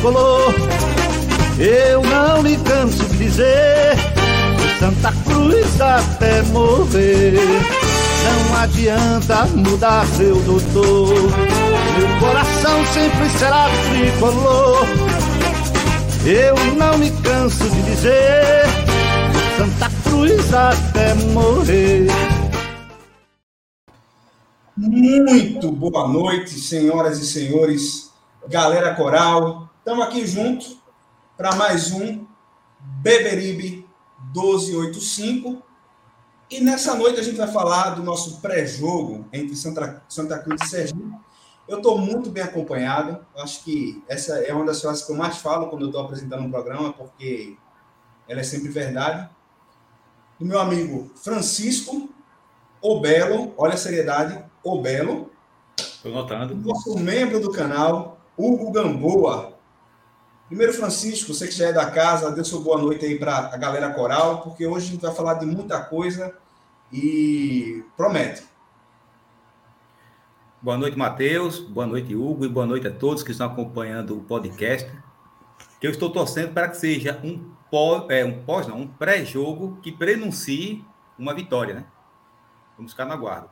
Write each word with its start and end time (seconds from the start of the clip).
tricolor. 0.00 0.54
Eu 1.58 2.02
não 2.02 2.42
me 2.42 2.56
canso 2.56 3.04
de 3.04 3.18
dizer 3.18 3.94
Santa 4.78 5.12
Cruz 5.26 5.78
até 5.80 6.42
morrer. 6.44 7.34
Não 8.24 8.56
adianta 8.60 9.44
mudar 9.54 10.06
seu 10.06 10.36
doutor. 10.36 11.14
Meu 11.98 12.18
coração 12.18 12.84
sempre 12.86 13.28
será 13.38 13.68
tricolor. 13.90 14.86
Eu 16.24 16.54
não 16.76 16.96
me 16.96 17.10
canso 17.22 17.68
de 17.68 17.82
dizer 17.82 18.64
Santa 19.58 19.90
Cruz 20.02 20.54
até 20.54 21.14
morrer. 21.14 22.06
Muito 24.76 25.70
boa 25.72 26.08
noite, 26.08 26.58
senhoras 26.58 27.18
e 27.18 27.26
senhores, 27.26 28.10
galera 28.48 28.94
coral. 28.94 29.69
Estamos 29.80 30.04
aqui 30.04 30.26
juntos 30.26 30.76
para 31.38 31.56
mais 31.56 31.90
um 31.90 32.26
Beberibe 32.78 33.88
1285. 34.34 35.62
E 36.50 36.60
nessa 36.60 36.94
noite 36.94 37.18
a 37.18 37.22
gente 37.22 37.38
vai 37.38 37.48
falar 37.48 37.94
do 37.94 38.02
nosso 38.02 38.42
pré-jogo 38.42 39.26
entre 39.32 39.56
Santa, 39.56 40.02
Santa 40.06 40.38
Cruz 40.38 40.60
e 40.62 40.68
Sergipe. 40.68 41.14
Eu 41.66 41.78
estou 41.78 41.96
muito 41.96 42.28
bem 42.28 42.42
acompanhado. 42.42 43.24
Acho 43.38 43.64
que 43.64 44.04
essa 44.06 44.40
é 44.40 44.52
uma 44.52 44.66
das 44.66 44.82
coisas 44.82 45.02
que 45.02 45.12
eu 45.12 45.16
mais 45.16 45.38
falo 45.38 45.68
quando 45.68 45.82
eu 45.82 45.88
estou 45.88 46.04
apresentando 46.04 46.42
um 46.42 46.50
programa, 46.50 46.92
porque 46.92 47.56
ela 48.28 48.40
é 48.40 48.44
sempre 48.44 48.68
verdade. 48.68 49.30
Do 50.38 50.44
meu 50.44 50.60
amigo 50.60 51.10
Francisco 51.14 52.10
Obelo, 52.82 53.54
olha 53.56 53.72
a 53.72 53.78
seriedade, 53.78 54.44
Obelo. 54.62 55.30
Estou 55.78 56.12
notando. 56.12 56.54
Nosso 56.54 56.98
membro 56.98 57.40
do 57.40 57.50
canal, 57.50 58.20
Hugo 58.36 58.70
Gamboa. 58.72 59.58
Primeiro, 60.50 60.72
Francisco, 60.72 61.32
você 61.32 61.46
que 61.46 61.54
já 61.54 61.68
é 61.68 61.72
da 61.72 61.92
casa, 61.92 62.32
dê 62.32 62.42
sua 62.42 62.60
boa 62.60 62.76
noite 62.76 63.06
aí 63.06 63.16
para 63.16 63.54
a 63.54 63.56
galera 63.56 63.94
coral, 63.94 64.42
porque 64.42 64.66
hoje 64.66 64.88
a 64.88 64.90
gente 64.90 65.00
vai 65.00 65.14
falar 65.14 65.34
de 65.34 65.46
muita 65.46 65.80
coisa 65.80 66.36
e 66.92 67.84
promete. 67.96 68.42
Boa 70.60 70.76
noite, 70.76 70.98
Matheus. 70.98 71.60
Boa 71.60 71.86
noite, 71.86 72.16
Hugo. 72.16 72.44
E 72.44 72.48
boa 72.48 72.66
noite 72.66 72.88
a 72.88 72.90
todos 72.90 73.22
que 73.22 73.30
estão 73.30 73.46
acompanhando 73.46 74.18
o 74.18 74.24
podcast. 74.24 74.90
Eu 75.80 75.92
estou 75.92 76.10
torcendo 76.10 76.52
para 76.52 76.66
que 76.66 76.78
seja 76.78 77.20
um 77.22 77.54
pós, 77.70 78.10
é, 78.10 78.24
um 78.24 78.42
pós, 78.42 78.66
não, 78.66 78.80
um 78.80 78.88
pré-jogo 78.88 79.78
que 79.80 79.92
prenuncie 79.92 80.84
uma 81.16 81.32
vitória, 81.32 81.74
né? 81.74 81.84
Vamos 82.76 82.90
ficar 82.90 83.04
na 83.04 83.14
guarda. 83.14 83.48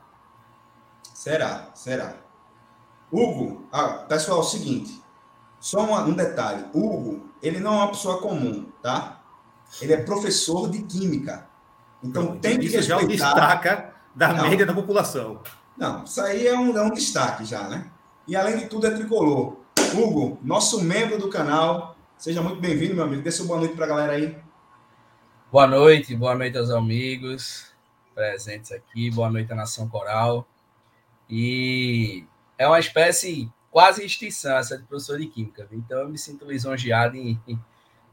Será, 1.13 1.69
será. 1.73 2.17
Hugo, 3.09 3.69
ah, 3.71 4.05
pessoal, 4.09 4.39
é 4.39 4.41
o 4.41 4.43
seguinte, 4.43 5.01
só 5.59 5.85
uma, 5.85 6.01
um 6.03 6.13
detalhe. 6.13 6.65
Hugo, 6.73 7.29
ele 7.41 7.59
não 7.59 7.73
é 7.73 7.77
uma 7.77 7.87
pessoa 7.89 8.21
comum, 8.21 8.65
tá? 8.81 9.21
Ele 9.81 9.93
é 9.93 9.97
professor 9.97 10.69
de 10.69 10.81
química. 10.83 11.47
Então 12.03 12.37
tem 12.37 12.57
que 12.57 12.65
isso 12.65 12.77
respeitar... 12.77 12.99
já 12.99 13.05
o 13.05 13.07
destaca 13.07 13.93
da 14.15 14.33
não, 14.33 14.49
média 14.49 14.65
da 14.65 14.73
população. 14.73 15.41
Não, 15.77 16.03
isso 16.03 16.21
aí 16.21 16.47
é 16.47 16.57
um, 16.57 16.77
é 16.77 16.81
um 16.81 16.91
destaque 16.91 17.45
já, 17.45 17.67
né? 17.67 17.89
E 18.27 18.35
além 18.35 18.57
de 18.57 18.67
tudo 18.67 18.87
é 18.87 18.91
tricolor. 18.91 19.57
Hugo, 19.93 20.37
nosso 20.43 20.83
membro 20.83 21.17
do 21.17 21.29
canal, 21.29 21.95
seja 22.17 22.41
muito 22.41 22.59
bem-vindo, 22.59 22.95
meu 22.95 23.03
amigo. 23.03 23.21
Dê 23.21 23.31
sua 23.31 23.45
boa 23.45 23.59
noite 23.59 23.75
para 23.75 23.85
a 23.85 23.89
galera 23.89 24.13
aí. 24.13 24.37
Boa 25.51 25.65
noite, 25.65 26.15
boa 26.15 26.35
noite 26.35 26.57
aos 26.57 26.69
amigos 26.69 27.73
presentes 28.13 28.71
aqui, 28.71 29.09
boa 29.09 29.29
noite 29.29 29.51
à 29.51 29.55
Nação 29.55 29.87
Coral. 29.87 30.45
E 31.29 32.25
é 32.57 32.67
uma 32.67 32.79
espécie 32.79 33.49
quase 33.71 34.03
extinção 34.03 34.57
essa 34.57 34.77
de 34.77 34.83
professor 34.83 35.19
de 35.19 35.27
Química. 35.27 35.67
Então 35.71 35.99
eu 35.99 36.09
me 36.09 36.17
sinto 36.17 36.45
lisonjeado 36.45 37.15
em, 37.15 37.39
em, 37.47 37.59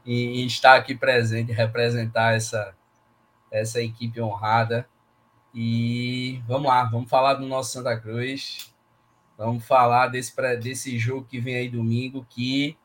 em 0.05 0.45
estar 0.45 0.75
aqui 0.75 0.95
presente, 0.95 1.51
representar 1.51 2.35
essa, 2.35 2.75
essa 3.51 3.81
equipe 3.81 4.21
honrada. 4.21 4.87
E 5.53 6.41
vamos 6.47 6.67
lá, 6.67 6.83
vamos 6.83 7.09
falar 7.09 7.35
do 7.35 7.45
nosso 7.45 7.71
Santa 7.71 7.97
Cruz. 7.99 8.73
Vamos 9.37 9.63
falar 9.65 10.07
desse, 10.07 10.33
desse 10.57 10.97
jogo 10.97 11.25
que 11.25 11.39
vem 11.39 11.55
aí 11.55 11.69
domingo, 11.69 12.25
que 12.27 12.75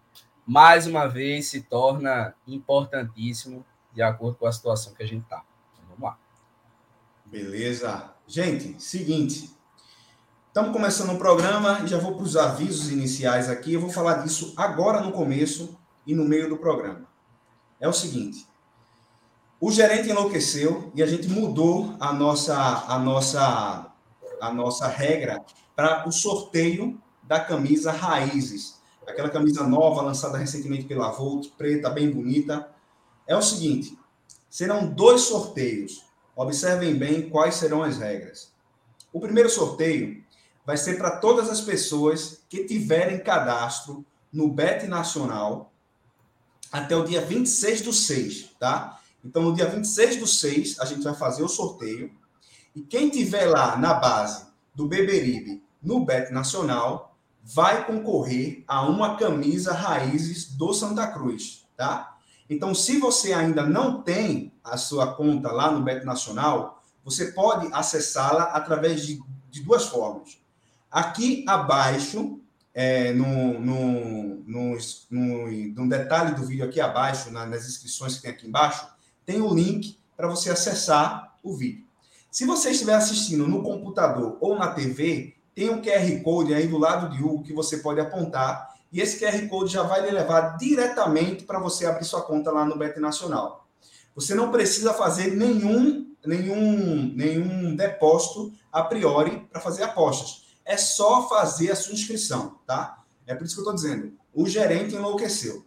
mais 0.47 0.87
uma 0.87 1.07
vez 1.07 1.47
se 1.47 1.63
torna 1.63 2.35
importantíssimo 2.47 3.65
de 3.93 4.03
acordo 4.03 4.37
com 4.37 4.47
a 4.47 4.53
situação 4.53 4.95
que 4.95 5.03
a 5.03 5.07
gente 5.07 5.23
está. 5.23 5.43
Vamos 5.89 6.03
lá. 6.03 6.19
Beleza. 7.25 8.13
Gente, 8.27 8.83
seguinte. 8.83 9.51
Estamos 10.53 10.73
começando 10.73 11.15
o 11.15 11.19
programa 11.19 11.81
e 11.83 11.87
já 11.87 11.97
vou 11.97 12.13
para 12.13 12.25
os 12.25 12.37
avisos 12.37 12.91
iniciais 12.91 13.49
aqui. 13.49 13.73
Eu 13.73 13.81
vou 13.81 13.89
falar 13.89 14.17
disso 14.23 14.53
agora 14.55 15.01
no 15.01 15.11
começo 15.11 15.79
e 16.07 16.15
no 16.15 16.27
meio 16.27 16.47
do 16.47 16.59
programa. 16.59 17.09
É 17.81 17.89
o 17.89 17.93
seguinte: 17.95 18.47
o 19.59 19.73
gerente 19.73 20.11
enlouqueceu 20.11 20.93
e 20.95 21.03
a 21.03 21.07
gente 21.07 21.27
mudou 21.27 21.97
a 21.99 22.13
nossa 22.13 22.55
a 22.55 22.99
nossa 22.99 23.95
a 24.43 24.53
nossa 24.53 24.87
regra 24.89 25.43
para 25.75 26.07
o 26.07 26.13
sorteio 26.13 27.01
da 27.23 27.41
camisa 27.41 27.91
Raízes, 27.91 28.79
aquela 29.07 29.31
camisa 29.31 29.67
nova 29.67 30.03
lançada 30.03 30.37
recentemente 30.37 30.85
pela 30.85 31.13
Volt, 31.13 31.49
preta, 31.57 31.89
bem 31.89 32.11
bonita. 32.11 32.69
É 33.27 33.35
o 33.35 33.41
seguinte: 33.41 33.99
serão 34.51 34.87
dois 34.87 35.23
sorteios. 35.23 36.05
Observem 36.37 36.95
bem 36.95 37.31
quais 37.31 37.55
serão 37.55 37.83
as 37.83 37.97
regras. 37.97 38.53
O 39.11 39.19
primeiro 39.19 39.49
sorteio 39.49 40.22
vai 40.65 40.77
ser 40.77 40.97
para 40.97 41.17
todas 41.17 41.49
as 41.49 41.61
pessoas 41.61 42.43
que 42.49 42.65
tiverem 42.65 43.23
cadastro 43.23 44.05
no 44.33 44.49
BET 44.49 44.87
Nacional 44.87 45.73
até 46.71 46.97
o 46.97 47.05
dia 47.05 47.21
26 47.21 47.83
do 47.83 47.93
6, 47.93 48.51
tá? 48.59 48.99
Então, 49.25 49.43
no 49.43 49.55
dia 49.55 49.67
26 49.67 50.17
do 50.17 50.27
6, 50.27 50.81
a 50.81 50.85
gente 50.85 51.03
vai 51.03 51.15
fazer 51.15 51.43
o 51.43 51.49
sorteio. 51.49 52.11
E 52.75 52.81
quem 52.81 53.11
tiver 53.11 53.47
lá 53.47 53.77
na 53.77 53.95
base 53.95 54.47
do 54.75 54.89
Beberibe, 54.89 55.63
no 55.83 56.05
BET 56.05 56.33
Nacional, 56.33 57.15
vai 57.43 57.85
concorrer 57.87 58.65
a 58.67 58.83
uma 58.89 59.17
camisa 59.17 59.73
Raízes 59.73 60.55
do 60.55 60.73
Santa 60.73 61.07
Cruz, 61.09 61.67
tá? 61.77 62.17
Então, 62.49 62.75
se 62.75 62.99
você 62.99 63.33
ainda 63.33 63.65
não 63.65 64.03
tem 64.03 64.53
a 64.65 64.77
sua 64.77 65.15
conta 65.15 65.53
lá 65.53 65.71
no 65.71 65.83
BET 65.83 66.05
Nacional, 66.05 66.83
você 67.05 67.33
pode 67.33 67.69
acessá-la 67.73 68.45
através 68.45 69.07
de, 69.07 69.21
de 69.51 69.63
duas 69.63 69.87
formas. 69.87 70.42
Aqui 70.93 71.43
abaixo, 71.49 72.39
é, 72.75 73.15
no, 73.15 73.59
no, 73.59 74.45
no, 74.47 74.79
no, 75.11 75.51
no, 75.75 75.89
detalhe 75.89 76.35
do 76.35 76.45
vídeo 76.45 76.67
aqui 76.67 76.83
abaixo, 76.83 77.31
na, 77.31 77.47
nas 77.47 77.67
inscrições 77.67 78.17
que 78.17 78.23
tem 78.23 78.31
aqui 78.31 78.47
embaixo, 78.47 78.87
tem 79.25 79.41
o 79.41 79.55
link 79.55 79.99
para 80.15 80.29
você 80.29 80.51
acessar 80.51 81.35
o 81.43 81.57
vídeo. 81.57 81.87
Se 82.31 82.45
você 82.45 82.73
estiver 82.73 82.93
assistindo 82.93 83.49
no 83.49 83.63
computador 83.63 84.37
ou 84.39 84.55
na 84.59 84.69
TV, 84.75 85.35
tem 85.55 85.71
um 85.71 85.81
QR 85.81 86.23
Code 86.23 86.53
aí 86.53 86.67
do 86.69 86.77
lado 86.77 87.17
de 87.17 87.23
Hugo 87.23 87.43
que 87.43 87.55
você 87.55 87.79
pode 87.79 87.99
apontar 87.99 88.75
e 88.93 89.01
esse 89.01 89.19
QR 89.19 89.49
Code 89.49 89.73
já 89.73 89.83
vai 89.83 90.03
lhe 90.03 90.11
levar 90.11 90.59
diretamente 90.59 91.45
para 91.45 91.59
você 91.59 91.87
abrir 91.87 92.05
sua 92.05 92.21
conta 92.21 92.51
lá 92.51 92.67
no 92.67 92.77
Bet 92.77 93.01
Nacional. 93.01 93.67
Você 94.15 94.35
não 94.35 94.51
precisa 94.51 94.93
fazer 94.93 95.35
nenhum, 95.35 96.15
nenhum, 96.27 97.11
nenhum 97.15 97.75
depósito 97.75 98.53
a 98.71 98.83
priori 98.83 99.49
para 99.51 99.59
fazer 99.59 99.85
apostas 99.85 100.43
é 100.65 100.77
só 100.77 101.29
fazer 101.29 101.71
a 101.71 101.77
sua 101.77 101.95
inscrição, 101.95 102.59
tá? 102.67 103.03
É 103.27 103.35
por 103.35 103.45
isso 103.45 103.55
que 103.55 103.61
eu 103.61 103.73
estou 103.73 103.75
dizendo. 103.75 104.13
O 104.33 104.49
gerente 104.49 104.95
enlouqueceu. 104.95 105.65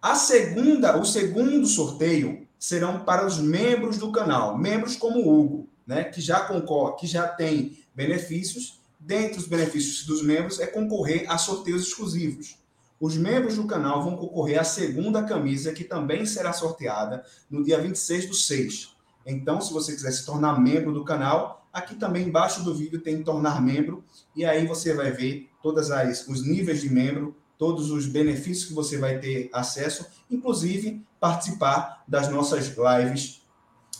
A 0.00 0.14
segunda, 0.14 0.96
o 0.98 1.04
segundo 1.04 1.66
sorteio 1.66 2.46
serão 2.58 3.04
para 3.04 3.26
os 3.26 3.38
membros 3.38 3.98
do 3.98 4.12
canal, 4.12 4.56
membros 4.56 4.96
como 4.96 5.20
o 5.20 5.40
Hugo, 5.40 5.68
né, 5.86 6.04
que 6.04 6.20
já 6.20 6.40
concorre, 6.40 6.96
que 6.96 7.06
já 7.06 7.26
tem 7.26 7.78
benefícios. 7.94 8.80
Dentre 9.00 9.38
os 9.38 9.46
benefícios 9.46 10.04
dos 10.06 10.22
membros 10.22 10.60
é 10.60 10.66
concorrer 10.66 11.30
a 11.30 11.38
sorteios 11.38 11.82
exclusivos. 11.82 12.58
Os 13.00 13.16
membros 13.16 13.56
do 13.56 13.66
canal 13.66 14.02
vão 14.02 14.16
concorrer 14.16 14.60
à 14.60 14.64
segunda 14.64 15.22
camisa, 15.22 15.72
que 15.72 15.84
também 15.84 16.26
será 16.26 16.52
sorteada 16.52 17.24
no 17.48 17.62
dia 17.62 17.80
26 17.80 18.26
do 18.26 18.34
6. 18.34 18.96
Então, 19.24 19.60
se 19.60 19.72
você 19.72 19.92
quiser 19.92 20.10
se 20.10 20.26
tornar 20.26 20.60
membro 20.60 20.92
do 20.92 21.04
canal, 21.04 21.57
Aqui 21.78 21.94
também 21.94 22.26
embaixo 22.26 22.64
do 22.64 22.74
vídeo 22.74 23.00
tem 23.00 23.22
tornar 23.22 23.62
membro 23.62 24.02
e 24.34 24.44
aí 24.44 24.66
você 24.66 24.92
vai 24.92 25.12
ver 25.12 25.48
todas 25.62 25.92
as 25.92 26.26
os 26.26 26.44
níveis 26.44 26.80
de 26.80 26.90
membro, 26.90 27.36
todos 27.56 27.92
os 27.92 28.04
benefícios 28.04 28.64
que 28.64 28.74
você 28.74 28.98
vai 28.98 29.20
ter 29.20 29.48
acesso, 29.52 30.04
inclusive 30.28 31.06
participar 31.20 32.02
das 32.08 32.28
nossas 32.28 32.74
lives 32.76 33.42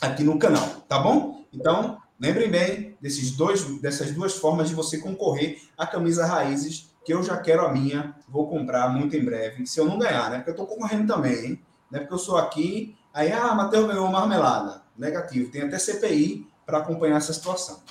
aqui 0.00 0.24
no 0.24 0.40
canal, 0.40 0.66
tá 0.88 0.98
bom? 0.98 1.44
Então, 1.52 2.02
lembrem 2.18 2.50
bem 2.50 2.96
desses 3.00 3.30
dois 3.30 3.64
dessas 3.80 4.10
duas 4.10 4.34
formas 4.34 4.68
de 4.68 4.74
você 4.74 4.98
concorrer 4.98 5.62
à 5.78 5.86
camisa 5.86 6.26
Raízes, 6.26 6.92
que 7.04 7.14
eu 7.14 7.22
já 7.22 7.36
quero 7.36 7.64
a 7.64 7.72
minha, 7.72 8.12
vou 8.28 8.48
comprar 8.48 8.88
muito 8.88 9.16
em 9.16 9.24
breve, 9.24 9.68
se 9.68 9.78
eu 9.78 9.84
não 9.84 10.00
ganhar, 10.00 10.30
né? 10.30 10.38
Porque 10.38 10.50
eu 10.50 10.56
tô 10.56 10.66
concorrendo 10.66 11.06
também, 11.06 11.44
hein? 11.44 11.62
Não 11.88 11.98
é 11.98 12.02
porque 12.02 12.14
eu 12.14 12.18
sou 12.18 12.36
aqui, 12.36 12.96
aí, 13.14 13.30
ah, 13.30 13.54
Matheus 13.54 13.86
ganhou 13.86 14.08
marmelada. 14.08 14.82
Negativo, 14.98 15.48
tem 15.52 15.62
até 15.62 15.78
CPI 15.78 16.44
para 16.68 16.78
acompanhar 16.78 17.16
essa 17.16 17.32
situação. 17.32 17.82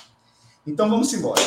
Então 0.64 0.88
vamos 0.88 1.12
embora. 1.12 1.42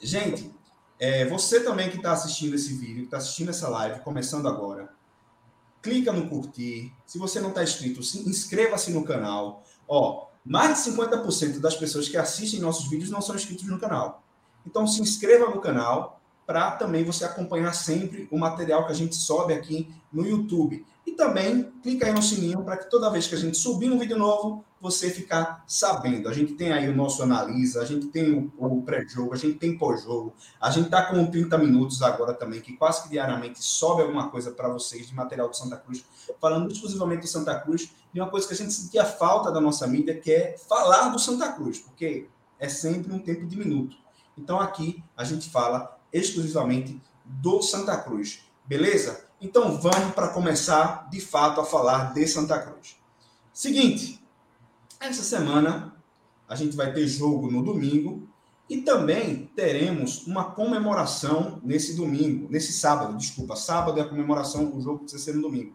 Gente, 0.00 0.50
é, 0.98 1.26
você 1.26 1.60
também 1.62 1.90
que 1.90 1.98
está 1.98 2.12
assistindo 2.12 2.54
esse 2.54 2.72
vídeo, 2.72 3.00
que 3.00 3.04
está 3.04 3.18
assistindo 3.18 3.50
essa 3.50 3.68
live, 3.68 4.00
começando 4.00 4.48
agora, 4.48 4.88
clica 5.82 6.10
no 6.10 6.30
curtir. 6.30 6.90
Se 7.04 7.18
você 7.18 7.38
não 7.38 7.50
está 7.50 7.62
inscrito, 7.62 8.00
inscreva-se 8.26 8.90
no 8.92 9.04
canal. 9.04 9.62
Ó, 9.86 10.28
mais 10.42 10.82
de 10.82 10.90
50% 10.90 11.60
das 11.60 11.76
pessoas 11.76 12.08
que 12.08 12.16
assistem 12.16 12.60
nossos 12.60 12.88
vídeos 12.88 13.10
não 13.10 13.20
são 13.20 13.36
inscritos 13.36 13.66
no 13.66 13.78
canal. 13.78 14.24
Então 14.66 14.86
se 14.86 15.02
inscreva 15.02 15.50
no 15.50 15.60
canal 15.60 16.21
para 16.46 16.72
também 16.72 17.04
você 17.04 17.24
acompanhar 17.24 17.72
sempre 17.72 18.28
o 18.30 18.38
material 18.38 18.86
que 18.86 18.92
a 18.92 18.94
gente 18.94 19.14
sobe 19.14 19.54
aqui 19.54 19.92
no 20.12 20.26
YouTube. 20.26 20.84
E 21.06 21.12
também 21.12 21.72
clica 21.82 22.06
aí 22.06 22.12
no 22.12 22.22
sininho 22.22 22.62
para 22.62 22.76
que 22.76 22.88
toda 22.88 23.10
vez 23.10 23.26
que 23.26 23.34
a 23.34 23.38
gente 23.38 23.56
subir 23.56 23.90
um 23.90 23.98
vídeo 23.98 24.16
novo, 24.16 24.64
você 24.80 25.10
ficar 25.10 25.64
sabendo. 25.66 26.28
A 26.28 26.32
gente 26.32 26.54
tem 26.54 26.72
aí 26.72 26.88
o 26.88 26.94
nosso 26.94 27.22
analisa, 27.22 27.82
a 27.82 27.84
gente 27.84 28.08
tem 28.08 28.32
o, 28.32 28.52
o 28.58 28.82
pré-jogo, 28.82 29.32
a 29.32 29.36
gente 29.36 29.58
tem 29.58 29.78
pós-jogo. 29.78 30.34
A 30.60 30.70
gente 30.70 30.86
está 30.86 31.04
com 31.04 31.24
30 31.24 31.56
minutos 31.58 32.02
agora 32.02 32.34
também, 32.34 32.60
que 32.60 32.76
quase 32.76 33.04
que 33.04 33.08
diariamente 33.08 33.62
sobe 33.62 34.02
alguma 34.02 34.28
coisa 34.28 34.50
para 34.50 34.68
vocês 34.68 35.06
de 35.06 35.14
material 35.14 35.48
de 35.48 35.56
Santa 35.56 35.76
Cruz, 35.76 36.04
falando 36.40 36.70
exclusivamente 36.70 37.22
de 37.22 37.28
Santa 37.28 37.58
Cruz, 37.60 37.90
de 38.12 38.20
uma 38.20 38.28
coisa 38.28 38.46
que 38.46 38.54
a 38.54 38.56
gente 38.56 38.72
sentia 38.72 39.04
falta 39.04 39.52
da 39.52 39.60
nossa 39.60 39.86
mídia, 39.86 40.18
que 40.18 40.32
é 40.32 40.56
falar 40.68 41.08
do 41.10 41.18
Santa 41.18 41.52
Cruz, 41.52 41.78
porque 41.78 42.28
é 42.58 42.68
sempre 42.68 43.12
um 43.12 43.18
tempo 43.18 43.46
de 43.46 43.56
minuto. 43.56 43.96
Então 44.36 44.60
aqui 44.60 45.02
a 45.16 45.24
gente 45.24 45.50
fala 45.50 45.96
exclusivamente 46.12 47.00
do 47.24 47.62
Santa 47.62 47.96
Cruz. 47.96 48.40
Beleza? 48.64 49.26
Então 49.40 49.80
vamos 49.80 50.14
para 50.14 50.28
começar 50.28 51.08
de 51.10 51.20
fato 51.20 51.60
a 51.60 51.64
falar 51.64 52.12
de 52.12 52.26
Santa 52.26 52.58
Cruz. 52.60 52.96
Seguinte, 53.52 54.22
essa 55.00 55.22
semana 55.22 55.96
a 56.48 56.54
gente 56.54 56.76
vai 56.76 56.92
ter 56.92 57.06
jogo 57.06 57.50
no 57.50 57.62
domingo 57.62 58.28
e 58.68 58.80
também 58.82 59.50
teremos 59.56 60.26
uma 60.26 60.44
comemoração 60.44 61.60
nesse 61.62 61.94
domingo, 61.94 62.48
nesse 62.50 62.72
sábado, 62.72 63.16
desculpa, 63.16 63.56
sábado 63.56 63.98
é 63.98 64.02
a 64.02 64.08
comemoração, 64.08 64.74
o 64.74 64.80
jogo 64.80 65.00
precisa 65.00 65.22
ser 65.22 65.34
no 65.34 65.42
domingo. 65.42 65.74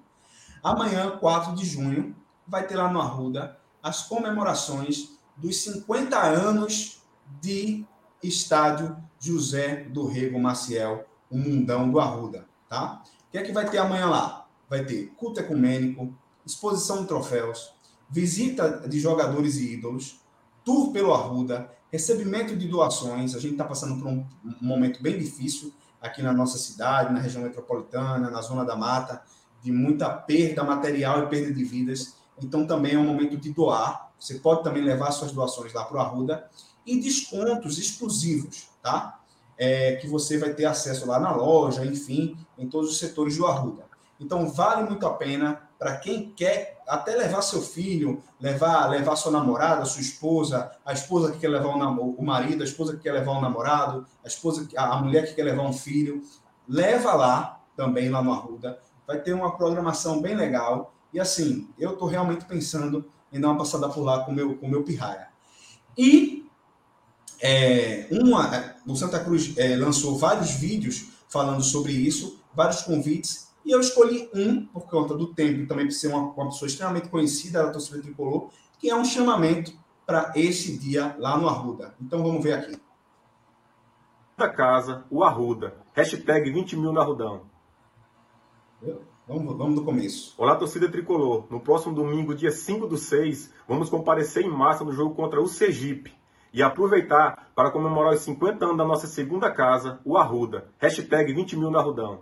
Amanhã, 0.63 1.17
4 1.17 1.55
de 1.55 1.65
junho, 1.65 2.15
vai 2.47 2.65
ter 2.65 2.75
lá 2.75 2.91
no 2.91 3.01
Arruda 3.01 3.59
as 3.83 4.03
comemorações 4.03 5.11
dos 5.35 5.61
50 5.61 6.17
anos 6.17 7.01
de 7.41 7.85
estádio 8.23 8.97
José 9.19 9.83
do 9.89 10.05
Rego 10.05 10.39
Maciel, 10.39 11.05
o 11.29 11.37
Mundão 11.37 11.89
do 11.89 11.99
Arruda, 11.99 12.47
tá? 12.69 13.03
O 13.27 13.31
que 13.31 13.37
é 13.37 13.43
que 13.43 13.51
vai 13.51 13.69
ter 13.69 13.77
amanhã 13.77 14.07
lá? 14.07 14.47
Vai 14.69 14.85
ter 14.85 15.07
culto 15.17 15.39
ecumênico, 15.39 16.13
exposição 16.45 17.01
de 17.01 17.07
troféus, 17.07 17.73
visita 18.09 18.87
de 18.87 18.99
jogadores 18.99 19.57
e 19.57 19.73
ídolos, 19.73 20.21
tour 20.63 20.91
pelo 20.91 21.13
Arruda, 21.13 21.69
recebimento 21.91 22.55
de 22.55 22.67
doações. 22.67 23.35
A 23.35 23.39
gente 23.39 23.53
está 23.53 23.63
passando 23.63 24.01
por 24.01 24.07
um 24.07 24.25
momento 24.61 25.01
bem 25.01 25.17
difícil 25.17 25.73
aqui 26.01 26.21
na 26.21 26.33
nossa 26.33 26.57
cidade, 26.57 27.13
na 27.13 27.19
região 27.19 27.43
metropolitana, 27.43 28.29
na 28.29 28.41
zona 28.41 28.63
da 28.63 28.75
mata, 28.75 29.21
de 29.61 29.71
muita 29.71 30.09
perda 30.09 30.63
material 30.63 31.23
e 31.23 31.27
perda 31.27 31.53
de 31.53 31.63
vidas. 31.63 32.15
Então 32.41 32.65
também 32.67 32.93
é 32.93 32.99
um 32.99 33.05
momento 33.05 33.37
de 33.37 33.51
doar. 33.51 34.11
Você 34.19 34.35
pode 34.35 34.63
também 34.63 34.83
levar 34.83 35.11
suas 35.11 35.31
doações 35.31 35.73
lá 35.73 35.85
para 35.85 35.97
o 35.97 35.99
Arruda 35.99 36.49
e 36.87 36.99
descontos 36.99 37.77
exclusivos, 37.77 38.69
tá? 38.81 39.17
é, 39.57 39.95
que 39.95 40.07
você 40.07 40.37
vai 40.37 40.53
ter 40.53 40.65
acesso 40.65 41.07
lá 41.07 41.19
na 41.19 41.35
loja, 41.35 41.83
enfim, 41.85 42.37
em 42.57 42.69
todos 42.69 42.91
os 42.91 42.99
setores 42.99 43.37
do 43.37 43.47
Arruda. 43.47 43.85
Então, 44.19 44.47
vale 44.49 44.87
muito 44.87 45.05
a 45.05 45.13
pena 45.13 45.61
para 45.77 45.97
quem 45.97 46.31
quer 46.31 46.81
até 46.87 47.15
levar 47.15 47.41
seu 47.41 47.61
filho, 47.61 48.23
levar, 48.39 48.87
levar 48.89 49.15
sua 49.15 49.31
namorada, 49.31 49.85
sua 49.85 50.01
esposa, 50.01 50.71
a 50.85 50.93
esposa 50.93 51.31
que 51.31 51.39
quer 51.39 51.49
levar 51.49 51.69
o, 51.69 52.23
marido, 52.23 52.61
a 52.61 52.65
esposa 52.65 52.95
que 52.95 53.03
quer 53.03 53.11
levar 53.11 53.33
o 53.33 53.41
namorado, 53.41 54.05
a 54.23 54.27
esposa, 54.27 54.67
a 54.75 54.97
mulher 55.01 55.27
que 55.27 55.35
quer 55.35 55.43
levar 55.43 55.63
um 55.63 55.73
filho, 55.73 56.23
leva 56.67 57.13
lá 57.13 57.61
também 57.75 58.09
lá 58.09 58.23
no 58.23 58.31
Arruda. 58.31 58.79
Vai 59.05 59.19
ter 59.19 59.33
uma 59.33 59.55
programação 59.55 60.21
bem 60.21 60.35
legal. 60.35 60.93
E 61.13 61.19
assim, 61.19 61.69
eu 61.77 61.93
estou 61.93 62.07
realmente 62.07 62.45
pensando 62.45 63.05
em 63.31 63.39
dar 63.39 63.49
uma 63.49 63.57
passada 63.57 63.87
por 63.89 64.01
lá 64.01 64.23
com 64.23 64.31
meu, 64.31 64.51
o 64.51 64.57
com 64.57 64.67
meu 64.67 64.83
pirraia. 64.83 65.27
E 65.95 66.36
é, 67.41 68.07
uma, 68.11 68.75
o 68.85 68.95
Santa 68.95 69.19
Cruz 69.19 69.57
é, 69.57 69.75
lançou 69.75 70.17
vários 70.17 70.51
vídeos 70.51 71.09
falando 71.29 71.61
sobre 71.61 71.91
isso, 71.91 72.41
vários 72.55 72.81
convites, 72.81 73.47
e 73.65 73.71
eu 73.71 73.79
escolhi 73.79 74.29
um, 74.33 74.65
por 74.65 74.87
conta 74.87 75.15
do 75.15 75.33
tempo, 75.33 75.61
e 75.61 75.67
também 75.67 75.85
por 75.85 75.91
ser 75.91 76.07
uma, 76.07 76.31
uma 76.31 76.45
pessoa 76.45 76.67
extremamente 76.67 77.09
conhecida 77.09 77.63
da 77.63 77.71
torcida 77.71 78.01
tricolor, 78.01 78.49
que 78.79 78.89
é 78.89 78.95
um 78.95 79.05
chamamento 79.05 79.73
para 80.05 80.31
esse 80.35 80.77
dia 80.77 81.15
lá 81.19 81.37
no 81.37 81.47
Arruda. 81.47 81.93
Então 82.01 82.23
vamos 82.23 82.41
ver 82.41 82.53
aqui. 82.53 82.79
Da 84.37 84.47
casa, 84.47 85.03
o 85.09 85.23
Arruda. 85.23 85.75
Hashtag 85.93 86.49
20 86.51 86.77
mil 86.77 86.93
no 86.93 87.01
Arrudão. 87.01 87.41
Vamos, 89.27 89.57
vamos 89.57 89.75
do 89.75 89.83
começo. 89.83 90.33
Olá, 90.37 90.55
torcida 90.55 90.89
tricolor. 90.89 91.45
No 91.49 91.59
próximo 91.59 91.93
domingo, 91.93 92.33
dia 92.33 92.51
5 92.51 92.87
do 92.87 92.97
6, 92.97 93.51
vamos 93.67 93.89
comparecer 93.89 94.45
em 94.45 94.49
massa 94.49 94.85
no 94.85 94.93
jogo 94.93 95.15
contra 95.15 95.41
o 95.41 95.47
Sergipe 95.47 96.16
e 96.53 96.63
aproveitar 96.63 97.51
para 97.55 97.71
comemorar 97.71 98.13
os 98.13 98.21
50 98.21 98.63
anos 98.65 98.77
da 98.77 98.85
nossa 98.85 99.07
segunda 99.07 99.51
casa, 99.51 99.99
o 100.03 100.17
Arruda. 100.17 100.65
Hashtag 100.77 101.33
20 101.33 101.55
mil 101.55 101.71
no 101.71 101.79
Arrudão. 101.79 102.21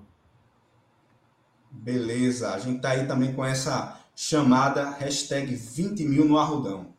Beleza, 1.71 2.53
a 2.53 2.59
gente 2.59 2.81
tá 2.81 2.91
aí 2.91 3.05
também 3.05 3.33
com 3.33 3.43
essa 3.43 3.99
chamada 4.15 4.91
hashtag 4.91 5.53
20 5.53 6.05
mil 6.05 6.25
no 6.25 6.37
Arrudão. 6.37 6.93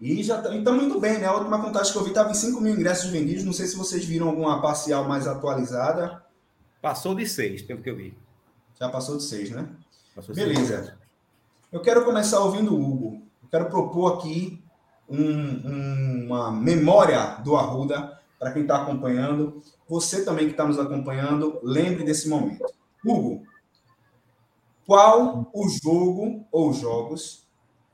E 0.00 0.22
já 0.22 0.36
estamos 0.36 0.64
tá, 0.64 0.72
muito 0.72 1.00
bem, 1.00 1.18
né? 1.18 1.26
A 1.26 1.34
última 1.34 1.60
contagem 1.60 1.92
que 1.92 1.98
eu 1.98 2.04
vi 2.04 2.10
estava 2.10 2.30
em 2.30 2.34
5 2.34 2.60
mil 2.60 2.74
ingressos 2.74 3.10
vendidos. 3.10 3.44
Não 3.44 3.52
sei 3.52 3.66
se 3.66 3.76
vocês 3.76 4.04
viram 4.04 4.28
alguma 4.28 4.60
parcial 4.62 5.08
mais 5.08 5.26
atualizada. 5.26 6.22
Passou 6.80 7.14
de 7.14 7.26
6, 7.26 7.62
pelo 7.62 7.82
que 7.82 7.90
eu 7.90 7.96
vi. 7.96 8.16
Já 8.78 8.88
passou 8.88 9.16
de 9.16 9.24
6, 9.24 9.50
né? 9.50 9.68
Passou 10.14 10.34
Beleza. 10.34 10.84
Seis. 10.84 10.98
Eu 11.72 11.80
quero 11.80 12.04
começar 12.04 12.40
ouvindo 12.40 12.74
o 12.74 12.80
Hugo. 12.80 13.22
Eu 13.42 13.48
quero 13.50 13.66
propor 13.66 14.18
aqui 14.18 14.57
um, 15.08 16.26
uma 16.26 16.50
memória 16.50 17.36
do 17.42 17.56
Arruda 17.56 18.18
para 18.38 18.52
quem 18.52 18.62
está 18.62 18.82
acompanhando. 18.82 19.62
Você 19.88 20.24
também 20.24 20.46
que 20.46 20.52
está 20.52 20.66
nos 20.66 20.78
acompanhando, 20.78 21.58
lembre 21.62 22.04
desse 22.04 22.28
momento. 22.28 22.64
Hugo, 23.04 23.42
qual 24.86 25.50
o 25.52 25.68
jogo 25.68 26.46
ou 26.50 26.72
jogos 26.72 27.46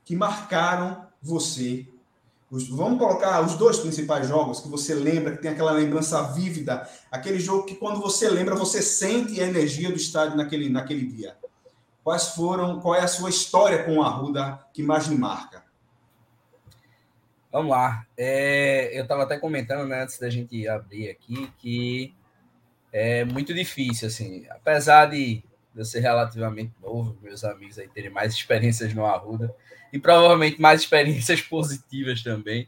que 0.03 0.15
marcaram 0.15 1.07
você? 1.21 1.87
vamos 2.69 2.99
colocar 2.99 3.41
os 3.41 3.55
dois 3.55 3.79
principais 3.79 4.27
jogos 4.27 4.61
que 4.61 4.69
você 4.69 4.93
lembra, 4.93 5.35
que 5.35 5.41
tem 5.41 5.51
aquela 5.51 5.71
lembrança 5.71 6.21
vívida, 6.31 6.87
aquele 7.11 7.39
jogo 7.39 7.65
que 7.65 7.75
quando 7.75 7.99
você 7.99 8.29
lembra, 8.29 8.55
você 8.55 8.81
sente 8.81 9.41
a 9.41 9.47
energia 9.47 9.89
do 9.89 9.97
estádio 9.97 10.37
naquele, 10.37 10.69
naquele 10.69 11.05
dia. 11.05 11.35
Quais 12.03 12.29
foram, 12.29 12.79
qual 12.79 12.95
é 12.95 13.01
a 13.01 13.07
sua 13.07 13.29
história 13.29 13.83
com 13.83 13.97
o 13.97 14.03
Arruda 14.03 14.59
que 14.71 14.83
mais 14.83 15.07
lhe 15.07 15.17
marca? 15.17 15.64
Vamos 17.55 17.71
lá. 17.71 18.05
É, 18.17 18.89
eu 18.99 19.03
estava 19.03 19.23
até 19.23 19.39
comentando 19.39 19.87
né, 19.87 20.03
antes 20.03 20.19
da 20.19 20.29
gente 20.29 20.67
abrir 20.67 21.09
aqui 21.09 21.49
que 21.57 22.13
é 22.91 23.23
muito 23.23 23.53
difícil, 23.53 24.09
assim, 24.09 24.45
apesar 24.49 25.05
de 25.05 25.41
eu 25.73 25.85
ser 25.85 26.01
relativamente 26.01 26.73
novo, 26.81 27.17
meus 27.21 27.45
amigos 27.45 27.79
aí 27.79 27.87
terem 27.87 28.09
mais 28.09 28.33
experiências 28.33 28.93
no 28.93 29.05
Arruda 29.05 29.55
e 29.93 29.97
provavelmente 29.97 30.59
mais 30.59 30.81
experiências 30.81 31.39
positivas 31.47 32.21
também. 32.21 32.67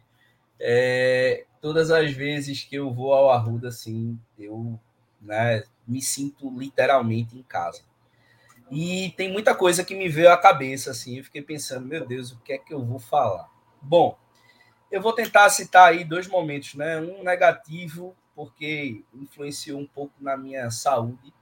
É, 0.58 1.44
todas 1.60 1.92
as 1.92 2.14
vezes 2.14 2.64
que 2.64 2.78
eu 2.78 2.90
vou 2.90 3.12
ao 3.12 3.30
Arruda, 3.30 3.68
assim, 3.68 4.18
eu 4.40 4.80
né, 5.22 5.66
me 5.86 6.02
sinto 6.02 6.50
literalmente 6.58 7.38
em 7.38 7.44
casa. 7.44 7.82
E 8.72 9.14
tem 9.18 9.34
muita 9.34 9.54
coisa 9.54 9.84
que 9.84 9.94
me 9.94 10.08
veio 10.08 10.32
à 10.32 10.38
cabeça, 10.38 10.92
assim, 10.92 11.18
eu 11.18 11.26
fiquei 11.26 11.42
pensando, 11.42 11.86
meu 11.86 12.08
Deus, 12.08 12.32
o 12.32 12.40
que 12.40 12.54
é 12.54 12.58
que 12.58 12.74
eu 12.74 12.86
vou 12.86 13.00
falar? 13.00 13.50
Bom, 13.82 14.18
eu 14.92 15.02
vou 15.02 15.14
tentar 15.14 15.50
citar 15.50 15.90
aí 15.90 16.04
dois 16.04 16.28
momentos, 16.28 16.76
né? 16.76 17.00
Um 17.00 17.24
negativo, 17.24 18.16
porque 18.36 19.04
influenciou 19.14 19.80
um 19.80 19.88
pouco 19.88 20.14
na 20.20 20.38
minha 20.38 20.70
saúde. 20.70 21.34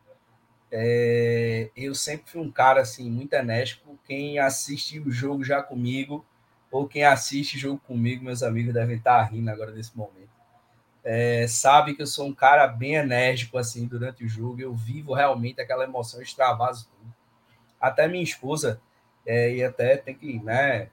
É, 0.72 1.70
eu 1.76 1.94
sempre 1.94 2.30
fui 2.32 2.42
um 2.42 2.52
cara 2.52 2.82
assim 2.82 3.10
muito 3.10 3.34
enérgico. 3.34 3.98
Quem 4.06 4.40
assiste 4.40 5.00
o 5.00 5.12
jogo 5.12 5.44
já 5.44 5.62
comigo, 5.62 6.26
ou 6.72 6.88
quem 6.88 7.04
assiste 7.04 7.58
jogo 7.58 7.80
comigo, 7.88 8.24
meus 8.24 8.44
amigos 8.44 8.74
devem 8.74 8.98
estar 8.98 9.22
rindo 9.24 9.50
agora 9.50 9.72
nesse 9.72 9.96
momento. 9.96 10.26
É, 11.04 11.46
sabe 11.48 11.94
que 11.94 12.02
eu 12.02 12.08
sou 12.08 12.28
um 12.28 12.34
cara 12.34 12.66
bem 12.68 12.96
enérgico 12.96 13.58
assim 13.58 13.86
durante 13.86 14.24
o 14.24 14.28
jogo. 14.28 14.60
Eu 14.60 14.74
vivo 14.74 15.14
realmente 15.14 15.62
aquela 15.62 15.84
emoção, 15.84 16.22
extravaso 16.22 16.90
tudo. 16.90 17.14
Até 17.80 18.08
minha 18.08 18.24
esposa, 18.24 18.82
é, 19.26 19.54
e 19.56 19.64
até 19.64 19.98
tem 19.98 20.16
que, 20.16 20.40
né? 20.40 20.90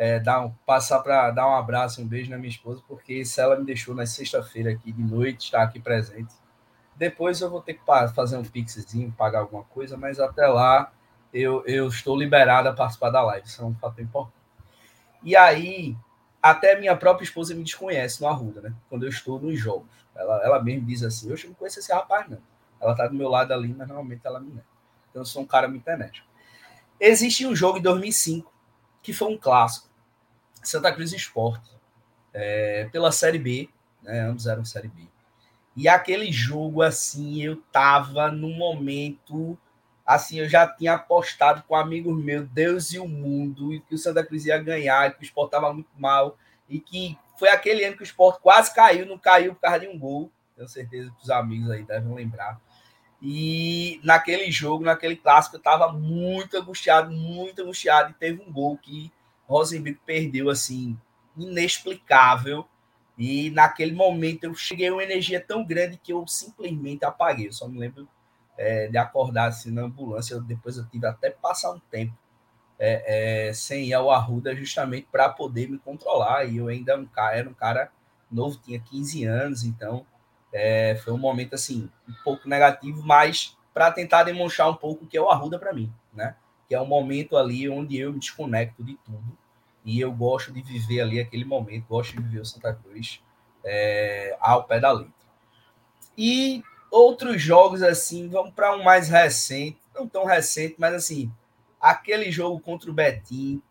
É, 0.00 0.18
dar 0.18 0.40
um, 0.40 0.50
passar 0.64 1.00
para 1.00 1.30
dar 1.30 1.46
um 1.46 1.54
abraço, 1.54 2.00
um 2.00 2.06
beijo 2.06 2.30
na 2.30 2.38
minha 2.38 2.48
esposa, 2.48 2.82
porque 2.88 3.22
se 3.22 3.38
ela 3.38 3.54
me 3.54 3.66
deixou 3.66 3.94
na 3.94 4.06
sexta-feira 4.06 4.70
aqui 4.70 4.90
de 4.90 5.02
noite, 5.02 5.44
estar 5.44 5.62
aqui 5.62 5.78
presente. 5.78 6.32
Depois 6.96 7.38
eu 7.42 7.50
vou 7.50 7.60
ter 7.60 7.74
que 7.74 7.84
fazer 8.14 8.38
um 8.38 8.42
pixzinho, 8.42 9.12
pagar 9.12 9.40
alguma 9.40 9.62
coisa, 9.62 9.98
mas 9.98 10.18
até 10.18 10.46
lá 10.46 10.90
eu, 11.34 11.62
eu 11.66 11.86
estou 11.86 12.16
liberado 12.16 12.70
a 12.70 12.72
participar 12.72 13.10
da 13.10 13.20
live, 13.20 13.46
isso 13.46 13.60
é 13.60 13.64
um 13.66 13.74
fato 13.74 14.00
importante. 14.00 14.40
E 15.22 15.36
aí, 15.36 15.94
até 16.42 16.80
minha 16.80 16.96
própria 16.96 17.24
esposa 17.24 17.54
me 17.54 17.62
desconhece 17.62 18.22
no 18.22 18.28
Arruda, 18.28 18.62
né? 18.62 18.72
Quando 18.88 19.02
eu 19.02 19.10
estou 19.10 19.38
nos 19.38 19.58
jogos. 19.60 19.90
Ela, 20.16 20.42
ela 20.42 20.62
mesmo 20.62 20.86
diz 20.86 21.02
assim: 21.02 21.28
Eu 21.28 21.36
não 21.44 21.52
conheço 21.52 21.78
esse 21.78 21.92
rapaz, 21.92 22.26
não. 22.26 22.38
Ela 22.80 22.94
tá 22.94 23.06
do 23.06 23.14
meu 23.14 23.28
lado 23.28 23.52
ali, 23.52 23.68
mas 23.68 23.86
normalmente 23.86 24.22
ela 24.24 24.40
não 24.40 24.48
é. 24.56 24.62
Então 25.10 25.20
eu 25.20 25.26
sou 25.26 25.42
um 25.42 25.46
cara 25.46 25.68
muito 25.68 25.86
enérgico. 25.86 26.26
Existe 26.98 27.46
um 27.46 27.54
jogo 27.54 27.76
em 27.76 27.82
2005 27.82 28.50
que 29.02 29.12
foi 29.12 29.28
um 29.28 29.36
clássico. 29.36 29.89
Santa 30.62 30.92
Cruz 30.92 31.12
Esporte. 31.12 31.70
É, 32.32 32.88
pela 32.92 33.10
Série 33.10 33.38
B, 33.38 33.68
né? 34.02 34.20
Ambos 34.20 34.46
eram 34.46 34.64
Série 34.64 34.88
B. 34.88 35.02
E 35.76 35.88
aquele 35.88 36.30
jogo, 36.30 36.82
assim, 36.82 37.42
eu 37.42 37.56
tava 37.72 38.30
no 38.30 38.50
momento. 38.50 39.58
Assim, 40.04 40.40
eu 40.40 40.48
já 40.48 40.66
tinha 40.66 40.94
apostado 40.94 41.62
com 41.62 41.74
amigos 41.76 42.16
meus, 42.22 42.48
Deus 42.48 42.92
e 42.92 42.98
o 42.98 43.06
mundo, 43.06 43.72
e 43.72 43.80
que 43.80 43.94
o 43.94 43.98
Santa 43.98 44.24
Cruz 44.24 44.44
ia 44.44 44.58
ganhar, 44.58 45.08
e 45.08 45.14
que 45.14 45.20
o 45.20 45.24
Sport 45.24 45.50
tava 45.50 45.72
muito 45.72 45.90
mal, 45.96 46.36
e 46.68 46.80
que 46.80 47.16
foi 47.38 47.48
aquele 47.48 47.84
ano 47.84 47.96
que 47.96 48.02
o 48.02 48.04
Sport 48.04 48.40
quase 48.40 48.74
caiu, 48.74 49.06
não 49.06 49.18
caiu 49.18 49.54
por 49.54 49.60
causa 49.60 49.80
de 49.80 49.88
um 49.88 49.98
gol. 49.98 50.30
Tenho 50.56 50.68
certeza 50.68 51.10
que 51.10 51.22
os 51.22 51.30
amigos 51.30 51.70
aí 51.70 51.84
devem 51.84 52.12
lembrar. 52.12 52.60
E 53.22 54.00
naquele 54.02 54.50
jogo, 54.50 54.84
naquele 54.84 55.16
clássico, 55.16 55.56
eu 55.56 55.60
tava 55.60 55.92
muito 55.92 56.56
angustiado, 56.56 57.10
muito 57.12 57.62
angustiado, 57.62 58.10
e 58.10 58.14
teve 58.14 58.42
um 58.42 58.52
gol 58.52 58.76
que 58.76 59.12
Rosenberg 59.50 59.98
perdeu, 60.06 60.48
assim, 60.48 60.96
inexplicável 61.36 62.64
e 63.18 63.50
naquele 63.50 63.92
momento 63.92 64.44
eu 64.44 64.54
cheguei 64.54 64.88
a 64.88 64.92
uma 64.94 65.02
energia 65.02 65.38
tão 65.38 65.62
grande 65.62 65.98
que 65.98 66.10
eu 66.10 66.26
simplesmente 66.26 67.04
apaguei. 67.04 67.48
Eu 67.48 67.52
só 67.52 67.68
me 67.68 67.78
lembro 67.78 68.08
é, 68.56 68.88
de 68.88 68.96
acordar 68.96 69.48
assim 69.48 69.70
na 69.70 69.82
ambulância. 69.82 70.40
Depois 70.40 70.78
eu 70.78 70.86
tive 70.86 71.06
até 71.06 71.28
passar 71.28 71.72
um 71.72 71.80
tempo 71.90 72.16
é, 72.78 73.48
é, 73.48 73.52
sem 73.52 73.88
ir 73.88 73.92
ao 73.92 74.10
Arruda 74.10 74.56
justamente 74.56 75.06
para 75.12 75.28
poder 75.28 75.68
me 75.68 75.78
controlar. 75.78 76.46
E 76.46 76.56
eu 76.56 76.68
ainda 76.68 76.96
um 76.96 77.04
cara, 77.04 77.36
era 77.36 77.48
um 77.48 77.52
cara 77.52 77.92
novo, 78.30 78.56
tinha 78.56 78.80
15 78.80 79.24
anos, 79.24 79.64
então 79.64 80.06
é, 80.52 80.94
foi 81.04 81.12
um 81.12 81.18
momento 81.18 81.54
assim 81.54 81.90
um 82.08 82.14
pouco 82.24 82.48
negativo, 82.48 83.02
mas 83.02 83.54
para 83.74 83.90
tentar 83.90 84.22
demonstrar 84.22 84.70
um 84.70 84.76
pouco 84.76 85.04
o 85.04 85.06
que 85.06 85.16
é 85.16 85.20
o 85.20 85.28
Arruda 85.28 85.58
para 85.58 85.74
mim, 85.74 85.92
né? 86.14 86.36
Que 86.68 86.74
é 86.74 86.80
um 86.80 86.86
momento 86.86 87.36
ali 87.36 87.68
onde 87.68 87.98
eu 87.98 88.12
me 88.12 88.18
desconecto 88.18 88.82
de 88.82 88.96
tudo 89.04 89.39
e 89.84 90.00
eu 90.00 90.12
gosto 90.12 90.52
de 90.52 90.62
viver 90.62 91.00
ali 91.00 91.20
aquele 91.20 91.44
momento, 91.44 91.86
gosto 91.88 92.16
de 92.16 92.22
viver 92.22 92.40
o 92.40 92.44
Santa 92.44 92.74
Cruz 92.74 93.22
é, 93.64 94.36
ao 94.40 94.64
pé 94.64 94.78
da 94.80 94.92
letra. 94.92 95.12
E 96.16 96.62
outros 96.90 97.40
jogos 97.40 97.82
assim, 97.82 98.28
vamos 98.28 98.52
para 98.52 98.74
um 98.76 98.82
mais 98.82 99.08
recente, 99.08 99.78
não 99.94 100.06
tão 100.06 100.24
recente, 100.24 100.76
mas 100.78 100.94
assim, 100.94 101.32
aquele 101.80 102.30
jogo 102.30 102.60
contra 102.60 102.90
o 102.90 102.94
Betim, 102.94 103.62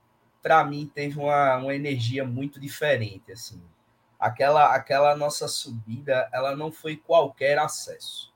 para 0.42 0.64
mim 0.64 0.90
teve 0.94 1.20
uma, 1.20 1.58
uma 1.58 1.76
energia 1.76 2.26
muito 2.26 2.60
diferente 2.60 3.32
assim. 3.32 3.62
Aquela 4.20 4.74
aquela 4.74 5.16
nossa 5.16 5.48
subida, 5.48 6.30
ela 6.34 6.56
não 6.56 6.72
foi 6.72 6.98
qualquer 6.98 7.58
acesso. 7.58 8.34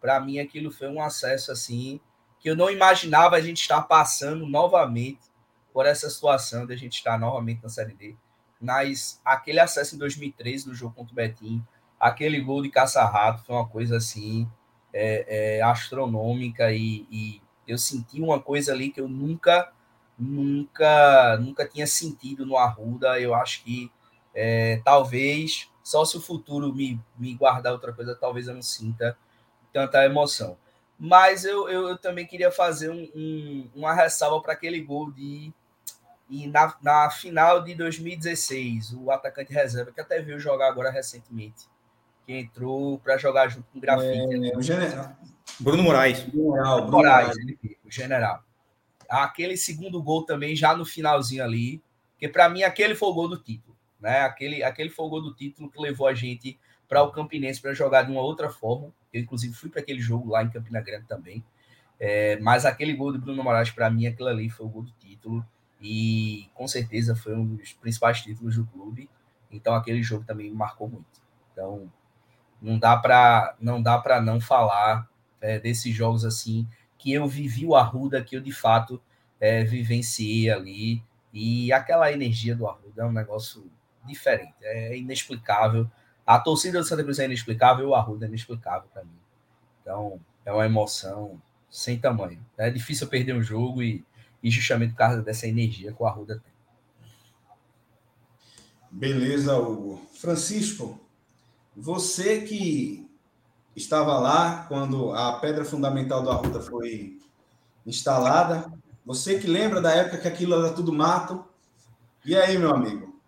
Para 0.00 0.20
mim 0.20 0.38
aquilo 0.38 0.70
foi 0.70 0.88
um 0.88 1.00
acesso 1.00 1.50
assim 1.50 2.00
que 2.38 2.50
eu 2.50 2.56
não 2.56 2.70
imaginava 2.70 3.36
a 3.36 3.40
gente 3.40 3.62
estar 3.62 3.82
passando 3.82 4.46
novamente 4.46 5.33
por 5.74 5.86
essa 5.86 6.08
situação 6.08 6.64
de 6.64 6.72
a 6.72 6.76
gente 6.76 6.92
estar 6.92 7.18
novamente 7.18 7.60
na 7.60 7.68
Série 7.68 7.94
D. 7.94 8.14
Mas 8.60 9.20
aquele 9.24 9.58
acesso 9.58 9.96
em 9.96 9.98
2013 9.98 10.68
no 10.68 10.74
jogo 10.74 10.94
contra 10.94 11.12
o 11.12 11.16
Betim, 11.16 11.66
aquele 11.98 12.40
gol 12.40 12.62
de 12.62 12.70
caça-rato 12.70 13.42
foi 13.42 13.56
uma 13.56 13.66
coisa 13.66 13.96
assim 13.96 14.48
é, 14.92 15.56
é, 15.56 15.62
astronômica 15.62 16.72
e, 16.72 17.04
e, 17.10 17.42
eu 17.66 17.76
senti 17.76 18.20
uma 18.20 18.38
coisa 18.40 18.72
ali 18.72 18.90
que 18.90 19.00
eu 19.00 19.08
nunca, 19.08 19.72
nunca, 20.16 21.38
nunca 21.38 21.66
tinha 21.66 21.86
sentido 21.86 22.46
no 22.46 22.56
Arruda. 22.56 23.18
Eu 23.18 23.34
acho 23.34 23.64
que 23.64 23.90
é, 24.32 24.80
talvez 24.84 25.68
só 25.82 26.04
se 26.04 26.16
o 26.16 26.20
futuro 26.20 26.72
me, 26.72 27.00
me 27.18 27.34
guardar 27.34 27.72
outra 27.72 27.92
coisa, 27.92 28.14
talvez 28.14 28.46
eu 28.46 28.54
não 28.54 28.62
sinta 28.62 29.16
tanta 29.72 30.04
emoção. 30.04 30.56
Mas 30.98 31.44
eu, 31.44 31.68
eu, 31.68 31.88
eu 31.88 31.98
também 31.98 32.26
queria 32.26 32.52
fazer 32.52 32.90
um, 32.90 33.10
um, 33.14 33.70
uma 33.74 33.92
ressalva 33.92 34.40
para 34.40 34.52
aquele 34.52 34.80
gol 34.80 35.10
de 35.10 35.52
e 36.28 36.46
na, 36.46 36.74
na 36.82 37.10
final 37.10 37.62
de 37.62 37.74
2016, 37.74 38.94
o 38.94 39.10
atacante 39.10 39.52
reserva, 39.52 39.92
que 39.92 40.00
até 40.00 40.20
viu 40.22 40.38
jogar 40.38 40.68
agora 40.68 40.90
recentemente, 40.90 41.66
que 42.26 42.32
entrou 42.32 42.98
para 42.98 43.18
jogar 43.18 43.48
junto 43.48 43.66
com 43.70 43.78
o 43.78 43.80
Grafite. 43.80 44.50
É, 44.50 44.56
o 44.56 44.62
general. 44.62 45.16
Bruno 45.60 45.82
Moraes. 45.82 46.18
General, 46.18 46.80
Bruno 46.80 46.90
Moraes, 46.92 47.36
o 47.84 47.90
general. 47.90 48.42
Aquele 49.08 49.56
segundo 49.56 50.02
gol 50.02 50.24
também, 50.24 50.56
já 50.56 50.74
no 50.74 50.84
finalzinho 50.84 51.44
ali, 51.44 51.82
que 52.18 52.26
para 52.26 52.48
mim 52.48 52.62
aquele 52.62 52.94
foi 52.94 53.08
o 53.10 53.14
gol 53.14 53.28
do 53.28 53.38
título. 53.38 53.76
Né? 54.00 54.20
Aquele, 54.20 54.62
aquele 54.62 54.88
foi 54.88 55.04
o 55.04 55.08
gol 55.10 55.22
do 55.22 55.34
título 55.34 55.70
que 55.70 55.80
levou 55.80 56.06
a 56.06 56.14
gente 56.14 56.58
para 56.88 57.02
o 57.02 57.12
Campinense 57.12 57.60
para 57.60 57.74
jogar 57.74 58.02
de 58.02 58.10
uma 58.10 58.22
outra 58.22 58.48
forma. 58.50 58.92
Eu, 59.12 59.20
inclusive, 59.20 59.54
fui 59.54 59.68
para 59.68 59.82
aquele 59.82 60.00
jogo 60.00 60.30
lá 60.30 60.42
em 60.42 60.50
Campina 60.50 60.80
Grande 60.80 61.06
também. 61.06 61.44
É, 62.00 62.38
mas 62.40 62.64
aquele 62.64 62.94
gol 62.94 63.12
do 63.12 63.18
Bruno 63.18 63.44
Moraes, 63.44 63.70
para 63.70 63.90
mim, 63.90 64.06
aquilo 64.06 64.28
ali 64.28 64.48
foi 64.48 64.66
o 64.66 64.68
gol 64.68 64.82
do 64.82 64.92
título 64.92 65.46
e 65.80 66.48
com 66.54 66.66
certeza 66.66 67.14
foi 67.14 67.34
um 67.34 67.56
dos 67.56 67.72
principais 67.72 68.20
títulos 68.22 68.56
do 68.56 68.64
clube. 68.66 69.08
Então 69.50 69.74
aquele 69.74 70.02
jogo 70.02 70.24
também 70.24 70.50
me 70.50 70.56
marcou 70.56 70.88
muito. 70.88 71.22
Então 71.52 71.90
não 72.60 72.78
dá 72.78 72.96
para 72.96 73.54
não 73.60 73.82
dá 73.82 73.98
para 73.98 74.20
não 74.20 74.40
falar 74.40 75.08
é, 75.40 75.58
desses 75.58 75.94
jogos 75.94 76.24
assim 76.24 76.66
que 76.98 77.12
eu 77.12 77.26
vivi 77.26 77.66
o 77.66 77.76
Arruda, 77.76 78.22
que 78.22 78.36
eu 78.36 78.40
de 78.40 78.52
fato 78.52 79.00
é, 79.38 79.62
vivenciei 79.62 80.50
ali 80.50 81.02
e 81.32 81.72
aquela 81.72 82.10
energia 82.10 82.56
do 82.56 82.66
Arruda 82.66 83.02
é 83.02 83.04
um 83.04 83.12
negócio 83.12 83.70
diferente, 84.04 84.54
é 84.62 84.96
inexplicável. 84.96 85.90
A 86.26 86.38
torcida 86.38 86.78
do 86.78 86.84
Santa 86.84 87.02
Cruz 87.02 87.18
é 87.18 87.26
inexplicável, 87.26 87.88
o 87.88 87.94
Arruda 87.94 88.24
é 88.24 88.28
inexplicável 88.28 88.88
para 88.92 89.04
mim. 89.04 89.18
Então 89.82 90.18
é 90.44 90.52
uma 90.52 90.64
emoção 90.64 91.40
sem 91.68 91.98
tamanho. 91.98 92.44
É 92.56 92.70
difícil 92.70 93.08
perder 93.08 93.34
um 93.34 93.42
jogo 93.42 93.82
e 93.82 94.04
e 94.44 94.50
justamente 94.50 94.90
por 94.90 94.98
causa 94.98 95.22
dessa 95.22 95.48
energia 95.48 95.90
que 95.90 96.02
o 96.02 96.06
Arruda 96.06 96.34
tem. 96.44 96.52
Beleza, 98.90 99.56
Hugo. 99.56 100.02
Francisco, 100.20 101.00
você 101.74 102.42
que 102.42 103.10
estava 103.74 104.18
lá 104.18 104.66
quando 104.68 105.12
a 105.12 105.40
pedra 105.40 105.64
fundamental 105.64 106.22
do 106.22 106.30
Arruda 106.30 106.60
foi 106.60 107.18
instalada, 107.86 108.70
você 109.04 109.38
que 109.38 109.46
lembra 109.46 109.80
da 109.80 109.92
época 109.92 110.18
que 110.18 110.28
aquilo 110.28 110.54
era 110.54 110.74
tudo 110.74 110.92
mato, 110.92 111.42
e 112.24 112.36
aí, 112.36 112.58
meu 112.58 112.74
amigo? 112.74 113.18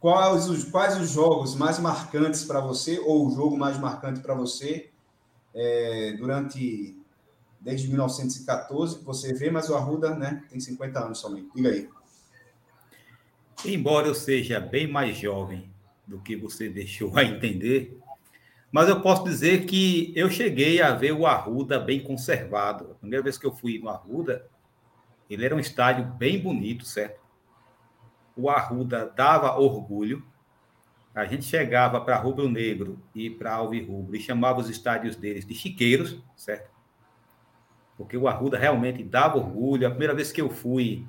Quais 0.00 0.48
os, 0.48 0.64
quais 0.64 1.00
os 1.00 1.10
jogos 1.10 1.54
mais 1.54 1.78
marcantes 1.78 2.44
para 2.44 2.60
você, 2.60 2.98
ou 2.98 3.26
o 3.26 3.34
jogo 3.34 3.56
mais 3.56 3.78
marcante 3.78 4.20
para 4.20 4.34
você, 4.34 4.90
é, 5.54 6.14
durante 6.18 7.01
desde 7.62 7.88
1914 7.88 8.98
que 8.98 9.04
você 9.04 9.32
vê, 9.32 9.50
mas 9.50 9.70
o 9.70 9.76
Arruda 9.76 10.14
né, 10.14 10.42
tem 10.50 10.58
50 10.58 10.98
anos 10.98 11.18
somente. 11.18 11.48
Diga 11.54 11.70
aí. 11.70 11.88
Embora 13.64 14.08
eu 14.08 14.14
seja 14.14 14.58
bem 14.58 14.88
mais 14.88 15.16
jovem 15.16 15.70
do 16.06 16.20
que 16.20 16.34
você 16.36 16.68
deixou 16.68 17.16
a 17.16 17.22
entender, 17.22 17.96
mas 18.70 18.88
eu 18.88 19.00
posso 19.00 19.24
dizer 19.24 19.66
que 19.66 20.12
eu 20.16 20.28
cheguei 20.30 20.82
a 20.82 20.92
ver 20.92 21.12
o 21.12 21.26
Arruda 21.26 21.78
bem 21.78 22.02
conservado. 22.02 22.90
A 22.90 22.94
primeira 22.94 23.22
vez 23.22 23.38
que 23.38 23.46
eu 23.46 23.52
fui 23.52 23.78
no 23.78 23.88
Arruda, 23.88 24.48
ele 25.30 25.44
era 25.44 25.54
um 25.54 25.60
estádio 25.60 26.04
bem 26.04 26.40
bonito, 26.40 26.84
certo? 26.84 27.20
O 28.36 28.50
Arruda 28.50 29.12
dava 29.14 29.56
orgulho. 29.58 30.24
A 31.14 31.26
gente 31.26 31.44
chegava 31.44 32.00
para 32.00 32.16
Rubro 32.16 32.48
Negro 32.48 32.98
e 33.14 33.28
para 33.28 33.52
Alvi 33.52 33.84
Rubro 33.84 34.16
e 34.16 34.20
chamava 34.20 34.60
os 34.60 34.70
estádios 34.70 35.14
deles 35.14 35.44
de 35.44 35.54
chiqueiros, 35.54 36.18
certo? 36.34 36.71
Porque 38.02 38.16
o 38.16 38.26
Arruda 38.26 38.58
realmente 38.58 39.02
dava 39.04 39.38
orgulho. 39.38 39.86
A 39.86 39.90
primeira 39.90 40.12
vez 40.12 40.32
que 40.32 40.40
eu 40.40 40.50
fui 40.50 41.06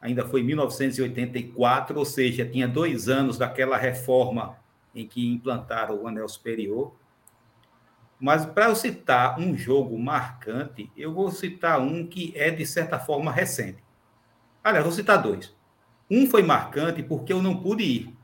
ainda 0.00 0.24
foi 0.24 0.40
em 0.40 0.44
1984, 0.44 1.98
ou 1.98 2.04
seja, 2.04 2.46
tinha 2.46 2.68
dois 2.68 3.08
anos 3.08 3.36
daquela 3.36 3.76
reforma 3.76 4.56
em 4.94 5.06
que 5.06 5.28
implantaram 5.28 6.00
o 6.00 6.06
anel 6.06 6.28
superior. 6.28 6.94
Mas 8.20 8.46
para 8.46 8.66
eu 8.66 8.76
citar 8.76 9.38
um 9.40 9.56
jogo 9.56 9.98
marcante, 9.98 10.90
eu 10.96 11.12
vou 11.12 11.30
citar 11.32 11.80
um 11.80 12.06
que 12.06 12.32
é 12.36 12.50
de 12.50 12.64
certa 12.64 13.00
forma 13.00 13.32
recente. 13.32 13.82
Aliás, 14.62 14.84
vou 14.84 14.92
citar 14.92 15.20
dois. 15.20 15.56
Um 16.08 16.26
foi 16.26 16.42
marcante 16.42 17.02
porque 17.02 17.32
eu 17.32 17.42
não 17.42 17.60
pude 17.60 17.82
ir, 17.82 18.16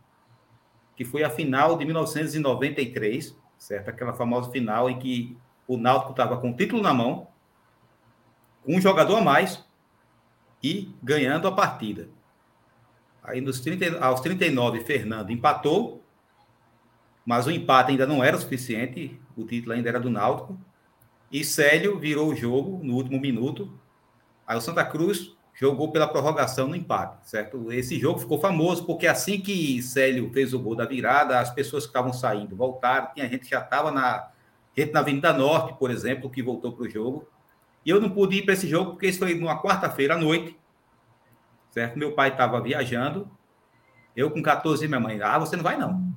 que 0.96 1.04
foi 1.04 1.24
a 1.24 1.30
final 1.30 1.76
de 1.76 1.84
1993, 1.84 3.36
certo? 3.58 3.88
Aquela 3.88 4.12
famosa 4.12 4.50
final 4.52 4.88
em 4.88 4.98
que 4.98 5.36
o 5.66 5.76
Náutico 5.76 6.12
estava 6.12 6.36
com 6.36 6.50
o 6.50 6.56
título 6.56 6.80
na 6.80 6.94
mão 6.94 7.33
um 8.66 8.80
jogador 8.80 9.16
a 9.16 9.20
mais 9.20 9.64
e 10.62 10.94
ganhando 11.02 11.46
a 11.46 11.52
partida. 11.52 12.08
Aí 13.22 13.40
nos 13.40 13.60
30, 13.60 13.98
aos 14.04 14.20
39, 14.20 14.80
Fernando 14.80 15.30
empatou, 15.30 16.02
mas 17.24 17.46
o 17.46 17.50
empate 17.50 17.92
ainda 17.92 18.06
não 18.06 18.22
era 18.22 18.36
o 18.36 18.40
suficiente, 18.40 19.18
o 19.36 19.44
título 19.44 19.72
ainda 19.72 19.88
era 19.88 20.00
do 20.00 20.10
Náutico. 20.10 20.58
E 21.32 21.42
Célio 21.42 21.98
virou 21.98 22.28
o 22.28 22.34
jogo 22.34 22.80
no 22.84 22.94
último 22.94 23.18
minuto. 23.18 23.72
Aí 24.46 24.56
o 24.56 24.60
Santa 24.60 24.84
Cruz 24.84 25.34
jogou 25.54 25.90
pela 25.90 26.06
prorrogação 26.06 26.68
no 26.68 26.76
empate, 26.76 27.30
certo? 27.30 27.72
Esse 27.72 27.98
jogo 27.98 28.18
ficou 28.18 28.40
famoso 28.40 28.84
porque 28.84 29.06
assim 29.06 29.40
que 29.40 29.82
Célio 29.82 30.30
fez 30.32 30.52
o 30.52 30.58
gol 30.58 30.74
da 30.74 30.84
virada, 30.84 31.38
as 31.38 31.50
pessoas 31.50 31.84
que 31.84 31.90
estavam 31.90 32.12
saindo 32.12 32.56
voltaram, 32.56 33.12
tinha 33.14 33.28
gente 33.28 33.44
que 33.44 33.50
já 33.50 33.60
estava 33.60 33.90
na 33.90 34.30
gente 34.76 34.92
na 34.92 35.00
Avenida 35.00 35.32
Norte, 35.32 35.78
por 35.78 35.90
exemplo, 35.90 36.28
que 36.28 36.42
voltou 36.42 36.72
para 36.72 36.84
o 36.84 36.90
jogo. 36.90 37.28
E 37.84 37.90
eu 37.90 38.00
não 38.00 38.10
pude 38.10 38.36
ir 38.36 38.42
para 38.42 38.54
esse 38.54 38.68
jogo 38.68 38.92
porque 38.92 39.06
isso 39.06 39.18
foi 39.18 39.34
numa 39.34 39.60
quarta-feira 39.60 40.14
à 40.14 40.18
noite, 40.18 40.58
certo? 41.70 41.98
Meu 41.98 42.12
pai 42.12 42.30
estava 42.30 42.60
viajando, 42.60 43.30
eu 44.16 44.30
com 44.30 44.42
14 44.42 44.84
e 44.84 44.88
minha 44.88 45.00
mãe, 45.00 45.20
ah, 45.22 45.38
você 45.38 45.56
não 45.56 45.62
vai 45.62 45.76
não. 45.76 46.14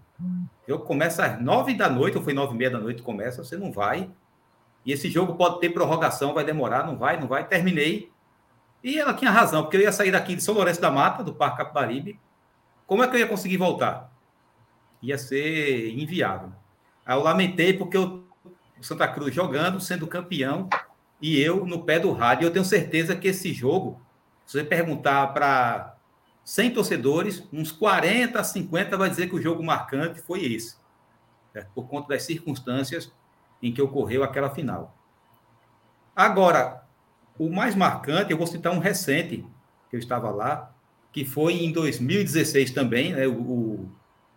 Eu 0.67 0.79
começo 0.79 1.21
às 1.21 1.41
9 1.41 1.73
da 1.73 1.89
noite, 1.89 2.17
ou 2.17 2.23
foi 2.23 2.33
9 2.33 2.53
e 2.53 2.57
meia 2.57 2.71
da 2.71 2.79
noite, 2.79 3.01
começa, 3.01 3.43
você 3.43 3.57
não 3.57 3.71
vai. 3.71 4.09
E 4.85 4.91
esse 4.91 5.09
jogo 5.09 5.35
pode 5.35 5.59
ter 5.59 5.69
prorrogação, 5.69 6.33
vai 6.33 6.43
demorar, 6.43 6.85
não 6.85 6.97
vai, 6.97 7.19
não 7.19 7.27
vai. 7.27 7.47
Terminei 7.47 8.11
e 8.83 8.99
ela 8.99 9.13
tinha 9.13 9.31
razão, 9.31 9.63
porque 9.63 9.77
eu 9.77 9.81
ia 9.81 9.91
sair 9.91 10.11
daqui 10.11 10.35
de 10.35 10.43
São 10.43 10.53
Lourenço 10.53 10.79
da 10.79 10.91
Mata, 10.91 11.23
do 11.23 11.33
Parque 11.33 11.57
Capibaribe. 11.57 12.19
Como 12.85 13.03
é 13.03 13.07
que 13.07 13.15
eu 13.15 13.19
ia 13.19 13.27
conseguir 13.27 13.57
voltar? 13.57 14.11
Ia 15.01 15.17
ser 15.17 15.91
inviável. 15.97 16.51
Aí 17.05 17.17
eu 17.17 17.23
lamentei 17.23 17.73
porque 17.73 17.97
o 17.97 18.23
Santa 18.81 19.07
Cruz 19.07 19.33
jogando, 19.33 19.79
sendo 19.79 20.07
campeão, 20.07 20.69
e 21.21 21.39
eu 21.39 21.65
no 21.65 21.83
pé 21.83 21.99
do 21.99 22.11
rádio. 22.11 22.45
Eu 22.45 22.51
tenho 22.51 22.65
certeza 22.65 23.15
que 23.15 23.27
esse 23.27 23.53
jogo, 23.53 24.01
se 24.45 24.53
você 24.53 24.63
perguntar 24.63 25.27
para 25.27 25.95
100 26.43 26.71
torcedores, 26.71 27.43
uns 27.51 27.71
40 27.71 28.39
a 28.39 28.43
50 28.43 28.97
vai 28.97 29.09
dizer 29.09 29.27
que 29.27 29.35
o 29.35 29.41
jogo 29.41 29.63
marcante 29.63 30.21
foi 30.21 30.45
esse, 30.45 30.77
certo? 31.51 31.71
por 31.73 31.87
conta 31.87 32.09
das 32.09 32.23
circunstâncias 32.23 33.11
em 33.61 33.71
que 33.71 33.81
ocorreu 33.81 34.23
aquela 34.23 34.49
final. 34.49 34.95
Agora, 36.15 36.83
o 37.37 37.49
mais 37.49 37.75
marcante, 37.75 38.31
eu 38.31 38.37
vou 38.37 38.47
citar 38.47 38.73
um 38.73 38.79
recente, 38.79 39.45
que 39.89 39.95
eu 39.95 39.99
estava 39.99 40.29
lá, 40.29 40.73
que 41.11 41.25
foi 41.25 41.63
em 41.63 41.71
2016 41.71 42.71
também, 42.71 43.13
né? 43.13 43.27
O, 43.27 43.89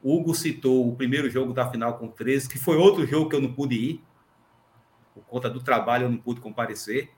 o 0.02 0.16
Hugo 0.16 0.34
citou 0.34 0.88
o 0.88 0.96
primeiro 0.96 1.28
jogo 1.30 1.52
da 1.52 1.70
final 1.70 1.98
com 1.98 2.08
13, 2.08 2.48
que 2.48 2.58
foi 2.58 2.76
outro 2.76 3.06
jogo 3.06 3.28
que 3.28 3.36
eu 3.36 3.40
não 3.40 3.52
pude 3.52 3.74
ir, 3.74 4.04
por 5.20 5.30
conta 5.30 5.48
do 5.50 5.62
trabalho 5.62 6.04
eu 6.04 6.10
não 6.10 6.18
pude 6.18 6.40
comparecer, 6.40 7.10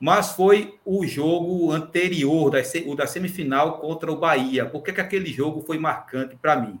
mas 0.00 0.32
foi 0.32 0.78
o 0.84 1.06
jogo 1.06 1.70
anterior, 1.70 2.50
da, 2.50 2.58
o 2.86 2.96
da 2.96 3.06
semifinal 3.06 3.78
contra 3.78 4.10
o 4.10 4.16
Bahia. 4.16 4.66
Por 4.66 4.82
que, 4.82 4.92
que 4.92 5.00
aquele 5.00 5.32
jogo 5.32 5.62
foi 5.62 5.78
marcante 5.78 6.34
para 6.36 6.56
mim? 6.56 6.80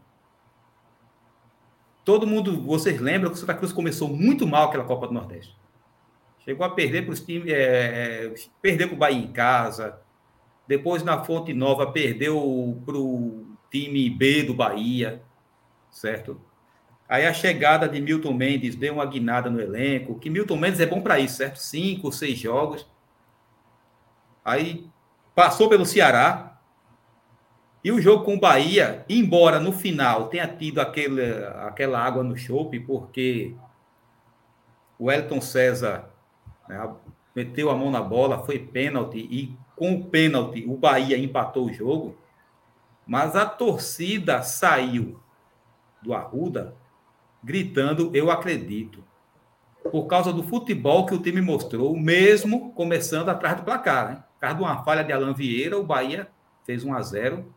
Todo 2.04 2.26
mundo, 2.26 2.60
vocês 2.62 3.00
lembram 3.00 3.30
que 3.30 3.36
o 3.36 3.38
Santa 3.38 3.54
Cruz 3.54 3.72
começou 3.72 4.08
muito 4.08 4.44
mal 4.44 4.64
aquela 4.64 4.82
Copa 4.82 5.06
do 5.06 5.14
Nordeste. 5.14 5.56
Chegou 6.40 6.66
a 6.66 6.70
perder 6.70 7.02
para 7.02 7.12
os 7.12 7.20
times, 7.20 7.52
é, 7.52 8.32
é 8.64 8.86
para 8.86 8.94
o 8.94 8.96
Bahia 8.96 9.22
em 9.22 9.32
casa. 9.32 10.00
Depois, 10.66 11.04
na 11.04 11.22
Fonte 11.22 11.54
Nova, 11.54 11.92
perdeu 11.92 12.82
para 12.84 12.96
o 12.96 13.46
time 13.70 14.10
B 14.10 14.42
do 14.42 14.54
Bahia, 14.54 15.22
certo? 15.90 16.40
Aí 17.12 17.26
a 17.26 17.34
chegada 17.34 17.86
de 17.86 18.00
Milton 18.00 18.32
Mendes 18.32 18.74
deu 18.74 18.94
uma 18.94 19.04
guinada 19.04 19.50
no 19.50 19.60
elenco, 19.60 20.18
que 20.18 20.30
Milton 20.30 20.56
Mendes 20.56 20.80
é 20.80 20.86
bom 20.86 21.02
para 21.02 21.18
isso, 21.18 21.36
certo? 21.36 21.58
Cinco, 21.58 22.10
seis 22.10 22.38
jogos. 22.38 22.90
Aí 24.42 24.88
passou 25.34 25.68
pelo 25.68 25.84
Ceará. 25.84 26.58
E 27.84 27.92
o 27.92 28.00
jogo 28.00 28.24
com 28.24 28.36
o 28.36 28.40
Bahia, 28.40 29.04
embora 29.10 29.60
no 29.60 29.72
final 29.72 30.28
tenha 30.28 30.48
tido 30.48 30.80
aquele, 30.80 31.20
aquela 31.66 32.00
água 32.00 32.24
no 32.24 32.34
chope, 32.34 32.80
porque 32.80 33.54
o 34.98 35.12
Elton 35.12 35.42
César 35.42 36.08
né? 36.66 36.94
Meteu 37.36 37.68
a 37.68 37.76
mão 37.76 37.90
na 37.90 38.00
bola, 38.00 38.38
foi 38.38 38.58
pênalti, 38.58 39.18
e 39.18 39.54
com 39.76 39.96
o 39.96 40.04
pênalti 40.06 40.64
o 40.66 40.78
Bahia 40.78 41.18
empatou 41.18 41.66
o 41.66 41.72
jogo. 41.74 42.16
Mas 43.06 43.36
a 43.36 43.44
torcida 43.44 44.40
saiu 44.40 45.20
do 46.00 46.14
Arruda 46.14 46.80
gritando: 47.42 48.10
Eu 48.14 48.30
acredito. 48.30 49.04
Por 49.90 50.06
causa 50.06 50.32
do 50.32 50.42
futebol 50.44 51.06
que 51.06 51.14
o 51.14 51.20
time 51.20 51.40
mostrou, 51.40 51.96
mesmo 51.96 52.72
começando 52.72 53.28
atrás 53.28 53.56
do 53.56 53.64
placar. 53.64 54.08
Né? 54.10 54.14
Por 54.34 54.40
causa 54.40 54.56
de 54.56 54.62
uma 54.62 54.84
falha 54.84 55.02
de 55.02 55.12
Alan 55.12 55.34
Vieira, 55.34 55.76
o 55.76 55.84
Bahia 55.84 56.28
fez 56.64 56.84
1 56.84 56.94
a 56.94 57.02
0 57.02 57.54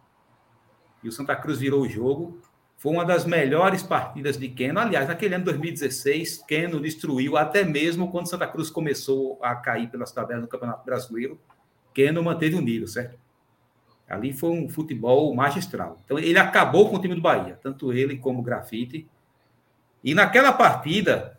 e 1.03 1.07
o 1.07 1.11
Santa 1.11 1.35
Cruz 1.35 1.59
virou 1.59 1.81
o 1.81 1.87
jogo. 1.87 2.39
Foi 2.77 2.91
uma 2.91 3.05
das 3.05 3.25
melhores 3.25 3.81
partidas 3.83 4.37
de 4.37 4.49
Keno. 4.49 4.79
Aliás, 4.79 5.07
naquele 5.07 5.35
ano 5.35 5.45
de 5.45 5.51
2016, 5.51 6.43
Keno 6.47 6.81
destruiu, 6.81 7.37
até 7.37 7.63
mesmo 7.63 8.11
quando 8.11 8.29
Santa 8.29 8.47
Cruz 8.47 8.69
começou 8.69 9.39
a 9.41 9.55
cair 9.55 9.89
pelas 9.89 10.11
tabelas 10.11 10.43
do 10.43 10.47
Campeonato 10.47 10.83
Brasileiro, 10.83 11.39
Keno 11.93 12.23
manteve 12.23 12.55
o 12.55 12.61
nível, 12.61 12.87
certo? 12.87 13.17
Ali 14.07 14.33
foi 14.33 14.51
um 14.51 14.69
futebol 14.69 15.33
magistral. 15.33 15.97
Então, 16.03 16.19
ele 16.19 16.37
acabou 16.37 16.89
com 16.89 16.97
o 16.97 17.01
time 17.01 17.15
do 17.15 17.21
Bahia, 17.21 17.57
tanto 17.61 17.91
ele 17.91 18.17
como 18.17 18.39
o 18.39 18.43
Grafite. 18.43 19.07
E 20.05 20.13
naquela 20.13 20.53
partida, 20.53 21.35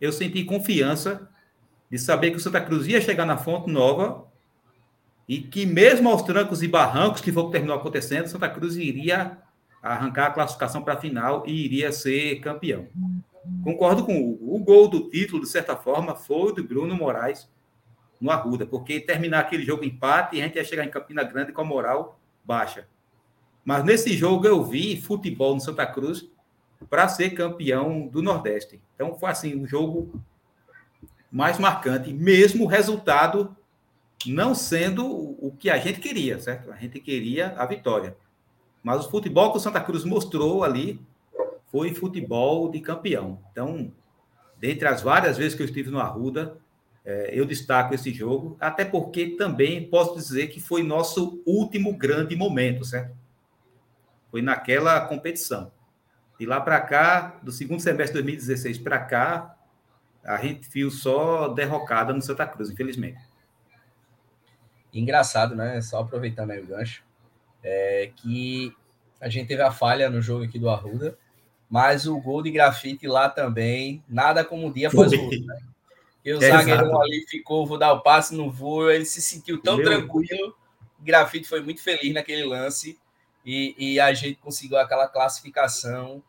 eu 0.00 0.12
senti 0.12 0.44
confiança 0.44 1.28
de 1.90 1.98
saber 1.98 2.30
que 2.30 2.36
o 2.36 2.40
Santa 2.40 2.60
Cruz 2.60 2.86
ia 2.86 3.00
chegar 3.00 3.26
na 3.26 3.36
Fonte 3.36 3.68
Nova 3.68 4.28
e 5.28 5.40
que, 5.40 5.66
mesmo 5.66 6.08
aos 6.08 6.22
trancos 6.22 6.62
e 6.62 6.68
barrancos 6.68 7.20
que 7.20 7.32
foi 7.32 7.42
o 7.42 7.46
que 7.46 7.52
terminou 7.52 7.76
acontecendo, 7.76 8.28
Santa 8.28 8.48
Cruz 8.48 8.76
iria 8.76 9.38
arrancar 9.82 10.26
a 10.26 10.30
classificação 10.30 10.82
para 10.82 10.94
a 10.94 11.00
final 11.00 11.42
e 11.48 11.64
iria 11.64 11.90
ser 11.90 12.36
campeão. 12.36 12.86
Concordo 13.64 14.04
com 14.04 14.16
o 14.16 14.34
Hugo. 14.34 14.54
O 14.54 14.58
gol 14.60 14.88
do 14.88 15.10
título, 15.10 15.42
de 15.42 15.48
certa 15.48 15.74
forma, 15.74 16.14
foi 16.14 16.54
do 16.54 16.62
Bruno 16.62 16.94
Moraes 16.94 17.50
no 18.20 18.30
Arruda, 18.30 18.64
porque 18.64 19.00
terminar 19.00 19.40
aquele 19.40 19.64
jogo 19.64 19.84
empate, 19.84 20.40
a 20.40 20.44
gente 20.44 20.54
ia 20.54 20.64
chegar 20.64 20.84
em 20.84 20.90
Campina 20.90 21.24
Grande 21.24 21.50
com 21.50 21.60
a 21.60 21.64
moral 21.64 22.20
baixa. 22.44 22.86
Mas 23.64 23.82
nesse 23.82 24.16
jogo 24.16 24.46
eu 24.46 24.62
vi 24.64 25.00
futebol 25.00 25.54
no 25.54 25.60
Santa 25.60 25.84
Cruz 25.84 26.30
para 26.88 27.08
ser 27.08 27.30
campeão 27.30 28.06
do 28.06 28.22
Nordeste. 28.22 28.80
Então 28.94 29.14
foi 29.18 29.30
assim, 29.30 29.56
um 29.56 29.66
jogo 29.66 30.22
mais 31.30 31.58
marcante, 31.58 32.12
mesmo 32.12 32.64
o 32.64 32.68
resultado 32.68 33.56
não 34.26 34.54
sendo 34.54 35.06
o 35.06 35.54
que 35.58 35.68
a 35.68 35.78
gente 35.78 36.00
queria, 36.00 36.38
certo? 36.38 36.72
A 36.72 36.76
gente 36.76 37.00
queria 37.00 37.54
a 37.56 37.66
vitória. 37.66 38.16
Mas 38.82 39.04
o 39.04 39.10
futebol 39.10 39.50
que 39.50 39.58
o 39.58 39.60
Santa 39.60 39.80
Cruz 39.80 40.04
mostrou 40.04 40.64
ali 40.64 41.00
foi 41.70 41.92
futebol 41.92 42.70
de 42.70 42.80
campeão. 42.80 43.40
Então, 43.50 43.92
dentre 44.58 44.88
as 44.88 45.02
várias 45.02 45.36
vezes 45.36 45.54
que 45.54 45.62
eu 45.62 45.66
estive 45.66 45.90
no 45.90 46.00
Arruda, 46.00 46.56
é, 47.04 47.30
eu 47.32 47.44
destaco 47.44 47.94
esse 47.94 48.12
jogo, 48.12 48.56
até 48.60 48.84
porque 48.84 49.36
também 49.36 49.88
posso 49.88 50.16
dizer 50.16 50.48
que 50.48 50.60
foi 50.60 50.82
nosso 50.82 51.42
último 51.46 51.96
grande 51.96 52.34
momento, 52.34 52.84
certo? 52.84 53.14
Foi 54.30 54.42
naquela 54.42 55.00
competição. 55.02 55.70
De 56.38 56.46
lá 56.46 56.60
para 56.60 56.80
cá, 56.80 57.38
do 57.42 57.50
segundo 57.50 57.80
semestre 57.80 58.18
de 58.18 58.24
2016 58.24 58.78
para 58.78 58.98
cá, 58.98 59.56
a 60.24 60.36
gente 60.38 60.68
viu 60.68 60.90
só 60.90 61.48
derrocada 61.48 62.12
no 62.12 62.20
Santa 62.20 62.46
Cruz, 62.46 62.70
infelizmente. 62.70 63.20
Engraçado, 64.92 65.54
né? 65.54 65.80
Só 65.80 66.00
aproveitando 66.00 66.50
aí 66.50 66.60
o 66.60 66.66
gancho 66.66 67.06
é, 67.66 68.12
que 68.14 68.72
a 69.20 69.28
gente 69.28 69.48
teve 69.48 69.62
a 69.62 69.72
falha 69.72 70.08
no 70.08 70.22
jogo 70.22 70.44
aqui 70.44 70.56
do 70.56 70.70
Arruda, 70.70 71.18
mas 71.68 72.06
o 72.06 72.20
gol 72.20 72.42
de 72.42 72.50
grafite 72.52 73.08
lá 73.08 73.28
também, 73.28 74.04
nada 74.08 74.44
como 74.44 74.66
um 74.66 74.72
dia 74.72 74.86
após 74.86 75.12
o 75.12 75.20
outro. 75.20 75.44
Né? 75.44 75.58
E 76.24 76.32
o 76.32 76.42
é 76.42 76.48
zagueirão 76.48 77.00
ali 77.00 77.26
ficou, 77.28 77.66
vou 77.66 77.76
dar 77.76 77.92
o 77.92 78.02
passe, 78.02 78.34
no 78.34 78.50
voo, 78.50 78.88
ele 78.88 79.04
se 79.04 79.20
sentiu 79.20 79.60
tão 79.60 79.76
Meu... 79.76 79.86
tranquilo. 79.86 80.56
O 81.00 81.02
grafite 81.02 81.48
foi 81.48 81.60
muito 81.60 81.82
feliz 81.82 82.14
naquele 82.14 82.44
lance 82.44 82.96
e, 83.46 83.76
e 83.78 84.00
a 84.00 84.12
gente 84.12 84.40
conseguiu 84.40 84.76
aquela 84.76 85.06
classificação 85.06 86.20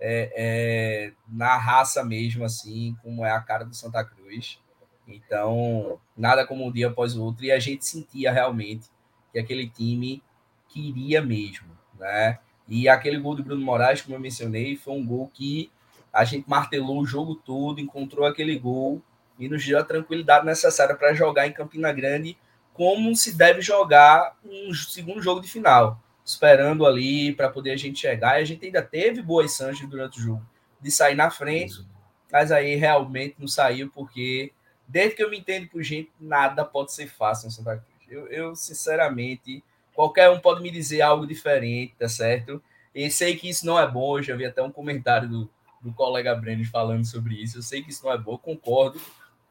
é, 0.00 0.32
é, 0.34 1.12
na 1.28 1.56
raça 1.56 2.04
mesmo, 2.04 2.44
assim, 2.44 2.96
como 3.00 3.24
é 3.24 3.30
a 3.30 3.40
cara 3.40 3.64
do 3.64 3.74
Santa 3.74 4.04
Cruz. 4.04 4.58
Então, 5.06 6.00
nada 6.16 6.44
como 6.44 6.66
um 6.66 6.72
dia 6.72 6.88
após 6.88 7.16
o 7.16 7.22
outro, 7.22 7.44
e 7.44 7.52
a 7.52 7.60
gente 7.60 7.86
sentia 7.86 8.32
realmente 8.32 8.88
que 9.32 9.38
aquele 9.38 9.68
time 9.68 10.20
queria 10.68 11.22
mesmo, 11.22 11.68
né? 11.96 12.40
E 12.66 12.88
aquele 12.88 13.18
gol 13.18 13.36
do 13.36 13.44
Bruno 13.44 13.64
Moraes, 13.64 14.02
como 14.02 14.16
eu 14.16 14.20
mencionei, 14.20 14.76
foi 14.76 14.94
um 14.94 15.06
gol 15.06 15.30
que 15.32 15.70
a 16.12 16.24
gente 16.24 16.48
martelou 16.48 17.00
o 17.00 17.06
jogo 17.06 17.36
todo, 17.36 17.80
encontrou 17.80 18.26
aquele 18.26 18.58
gol 18.58 19.00
e 19.38 19.48
nos 19.48 19.64
deu 19.64 19.78
a 19.78 19.84
tranquilidade 19.84 20.46
necessária 20.46 20.94
para 20.94 21.14
jogar 21.14 21.46
em 21.46 21.52
Campina 21.52 21.92
Grande 21.92 22.36
como 22.72 23.14
se 23.14 23.36
deve 23.36 23.60
jogar 23.60 24.36
um 24.44 24.74
segundo 24.74 25.22
jogo 25.22 25.40
de 25.40 25.48
final, 25.48 26.02
esperando 26.24 26.86
ali 26.86 27.32
para 27.32 27.50
poder 27.50 27.72
a 27.72 27.76
gente 27.76 27.98
chegar. 27.98 28.38
E 28.38 28.42
a 28.42 28.44
gente 28.44 28.64
ainda 28.64 28.82
teve 28.82 29.20
boas 29.22 29.54
chances 29.54 29.86
durante 29.88 30.18
o 30.18 30.22
jogo 30.22 30.46
de 30.80 30.90
sair 30.90 31.14
na 31.14 31.30
frente, 31.30 31.84
mas 32.30 32.50
aí 32.50 32.74
realmente 32.74 33.36
não 33.38 33.48
saiu 33.48 33.90
porque 33.90 34.52
desde 34.86 35.16
que 35.16 35.24
eu 35.24 35.30
me 35.30 35.38
entendo 35.38 35.68
por 35.68 35.82
gente, 35.82 36.10
nada 36.20 36.64
pode 36.64 36.92
ser 36.92 37.06
fácil 37.06 37.48
em 37.48 37.50
Santa 37.50 37.76
Cruz. 37.76 38.10
Eu, 38.10 38.26
eu 38.28 38.56
sinceramente 38.56 39.62
Qualquer 39.94 40.28
um 40.28 40.40
pode 40.40 40.60
me 40.60 40.70
dizer 40.70 41.02
algo 41.02 41.26
diferente, 41.26 41.94
tá 41.96 42.08
certo? 42.08 42.60
E 42.92 43.08
sei 43.10 43.36
que 43.36 43.48
isso 43.48 43.64
não 43.64 43.78
é 43.78 43.88
bom. 43.88 44.18
Eu 44.18 44.22
já 44.24 44.36
vi 44.36 44.44
até 44.44 44.60
um 44.60 44.70
comentário 44.70 45.28
do, 45.28 45.50
do 45.80 45.92
colega 45.92 46.34
Breno 46.34 46.64
falando 46.64 47.04
sobre 47.04 47.40
isso. 47.40 47.58
Eu 47.58 47.62
sei 47.62 47.80
que 47.80 47.90
isso 47.90 48.04
não 48.04 48.12
é 48.12 48.18
bom, 48.18 48.36
concordo, 48.36 49.00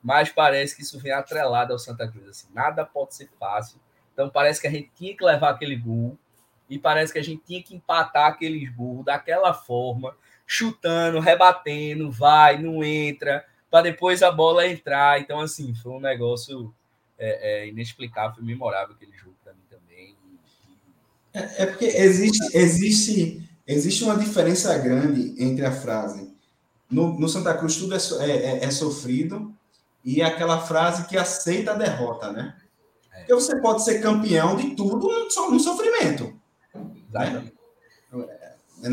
mas 0.04 0.30
parece 0.30 0.76
que 0.76 0.82
isso 0.82 1.00
vem 1.00 1.14
atrelado 1.14 1.72
ao 1.72 1.80
Santa 1.80 2.06
Cruz. 2.08 2.28
Assim, 2.28 2.48
nada 2.54 2.86
pode 2.86 3.16
ser 3.16 3.30
fácil 3.40 3.80
Então 4.12 4.30
parece 4.30 4.60
que 4.60 4.68
a 4.68 4.72
gente 4.72 4.92
tinha 4.96 5.16
que 5.16 5.24
levar 5.24 5.52
aquele 5.52 5.78
gol 5.78 6.18
e 6.74 6.80
parece 6.80 7.14
que 7.14 7.20
a 7.20 7.24
gente 7.24 7.44
tinha 7.46 7.62
que 7.62 7.76
empatar 7.76 8.28
aqueles 8.28 8.70
gols 8.76 9.06
daquela 9.06 9.54
forma, 9.54 10.16
chutando, 10.46 11.20
rebatendo, 11.20 12.12
vai, 12.12 12.62
não 12.62 12.84
entra, 12.84 13.46
para 13.70 13.84
depois 13.84 14.22
a 14.22 14.32
bola 14.32 14.68
entrar. 14.68 15.20
Então, 15.20 15.40
assim, 15.40 15.74
foi 15.76 15.92
um 15.92 16.00
negócio 16.00 16.74
é, 17.18 17.64
é, 17.64 17.68
inexplicável, 17.68 18.36
foi 18.36 18.44
memorável 18.44 18.96
aquele 18.96 19.16
jogo 19.18 19.36
para 19.44 19.54
mim 19.54 19.64
também. 19.70 20.16
É, 21.34 21.64
é, 21.64 21.66
porque 21.66 21.86
existe, 21.86 22.58
existe, 22.58 23.50
existe 23.66 24.04
uma 24.04 24.18
diferença 24.18 24.78
grande 24.78 25.36
entre 25.42 25.66
a 25.66 25.72
frase 25.72 26.34
no, 26.94 27.20
no 27.20 27.28
Santa 27.28 27.54
Cruz 27.56 27.76
tudo 27.76 27.96
é, 27.96 27.98
é, 27.98 28.30
é, 28.30 28.66
é 28.66 28.72
sofrido 28.72 29.54
e 30.06 30.22
aquela 30.22 30.60
frase 30.60 31.08
que 31.08 31.18
aceita 31.18 31.72
a 31.72 31.76
derrota, 31.76 32.32
né? 32.32 32.56
É. 33.12 33.20
Porque 33.20 33.34
você 33.34 33.60
pode 33.60 33.84
ser 33.84 34.00
campeão 34.02 34.56
de 34.56 34.76
tudo 34.76 35.10
no, 35.50 35.60
sofrimento. 35.60 36.40
Né? 37.14 37.52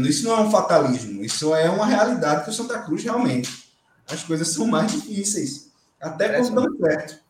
Isso 0.08 0.24
não 0.24 0.36
é 0.36 0.40
um 0.40 0.50
fatalismo, 0.50 1.24
isso 1.24 1.54
é 1.54 1.68
uma 1.68 1.86
realidade 1.86 2.44
que 2.44 2.50
o 2.50 2.52
Santa 2.52 2.80
Cruz 2.80 3.02
realmente. 3.02 3.70
As 4.08 4.22
coisas 4.22 4.48
são 4.48 4.66
mais 4.66 4.92
difíceis, 4.92 5.70
até 6.00 6.36
quando 6.36 6.54
dão 6.54 6.76
certo. 6.78 7.20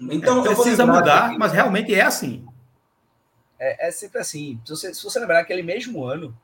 Então, 0.00 0.44
é, 0.44 0.54
precisa 0.54 0.86
mudar, 0.86 1.30
que... 1.30 1.38
mas 1.38 1.52
realmente 1.52 1.94
é 1.94 2.02
assim. 2.02 2.46
É, 3.58 3.88
é 3.88 3.90
sempre 3.90 4.18
assim. 4.18 4.58
Se 4.64 4.70
você, 4.70 4.94
se 4.94 5.02
você 5.02 5.20
lembrar 5.20 5.40
aquele 5.40 5.62
mesmo 5.62 6.04
ano, 6.04 6.36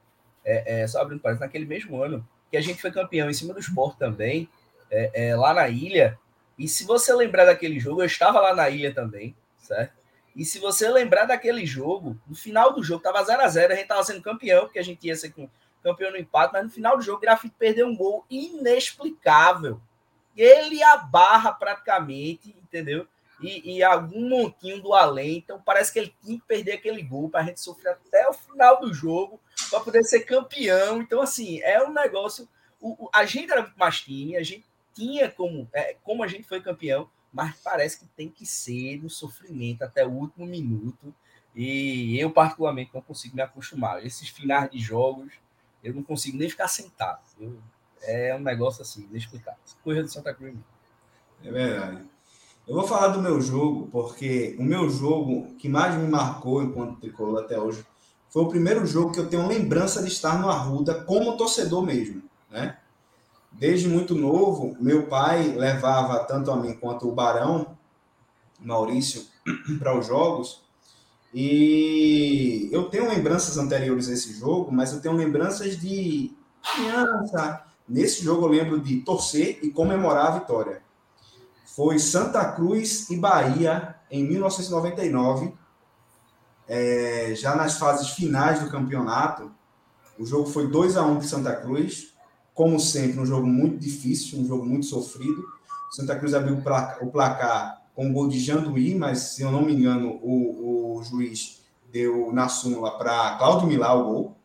é, 0.44 0.82
é, 0.82 0.86
só 0.86 1.00
abrindo 1.00 1.20
parênteses, 1.20 1.46
naquele 1.46 1.64
mesmo 1.64 2.02
ano, 2.02 2.26
que 2.50 2.56
a 2.56 2.60
gente 2.60 2.80
foi 2.80 2.92
campeão 2.92 3.30
em 3.30 3.34
cima 3.34 3.54
do 3.54 3.60
esporte 3.60 3.98
também, 3.98 4.48
é, 4.90 5.28
é, 5.28 5.36
lá 5.36 5.54
na 5.54 5.68
ilha. 5.68 6.18
E 6.58 6.68
se 6.68 6.84
você 6.84 7.12
lembrar 7.14 7.46
daquele 7.46 7.80
jogo, 7.80 8.02
eu 8.02 8.06
estava 8.06 8.40
lá 8.40 8.54
na 8.54 8.68
ilha 8.68 8.94
também, 8.94 9.34
certo? 9.58 9.92
E 10.36 10.44
se 10.44 10.58
você 10.58 10.86
lembrar 10.90 11.24
daquele 11.24 11.64
jogo, 11.64 12.20
no 12.26 12.36
final 12.36 12.70
do 12.74 12.84
jogo, 12.84 13.02
tava 13.02 13.24
0 13.24 13.40
a 13.40 13.48
0 13.48 13.72
a 13.72 13.76
gente 13.76 13.88
tava 13.88 14.04
sendo 14.04 14.20
campeão, 14.20 14.64
porque 14.64 14.78
a 14.78 14.84
gente 14.84 15.06
ia 15.06 15.16
ser 15.16 15.34
campeão 15.82 16.10
no 16.10 16.18
empate, 16.18 16.52
mas 16.52 16.64
no 16.64 16.70
final 16.70 16.94
do 16.98 17.02
jogo, 17.02 17.16
o 17.16 17.20
Grafite 17.22 17.54
perdeu 17.58 17.86
um 17.86 17.96
gol 17.96 18.22
inexplicável. 18.28 19.80
Ele 20.36 20.82
a 20.82 20.98
barra 20.98 21.52
praticamente, 21.52 22.54
entendeu? 22.62 23.08
E, 23.40 23.76
e, 23.76 23.82
algum 23.82 24.28
montinho 24.28 24.80
do 24.82 24.92
além. 24.92 25.38
Então 25.38 25.60
parece 25.64 25.90
que 25.90 25.98
ele 25.98 26.14
tinha 26.22 26.38
que 26.38 26.44
perder 26.46 26.72
aquele 26.72 27.02
gol 27.02 27.30
para 27.30 27.40
a 27.40 27.44
gente 27.44 27.60
sofrer 27.60 27.92
até 27.92 28.28
o 28.28 28.34
final 28.34 28.80
do 28.80 28.92
jogo 28.92 29.40
para 29.70 29.80
poder 29.80 30.04
ser 30.04 30.20
campeão. 30.20 31.00
Então, 31.00 31.22
assim, 31.22 31.60
é 31.62 31.82
um 31.82 31.92
negócio. 31.92 32.46
O, 32.78 33.06
o, 33.06 33.10
a 33.12 33.24
gente 33.24 33.50
era 33.50 33.62
muito 33.62 33.78
mais 33.78 34.00
time, 34.00 34.36
a 34.36 34.42
gente 34.42 34.64
tinha 34.94 35.30
como, 35.30 35.68
é, 35.72 35.96
como 36.02 36.22
a 36.22 36.26
gente 36.26 36.44
foi 36.44 36.60
campeão, 36.60 37.08
mas 37.36 37.54
parece 37.62 37.98
que 37.98 38.06
tem 38.16 38.30
que 38.30 38.46
ser 38.46 38.98
no 39.02 39.10
sofrimento 39.10 39.82
até 39.82 40.06
o 40.06 40.10
último 40.10 40.46
minuto. 40.46 41.14
E 41.54 42.18
eu, 42.18 42.30
particularmente, 42.30 42.92
não 42.94 43.02
consigo 43.02 43.36
me 43.36 43.42
acostumar. 43.42 44.04
Esses 44.04 44.30
finais 44.30 44.70
de 44.70 44.78
jogos, 44.78 45.34
eu 45.84 45.92
não 45.92 46.02
consigo 46.02 46.38
nem 46.38 46.48
ficar 46.48 46.66
sentado. 46.66 47.20
Eu, 47.38 47.58
é 48.00 48.34
um 48.34 48.40
negócio 48.40 48.80
assim, 48.80 49.06
inexplicável. 49.10 49.60
Coisa 49.84 50.02
de 50.02 50.10
Santa 50.10 50.32
Cruz. 50.32 50.56
É 51.44 51.52
verdade. 51.52 52.04
Eu 52.66 52.74
vou 52.74 52.88
falar 52.88 53.08
do 53.08 53.20
meu 53.20 53.38
jogo, 53.38 53.86
porque 53.92 54.56
o 54.58 54.64
meu 54.64 54.88
jogo 54.88 55.54
que 55.56 55.68
mais 55.68 55.94
me 55.94 56.08
marcou 56.08 56.62
enquanto 56.62 56.98
tricolor 57.00 57.44
até 57.44 57.60
hoje 57.60 57.84
foi 58.30 58.44
o 58.44 58.48
primeiro 58.48 58.86
jogo 58.86 59.12
que 59.12 59.20
eu 59.20 59.28
tenho 59.28 59.46
lembrança 59.46 60.02
de 60.02 60.08
estar 60.08 60.40
no 60.40 60.48
Arruda 60.48 61.04
como 61.04 61.36
torcedor 61.36 61.84
mesmo, 61.84 62.22
né? 62.50 62.78
Desde 63.58 63.88
muito 63.88 64.14
novo, 64.14 64.76
meu 64.78 65.06
pai 65.06 65.54
levava 65.56 66.18
tanto 66.24 66.50
a 66.50 66.56
mim 66.56 66.74
quanto 66.74 67.08
o 67.08 67.12
Barão, 67.12 67.74
Maurício, 68.60 69.22
para 69.78 69.98
os 69.98 70.06
jogos. 70.06 70.62
E 71.32 72.68
eu 72.70 72.90
tenho 72.90 73.08
lembranças 73.08 73.56
anteriores 73.56 74.10
a 74.10 74.12
esse 74.12 74.38
jogo, 74.38 74.70
mas 74.70 74.92
eu 74.92 75.00
tenho 75.00 75.14
lembranças 75.14 75.78
de 75.80 76.34
criança. 76.62 77.64
Nesse 77.88 78.22
jogo 78.22 78.44
eu 78.44 78.50
lembro 78.50 78.78
de 78.78 79.00
torcer 79.00 79.58
e 79.62 79.70
comemorar 79.70 80.26
a 80.26 80.38
vitória. 80.38 80.82
Foi 81.64 81.98
Santa 81.98 82.44
Cruz 82.52 83.08
e 83.08 83.16
Bahia 83.16 83.96
em 84.10 84.22
1999, 84.22 85.54
é, 86.68 87.32
já 87.34 87.56
nas 87.56 87.78
fases 87.78 88.10
finais 88.10 88.60
do 88.60 88.70
campeonato. 88.70 89.50
O 90.18 90.26
jogo 90.26 90.46
foi 90.46 90.66
2 90.68 90.96
a 90.98 91.06
1 91.06 91.10
um 91.10 91.18
de 91.18 91.26
Santa 91.26 91.54
Cruz 91.54 92.15
como 92.56 92.80
sempre, 92.80 93.20
um 93.20 93.26
jogo 93.26 93.46
muito 93.46 93.76
difícil, 93.78 94.40
um 94.40 94.46
jogo 94.46 94.64
muito 94.64 94.86
sofrido. 94.86 95.44
Santa 95.90 96.16
Cruz 96.16 96.32
abriu 96.32 96.56
o 96.56 97.06
placar 97.10 97.82
com 97.94 98.08
o 98.08 98.12
gol 98.14 98.28
de 98.28 98.40
Janduí, 98.40 98.94
mas, 98.94 99.18
se 99.18 99.42
eu 99.42 99.52
não 99.52 99.60
me 99.60 99.74
engano, 99.74 100.18
o, 100.22 100.96
o 100.96 101.04
juiz 101.04 101.60
deu 101.92 102.32
na 102.32 102.48
súmula 102.48 102.96
para 102.96 103.36
Cláudio 103.36 103.68
Milá 103.68 103.92
o 103.92 104.04
gol. 104.04 104.36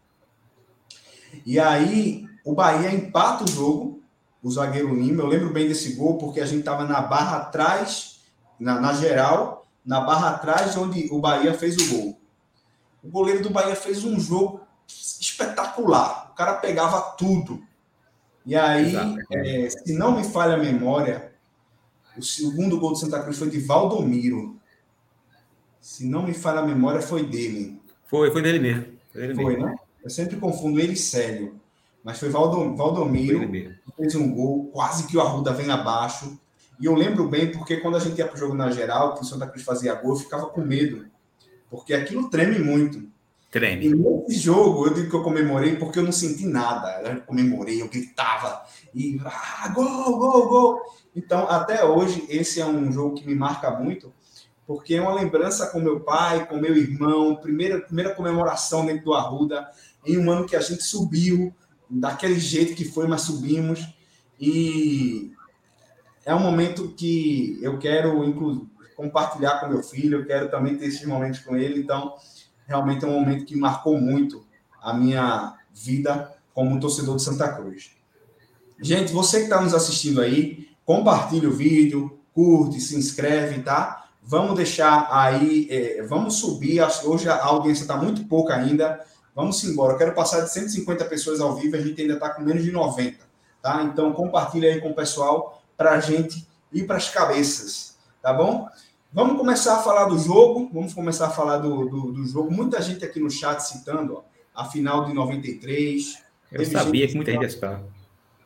E 1.45 1.57
aí, 1.57 2.27
o 2.43 2.53
Bahia 2.53 2.93
empata 2.93 3.45
o 3.45 3.47
jogo, 3.47 4.01
o 4.43 4.51
zagueiro 4.51 4.93
Lima. 4.93 5.23
Eu 5.23 5.27
lembro 5.27 5.53
bem 5.53 5.69
desse 5.69 5.93
gol, 5.93 6.17
porque 6.17 6.41
a 6.41 6.45
gente 6.45 6.59
estava 6.59 6.83
na 6.83 6.99
barra 6.99 7.37
atrás, 7.37 8.19
na, 8.59 8.77
na 8.77 8.91
geral, 8.91 9.65
na 9.85 10.01
barra 10.01 10.31
atrás, 10.31 10.75
onde 10.75 11.07
o 11.11 11.19
Bahia 11.19 11.53
fez 11.53 11.77
o 11.77 11.95
gol. 11.95 12.19
O 13.01 13.09
goleiro 13.09 13.41
do 13.41 13.49
Bahia 13.49 13.75
fez 13.75 14.03
um 14.03 14.19
jogo 14.19 14.59
espetacular. 14.85 16.31
O 16.33 16.35
cara 16.35 16.55
pegava 16.55 16.99
tudo. 17.17 17.70
E 18.45 18.55
aí, 18.55 18.93
é, 19.31 19.69
se 19.69 19.93
não 19.93 20.17
me 20.17 20.23
falha 20.23 20.55
a 20.55 20.57
memória, 20.57 21.31
o 22.17 22.23
segundo 22.23 22.79
gol 22.79 22.91
do 22.91 22.97
Santa 22.97 23.21
Cruz 23.21 23.37
foi 23.37 23.49
de 23.49 23.59
Valdomiro. 23.59 24.59
Se 25.79 26.05
não 26.05 26.23
me 26.23 26.33
falha 26.33 26.59
a 26.59 26.65
memória, 26.65 27.01
foi 27.01 27.25
dele. 27.25 27.79
Foi, 28.07 28.31
foi 28.31 28.41
dele 28.41 28.59
mesmo. 28.59 28.85
Foi, 29.11 29.21
dele 29.21 29.35
foi 29.35 29.45
mesmo. 29.53 29.65
né? 29.65 29.75
Eu 30.03 30.09
sempre 30.09 30.37
confundo 30.37 30.79
ele 30.79 30.93
e 30.93 30.97
Célio. 30.97 31.59
Mas 32.03 32.19
foi 32.19 32.29
Valdom, 32.29 32.75
Valdomiro 32.75 33.47
que 33.51 33.95
fez 33.95 34.15
um 34.15 34.33
gol, 34.33 34.65
quase 34.71 35.07
que 35.07 35.15
o 35.15 35.21
Arruda 35.21 35.53
vem 35.53 35.69
abaixo. 35.69 36.39
E 36.79 36.85
eu 36.85 36.95
lembro 36.95 37.27
bem 37.27 37.51
porque 37.51 37.77
quando 37.77 37.97
a 37.97 37.99
gente 37.99 38.17
ia 38.17 38.25
para 38.25 38.35
o 38.35 38.39
jogo 38.39 38.55
na 38.55 38.71
geral, 38.71 39.13
que 39.13 39.21
o 39.21 39.25
Santa 39.25 39.47
Cruz 39.47 39.63
fazia 39.63 39.93
gol, 39.93 40.13
eu 40.13 40.17
ficava 40.17 40.47
com 40.47 40.61
medo. 40.61 41.05
Porque 41.69 41.93
aquilo 41.93 42.29
treme 42.29 42.57
muito. 42.57 43.07
Treme. 43.51 43.87
E 43.87 43.93
nesse 43.93 44.39
jogo, 44.39 44.87
eu 44.87 44.93
digo 44.93 45.09
que 45.09 45.15
eu 45.15 45.23
comemorei 45.23 45.75
porque 45.75 45.99
eu 45.99 46.03
não 46.03 46.11
senti 46.13 46.45
nada. 46.45 47.01
Eu 47.01 47.21
comemorei, 47.21 47.81
eu 47.81 47.89
gritava. 47.89 48.63
E, 48.95 49.19
ah, 49.25 49.67
gol, 49.75 50.17
gol, 50.17 50.47
gol. 50.47 50.81
Então, 51.13 51.49
até 51.49 51.83
hoje, 51.83 52.25
esse 52.29 52.61
é 52.61 52.65
um 52.65 52.89
jogo 52.93 53.15
que 53.15 53.27
me 53.27 53.35
marca 53.35 53.69
muito, 53.69 54.13
porque 54.65 54.95
é 54.95 55.01
uma 55.01 55.13
lembrança 55.13 55.67
com 55.67 55.81
meu 55.81 55.99
pai, 55.99 56.47
com 56.47 56.55
meu 56.55 56.75
irmão, 56.77 57.35
primeira, 57.35 57.81
primeira 57.81 58.15
comemoração 58.15 58.85
dentro 58.85 59.03
do 59.03 59.13
Arruda, 59.13 59.69
em 60.05 60.17
um 60.17 60.31
ano 60.31 60.47
que 60.47 60.55
a 60.55 60.61
gente 60.61 60.83
subiu, 60.83 61.53
daquele 61.89 62.39
jeito 62.39 62.73
que 62.73 62.85
foi, 62.85 63.05
mas 63.05 63.23
subimos. 63.23 63.85
E 64.39 65.33
é 66.25 66.33
um 66.33 66.39
momento 66.39 66.93
que 66.95 67.59
eu 67.61 67.77
quero, 67.77 68.23
inclusive, 68.23 68.71
compartilhar 68.95 69.59
com 69.59 69.67
meu 69.67 69.83
filho, 69.83 70.19
eu 70.19 70.25
quero 70.25 70.49
também 70.49 70.77
ter 70.77 70.85
esses 70.85 71.05
momentos 71.05 71.39
com 71.39 71.57
ele. 71.57 71.81
Então, 71.81 72.15
realmente 72.71 73.03
é 73.03 73.07
um 73.07 73.19
momento 73.19 73.45
que 73.45 73.55
marcou 73.55 73.99
muito 73.99 74.45
a 74.81 74.93
minha 74.93 75.57
vida 75.73 76.33
como 76.53 76.79
torcedor 76.79 77.17
de 77.17 77.23
Santa 77.23 77.51
Cruz. 77.51 77.91
Gente, 78.79 79.11
você 79.11 79.39
que 79.39 79.43
está 79.43 79.61
nos 79.61 79.73
assistindo 79.73 80.21
aí, 80.21 80.69
compartilhe 80.85 81.45
o 81.45 81.53
vídeo, 81.53 82.17
curte, 82.33 82.79
se 82.79 82.95
inscreve, 82.97 83.61
tá? 83.61 84.05
Vamos 84.23 84.55
deixar 84.55 85.09
aí, 85.11 85.67
é, 85.69 86.01
vamos 86.03 86.35
subir. 86.35 86.81
Hoje 87.03 87.27
a 87.27 87.43
audiência 87.43 87.83
está 87.83 87.97
muito 87.97 88.25
pouca 88.25 88.55
ainda. 88.55 89.03
Vamos 89.35 89.61
embora. 89.65 89.93
Eu 89.93 89.97
quero 89.97 90.15
passar 90.15 90.41
de 90.41 90.51
150 90.51 91.05
pessoas 91.05 91.41
ao 91.41 91.55
vivo, 91.55 91.75
a 91.75 91.81
gente 91.81 92.01
ainda 92.01 92.13
está 92.13 92.29
com 92.29 92.41
menos 92.41 92.63
de 92.63 92.71
90, 92.71 93.17
tá? 93.61 93.83
Então 93.83 94.13
compartilhe 94.13 94.67
aí 94.67 94.81
com 94.81 94.91
o 94.91 94.95
pessoal 94.95 95.61
para 95.75 95.91
a 95.91 95.99
gente 95.99 96.47
ir 96.71 96.87
para 96.87 96.97
as 96.97 97.09
cabeças, 97.09 97.97
tá 98.21 98.33
bom? 98.33 98.67
Vamos 99.13 99.37
começar 99.37 99.77
a 99.77 99.83
falar 99.83 100.05
do 100.05 100.17
jogo. 100.17 100.69
Vamos 100.73 100.93
começar 100.93 101.27
a 101.27 101.29
falar 101.29 101.57
do, 101.57 101.85
do, 101.89 102.11
do 102.13 102.25
jogo. 102.25 102.49
Muita 102.49 102.81
gente 102.81 103.03
aqui 103.03 103.19
no 103.19 103.29
chat 103.29 103.59
citando 103.59 104.15
ó, 104.15 104.23
a 104.55 104.65
final 104.65 105.05
de 105.05 105.13
93. 105.13 106.17
Eu 106.51 106.65
sabia 106.65 107.07
que 107.07 107.15
muita 107.15 107.31
gente 107.33 107.45
está. 107.45 107.81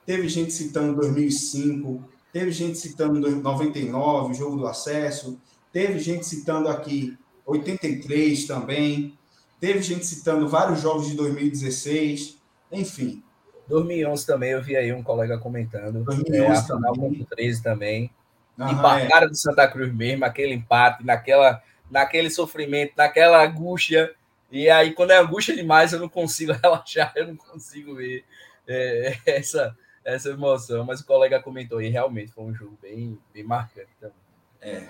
Teve 0.05 0.27
gente 0.27 0.51
citando 0.51 0.95
2005. 0.95 2.03
Teve 2.33 2.51
gente 2.51 2.79
citando 2.79 3.19
99, 3.19 4.33
jogo 4.33 4.57
do 4.57 4.67
acesso. 4.67 5.39
Teve 5.71 5.99
gente 5.99 6.25
citando 6.25 6.67
aqui 6.67 7.15
83 7.45 8.45
também. 8.47 9.17
Teve 9.59 9.81
gente 9.81 10.05
citando 10.05 10.49
vários 10.49 10.81
jogos 10.81 11.07
de 11.07 11.15
2016. 11.15 12.37
Enfim. 12.71 13.23
2011 13.67 14.25
também, 14.25 14.51
eu 14.51 14.61
vi 14.61 14.75
aí 14.75 14.91
um 14.91 15.03
colega 15.03 15.37
comentando. 15.37 16.03
2011 16.03 16.43
é, 16.43 16.47
a 16.47 16.63
final 16.63 16.95
contra 16.95 17.21
o 17.21 17.25
13 17.25 17.63
também. 17.63 18.11
Uhum, 18.57 18.71
embarcaram 18.71 19.27
é. 19.27 19.29
do 19.29 19.35
Santa 19.35 19.67
Cruz 19.67 19.93
mesmo, 19.93 20.23
aquele 20.25 20.53
empate, 20.53 21.05
naquela, 21.05 21.61
naquele 21.89 22.29
sofrimento, 22.29 22.93
naquela 22.95 23.43
angústia. 23.43 24.13
E 24.51 24.69
aí, 24.69 24.93
quando 24.93 25.11
é 25.11 25.17
angústia 25.17 25.55
demais, 25.55 25.91
eu 25.91 25.99
não 25.99 26.09
consigo 26.09 26.53
relaxar, 26.63 27.11
eu 27.15 27.27
não 27.27 27.35
consigo 27.35 27.95
ver 27.95 28.23
é, 28.67 29.17
essa, 29.25 29.75
essa 30.03 30.29
emoção. 30.29 30.85
Mas 30.85 31.01
o 31.01 31.05
colega 31.05 31.41
comentou 31.41 31.79
aí, 31.79 31.89
realmente 31.89 32.31
foi 32.31 32.45
um 32.45 32.55
jogo 32.55 32.77
bem, 32.81 33.19
bem 33.33 33.43
marcante 33.43 33.89
também. 33.99 34.15
É, 34.61 34.87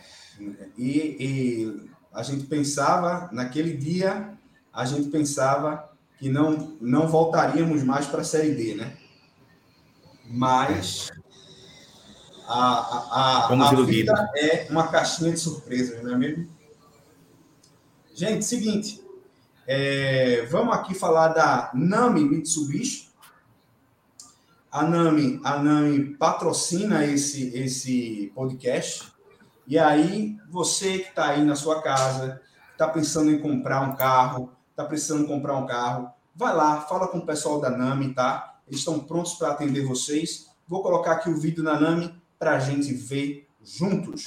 e, 0.78 1.18
e 1.20 1.90
a 2.14 2.24
gente 2.24 2.46
pensava, 2.46 3.30
naquele 3.32 3.76
dia, 3.76 4.34
a 4.72 4.86
gente 4.86 5.10
pensava 5.10 5.92
que 6.18 6.30
não, 6.30 6.78
não 6.80 7.08
voltaríamos 7.08 7.84
mais 7.84 8.06
para 8.06 8.22
a 8.22 8.24
Série 8.24 8.54
D, 8.54 8.76
né? 8.76 8.96
Mas 10.28 11.12
a, 12.48 13.48
a, 13.48 13.48
a, 13.48 13.70
a 13.70 13.82
vida 13.84 14.14
é 14.36 14.68
uma 14.70 14.88
caixinha 14.88 15.32
de 15.32 15.40
surpresas, 15.40 16.04
não 16.04 16.14
é 16.14 16.18
mesmo? 16.18 16.48
Gente, 18.14 18.46
seguinte, 18.46 19.04
é, 19.68 20.46
vamos 20.46 20.74
aqui 20.76 20.94
falar 20.94 21.30
da 21.30 21.72
Nami 21.74 22.24
Mitsubishi. 22.24 23.10
A 24.72 24.84
Nami, 24.84 25.40
a 25.44 25.58
Nami 25.58 26.16
patrocina 26.16 27.06
esse, 27.06 27.56
esse 27.58 28.32
podcast. 28.36 29.12
E 29.68 29.80
aí, 29.80 30.38
você 30.50 31.00
que 31.00 31.10
está 31.10 31.30
aí 31.30 31.44
na 31.44 31.56
sua 31.56 31.82
casa, 31.82 32.42
está 32.72 32.88
pensando 32.88 33.32
em 33.32 33.40
comprar 33.40 33.82
um 33.82 33.96
carro, 33.96 34.52
está 34.70 34.86
precisando 34.86 35.28
comprar 35.28 35.58
um 35.58 35.66
carro, 35.66 36.10
vai 36.36 36.54
lá, 36.54 36.82
fala 36.82 37.08
com 37.08 37.18
o 37.20 37.26
pessoal 37.26 37.60
da 37.60 37.70
Nami, 37.70 38.14
tá? 38.14 38.60
Eles 38.68 38.80
estão 38.80 39.00
prontos 39.00 39.34
para 39.34 39.52
atender 39.52 39.86
vocês. 39.86 40.48
Vou 40.68 40.84
colocar 40.84 41.14
aqui 41.14 41.30
o 41.30 41.40
vídeo 41.40 41.64
da 41.64 41.80
Nami 41.80 42.14
para 42.46 42.58
a 42.58 42.60
gente 42.60 42.94
ver 42.94 43.48
juntos. 43.64 44.24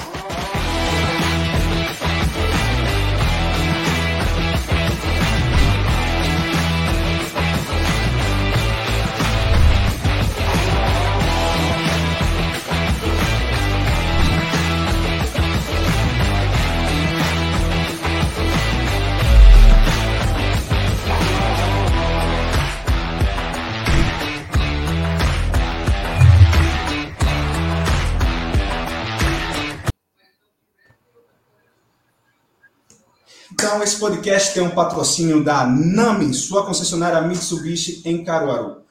Esse 33.99 34.01
podcast 34.01 34.55
tem 34.55 34.63
um 34.63 34.71
patrocínio 34.71 35.43
da 35.43 35.67
NAMI, 35.67 36.33
sua 36.33 36.65
concessionária 36.65 37.21
Mitsubishi 37.21 38.01
em 38.05 38.23
Caruaru. 38.23 38.83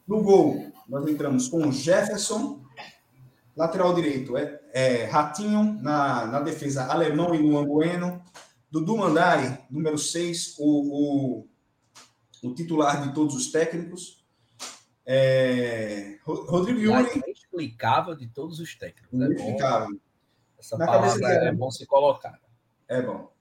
No 0.08 0.22
gol, 0.22 0.72
nós 0.88 1.08
entramos 1.08 1.48
com 1.48 1.67
o 1.67 1.72
Jefferson, 1.72 2.63
lateral 3.56 3.93
direito 3.93 4.36
é, 4.38 4.60
é 4.74 5.06
Ratinho, 5.06 5.80
na, 5.82 6.26
na 6.26 6.39
defesa 6.39 6.86
Alemão 6.86 7.34
e 7.34 7.38
Luan 7.38 7.65
Bueno, 7.65 8.22
Dudu 8.69 8.98
Mandai, 8.98 9.65
número 9.69 9.98
6, 9.98 10.56
o, 10.58 11.43
o, 12.41 12.48
o, 12.48 12.54
titular 12.56 13.08
de 13.08 13.13
todos 13.13 13.36
os 13.36 13.52
técnicos. 13.52 14.26
É, 15.06 16.17
Rodrigo 16.24 16.80
Yuri. 16.80 17.24
Explicável 17.28 18.15
de 18.15 18.28
todos 18.28 18.60
os 18.60 18.76
técnicos. 18.76 19.22
É 19.22 19.28
explicável. 19.28 20.00
Essa 20.58 20.78
na 20.78 20.86
palavra 20.86 21.19
cabeça 21.19 21.46
é 21.46 21.52
bom 21.52 21.69
se 21.69 21.86
colocar. 21.86 22.39
É 22.88 23.02
bom. 23.02 23.32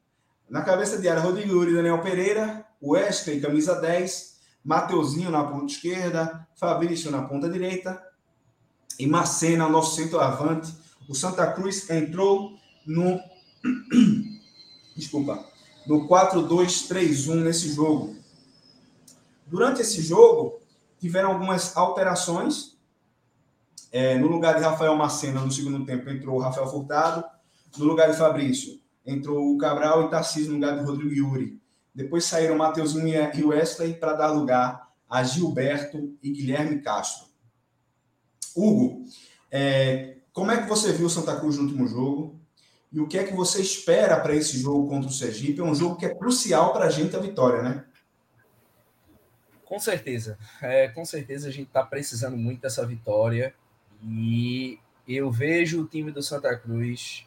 Na 0.50 0.62
cabeça 0.62 1.00
de 1.00 1.08
área, 1.08 1.22
Rodrigo 1.22 1.52
Yuri, 1.52 1.72
Daniel 1.72 2.02
Pereira, 2.02 2.66
Wesley, 2.82 3.40
camisa 3.40 3.80
10, 3.80 4.31
Mateuzinho 4.64 5.30
na 5.30 5.44
ponta 5.44 5.72
esquerda, 5.72 6.46
Fabrício 6.54 7.10
na 7.10 7.22
ponta 7.22 7.48
direita 7.48 8.00
e 8.98 9.06
Macena, 9.06 9.68
nosso 9.68 9.96
centroavante. 9.96 10.72
O 11.08 11.14
Santa 11.14 11.50
Cruz 11.52 11.88
entrou 11.90 12.56
no 12.86 13.18
desculpa, 14.96 15.44
no 15.86 16.08
4-2-3-1 16.08 17.34
nesse 17.36 17.72
jogo. 17.72 18.16
Durante 19.46 19.82
esse 19.82 20.00
jogo, 20.00 20.60
tiveram 21.00 21.32
algumas 21.32 21.76
alterações. 21.76 22.72
É, 23.90 24.16
no 24.16 24.26
lugar 24.26 24.54
de 24.56 24.62
Rafael 24.62 24.96
Macena, 24.96 25.40
no 25.40 25.50
segundo 25.50 25.84
tempo, 25.84 26.08
entrou 26.08 26.38
Rafael 26.38 26.66
Furtado. 26.66 27.24
No 27.76 27.84
lugar 27.84 28.10
de 28.10 28.16
Fabrício, 28.16 28.80
entrou 29.04 29.52
o 29.52 29.58
Cabral 29.58 30.04
e 30.04 30.10
Tarcísio 30.10 30.50
no 30.50 30.54
lugar 30.56 30.78
de 30.78 30.84
Rodrigo 30.84 31.12
Yuri. 31.12 31.61
Depois 31.94 32.24
saíram 32.24 32.56
Mateuzinho 32.56 33.30
e 33.34 33.44
Wesley 33.44 33.94
para 33.94 34.14
dar 34.14 34.28
lugar 34.28 34.90
a 35.08 35.22
Gilberto 35.22 36.16
e 36.22 36.30
Guilherme 36.30 36.80
Castro. 36.80 37.26
Hugo, 38.56 39.04
é, 39.50 40.16
como 40.32 40.50
é 40.50 40.62
que 40.62 40.68
você 40.68 40.92
viu 40.92 41.08
Santa 41.10 41.38
Cruz 41.38 41.56
no 41.56 41.64
último 41.64 41.86
jogo? 41.86 42.40
E 42.90 43.00
o 43.00 43.06
que 43.06 43.18
é 43.18 43.24
que 43.24 43.34
você 43.34 43.60
espera 43.60 44.18
para 44.20 44.34
esse 44.34 44.58
jogo 44.58 44.88
contra 44.88 45.08
o 45.08 45.12
Sergipe? 45.12 45.60
É 45.60 45.64
um 45.64 45.74
jogo 45.74 45.96
que 45.96 46.06
é 46.06 46.14
crucial 46.14 46.72
para 46.72 46.86
a 46.86 46.90
gente 46.90 47.16
a 47.16 47.18
vitória, 47.18 47.62
né? 47.62 47.84
Com 49.64 49.78
certeza. 49.78 50.38
É, 50.60 50.88
com 50.88 51.04
certeza 51.04 51.48
a 51.48 51.50
gente 51.50 51.68
está 51.68 51.82
precisando 51.82 52.36
muito 52.36 52.60
dessa 52.60 52.86
vitória. 52.86 53.54
E 54.02 54.78
eu 55.06 55.30
vejo 55.30 55.82
o 55.82 55.86
time 55.86 56.10
do 56.10 56.22
Santa 56.22 56.56
Cruz 56.56 57.26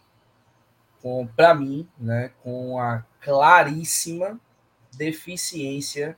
para 1.36 1.54
mim, 1.54 1.88
né, 2.00 2.32
com 2.42 2.80
a 2.80 3.06
claríssima 3.22 4.40
deficiência 4.96 6.18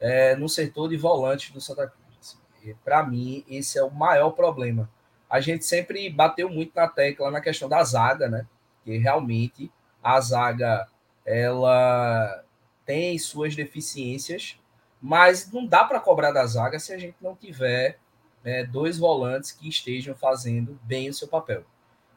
é, 0.00 0.36
no 0.36 0.48
setor 0.48 0.88
de 0.88 0.96
volante 0.96 1.52
do 1.52 1.60
Santa 1.60 1.86
Cruz. 1.86 2.38
Para 2.84 3.02
mim, 3.04 3.44
esse 3.48 3.78
é 3.78 3.82
o 3.82 3.90
maior 3.90 4.30
problema. 4.30 4.90
A 5.28 5.40
gente 5.40 5.64
sempre 5.64 6.08
bateu 6.08 6.48
muito 6.48 6.72
na 6.74 6.88
tecla 6.88 7.30
na 7.30 7.40
questão 7.40 7.68
da 7.68 7.82
zaga, 7.84 8.28
né? 8.28 8.46
Que 8.84 8.96
realmente 8.96 9.70
a 10.02 10.20
zaga 10.20 10.86
ela 11.24 12.44
tem 12.84 13.18
suas 13.18 13.56
deficiências, 13.56 14.58
mas 15.00 15.50
não 15.50 15.66
dá 15.66 15.84
para 15.84 16.00
cobrar 16.00 16.32
da 16.32 16.46
zaga 16.46 16.78
se 16.78 16.92
a 16.92 16.98
gente 16.98 17.16
não 17.20 17.34
tiver 17.34 17.98
né, 18.42 18.64
dois 18.64 18.98
volantes 18.98 19.52
que 19.52 19.68
estejam 19.68 20.14
fazendo 20.14 20.78
bem 20.82 21.08
o 21.08 21.14
seu 21.14 21.26
papel. 21.26 21.64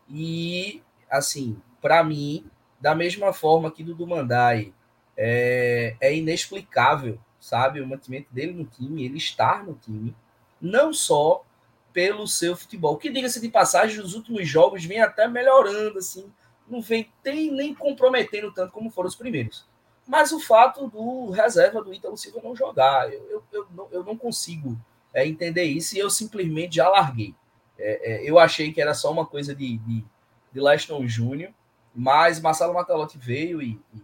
E, 0.09 0.81
assim, 1.09 1.61
para 1.81 2.03
mim, 2.03 2.45
da 2.79 2.93
mesma 2.93 3.33
forma 3.33 3.71
que 3.71 3.83
do 3.83 4.07
Mandai 4.07 4.73
é, 5.17 5.95
é 5.99 6.15
inexplicável, 6.15 7.19
sabe? 7.39 7.81
O 7.81 7.87
mantimento 7.87 8.27
dele 8.31 8.53
no 8.53 8.65
time, 8.65 9.03
ele 9.03 9.17
estar 9.17 9.65
no 9.65 9.73
time, 9.73 10.15
não 10.61 10.93
só 10.93 11.43
pelo 11.91 12.27
seu 12.27 12.55
futebol. 12.55 12.97
Que 12.97 13.09
diga-se 13.09 13.41
de 13.41 13.49
passagem, 13.49 13.99
os 13.99 14.13
últimos 14.13 14.47
jogos 14.47 14.85
vem 14.85 15.01
até 15.01 15.27
melhorando, 15.27 15.97
assim, 15.97 16.31
não 16.67 16.81
vem 16.81 17.11
tem, 17.23 17.51
nem 17.51 17.73
comprometendo 17.73 18.51
tanto 18.51 18.71
como 18.71 18.91
foram 18.91 19.07
os 19.07 19.15
primeiros. 19.15 19.65
Mas 20.07 20.31
o 20.31 20.39
fato 20.39 20.87
do 20.87 21.31
reserva 21.31 21.83
do 21.83 21.93
Ítalo 21.93 22.15
Silva 22.15 22.39
não 22.43 22.55
jogar, 22.55 23.11
eu, 23.11 23.25
eu, 23.29 23.43
eu, 23.51 23.67
não, 23.71 23.87
eu 23.91 24.03
não 24.03 24.15
consigo 24.15 24.77
é, 25.13 25.27
entender 25.27 25.63
isso 25.63 25.95
e 25.95 25.99
eu 25.99 26.09
simplesmente 26.09 26.75
já 26.75 26.87
larguei. 26.87 27.33
É, 27.77 28.13
é, 28.13 28.29
eu 28.29 28.39
achei 28.39 28.71
que 28.71 28.81
era 28.81 28.93
só 28.93 29.11
uma 29.11 29.25
coisa 29.25 29.53
de, 29.53 29.77
de, 29.79 30.05
de 30.53 30.59
Leston 30.61 31.05
Júnior, 31.07 31.51
mas 31.93 32.39
Marcelo 32.39 32.73
Matalotti 32.73 33.17
veio 33.17 33.61
e, 33.61 33.79
e, 33.93 34.01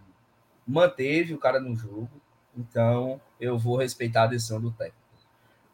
manteve 0.65 1.33
o 1.33 1.37
cara 1.37 1.59
no 1.59 1.75
jogo, 1.75 2.09
então 2.55 3.19
eu 3.39 3.57
vou 3.57 3.77
respeitar 3.77 4.23
a 4.23 4.27
decisão 4.27 4.59
do 4.59 4.71
técnico. 4.71 4.97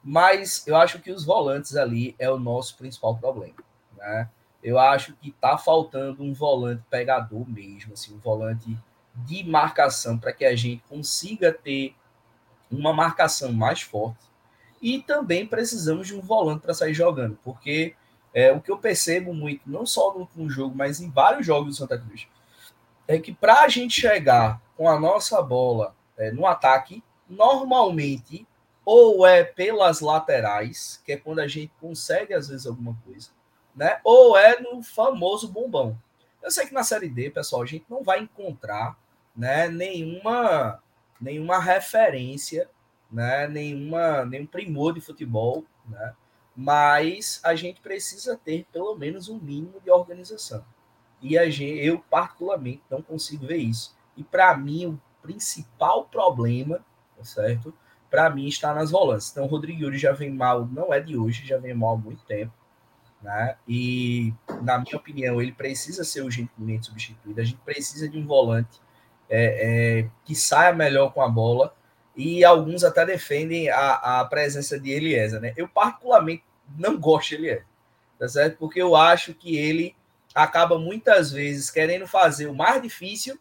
Mas 0.04 0.66
eu 0.66 0.76
acho 0.76 1.00
que 1.00 1.12
os 1.12 1.26
volantes 1.26 1.76
ali 1.76 2.16
é 2.18 2.30
o 2.30 2.40
nosso 2.40 2.78
principal 2.78 3.18
problema. 3.18 3.56
Né? 3.98 4.30
Eu 4.64 4.80
acho 4.80 5.14
que 5.14 5.32
tá 5.32 5.58
faltando 5.58 6.24
um 6.24 6.34
volante 6.34 6.84
pegador 6.90 7.48
mesmo, 7.50 7.94
assim, 7.94 8.14
um 8.14 8.20
volante 8.20 8.78
de 9.14 9.44
marcação 9.44 10.18
para 10.18 10.32
que 10.32 10.46
a 10.46 10.56
gente 10.56 10.84
consiga 10.88 11.52
ter 11.52 11.94
uma 12.72 12.94
marcação 12.94 13.52
mais 13.52 13.82
forte. 13.82 14.30
E 14.82 15.02
também 15.02 15.46
precisamos 15.46 16.08
de 16.08 16.16
um 16.16 16.22
volante 16.22 16.62
para 16.62 16.74
sair 16.74 16.94
jogando, 16.94 17.38
porque 17.44 17.96
é, 18.34 18.52
o 18.52 18.62
que 18.62 18.72
eu 18.72 18.78
percebo 18.78 19.34
muito, 19.34 19.62
não 19.66 19.86
só 19.86 20.28
no 20.36 20.50
jogo, 20.50 20.76
mas 20.76 21.02
em 21.02 21.10
vários 21.10 21.46
jogos 21.46 21.76
do 21.76 21.78
Santa 21.78 21.98
Cruz, 21.98 22.28
é 23.08 23.20
que 23.20 23.34
para 23.34 23.64
a 23.64 23.68
gente 23.68 24.00
chegar 24.00 24.62
com 24.80 24.88
a 24.88 24.98
nossa 24.98 25.42
bola 25.42 25.94
é, 26.18 26.32
no 26.32 26.48
ataque, 26.48 27.04
normalmente 27.30 28.48
ou 28.86 29.28
é 29.28 29.44
pelas 29.44 30.00
laterais, 30.00 31.02
que 31.04 31.12
é 31.12 31.18
quando 31.18 31.40
a 31.40 31.50
gente 31.50 31.74
consegue 31.82 32.34
às 32.34 32.48
vezes 32.48 32.66
alguma 32.66 32.98
coisa, 33.06 33.30
né? 33.76 34.00
Ou 34.06 34.38
é 34.38 34.58
no 34.62 34.82
famoso 34.82 35.50
bombão. 35.52 36.02
Eu 36.42 36.50
sei 36.50 36.66
que 36.66 36.74
na 36.74 36.86
série 36.86 37.10
D, 37.10 37.30
pessoal, 37.30 37.62
a 37.62 37.66
gente 37.66 37.84
não 37.90 38.04
vai 38.04 38.22
encontrar, 38.22 38.98
né, 39.36 39.68
nenhuma 39.68 40.82
nenhuma 41.20 41.60
referência, 41.60 42.70
né, 43.12 43.50
nenhuma 43.50 44.24
nenhum 44.24 44.46
primor 44.46 44.94
de 44.94 45.02
futebol, 45.02 45.66
né? 45.90 46.16
Mas 46.56 47.42
a 47.44 47.54
gente 47.54 47.82
precisa 47.82 48.38
ter 48.38 48.66
pelo 48.72 48.96
menos 48.96 49.28
um 49.28 49.40
mínimo 49.40 49.82
de 49.82 49.92
organização. 49.92 50.64
E 51.22 51.38
a 51.38 51.50
gente, 51.50 51.86
eu 51.86 52.00
particularmente 52.10 52.82
não 52.90 53.02
consigo 53.02 53.46
ver 53.46 53.58
isso. 53.58 53.99
E 54.20 54.24
para 54.24 54.56
mim 54.56 54.86
o 54.86 55.02
principal 55.24 56.06
problema, 56.06 56.80
tá 57.18 57.24
certo? 57.24 57.74
para 58.10 58.30
mim, 58.30 58.48
está 58.48 58.74
nas 58.74 58.92
volantes. 58.92 59.30
Então, 59.32 59.44
o 59.46 59.48
Rodrigo 59.48 59.84
Yuri 59.84 59.98
já 59.98 60.12
vem 60.12 60.32
mal, 60.32 60.66
não 60.66 60.94
é 60.94 61.00
de 61.00 61.16
hoje, 61.18 61.46
já 61.46 61.58
vem 61.58 61.74
mal 61.74 61.94
há 61.94 61.98
muito 61.98 62.24
tempo. 62.26 62.52
Né? 63.22 63.56
E, 63.68 64.34
na 64.62 64.80
minha 64.80 64.96
opinião, 64.96 65.42
ele 65.42 65.52
precisa 65.52 66.04
ser 66.04 66.22
urgentemente 66.22 66.88
substituído. 66.88 67.40
A 67.40 67.44
gente 67.44 67.60
precisa 67.60 68.10
de 68.10 68.18
um 68.18 68.26
volante 68.26 68.82
é, 69.30 70.00
é, 70.00 70.10
que 70.26 70.34
saia 70.34 70.74
melhor 70.74 71.14
com 71.14 71.22
a 71.22 71.30
bola. 71.30 71.74
E 72.16 72.44
alguns 72.44 72.84
até 72.84 73.06
defendem 73.06 73.70
a, 73.70 74.22
a 74.22 74.26
presença 74.26 74.80
de 74.80 74.90
Eliezer. 74.90 75.40
Né? 75.40 75.54
Eu, 75.56 75.68
particularmente, 75.68 76.44
não 76.78 76.98
gosto 77.00 77.30
de 77.30 77.36
Eliezer, 77.36 77.66
tá 78.18 78.28
certo? 78.28 78.58
Porque 78.58 78.82
eu 78.82 78.96
acho 78.96 79.34
que 79.34 79.58
ele 79.58 79.96
acaba 80.34 80.78
muitas 80.78 81.32
vezes 81.32 81.70
querendo 81.70 82.08
fazer 82.08 82.48
o 82.48 82.56
mais 82.56 82.82
difícil 82.82 83.40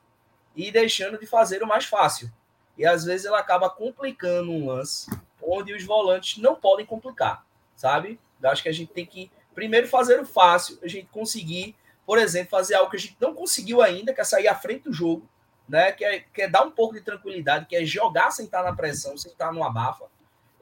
e 0.59 0.71
deixando 0.71 1.18
de 1.18 1.27
fazer 1.27 1.62
o 1.62 1.66
mais 1.66 1.87
fácil 1.87 2.31
e 2.79 2.87
às 2.87 3.05
vezes 3.05 3.27
ela 3.27 3.40
acaba 3.40 3.68
complicando 3.68 4.53
um 4.53 4.66
lance 4.66 5.11
onde 5.42 5.75
os 5.75 5.85
volantes 5.85 6.40
não 6.40 6.55
podem 6.55 6.87
complicar, 6.87 7.44
sabe? 7.75 8.21
Eu 8.40 8.51
acho 8.51 8.62
que 8.62 8.68
a 8.68 8.73
gente 8.73 8.92
tem 8.92 9.05
que 9.05 9.31
primeiro 9.55 9.88
fazer 9.88 10.21
o 10.21 10.25
fácil, 10.25 10.79
a 10.83 10.87
gente 10.87 11.07
conseguir, 11.07 11.75
por 12.07 12.18
exemplo, 12.18 12.51
fazer 12.51 12.77
algo 12.77 12.90
que 12.90 12.97
a 12.97 13.01
gente 13.01 13.16
não 13.21 13.35
conseguiu 13.35 13.83
ainda, 13.83 14.14
que 14.14 14.21
é 14.21 14.25
sair 14.25 14.47
à 14.47 14.55
frente 14.55 14.85
do 14.85 14.92
jogo, 14.92 15.29
né? 15.68 15.90
Que 15.90 16.05
é, 16.05 16.21
que 16.21 16.42
é 16.42 16.49
dar 16.49 16.62
um 16.62 16.71
pouco 16.71 16.94
de 16.94 17.01
tranquilidade, 17.01 17.66
que 17.66 17.75
é 17.75 17.85
jogar 17.85 18.31
sem 18.31 18.44
estar 18.44 18.62
na 18.62 18.73
pressão, 18.73 19.16
sem 19.16 19.33
estar 19.33 19.53
no 19.53 19.64
abafa. 19.64 20.05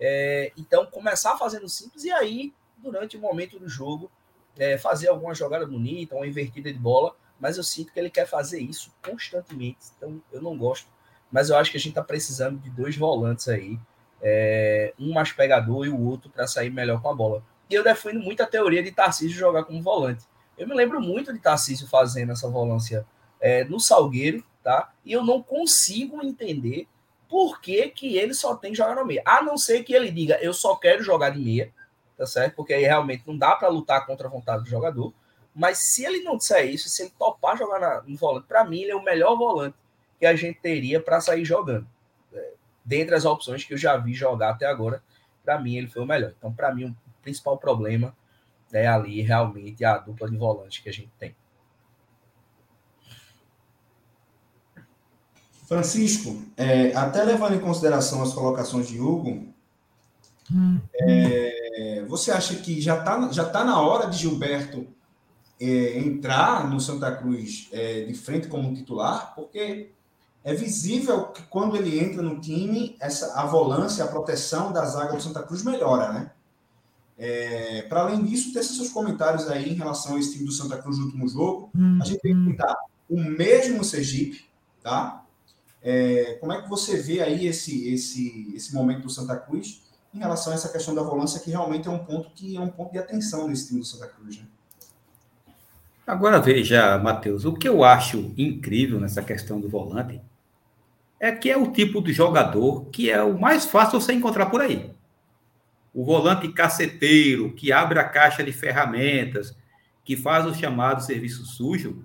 É, 0.00 0.52
então, 0.56 0.87
começar 0.87 1.37
fazendo 1.37 1.68
simples 1.68 2.04
e 2.04 2.11
aí, 2.11 2.54
durante 2.78 3.16
o 3.16 3.20
momento 3.20 3.59
do 3.59 3.68
jogo, 3.68 4.11
é, 4.59 4.78
fazer 4.78 5.09
alguma 5.09 5.35
jogada 5.35 5.66
bonita, 5.66 6.14
uma 6.14 6.26
invertida 6.26 6.72
de 6.72 6.78
bola, 6.78 7.14
mas 7.38 7.57
eu 7.57 7.62
sinto 7.62 7.92
que 7.92 8.01
ele 8.01 8.11
quer 8.11 8.27
fazer 8.27 8.61
isso 8.61 8.92
constantemente, 9.05 9.79
então 9.96 10.22
eu 10.33 10.40
não 10.40 10.57
gosto 10.57 10.88
mas 11.31 11.51
eu 11.51 11.57
acho 11.57 11.70
que 11.70 11.77
a 11.77 11.81
gente 11.81 11.90
está 11.90 12.03
precisando 12.03 12.59
de 12.59 12.70
dois 12.70 12.96
volantes 12.96 13.49
aí, 13.49 13.79
é, 14.22 14.94
um 14.99 15.12
mais 15.12 15.33
pegador 15.33 15.85
e 15.85 15.88
o 15.88 16.01
outro 16.01 16.31
para 16.31 16.46
sair 16.46 16.70
melhor 16.70 17.01
com 17.03 17.11
a 17.11 17.14
bola. 17.14 17.42
E 17.68 17.75
eu 17.75 17.83
defendo 17.83 18.20
muito 18.20 18.42
a 18.42 18.46
teoria 18.46 18.83
de 18.83 18.92
Tarcísio 18.92 19.37
jogar 19.37 19.64
como 19.64 19.83
volante. 19.83 20.25
Eu 20.57 20.66
me 20.66 20.75
lembro 20.75 21.01
muito 21.01 21.33
de 21.33 21.38
Tarcísio 21.38 21.87
fazendo 21.88 22.33
essa 22.33 22.49
volância 22.49 23.07
é, 23.40 23.64
no 23.64 23.79
Salgueiro, 23.81 24.42
tá? 24.62 24.92
E 25.05 25.12
eu 25.12 25.25
não 25.25 25.42
consigo 25.42 26.25
entender 26.25 26.88
por 27.29 27.61
que, 27.61 27.88
que 27.88 28.16
ele 28.16 28.33
só 28.33 28.55
tem 28.55 28.70
que 28.70 28.79
jogar 28.79 28.94
no 28.94 29.05
meia. 29.05 29.22
A 29.25 29.42
não 29.42 29.59
ser 29.59 29.83
que 29.83 29.92
ele 29.92 30.11
diga, 30.11 30.38
eu 30.40 30.55
só 30.55 30.77
quero 30.77 31.03
jogar 31.03 31.31
de 31.31 31.40
meia, 31.40 31.72
tá 32.16 32.25
certo? 32.25 32.55
Porque 32.55 32.72
aí 32.72 32.85
realmente 32.85 33.25
não 33.27 33.37
dá 33.37 33.55
para 33.57 33.68
lutar 33.68 34.07
contra 34.07 34.29
a 34.29 34.31
vontade 34.31 34.62
do 34.62 34.70
jogador. 34.70 35.12
Mas 35.57 35.79
se 35.79 36.05
ele 36.05 36.23
não 36.23 36.37
disser 36.37 36.66
isso, 36.66 36.87
se 36.90 37.03
ele 37.03 37.12
topar 37.19 37.57
jogar 37.57 37.81
na, 37.81 38.03
no 38.03 38.14
volante, 38.14 38.47
para 38.47 38.62
mim 38.62 38.83
ele 38.83 38.90
é 38.90 38.95
o 38.95 39.03
melhor 39.03 39.35
volante 39.38 39.75
que 40.21 40.27
a 40.27 40.37
gente 40.37 40.61
teria 40.61 41.01
para 41.01 41.19
sair 41.19 41.47
jogando. 41.47 41.87
É, 42.31 42.53
dentre 42.85 43.14
as 43.14 43.25
opções 43.25 43.64
que 43.64 43.73
eu 43.73 43.79
já 43.79 43.97
vi 43.97 44.12
jogar 44.12 44.51
até 44.51 44.66
agora, 44.66 45.03
para 45.42 45.59
mim 45.59 45.77
ele 45.77 45.88
foi 45.88 46.03
o 46.03 46.07
melhor. 46.07 46.35
Então, 46.37 46.53
para 46.53 46.75
mim, 46.75 46.85
o 46.85 46.97
principal 47.23 47.57
problema 47.57 48.14
é 48.71 48.87
ali 48.87 49.23
realmente 49.23 49.83
a 49.83 49.97
dupla 49.97 50.29
de 50.29 50.37
volante 50.37 50.83
que 50.83 50.90
a 50.90 50.92
gente 50.92 51.11
tem. 51.19 51.35
Francisco, 55.66 56.45
é, 56.55 56.95
até 56.95 57.25
levando 57.25 57.55
em 57.55 57.61
consideração 57.61 58.23
as 58.23 58.35
colocações 58.35 58.88
de 58.88 59.01
Hugo, 59.01 59.49
hum. 60.53 60.81
é, 61.01 62.05
você 62.07 62.31
acha 62.31 62.57
que 62.57 62.79
já 62.79 62.99
está 62.99 63.33
já 63.33 63.45
tá 63.49 63.64
na 63.64 63.81
hora 63.81 64.07
de 64.07 64.19
Gilberto 64.19 64.95
é, 65.61 65.99
entrar 65.99 66.69
no 66.69 66.81
Santa 66.81 67.11
Cruz 67.12 67.69
é, 67.73 68.05
de 68.05 68.14
frente 68.14 68.49
como 68.49 68.75
titular? 68.75 69.35
Porque 69.35 69.90
é 70.45 70.55
visível 70.55 71.27
que 71.29 71.42
quando 71.45 71.77
ele 71.77 71.99
entra 71.99 72.23
no 72.23 72.40
time, 72.40 72.97
essa, 73.01 73.40
a 73.40 73.47
volância, 73.47 74.05
a 74.05 74.09
proteção 74.09 74.73
da 74.73 74.85
zaga 74.85 75.16
do 75.16 75.23
Santa 75.23 75.42
Cruz 75.42 75.64
melhora, 75.64 76.12
né? 76.12 76.31
É, 77.19 77.83
Para 77.83 78.03
além 78.03 78.23
disso, 78.23 78.53
ter 78.53 78.62
seus 78.62 78.90
comentários 78.90 79.49
aí 79.49 79.71
em 79.71 79.75
relação 79.75 80.16
a 80.16 80.21
esse 80.21 80.35
time 80.35 80.45
do 80.45 80.53
Santa 80.53 80.77
Cruz 80.79 80.99
no 80.99 81.07
último 81.07 81.27
jogo. 81.27 81.71
A 82.01 82.05
gente 82.05 82.21
tem 82.21 82.35
que 82.35 82.51
tentar 82.51 82.77
o 83.09 83.21
mesmo 83.21 83.83
Sergipe, 83.83 84.45
tá? 84.83 85.25
É, 85.83 86.37
como 86.40 86.53
é 86.53 86.61
que 86.61 86.69
você 86.69 86.97
vê 86.97 87.23
aí 87.23 87.47
esse, 87.47 87.88
esse, 87.88 88.53
esse 88.55 88.75
momento 88.75 89.03
do 89.03 89.11
Santa 89.11 89.37
Cruz 89.37 89.83
em 90.12 90.19
relação 90.19 90.53
a 90.53 90.57
essa 90.57 90.69
questão 90.69 90.95
da 90.95 91.03
volância, 91.03 91.40
que 91.40 91.51
realmente 91.51 91.88
é 91.88 91.90
um 91.90 92.05
ponto 92.05 92.31
que 92.31 92.57
é 92.57 92.61
um 92.61 92.69
ponto 92.69 92.92
de 92.92 92.99
atenção 92.99 93.49
nesse 93.49 93.69
time 93.69 93.81
do 93.81 93.87
Santa 93.87 94.07
Cruz, 94.07 94.38
né? 94.38 94.47
Agora 96.07 96.38
veja, 96.40 96.97
Matheus, 96.99 97.45
o 97.45 97.53
que 97.53 97.69
eu 97.69 97.83
acho 97.83 98.33
incrível 98.38 99.01
nessa 99.01 99.23
questão 99.23 99.61
do 99.61 99.69
volante 99.69 100.21
é 101.19 101.33
que 101.33 101.51
é 101.51 101.57
o 101.57 101.73
tipo 101.73 102.01
de 102.01 102.12
jogador 102.12 102.85
que 102.90 103.11
é 103.11 103.21
o 103.23 103.37
mais 103.37 103.66
fácil 103.66 104.01
você 104.01 104.12
encontrar 104.12 104.47
por 104.47 104.61
aí. 104.61 104.95
O 105.92 106.05
volante 106.05 106.47
caceteiro, 106.53 107.53
que 107.55 107.73
abre 107.73 107.99
a 107.99 108.05
caixa 108.05 108.45
de 108.45 108.53
ferramentas, 108.53 109.57
que 110.05 110.14
faz 110.16 110.47
o 110.47 110.55
chamado 110.55 111.03
serviço 111.03 111.45
sujo, 111.45 112.05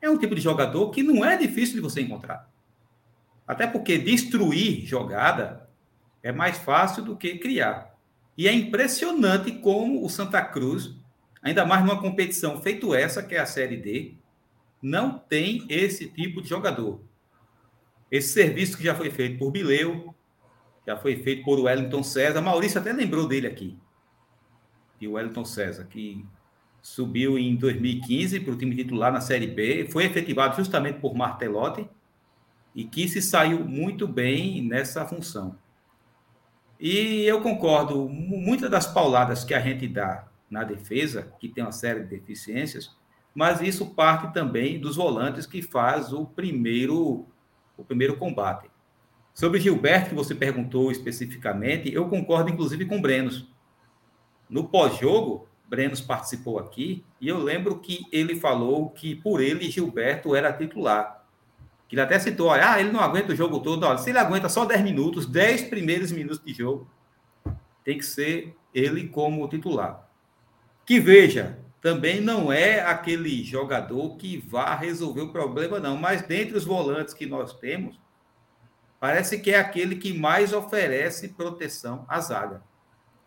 é 0.00 0.10
um 0.10 0.18
tipo 0.18 0.34
de 0.34 0.40
jogador 0.42 0.90
que 0.90 1.02
não 1.02 1.24
é 1.24 1.34
difícil 1.34 1.76
de 1.76 1.80
você 1.80 2.02
encontrar. 2.02 2.50
Até 3.46 3.66
porque 3.66 3.96
destruir 3.96 4.84
jogada 4.84 5.70
é 6.22 6.30
mais 6.32 6.58
fácil 6.58 7.02
do 7.02 7.16
que 7.16 7.38
criar. 7.38 7.94
E 8.36 8.46
é 8.46 8.52
impressionante 8.52 9.52
como 9.52 10.04
o 10.04 10.10
Santa 10.10 10.42
Cruz, 10.42 10.96
ainda 11.42 11.66
mais 11.66 11.84
numa 11.84 12.00
competição 12.00 12.60
feito 12.62 12.94
essa, 12.94 13.22
que 13.22 13.34
é 13.34 13.40
a 13.40 13.46
Série 13.46 13.76
D, 13.76 14.14
não 14.80 15.18
tem 15.18 15.66
esse 15.68 16.08
tipo 16.08 16.40
de 16.40 16.48
jogador. 16.48 17.00
Esse 18.10 18.28
serviço 18.28 18.76
que 18.76 18.84
já 18.84 18.94
foi 18.94 19.10
feito 19.10 19.38
por 19.38 19.50
Bileu, 19.50 20.14
já 20.86 20.96
foi 20.96 21.16
feito 21.16 21.44
por 21.44 21.58
Wellington 21.58 22.02
César. 22.02 22.40
Maurício 22.40 22.80
até 22.80 22.92
lembrou 22.92 23.26
dele 23.26 23.46
aqui. 23.46 23.78
E 25.00 25.08
o 25.08 25.12
Wellington 25.12 25.44
César, 25.44 25.84
que 25.84 26.24
subiu 26.80 27.38
em 27.38 27.56
2015 27.56 28.40
para 28.40 28.52
o 28.52 28.56
time 28.56 28.74
titular 28.74 29.12
na 29.12 29.20
Série 29.20 29.46
B, 29.46 29.88
foi 29.90 30.04
efetivado 30.04 30.56
justamente 30.56 30.98
por 30.98 31.14
Martelotti 31.14 31.88
e 32.74 32.84
que 32.84 33.08
se 33.08 33.22
saiu 33.22 33.64
muito 33.64 34.06
bem 34.06 34.62
nessa 34.62 35.06
função. 35.06 35.56
E 36.78 37.22
eu 37.22 37.40
concordo, 37.40 38.08
muitas 38.08 38.68
das 38.68 38.86
pauladas 38.86 39.44
que 39.44 39.54
a 39.54 39.60
gente 39.60 39.86
dá 39.86 40.31
na 40.52 40.62
defesa, 40.62 41.32
que 41.40 41.48
tem 41.48 41.64
uma 41.64 41.72
série 41.72 42.00
de 42.00 42.08
deficiências, 42.08 42.94
mas 43.34 43.62
isso 43.62 43.94
parte 43.94 44.32
também 44.34 44.78
dos 44.78 44.96
volantes 44.96 45.46
que 45.46 45.62
faz 45.62 46.12
o 46.12 46.26
primeiro 46.26 47.26
o 47.76 47.82
primeiro 47.82 48.18
combate. 48.18 48.70
Sobre 49.32 49.58
Gilberto, 49.58 50.10
que 50.10 50.14
você 50.14 50.34
perguntou 50.34 50.92
especificamente, 50.92 51.92
eu 51.92 52.06
concordo 52.06 52.50
inclusive 52.50 52.84
com 52.84 53.00
Brenos. 53.00 53.48
No 54.48 54.68
pós-jogo, 54.68 55.48
Brenos 55.66 56.02
participou 56.02 56.58
aqui 56.58 57.02
e 57.18 57.28
eu 57.28 57.38
lembro 57.38 57.80
que 57.80 58.04
ele 58.12 58.36
falou 58.36 58.90
que 58.90 59.14
por 59.16 59.40
ele 59.40 59.70
Gilberto 59.70 60.36
era 60.36 60.52
titular. 60.52 61.24
Ele 61.90 62.00
até 62.00 62.18
citou, 62.18 62.50
ah, 62.50 62.80
ele 62.80 62.90
não 62.90 63.00
aguenta 63.00 63.32
o 63.32 63.36
jogo 63.36 63.60
todo. 63.60 63.84
Olha, 63.84 63.98
se 63.98 64.10
ele 64.10 64.18
aguenta 64.18 64.48
só 64.48 64.64
10 64.64 64.82
minutos, 64.82 65.26
10 65.26 65.64
primeiros 65.64 66.10
minutos 66.10 66.42
de 66.42 66.54
jogo, 66.54 66.90
tem 67.84 67.98
que 67.98 68.04
ser 68.04 68.56
ele 68.72 69.08
como 69.08 69.46
titular. 69.48 70.08
Que 70.84 70.98
veja, 70.98 71.58
também 71.80 72.20
não 72.20 72.52
é 72.52 72.80
aquele 72.80 73.42
jogador 73.42 74.16
que 74.16 74.36
vá 74.38 74.74
resolver 74.74 75.22
o 75.22 75.32
problema, 75.32 75.80
não. 75.80 75.96
Mas 75.96 76.22
dentre 76.22 76.56
os 76.56 76.64
volantes 76.64 77.12
que 77.12 77.26
nós 77.26 77.54
temos, 77.54 78.00
parece 79.00 79.40
que 79.40 79.50
é 79.50 79.58
aquele 79.58 79.96
que 79.96 80.16
mais 80.16 80.52
oferece 80.52 81.30
proteção 81.30 82.06
à 82.08 82.20
zaga. 82.20 82.62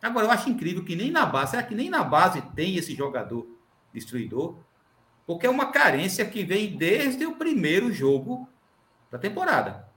Agora, 0.01 0.27
eu 0.27 0.31
acho 0.31 0.49
incrível 0.49 0.85
que 0.85 0.95
nem 0.95 1.11
na 1.11 1.25
base, 1.25 1.51
será 1.51 1.63
que 1.63 1.75
nem 1.75 1.89
na 1.89 2.03
base 2.03 2.41
tem 2.55 2.77
esse 2.77 2.95
jogador 2.95 3.45
destruidor? 3.93 4.57
Porque 5.25 5.47
é 5.47 5.49
uma 5.49 5.71
carência 5.71 6.25
que 6.25 6.43
vem 6.43 6.77
desde 6.77 7.25
o 7.25 7.35
primeiro 7.35 7.91
jogo 7.91 8.47
da 9.11 9.17
temporada. 9.17 9.89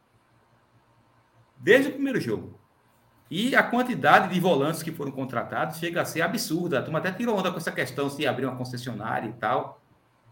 Desde 1.57 1.91
o 1.91 1.93
primeiro 1.93 2.21
jogo. 2.21 2.58
E 3.31 3.55
a 3.55 3.62
quantidade 3.62 4.33
de 4.33 4.41
volantes 4.41 4.83
que 4.83 4.91
foram 4.91 5.12
contratados 5.12 5.79
chega 5.79 6.01
a 6.01 6.05
ser 6.05 6.22
absurda. 6.22 6.79
A 6.79 6.83
turma 6.83 6.99
até 6.99 7.12
tirou 7.12 7.39
onda 7.39 7.51
com 7.51 7.59
essa 7.59 7.72
questão 7.72 8.09
se 8.09 8.26
abrir 8.26 8.47
uma 8.47 8.57
concessionária 8.57 9.29
e 9.29 9.33
tal, 9.35 9.83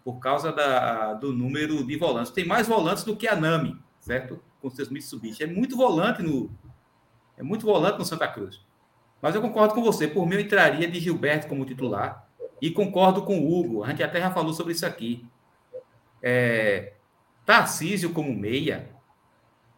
por 0.03 0.19
causa 0.19 0.51
da, 0.51 1.13
do 1.15 1.33
número 1.33 1.85
de 1.85 1.97
volantes. 1.97 2.33
Tem 2.33 2.47
mais 2.47 2.67
volantes 2.67 3.05
do 3.05 3.15
que 3.15 3.29
a 3.29 3.37
Nami, 3.37 3.79
certo? 4.01 4.43
Com 4.63 4.71
seus 4.71 4.89
Mitsubishi. 4.89 5.43
É 5.43 5.47
muito 5.47 5.77
volante 5.77 6.23
no. 6.23 6.51
É 7.37 7.43
muito 7.43 7.67
volante 7.67 7.99
no 7.99 8.05
Santa 8.05 8.27
Cruz. 8.29 8.65
Mas 9.21 9.35
eu 9.35 9.43
concordo 9.43 9.75
com 9.75 9.83
você. 9.83 10.09
Por 10.09 10.27
mim, 10.27 10.37
eu 10.37 10.41
entraria 10.41 10.89
de 10.89 10.99
Gilberto 11.01 11.49
como 11.49 11.67
titular. 11.67 12.27
E 12.63 12.71
concordo 12.71 13.23
com 13.23 13.39
o 13.39 13.59
Hugo. 13.59 13.85
A 13.85 13.89
gente 13.89 14.03
até 14.03 14.21
já 14.21 14.31
falou 14.31 14.55
sobre 14.55 14.73
isso 14.73 14.87
aqui. 14.87 15.27
É, 16.23 16.95
Tarcísio 17.45 18.13
como 18.13 18.35
meia, 18.35 18.91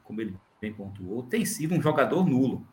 como 0.04 0.20
ele 0.20 0.36
bem 0.60 0.72
pontuou, 0.72 1.22
tem 1.22 1.44
sido 1.44 1.74
um 1.74 1.82
jogador 1.82 2.24
nulo. 2.24 2.66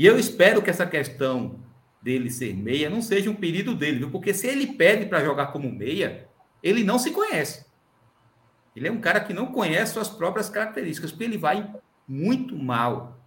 E 0.00 0.06
eu 0.06 0.18
espero 0.18 0.62
que 0.62 0.70
essa 0.70 0.86
questão 0.86 1.60
dele 2.00 2.30
ser 2.30 2.56
meia 2.56 2.88
não 2.88 3.02
seja 3.02 3.28
um 3.28 3.34
pedido 3.34 3.74
dele, 3.74 3.98
viu? 3.98 4.10
Porque 4.10 4.32
se 4.32 4.46
ele 4.46 4.68
pede 4.68 5.04
para 5.04 5.22
jogar 5.22 5.48
como 5.48 5.70
meia, 5.70 6.26
ele 6.62 6.82
não 6.82 6.98
se 6.98 7.10
conhece. 7.10 7.66
Ele 8.74 8.88
é 8.88 8.90
um 8.90 8.98
cara 8.98 9.20
que 9.20 9.34
não 9.34 9.52
conhece 9.52 9.92
suas 9.92 10.08
próprias 10.08 10.48
características, 10.48 11.10
porque 11.10 11.24
ele 11.24 11.36
vai 11.36 11.70
muito 12.08 12.56
mal. 12.56 13.20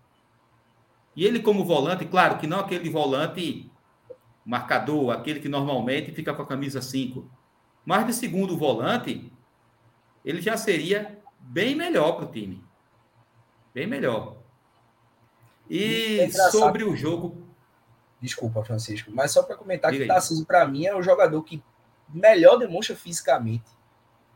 E 1.15 1.23
ele, 1.23 1.41
como 1.41 1.63
volante, 1.63 2.05
claro 2.05 2.39
que 2.39 2.47
não 2.47 2.61
aquele 2.61 2.89
volante 2.89 3.71
marcador, 4.43 5.11
aquele 5.11 5.39
que 5.39 5.47
normalmente 5.47 6.11
fica 6.11 6.33
com 6.33 6.41
a 6.41 6.47
camisa 6.47 6.81
5, 6.81 7.29
mas 7.85 8.07
de 8.07 8.13
segundo 8.13 8.57
volante, 8.57 9.31
ele 10.25 10.41
já 10.41 10.57
seria 10.57 11.21
bem 11.39 11.75
melhor 11.75 12.13
para 12.13 12.25
o 12.25 12.31
time. 12.31 12.63
Bem 13.75 13.85
melhor. 13.85 14.42
E 15.69 16.19
é 16.19 16.29
sobre 16.29 16.83
o 16.83 16.95
jogo. 16.95 17.37
Desculpa, 18.21 18.63
Francisco, 18.63 19.11
mas 19.13 19.31
só 19.31 19.43
para 19.43 19.57
comentar 19.57 19.91
Diga 19.91 20.05
que 20.05 20.09
o 20.09 20.13
Tarcísio, 20.13 20.45
para 20.45 20.65
mim, 20.65 20.85
é 20.85 20.95
o 20.95 21.01
jogador 21.01 21.41
que 21.43 21.61
melhor 22.07 22.57
demonstra 22.57 22.95
fisicamente. 22.95 23.65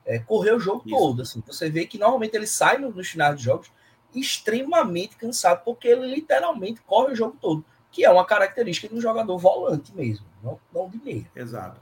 É, 0.05 0.19
correr 0.19 0.53
o 0.53 0.59
jogo 0.59 0.83
Isso. 0.85 0.95
todo. 0.95 1.21
Assim. 1.21 1.43
Você 1.47 1.69
vê 1.69 1.85
que 1.85 1.97
normalmente 1.97 2.35
ele 2.35 2.47
sai 2.47 2.77
nos 2.77 2.95
no 2.95 3.03
finais 3.03 3.35
dos 3.35 3.43
jogos 3.43 3.71
extremamente 4.13 5.15
cansado, 5.15 5.63
porque 5.63 5.87
ele 5.87 6.13
literalmente 6.13 6.81
corre 6.81 7.13
o 7.13 7.15
jogo 7.15 7.37
todo, 7.39 7.63
que 7.91 8.05
é 8.05 8.09
uma 8.09 8.25
característica 8.25 8.87
de 8.87 8.95
um 8.95 9.01
jogador 9.01 9.37
volante 9.37 9.93
mesmo, 9.93 10.25
não, 10.41 10.59
não 10.73 10.89
de 10.89 10.97
meia. 10.97 11.29
Exato. 11.35 11.79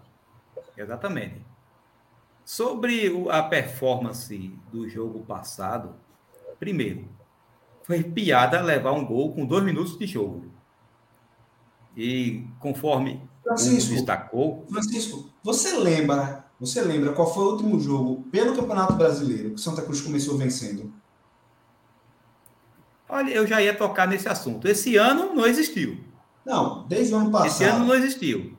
Exatamente. 0.76 1.42
Sobre 2.44 3.12
a 3.30 3.44
performance 3.44 4.38
do 4.72 4.88
jogo 4.88 5.24
passado, 5.26 5.96
primeiro, 6.60 7.08
foi 7.86 8.02
piada 8.04 8.62
levar 8.62 8.94
um 8.94 9.06
gol 9.06 9.32
com 9.34 9.46
dois 9.46 9.64
minutos 9.64 9.98
de 9.98 10.08
jogo. 10.08 10.52
E 11.96 12.44
conforme 12.60 13.22
Francisco, 13.44 13.94
destacou. 13.94 14.66
Francisco, 14.68 15.30
você 15.44 15.78
lembra, 15.78 16.46
você 16.60 16.82
lembra 16.82 17.14
qual 17.14 17.32
foi 17.32 17.44
o 17.44 17.52
último 17.52 17.80
jogo 17.80 18.24
pelo 18.32 18.56
Campeonato 18.56 18.94
Brasileiro 18.94 19.52
que 19.52 19.62
Santa 19.62 19.84
Cruz 19.84 20.02
começou 20.02 20.36
vencendo? 20.36 20.92
Olha, 23.08 23.30
eu 23.30 23.46
já 23.46 23.62
ia 23.62 23.78
tocar 23.78 24.08
nesse 24.08 24.28
assunto. 24.28 24.68
Esse 24.68 24.98
ano 24.98 25.36
não 25.36 25.46
existiu. 25.46 26.04
Não, 26.44 26.88
desde 26.88 27.14
o 27.14 27.18
ano 27.18 27.32
passado. 27.32 27.48
Esse 27.48 27.64
ano 27.66 27.86
não 27.86 27.94
existiu. 27.94 28.58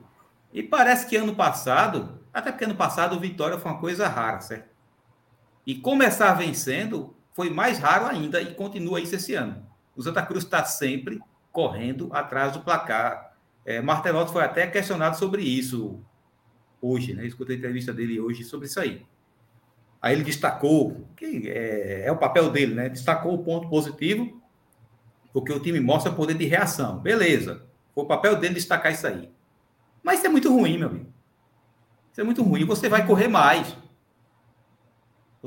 E 0.53 0.63
parece 0.63 1.05
que 1.05 1.17
ano 1.17 1.35
passado, 1.35 2.17
até 2.33 2.49
porque 2.49 2.63
ano 2.63 2.75
passado 2.75 3.17
o 3.17 3.19
Vitória 3.19 3.59
foi 3.59 3.71
uma 3.73 3.79
coisa 3.79 4.07
rara, 4.07 4.39
certo? 4.39 4.69
E 5.65 5.75
começar 5.75 6.33
vencendo 6.33 7.13
foi 7.37 7.51
mais 7.51 7.77
raro 7.77 8.07
ainda 8.07 8.41
e 8.41 8.55
continua 8.55 8.99
isso 8.99 9.13
esse 9.13 9.35
ano. 9.35 9.63
O 9.95 10.01
Santa 10.01 10.25
Cruz 10.25 10.43
está 10.43 10.65
sempre 10.65 11.21
correndo 11.51 12.09
atrás 12.11 12.51
do 12.53 12.61
placar. 12.61 13.37
É, 13.63 13.79
Martelotti 13.79 14.31
foi 14.31 14.43
até 14.43 14.65
questionado 14.65 15.19
sobre 15.19 15.43
isso 15.43 16.03
hoje, 16.81 17.13
né? 17.13 17.27
escutei 17.27 17.55
a 17.55 17.59
entrevista 17.59 17.93
dele 17.93 18.19
hoje 18.19 18.43
sobre 18.43 18.65
isso 18.65 18.79
aí. 18.79 19.05
Aí 20.01 20.15
ele 20.15 20.23
destacou, 20.23 21.07
que 21.15 21.47
é, 21.47 22.07
é, 22.07 22.11
o 22.11 22.17
papel 22.17 22.49
dele, 22.49 22.73
né? 22.73 22.89
Destacou 22.89 23.35
o 23.35 23.43
ponto 23.43 23.69
positivo, 23.69 24.41
porque 25.31 25.53
o 25.53 25.59
time 25.59 25.79
mostra 25.79 26.11
poder 26.11 26.33
de 26.33 26.45
reação. 26.45 26.97
Beleza. 26.97 27.67
Foi 27.93 28.03
o 28.03 28.07
papel 28.07 28.37
dele 28.37 28.55
destacar 28.55 28.91
isso 28.91 29.05
aí. 29.05 29.29
Mas 30.01 30.17
isso 30.17 30.25
é 30.25 30.29
muito 30.29 30.51
ruim, 30.51 30.79
meu 30.79 30.89
amigo. 30.89 31.13
Isso 32.11 32.19
é 32.19 32.23
muito 32.23 32.41
ruim. 32.41 32.65
Você 32.65 32.89
vai 32.89 33.05
correr 33.05 33.27
mais. 33.27 33.77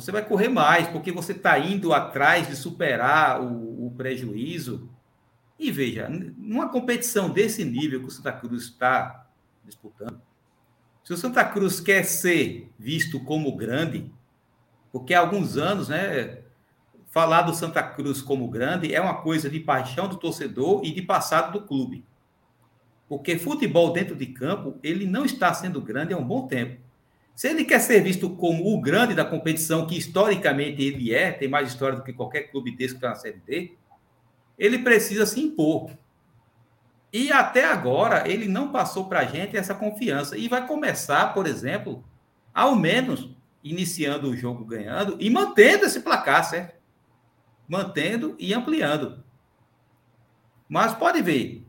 Você 0.01 0.11
vai 0.11 0.25
correr 0.25 0.49
mais, 0.49 0.89
porque 0.89 1.13
você 1.13 1.33
está 1.33 1.59
indo 1.59 1.93
atrás 1.93 2.49
de 2.49 2.57
superar 2.57 3.41
o, 3.41 3.87
o, 3.87 3.95
prejuízo. 3.97 4.89
E 5.59 5.71
veja, 5.71 6.09
numa 6.09 6.71
competição 6.71 7.29
desse 7.29 7.65
nível 7.65 8.01
que 8.01 8.07
o 8.07 8.11
Santa 8.11 8.33
Cruz 8.33 8.65
está 8.65 9.27
disputando, 9.63 10.21
se 11.05 11.13
o 11.13 11.17
Santa 11.17 11.45
Cruz 11.45 11.81
quer 11.81 12.05
ser 12.05 12.71
visto 12.79 13.21
como 13.21 13.55
grande, 13.55 14.11
porque 14.91 15.13
há 15.13 15.21
alguns 15.21 15.57
anos, 15.57 15.89
né, 15.89 16.39
falar 17.11 17.43
do 17.43 17.55
Santa 17.55 17.83
Cruz 17.83 18.23
como 18.23 18.49
grande 18.49 18.95
é 18.95 19.01
uma 19.01 19.21
coisa 19.21 19.51
de 19.51 19.61
paixão 19.61 20.09
do 20.09 20.17
torcedor 20.17 20.83
e 20.85 20.93
de 20.93 21.03
passado 21.03 21.53
do 21.53 21.67
clube. 21.67 22.05
Porque 23.09 23.39
futebol 23.39 23.93
dentro 23.93 24.17
de 24.17 24.27
campo, 24.27 24.79
ele 24.83 25.05
não 25.05 25.25
está 25.25 25.53
sendo 25.53 25.81
grande 25.83 26.15
há 26.15 26.17
um 26.17 26.25
bom 26.25 26.47
tempo. 26.47 26.81
Se 27.41 27.49
ele 27.49 27.65
quer 27.65 27.81
ser 27.81 28.03
visto 28.03 28.29
como 28.37 28.71
o 28.71 28.79
grande 28.79 29.15
da 29.15 29.25
competição, 29.25 29.87
que 29.87 29.97
historicamente 29.97 30.83
ele 30.83 31.15
é, 31.15 31.33
tem 31.33 31.49
mais 31.49 31.69
história 31.69 31.97
do 31.97 32.05
que 32.05 32.13
qualquer 32.13 32.51
clube 32.51 32.71
desse 32.77 32.93
que 32.93 32.99
está 32.99 33.09
na 33.09 33.15
Série 33.15 33.41
D, 33.47 33.79
ele 34.59 34.81
precisa 34.81 35.25
se 35.25 35.41
impor. 35.41 35.91
E 37.11 37.33
até 37.33 37.65
agora 37.65 38.29
ele 38.31 38.47
não 38.47 38.71
passou 38.71 39.07
para 39.07 39.21
a 39.21 39.25
gente 39.25 39.57
essa 39.57 39.75
confiança. 39.75 40.37
E 40.37 40.49
vai 40.49 40.67
começar, 40.67 41.33
por 41.33 41.47
exemplo, 41.47 42.05
ao 42.53 42.77
menos 42.77 43.35
iniciando 43.65 44.29
o 44.29 44.37
jogo 44.37 44.63
ganhando 44.63 45.17
e 45.19 45.31
mantendo 45.31 45.87
esse 45.87 46.01
placar, 46.01 46.45
certo? 46.45 46.79
Mantendo 47.67 48.37
e 48.39 48.53
ampliando. 48.53 49.25
Mas 50.69 50.93
pode 50.93 51.23
ver, 51.23 51.67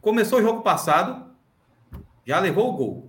começou 0.00 0.38
o 0.38 0.42
jogo 0.42 0.62
passado, 0.62 1.34
já 2.24 2.38
levou 2.38 2.72
o 2.72 2.76
gol 2.76 3.07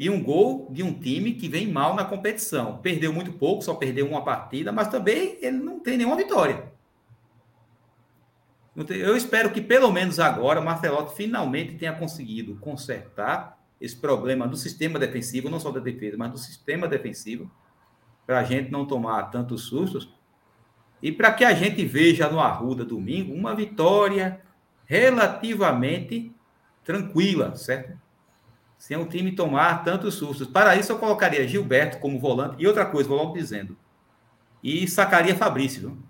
e 0.00 0.08
um 0.08 0.22
gol 0.22 0.66
de 0.72 0.82
um 0.82 0.98
time 0.98 1.34
que 1.34 1.46
vem 1.46 1.70
mal 1.70 1.94
na 1.94 2.06
competição. 2.06 2.78
Perdeu 2.78 3.12
muito 3.12 3.34
pouco, 3.34 3.62
só 3.62 3.74
perdeu 3.74 4.08
uma 4.08 4.24
partida, 4.24 4.72
mas 4.72 4.88
também 4.88 5.36
ele 5.42 5.58
não 5.58 5.78
tem 5.78 5.98
nenhuma 5.98 6.16
vitória. 6.16 6.72
Eu 8.88 9.14
espero 9.14 9.50
que 9.50 9.60
pelo 9.60 9.92
menos 9.92 10.18
agora 10.18 10.58
o 10.58 10.64
Martelotti 10.64 11.14
finalmente 11.14 11.74
tenha 11.74 11.92
conseguido 11.92 12.56
consertar 12.56 13.60
esse 13.78 13.94
problema 13.94 14.48
do 14.48 14.56
sistema 14.56 14.98
defensivo, 14.98 15.50
não 15.50 15.60
só 15.60 15.70
da 15.70 15.80
defesa, 15.80 16.16
mas 16.16 16.30
do 16.30 16.38
sistema 16.38 16.88
defensivo, 16.88 17.50
para 18.26 18.38
a 18.38 18.44
gente 18.44 18.70
não 18.70 18.86
tomar 18.86 19.24
tantos 19.24 19.64
sustos 19.64 20.08
e 21.02 21.12
para 21.12 21.30
que 21.30 21.44
a 21.44 21.52
gente 21.52 21.84
veja 21.84 22.26
no 22.30 22.40
Arruda 22.40 22.86
domingo 22.86 23.34
uma 23.34 23.54
vitória 23.54 24.40
relativamente 24.86 26.34
tranquila, 26.82 27.54
certo? 27.54 27.99
Sem 28.80 28.96
o 28.96 29.04
time 29.04 29.32
tomar 29.32 29.84
tantos 29.84 30.14
sustos. 30.14 30.46
Para 30.46 30.74
isso, 30.74 30.90
eu 30.90 30.98
colocaria 30.98 31.46
Gilberto 31.46 31.98
como 31.98 32.18
volante. 32.18 32.56
E 32.58 32.66
outra 32.66 32.86
coisa, 32.86 33.10
vou 33.10 33.18
logo 33.18 33.34
dizendo. 33.34 33.76
E 34.62 34.88
sacaria 34.88 35.36
Fabrício. 35.36 36.02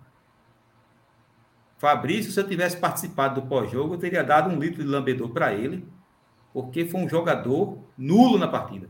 Fabrício, 1.79 2.31
se 2.31 2.39
eu 2.39 2.47
tivesse 2.47 2.77
participado 2.77 3.41
do 3.41 3.49
pós-jogo, 3.49 3.95
eu 3.95 3.99
teria 3.99 4.23
dado 4.23 4.49
um 4.51 4.59
litro 4.61 4.85
de 4.85 4.89
lambedor 4.89 5.31
para 5.31 5.53
ele, 5.53 5.85
porque 6.53 6.85
foi 6.85 7.01
um 7.01 7.09
jogador 7.09 7.77
nulo 7.99 8.39
na 8.39 8.47
partida. 8.47 8.89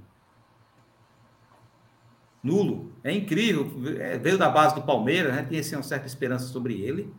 Nulo. 2.43 2.93
É 3.03 3.11
incrível. 3.11 3.73
É, 3.99 4.19
veio 4.19 4.37
da 4.37 4.51
base 4.51 4.75
do 4.75 4.83
Palmeiras, 4.83 5.35
né? 5.35 5.47
tinha 5.49 5.61
assim, 5.61 5.77
uma 5.77 5.83
certa 5.83 6.07
esperança 6.07 6.45
sobre 6.49 6.83
ele. 6.83 7.11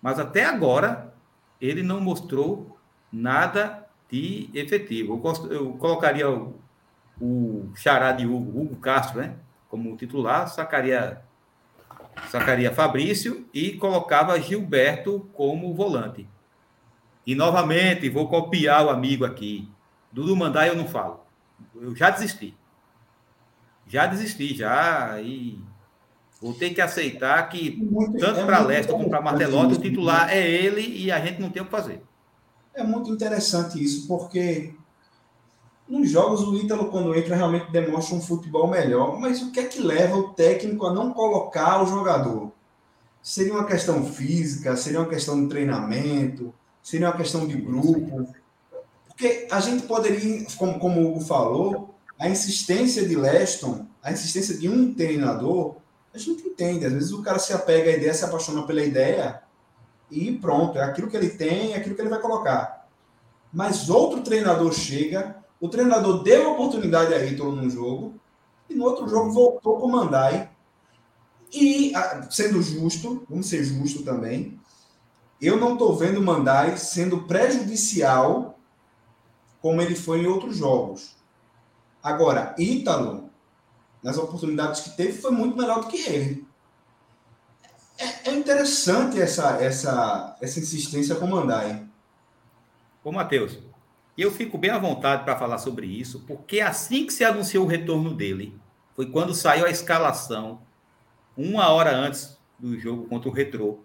Mas 0.00 0.20
até 0.20 0.44
agora, 0.44 1.12
ele 1.60 1.82
não 1.82 2.00
mostrou 2.00 2.78
nada 3.10 3.81
de 4.12 4.50
efetivo. 4.52 5.18
Eu, 5.24 5.50
eu 5.50 5.72
colocaria 5.72 6.28
o, 6.28 6.60
o 7.18 7.72
xará 7.74 8.12
de 8.12 8.26
Hugo, 8.26 8.60
Hugo 8.60 8.76
Castro, 8.76 9.20
né? 9.20 9.36
Como 9.70 9.96
titular, 9.96 10.46
sacaria, 10.48 11.22
sacaria 12.28 12.70
Fabrício 12.70 13.48
e 13.54 13.72
colocava 13.72 14.38
Gilberto 14.38 15.30
como 15.32 15.72
volante. 15.74 16.28
E 17.26 17.34
novamente, 17.34 18.10
vou 18.10 18.28
copiar 18.28 18.84
o 18.84 18.90
amigo 18.90 19.24
aqui. 19.24 19.66
Dudu 20.12 20.36
mandar 20.36 20.66
eu 20.66 20.76
não 20.76 20.86
falo. 20.86 21.24
Eu 21.74 21.96
já 21.96 22.10
desisti. 22.10 22.54
Já 23.86 24.04
desisti, 24.04 24.54
já. 24.54 25.18
E 25.22 25.58
vou 26.38 26.52
ter 26.52 26.70
que 26.70 26.82
aceitar 26.82 27.48
que, 27.48 27.76
muito, 27.76 28.18
tanto 28.18 28.40
é 28.40 28.44
para 28.44 28.60
Leste 28.60 28.92
como 28.92 29.08
para 29.08 29.22
Martelotti, 29.22 29.74
o 29.74 29.80
titular 29.80 30.30
é 30.30 30.46
ele 30.46 30.82
e 30.82 31.10
a 31.10 31.18
gente 31.24 31.40
não 31.40 31.48
tem 31.48 31.62
o 31.62 31.64
que 31.64 31.70
fazer. 31.70 32.02
É 32.74 32.82
muito 32.82 33.10
interessante 33.10 33.82
isso, 33.82 34.06
porque 34.08 34.74
nos 35.88 36.10
jogos 36.10 36.40
o 36.40 36.56
Ítalo, 36.56 36.90
quando 36.90 37.14
entra, 37.14 37.36
realmente 37.36 37.70
demonstra 37.70 38.16
um 38.16 38.20
futebol 38.20 38.66
melhor. 38.66 39.18
Mas 39.18 39.42
o 39.42 39.50
que 39.50 39.60
é 39.60 39.64
que 39.64 39.80
leva 39.80 40.16
o 40.16 40.32
técnico 40.32 40.86
a 40.86 40.92
não 40.92 41.12
colocar 41.12 41.82
o 41.82 41.86
jogador? 41.86 42.50
Seria 43.22 43.52
uma 43.52 43.66
questão 43.66 44.04
física, 44.04 44.74
seria 44.76 45.00
uma 45.00 45.08
questão 45.08 45.40
de 45.42 45.48
treinamento, 45.48 46.52
seria 46.82 47.08
uma 47.08 47.16
questão 47.16 47.46
de 47.46 47.56
grupo. 47.56 48.26
Porque 49.06 49.46
a 49.50 49.60
gente 49.60 49.82
poderia, 49.84 50.46
como, 50.56 50.78
como 50.78 51.00
o 51.00 51.10
Hugo 51.10 51.20
falou, 51.20 51.94
a 52.18 52.28
insistência 52.28 53.06
de 53.06 53.14
Leston, 53.14 53.86
a 54.02 54.10
insistência 54.10 54.56
de 54.56 54.68
um 54.68 54.94
treinador, 54.94 55.76
a 56.14 56.18
gente 56.18 56.42
entende. 56.48 56.86
Às 56.86 56.92
vezes 56.92 57.12
o 57.12 57.22
cara 57.22 57.38
se 57.38 57.52
apega 57.52 57.90
à 57.90 57.94
ideia, 57.94 58.14
se 58.14 58.24
apaixona 58.24 58.66
pela 58.66 58.82
ideia 58.82 59.42
e 60.12 60.38
pronto, 60.38 60.76
é 60.76 60.82
aquilo 60.82 61.08
que 61.08 61.16
ele 61.16 61.30
tem, 61.30 61.72
é 61.72 61.76
aquilo 61.76 61.94
que 61.94 62.02
ele 62.02 62.10
vai 62.10 62.20
colocar. 62.20 62.86
Mas 63.50 63.88
outro 63.88 64.20
treinador 64.20 64.72
chega, 64.72 65.36
o 65.58 65.68
treinador 65.68 66.22
deu 66.22 66.48
a 66.48 66.52
oportunidade 66.52 67.14
a 67.14 67.24
Ítalo 67.24 67.56
num 67.56 67.70
jogo, 67.70 68.20
e 68.68 68.74
no 68.74 68.84
outro 68.84 69.08
jogo 69.08 69.32
voltou 69.32 69.78
com 69.78 69.86
o 69.86 69.90
Mandai. 69.90 70.50
E, 71.50 71.92
sendo 72.30 72.62
justo, 72.62 73.26
vamos 73.28 73.46
ser 73.46 73.64
justo 73.64 74.02
também, 74.02 74.60
eu 75.40 75.58
não 75.58 75.72
estou 75.72 75.96
vendo 75.96 76.20
o 76.20 76.22
Mandai 76.22 76.76
sendo 76.76 77.22
prejudicial 77.22 78.58
como 79.60 79.80
ele 79.80 79.94
foi 79.94 80.20
em 80.20 80.26
outros 80.26 80.56
jogos. 80.56 81.16
Agora, 82.02 82.54
Ítalo, 82.58 83.30
nas 84.02 84.18
oportunidades 84.18 84.80
que 84.80 84.96
teve, 84.96 85.20
foi 85.20 85.30
muito 85.30 85.56
melhor 85.56 85.80
do 85.80 85.86
que 85.86 85.98
ele. 86.08 86.46
É, 88.02 88.32
interessante 88.32 89.20
essa, 89.20 89.62
essa, 89.62 90.36
essa 90.40 90.58
insistência 90.58 91.14
com 91.14 91.26
o 91.26 91.30
Mandai. 91.30 91.86
Ô, 93.04 93.12
Matheus, 93.12 93.60
eu 94.18 94.32
fico 94.32 94.58
bem 94.58 94.70
à 94.70 94.78
vontade 94.78 95.24
para 95.24 95.38
falar 95.38 95.58
sobre 95.58 95.86
isso, 95.86 96.24
porque 96.26 96.60
assim 96.60 97.06
que 97.06 97.12
se 97.12 97.24
anunciou 97.24 97.64
o 97.64 97.68
retorno 97.68 98.12
dele, 98.12 98.58
foi 98.96 99.06
quando 99.06 99.32
saiu 99.32 99.66
a 99.66 99.70
escalação 99.70 100.60
uma 101.36 101.68
hora 101.68 101.94
antes 101.94 102.36
do 102.58 102.78
jogo 102.78 103.06
contra 103.06 103.28
o 103.28 103.32
Retrô. 103.32 103.78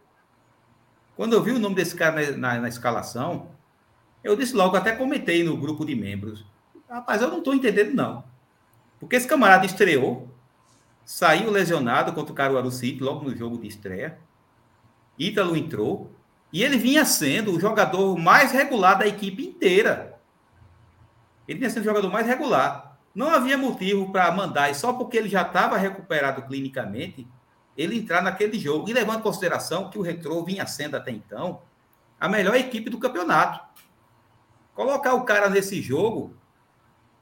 Quando 1.15 1.33
eu 1.33 1.43
vi 1.43 1.51
o 1.51 1.59
nome 1.59 1.75
desse 1.75 1.95
cara 1.95 2.31
na, 2.31 2.37
na, 2.37 2.61
na 2.61 2.67
escalação, 2.67 3.51
eu 4.23 4.35
disse 4.35 4.55
logo, 4.55 4.75
até 4.75 4.95
comentei 4.95 5.43
no 5.43 5.57
grupo 5.57 5.85
de 5.85 5.95
membros. 5.95 6.43
Rapaz, 6.89 7.21
eu 7.21 7.29
não 7.29 7.37
estou 7.37 7.53
entendendo, 7.53 7.93
não. 7.93 8.23
Porque 8.99 9.15
esse 9.15 9.27
camarada 9.27 9.65
estreou, 9.65 10.27
saiu 11.07 11.49
lesionado 11.49 12.11
contra 12.11 12.33
o 12.33 12.35
Caruaru 12.35 12.69
City, 12.69 13.01
logo 13.01 13.23
no 13.23 13.33
jogo 13.33 13.57
de 13.57 13.65
estreia. 13.65 14.19
Ítalo 15.17 15.55
entrou, 15.55 16.11
e 16.51 16.61
ele 16.61 16.77
vinha 16.77 17.05
sendo 17.05 17.55
o 17.55 17.59
jogador 17.61 18.17
mais 18.17 18.51
regular 18.51 18.97
da 18.97 19.07
equipe 19.07 19.41
inteira. 19.41 20.19
Ele 21.47 21.59
vinha 21.59 21.69
sendo 21.69 21.83
o 21.83 21.85
jogador 21.85 22.11
mais 22.11 22.27
regular. 22.27 22.99
Não 23.15 23.29
havia 23.29 23.57
motivo 23.57 24.11
para 24.11 24.29
mandar, 24.33 24.69
e 24.69 24.75
só 24.75 24.91
porque 24.91 25.15
ele 25.15 25.29
já 25.29 25.43
estava 25.43 25.77
recuperado 25.77 26.41
clinicamente, 26.41 27.25
ele 27.77 27.97
entrar 27.97 28.21
naquele 28.21 28.59
jogo. 28.59 28.89
E 28.89 28.93
levando 28.93 29.19
em 29.19 29.23
consideração 29.23 29.89
que 29.89 29.97
o 29.97 30.01
Retrô 30.01 30.43
vinha 30.43 30.67
sendo 30.67 30.97
até 30.97 31.11
então 31.11 31.61
a 32.19 32.27
melhor 32.27 32.55
equipe 32.55 32.89
do 32.89 32.99
campeonato. 32.99 33.63
Colocar 34.75 35.13
o 35.13 35.23
cara 35.23 35.49
nesse 35.49 35.81
jogo, 35.81 36.35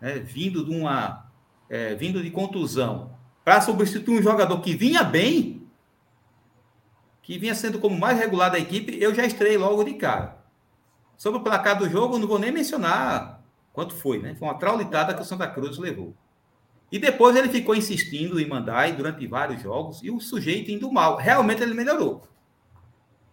né, 0.01 0.13
vindo 0.17 0.65
de 0.65 0.71
uma 0.71 1.29
é, 1.69 1.93
vindo 1.93 2.23
de 2.23 2.31
contusão, 2.31 3.15
para 3.45 3.61
substituir 3.61 4.19
um 4.19 4.23
jogador 4.23 4.59
que 4.59 4.75
vinha 4.75 5.03
bem, 5.03 5.65
que 7.21 7.37
vinha 7.37 7.53
sendo 7.53 7.79
como 7.79 7.97
mais 7.97 8.17
regular 8.17 8.51
da 8.51 8.57
equipe, 8.59 8.97
eu 8.99 9.13
já 9.13 9.23
estrei 9.23 9.55
logo 9.55 9.83
de 9.83 9.93
cara. 9.93 10.43
Sobre 11.15 11.39
o 11.39 11.43
placar 11.43 11.77
do 11.77 11.87
jogo, 11.87 12.17
não 12.17 12.27
vou 12.27 12.39
nem 12.39 12.51
mencionar 12.51 13.41
quanto 13.71 13.93
foi, 13.93 14.19
né? 14.19 14.33
Foi 14.35 14.47
uma 14.47 14.57
traulitada 14.57 15.13
que 15.13 15.21
o 15.21 15.25
Santa 15.25 15.47
Cruz 15.47 15.77
levou. 15.77 16.13
E 16.91 16.97
depois 16.97 17.35
ele 17.35 17.49
ficou 17.49 17.75
insistindo 17.75 18.39
em 18.39 18.47
mandar 18.47 18.91
durante 18.93 19.25
vários 19.27 19.61
jogos 19.61 20.01
e 20.03 20.09
o 20.09 20.19
sujeito 20.19 20.71
indo 20.71 20.91
mal. 20.91 21.15
Realmente 21.15 21.61
ele 21.61 21.73
melhorou. 21.73 22.27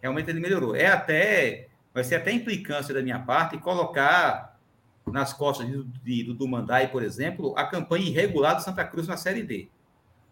Realmente 0.01 0.29
ele 0.29 0.39
melhorou. 0.39 0.75
É 0.75 0.87
até 0.87 1.69
vai 1.93 2.03
ser 2.03 2.15
até 2.15 2.31
implicância 2.31 2.93
da 2.93 3.01
minha 3.01 3.19
parte 3.19 3.57
colocar 3.57 4.59
nas 5.05 5.33
costas 5.33 5.67
de, 5.67 5.83
de, 6.03 6.33
do, 6.33 6.47
Mandai, 6.47 6.87
por 6.87 7.03
exemplo, 7.03 7.53
a 7.57 7.65
campanha 7.65 8.07
irregular 8.07 8.55
do 8.55 8.63
Santa 8.63 8.83
Cruz 8.85 9.07
na 9.07 9.17
Série 9.17 9.43
D. 9.43 9.69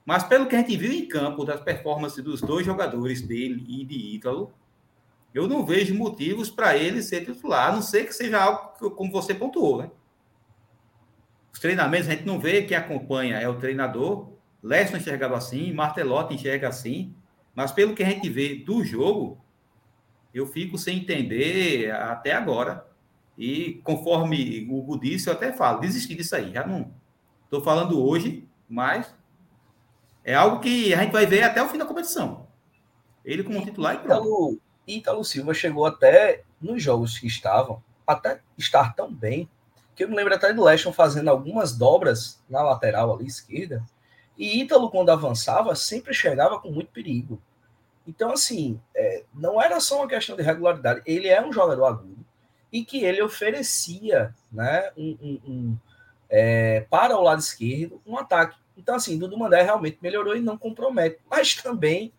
Mas 0.05 0.23
pelo 0.23 0.47
que 0.47 0.55
a 0.55 0.59
gente 0.59 0.75
viu 0.75 0.91
em 0.91 1.07
campo, 1.07 1.45
das 1.45 1.61
performances 1.61 2.23
dos 2.23 2.41
dois 2.41 2.65
jogadores 2.65 3.21
dele 3.21 3.63
e 3.67 3.85
de 3.85 4.15
Ítalo, 4.15 4.53
eu 5.33 5.47
não 5.47 5.65
vejo 5.65 5.95
motivos 5.95 6.49
para 6.49 6.75
ele 6.75 7.01
ser 7.01 7.25
titular, 7.25 7.69
a 7.69 7.71
não 7.73 7.81
ser 7.81 8.05
que 8.05 8.13
seja 8.13 8.41
algo 8.41 8.73
que, 8.77 8.89
como 8.95 9.11
você 9.11 9.33
pontuou, 9.33 9.81
né? 9.81 9.91
Os 11.53 11.59
treinamentos 11.59 12.07
a 12.07 12.11
gente 12.11 12.25
não 12.25 12.39
vê, 12.39 12.63
quem 12.63 12.75
acompanha 12.75 13.37
é 13.37 13.47
o 13.47 13.57
treinador. 13.57 14.29
Leston 14.63 14.97
enxergava 14.97 15.37
assim, 15.37 15.73
Martelotti 15.73 16.33
enxerga 16.33 16.67
assim. 16.67 17.13
Mas 17.53 17.71
pelo 17.71 17.93
que 17.93 18.03
a 18.03 18.09
gente 18.09 18.29
vê 18.29 18.55
do 18.55 18.83
jogo, 18.83 19.43
eu 20.33 20.47
fico 20.47 20.77
sem 20.77 20.99
entender 20.99 21.91
até 21.91 22.33
agora. 22.33 22.87
E 23.37 23.81
conforme 23.83 24.67
o 24.69 24.79
Hugo 24.79 24.99
disse, 24.99 25.27
eu 25.27 25.33
até 25.33 25.51
falo, 25.51 25.79
desisti 25.79 26.15
disso 26.15 26.35
aí. 26.35 26.53
Já 26.53 26.65
não 26.65 26.93
estou 27.43 27.61
falando 27.61 28.01
hoje, 28.01 28.47
mas 28.69 29.13
é 30.23 30.33
algo 30.33 30.59
que 30.59 30.93
a 30.93 31.01
gente 31.01 31.11
vai 31.11 31.25
ver 31.25 31.43
até 31.43 31.61
o 31.61 31.69
fim 31.69 31.77
da 31.77 31.85
competição. 31.85 32.47
Ele 33.23 33.43
como 33.43 33.63
titular 33.63 33.95
e 33.95 33.99
pronto. 33.99 34.59
Ítalo, 34.87 35.23
Silva 35.23 35.53
chegou 35.53 35.85
até 35.85 36.43
nos 36.59 36.81
jogos 36.81 37.17
que 37.17 37.27
estavam, 37.27 37.81
até 38.05 38.39
estar 38.57 38.95
tão 38.95 39.13
bem 39.13 39.49
que 39.95 40.03
eu 40.03 40.09
me 40.09 40.15
lembro 40.15 40.33
até 40.33 40.53
do 40.53 40.63
Leston 40.63 40.91
fazendo 40.91 41.29
algumas 41.29 41.75
dobras 41.75 42.41
na 42.49 42.63
lateral 42.63 43.13
ali 43.13 43.27
esquerda, 43.27 43.83
e 44.37 44.61
Ítalo, 44.61 44.89
quando 44.89 45.11
avançava, 45.11 45.75
sempre 45.75 46.13
chegava 46.13 46.59
com 46.59 46.71
muito 46.71 46.91
perigo. 46.91 47.39
Então, 48.07 48.31
assim, 48.31 48.79
é, 48.95 49.23
não 49.33 49.61
era 49.61 49.79
só 49.79 49.97
uma 49.97 50.07
questão 50.07 50.35
de 50.35 50.41
regularidade, 50.41 51.01
ele 51.05 51.27
é 51.27 51.45
um 51.45 51.53
jogador 51.53 51.85
agudo 51.85 52.25
e 52.71 52.83
que 52.83 53.03
ele 53.03 53.21
oferecia 53.21 54.33
né, 54.51 54.91
um, 54.97 55.17
um, 55.21 55.51
um 55.51 55.77
é, 56.29 56.81
para 56.89 57.17
o 57.17 57.21
lado 57.21 57.39
esquerdo 57.39 58.01
um 58.05 58.17
ataque. 58.17 58.57
Então, 58.77 58.95
assim, 58.95 59.17
Dudu 59.17 59.37
Mandé 59.37 59.61
realmente 59.61 59.97
melhorou 60.01 60.35
e 60.35 60.41
não 60.41 60.57
compromete, 60.57 61.19
mas 61.29 61.55
também 61.55 62.13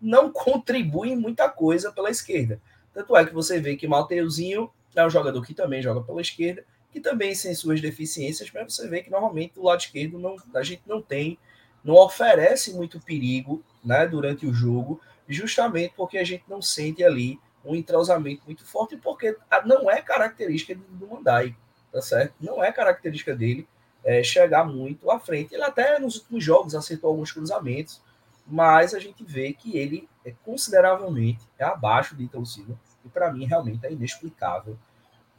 não 0.00 0.30
contribui 0.32 1.10
em 1.10 1.16
muita 1.16 1.48
coisa 1.48 1.92
pela 1.92 2.10
esquerda. 2.10 2.60
Tanto 2.92 3.16
é 3.16 3.24
que 3.24 3.34
você 3.34 3.60
vê 3.60 3.76
que 3.76 3.86
Mateuzinho 3.86 4.70
é 4.94 5.04
um 5.04 5.10
jogador 5.10 5.44
que 5.44 5.54
também 5.54 5.80
joga 5.80 6.02
pela 6.02 6.20
esquerda 6.20 6.64
que 6.92 7.00
também 7.00 7.34
sem 7.34 7.54
suas 7.54 7.80
deficiências, 7.80 8.50
mas 8.52 8.74
você 8.74 8.88
vê 8.88 9.02
que 9.02 9.10
normalmente 9.10 9.58
o 9.58 9.62
lado 9.62 9.80
esquerdo 9.80 10.18
não, 10.18 10.36
a 10.54 10.62
gente 10.62 10.82
não 10.86 11.00
tem, 11.00 11.38
não 11.84 11.94
oferece 11.94 12.74
muito 12.74 13.00
perigo 13.00 13.62
né, 13.84 14.06
durante 14.06 14.46
o 14.46 14.52
jogo, 14.52 15.00
justamente 15.28 15.94
porque 15.96 16.18
a 16.18 16.24
gente 16.24 16.44
não 16.48 16.60
sente 16.60 17.04
ali 17.04 17.38
um 17.64 17.74
entrosamento 17.74 18.42
muito 18.44 18.66
forte, 18.66 18.96
porque 18.96 19.36
não 19.64 19.90
é 19.90 20.02
característica 20.02 20.74
do 20.74 21.06
Mandai, 21.06 21.54
tá 21.92 22.00
certo? 22.02 22.34
Não 22.40 22.62
é 22.62 22.72
característica 22.72 23.34
dele 23.36 23.68
é, 24.04 24.22
chegar 24.22 24.64
muito 24.64 25.10
à 25.10 25.18
frente. 25.18 25.54
Ele 25.54 25.62
até 25.62 25.98
nos 25.98 26.16
últimos 26.16 26.44
jogos 26.44 26.74
acertou 26.74 27.10
alguns 27.10 27.32
cruzamentos, 27.32 28.00
mas 28.46 28.94
a 28.94 28.98
gente 28.98 29.22
vê 29.24 29.52
que 29.52 29.76
ele 29.76 30.08
é 30.24 30.32
consideravelmente 30.44 31.40
é 31.58 31.64
abaixo 31.64 32.16
de 32.16 32.24
Ítalo 32.24 32.46
Silva, 32.46 32.78
e 33.04 33.08
para 33.08 33.32
mim 33.32 33.46
realmente 33.46 33.86
é 33.86 33.92
inexplicável 33.92 34.76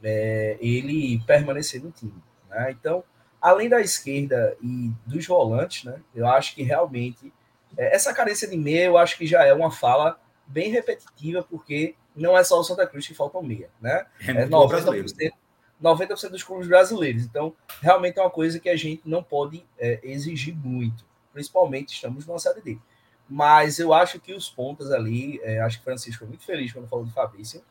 é, 0.02 0.56
ele 0.60 1.20
permanecer 1.26 1.82
no 1.82 1.90
time. 1.90 2.22
Né? 2.48 2.70
Então, 2.70 3.04
além 3.40 3.68
da 3.68 3.80
esquerda 3.80 4.56
e 4.60 4.90
dos 5.06 5.26
volantes, 5.26 5.84
né, 5.84 6.00
eu 6.14 6.26
acho 6.26 6.54
que 6.54 6.62
realmente 6.62 7.32
é, 7.76 7.94
essa 7.94 8.12
carência 8.12 8.48
de 8.48 8.56
meia 8.56 8.84
eu 8.84 8.98
acho 8.98 9.16
que 9.16 9.26
já 9.26 9.44
é 9.44 9.52
uma 9.52 9.70
fala 9.70 10.18
bem 10.46 10.70
repetitiva, 10.70 11.42
porque 11.42 11.94
não 12.14 12.36
é 12.36 12.44
só 12.44 12.58
o 12.58 12.64
Santa 12.64 12.86
Cruz 12.86 13.06
que 13.06 13.14
falta 13.14 13.38
um 13.38 13.42
meia. 13.42 13.70
Né? 13.80 14.04
É, 14.26 14.30
é 14.42 14.46
90%, 14.46 15.32
90% 15.82 16.30
dos 16.30 16.42
clubes 16.42 16.68
brasileiros. 16.68 17.24
Então, 17.24 17.54
realmente 17.80 18.18
é 18.18 18.22
uma 18.22 18.30
coisa 18.30 18.60
que 18.60 18.68
a 18.68 18.76
gente 18.76 19.02
não 19.04 19.22
pode 19.22 19.64
é, 19.78 20.00
exigir 20.02 20.54
muito, 20.54 21.04
principalmente 21.32 21.94
estamos 21.94 22.26
numa 22.26 22.38
série 22.38 22.60
D. 22.60 22.78
Mas 23.28 23.78
eu 23.78 23.92
acho 23.92 24.20
que 24.20 24.32
os 24.32 24.48
pontas 24.48 24.90
ali, 24.90 25.40
é, 25.42 25.60
acho 25.60 25.78
que 25.78 25.82
o 25.82 25.84
Francisco 25.84 26.20
foi 26.20 26.28
muito 26.28 26.44
feliz 26.44 26.72
quando 26.72 26.88
falou 26.88 27.04
do 27.04 27.10
Fabrício, 27.10 27.62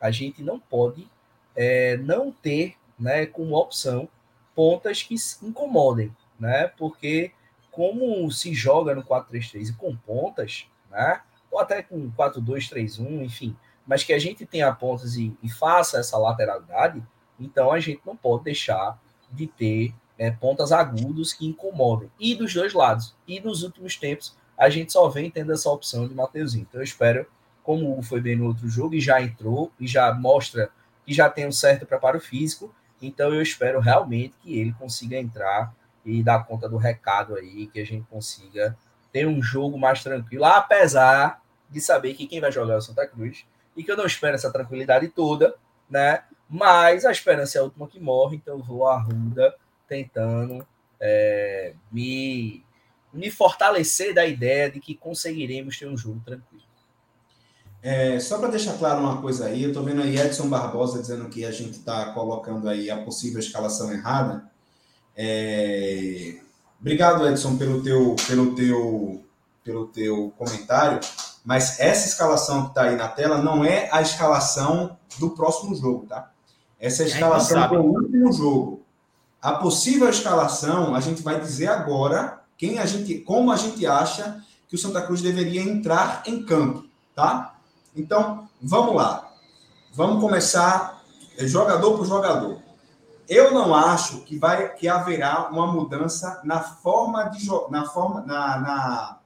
a 0.00 0.10
gente 0.10 0.42
não 0.42 0.58
pode 0.58 1.08
é, 1.54 1.96
não 1.98 2.32
ter 2.32 2.76
né, 2.98 3.26
como 3.26 3.56
opção 3.56 4.08
pontas 4.54 5.02
que 5.02 5.16
se 5.16 5.44
incomodem, 5.44 6.14
né? 6.38 6.68
Porque 6.76 7.32
como 7.70 8.30
se 8.30 8.52
joga 8.52 8.94
no 8.94 9.02
4-3-3 9.02 9.70
e 9.70 9.72
com 9.72 9.96
pontas, 9.96 10.66
né? 10.90 11.22
Ou 11.50 11.58
até 11.58 11.82
com 11.82 12.10
4-2-3-1, 12.12 13.24
enfim, 13.24 13.56
mas 13.86 14.04
que 14.04 14.12
a 14.12 14.18
gente 14.18 14.46
tenha 14.46 14.72
pontas 14.72 15.16
e, 15.16 15.36
e 15.42 15.48
faça 15.48 15.98
essa 15.98 16.18
lateralidade, 16.18 17.02
então 17.44 17.72
a 17.72 17.80
gente 17.80 18.00
não 18.06 18.16
pode 18.16 18.44
deixar 18.44 18.98
de 19.30 19.46
ter 19.46 19.94
é, 20.18 20.30
pontas 20.30 20.72
agudos 20.72 21.32
que 21.32 21.46
incomodem. 21.46 22.10
E 22.18 22.34
dos 22.34 22.52
dois 22.54 22.72
lados. 22.72 23.14
E 23.26 23.40
nos 23.40 23.62
últimos 23.62 23.96
tempos, 23.96 24.36
a 24.56 24.68
gente 24.68 24.92
só 24.92 25.08
vem 25.08 25.30
tendo 25.30 25.52
essa 25.52 25.70
opção 25.70 26.06
de 26.06 26.14
Mateuzinho. 26.14 26.66
Então 26.68 26.80
eu 26.80 26.84
espero, 26.84 27.26
como 27.62 27.86
o 27.86 27.92
Hugo 27.92 28.02
foi 28.02 28.20
bem 28.20 28.36
no 28.36 28.46
outro 28.46 28.68
jogo 28.68 28.94
e 28.94 29.00
já 29.00 29.20
entrou 29.20 29.72
e 29.80 29.86
já 29.86 30.12
mostra 30.12 30.70
que 31.04 31.12
já 31.12 31.28
tem 31.28 31.46
um 31.46 31.52
certo 31.52 31.84
preparo 31.84 32.20
físico, 32.20 32.72
então 33.00 33.34
eu 33.34 33.42
espero 33.42 33.80
realmente 33.80 34.36
que 34.40 34.58
ele 34.58 34.72
consiga 34.74 35.16
entrar 35.16 35.74
e 36.04 36.22
dar 36.22 36.44
conta 36.44 36.68
do 36.68 36.76
recado 36.76 37.34
aí, 37.34 37.66
que 37.66 37.80
a 37.80 37.86
gente 37.86 38.06
consiga 38.08 38.76
ter 39.12 39.26
um 39.26 39.42
jogo 39.42 39.78
mais 39.78 40.02
tranquilo, 40.02 40.44
apesar 40.44 41.42
de 41.68 41.80
saber 41.80 42.14
que 42.14 42.26
quem 42.26 42.40
vai 42.40 42.52
jogar 42.52 42.74
é 42.74 42.76
o 42.76 42.80
Santa 42.80 43.06
Cruz 43.06 43.44
e 43.76 43.82
que 43.82 43.90
eu 43.90 43.96
não 43.96 44.06
espero 44.06 44.34
essa 44.34 44.52
tranquilidade 44.52 45.08
toda, 45.08 45.54
né? 45.88 46.22
Mas 46.54 47.06
a 47.06 47.10
esperança 47.10 47.56
é 47.56 47.60
a 47.62 47.64
última 47.64 47.88
que 47.88 47.98
morre, 47.98 48.36
então 48.36 48.58
eu 48.58 48.62
vou 48.62 48.86
à 48.86 49.00
Ruda 49.00 49.54
tentando 49.88 50.66
é, 51.00 51.72
me, 51.90 52.62
me 53.10 53.30
fortalecer 53.30 54.14
da 54.14 54.26
ideia 54.26 54.70
de 54.70 54.78
que 54.78 54.94
conseguiremos 54.94 55.78
ter 55.78 55.88
um 55.88 55.96
jogo 55.96 56.20
tranquilo. 56.22 56.62
É, 57.82 58.20
só 58.20 58.38
para 58.38 58.50
deixar 58.50 58.74
claro 58.74 59.00
uma 59.00 59.22
coisa 59.22 59.46
aí, 59.46 59.62
eu 59.62 59.70
estou 59.70 59.82
vendo 59.82 60.02
aí 60.02 60.18
Edson 60.18 60.50
Barbosa 60.50 61.00
dizendo 61.00 61.26
que 61.30 61.42
a 61.46 61.50
gente 61.50 61.78
está 61.78 62.12
colocando 62.12 62.68
aí 62.68 62.90
a 62.90 63.02
possível 63.02 63.40
escalação 63.40 63.90
errada. 63.90 64.44
É... 65.16 66.38
Obrigado, 66.78 67.26
Edson, 67.26 67.56
pelo 67.56 67.82
teu, 67.82 68.14
pelo 68.28 68.54
teu, 68.54 69.24
pelo 69.64 69.86
teu 69.86 70.34
comentário. 70.36 71.00
Mas 71.42 71.80
essa 71.80 72.06
escalação 72.06 72.64
que 72.64 72.68
está 72.68 72.82
aí 72.82 72.96
na 72.96 73.08
tela 73.08 73.38
não 73.38 73.64
é 73.64 73.88
a 73.90 74.02
escalação 74.02 74.98
do 75.18 75.30
próximo 75.30 75.74
jogo, 75.74 76.06
tá? 76.06 76.31
Essa 76.82 77.04
é 77.04 77.06
a 77.06 77.08
escalação 77.08 77.68
do 77.68 77.80
último 77.80 78.32
jogo. 78.32 78.82
A 79.40 79.52
possível 79.52 80.08
escalação 80.08 80.96
a 80.96 81.00
gente 81.00 81.22
vai 81.22 81.40
dizer 81.40 81.68
agora 81.68 82.42
quem 82.58 82.80
a 82.80 82.86
gente, 82.86 83.20
como 83.20 83.52
a 83.52 83.56
gente 83.56 83.86
acha 83.86 84.44
que 84.66 84.74
o 84.74 84.78
Santa 84.78 85.00
Cruz 85.00 85.22
deveria 85.22 85.62
entrar 85.62 86.24
em 86.26 86.44
campo, 86.44 86.84
tá? 87.14 87.54
Então, 87.94 88.48
vamos 88.60 88.96
lá. 88.96 89.32
Vamos 89.94 90.20
começar 90.20 91.00
jogador 91.38 91.96
por 91.96 92.04
jogador. 92.04 92.60
Eu 93.28 93.52
não 93.52 93.72
acho 93.72 94.22
que 94.22 94.36
vai 94.36 94.74
que 94.74 94.88
haverá 94.88 95.50
uma 95.52 95.68
mudança 95.68 96.40
na 96.42 96.60
forma 96.60 97.24
de 97.26 97.46
na 97.70 97.86
forma 97.86 98.22
na, 98.22 98.58
na, 98.58 99.18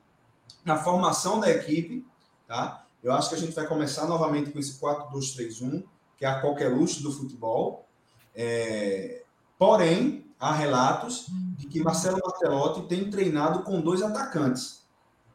na 0.62 0.76
formação 0.76 1.40
da 1.40 1.50
equipe, 1.50 2.06
tá? 2.46 2.84
Eu 3.02 3.14
acho 3.14 3.30
que 3.30 3.34
a 3.34 3.38
gente 3.38 3.54
vai 3.54 3.66
começar 3.66 4.06
novamente 4.06 4.50
com 4.50 4.58
esse 4.58 4.78
4-2-3-1, 4.78 5.84
que 6.16 6.24
é 6.24 6.28
a 6.28 6.40
qualquer 6.40 6.68
luxo 6.68 7.02
do 7.02 7.12
futebol. 7.12 7.86
É, 8.34 9.22
porém, 9.58 10.26
há 10.38 10.52
relatos 10.52 11.26
de 11.56 11.66
que 11.66 11.82
Marcelo 11.82 12.20
Martelotti 12.24 12.82
tem 12.88 13.10
treinado 13.10 13.62
com 13.62 13.80
dois 13.80 14.02
atacantes, 14.02 14.84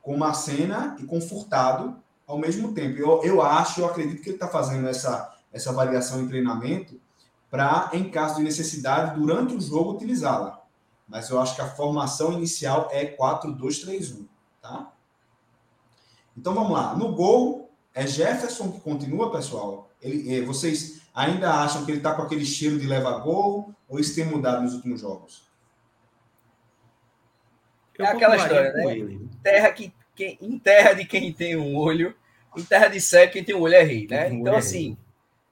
com 0.01 0.17
Macena 0.17 0.95
e 0.99 1.05
com 1.05 1.21
Furtado, 1.21 1.95
ao 2.27 2.37
mesmo 2.37 2.73
tempo. 2.73 2.97
Eu, 2.97 3.21
eu 3.23 3.41
acho, 3.41 3.81
eu 3.81 3.85
acredito 3.85 4.21
que 4.21 4.29
ele 4.29 4.35
está 4.35 4.47
fazendo 4.47 4.87
essa, 4.87 5.35
essa 5.51 5.73
variação 5.73 6.21
em 6.21 6.27
treinamento 6.27 6.99
para, 7.49 7.89
em 7.93 8.09
caso 8.09 8.37
de 8.37 8.43
necessidade, 8.43 9.19
durante 9.19 9.53
o 9.53 9.61
jogo, 9.61 9.91
utilizá-la. 9.91 10.61
Mas 11.07 11.29
eu 11.29 11.39
acho 11.41 11.55
que 11.55 11.61
a 11.61 11.67
formação 11.67 12.31
inicial 12.31 12.87
é 12.91 13.17
4-2-3-1, 13.17 14.25
tá? 14.61 14.93
Então 16.37 16.53
vamos 16.53 16.71
lá. 16.71 16.95
No 16.95 17.13
gol, 17.13 17.69
é 17.93 18.07
Jefferson 18.07 18.71
que 18.71 18.79
continua, 18.79 19.31
pessoal? 19.31 19.90
Ele, 20.01 20.35
é, 20.35 20.41
vocês 20.41 21.01
ainda 21.13 21.51
acham 21.53 21.85
que 21.85 21.91
ele 21.91 21.99
está 21.99 22.13
com 22.13 22.21
aquele 22.21 22.45
cheiro 22.45 22.79
de 22.79 22.87
leva-gol 22.87 23.73
ou 23.87 23.99
isso 23.99 24.15
tem 24.15 24.25
mudado 24.25 24.63
nos 24.63 24.73
últimos 24.73 25.01
jogos? 25.01 25.49
É 27.99 28.05
aquela 28.05 28.35
história, 28.35 28.73
né? 28.73 29.19
Terra 29.43 29.71
que, 29.71 29.93
quem, 30.15 30.37
em 30.41 30.57
terra 30.57 30.93
de 30.93 31.05
quem 31.05 31.31
tem 31.31 31.55
um 31.55 31.75
olho, 31.75 32.15
em 32.57 32.63
terra 32.63 32.87
de 32.87 32.99
cego, 32.99 33.33
quem 33.33 33.43
tem 33.43 33.55
um 33.55 33.61
olho 33.61 33.75
é 33.75 33.83
rei, 33.83 34.07
né? 34.09 34.29
Então, 34.29 34.55
é 34.55 34.57
assim, 34.57 34.97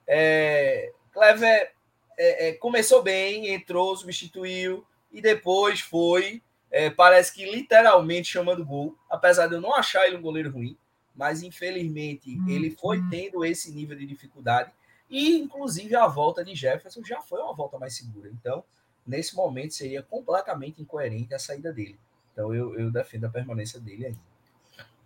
é, 0.08 0.92
Clever 1.12 1.72
é, 2.18 2.50
é, 2.50 2.54
começou 2.54 3.04
bem, 3.04 3.54
entrou, 3.54 3.96
substituiu 3.96 4.86
e 5.12 5.22
depois 5.22 5.80
foi, 5.80 6.42
é, 6.72 6.90
parece 6.90 7.34
que 7.34 7.50
literalmente 7.50 8.30
chamando 8.30 8.66
gol, 8.66 8.98
apesar 9.10 9.48
de 9.48 9.56
eu 9.56 9.62
não 9.62 9.76
achar 9.76 10.08
ele 10.08 10.18
um 10.18 10.22
goleiro 10.22 10.52
ruim, 10.52 10.78
mas 11.20 11.44
infelizmente 11.44 12.40
hum, 12.40 12.48
ele 12.48 12.72
foi 12.72 12.98
hum. 12.98 13.10
tendo 13.10 13.44
esse 13.44 13.70
nível 13.74 13.98
de 13.98 14.06
dificuldade 14.06 14.72
e 15.10 15.38
inclusive 15.38 15.94
a 15.94 16.08
volta 16.08 16.46
de 16.46 16.56
Jefferson 16.56 17.04
já 17.04 17.22
foi 17.22 17.42
uma 17.42 17.54
volta 17.54 17.78
mais 17.78 17.94
segura. 17.98 18.30
Então, 18.32 18.64
nesse 19.06 19.36
momento 19.36 19.74
seria 19.74 20.02
completamente 20.02 20.82
incoerente 20.82 21.34
a 21.34 21.40
saída 21.40 21.74
dele. 21.74 22.00
Então 22.32 22.54
eu, 22.54 22.80
eu 22.80 22.90
defendo 22.90 23.26
a 23.26 23.30
permanência 23.30 23.82
dele 23.82 24.06
aí. 24.06 24.16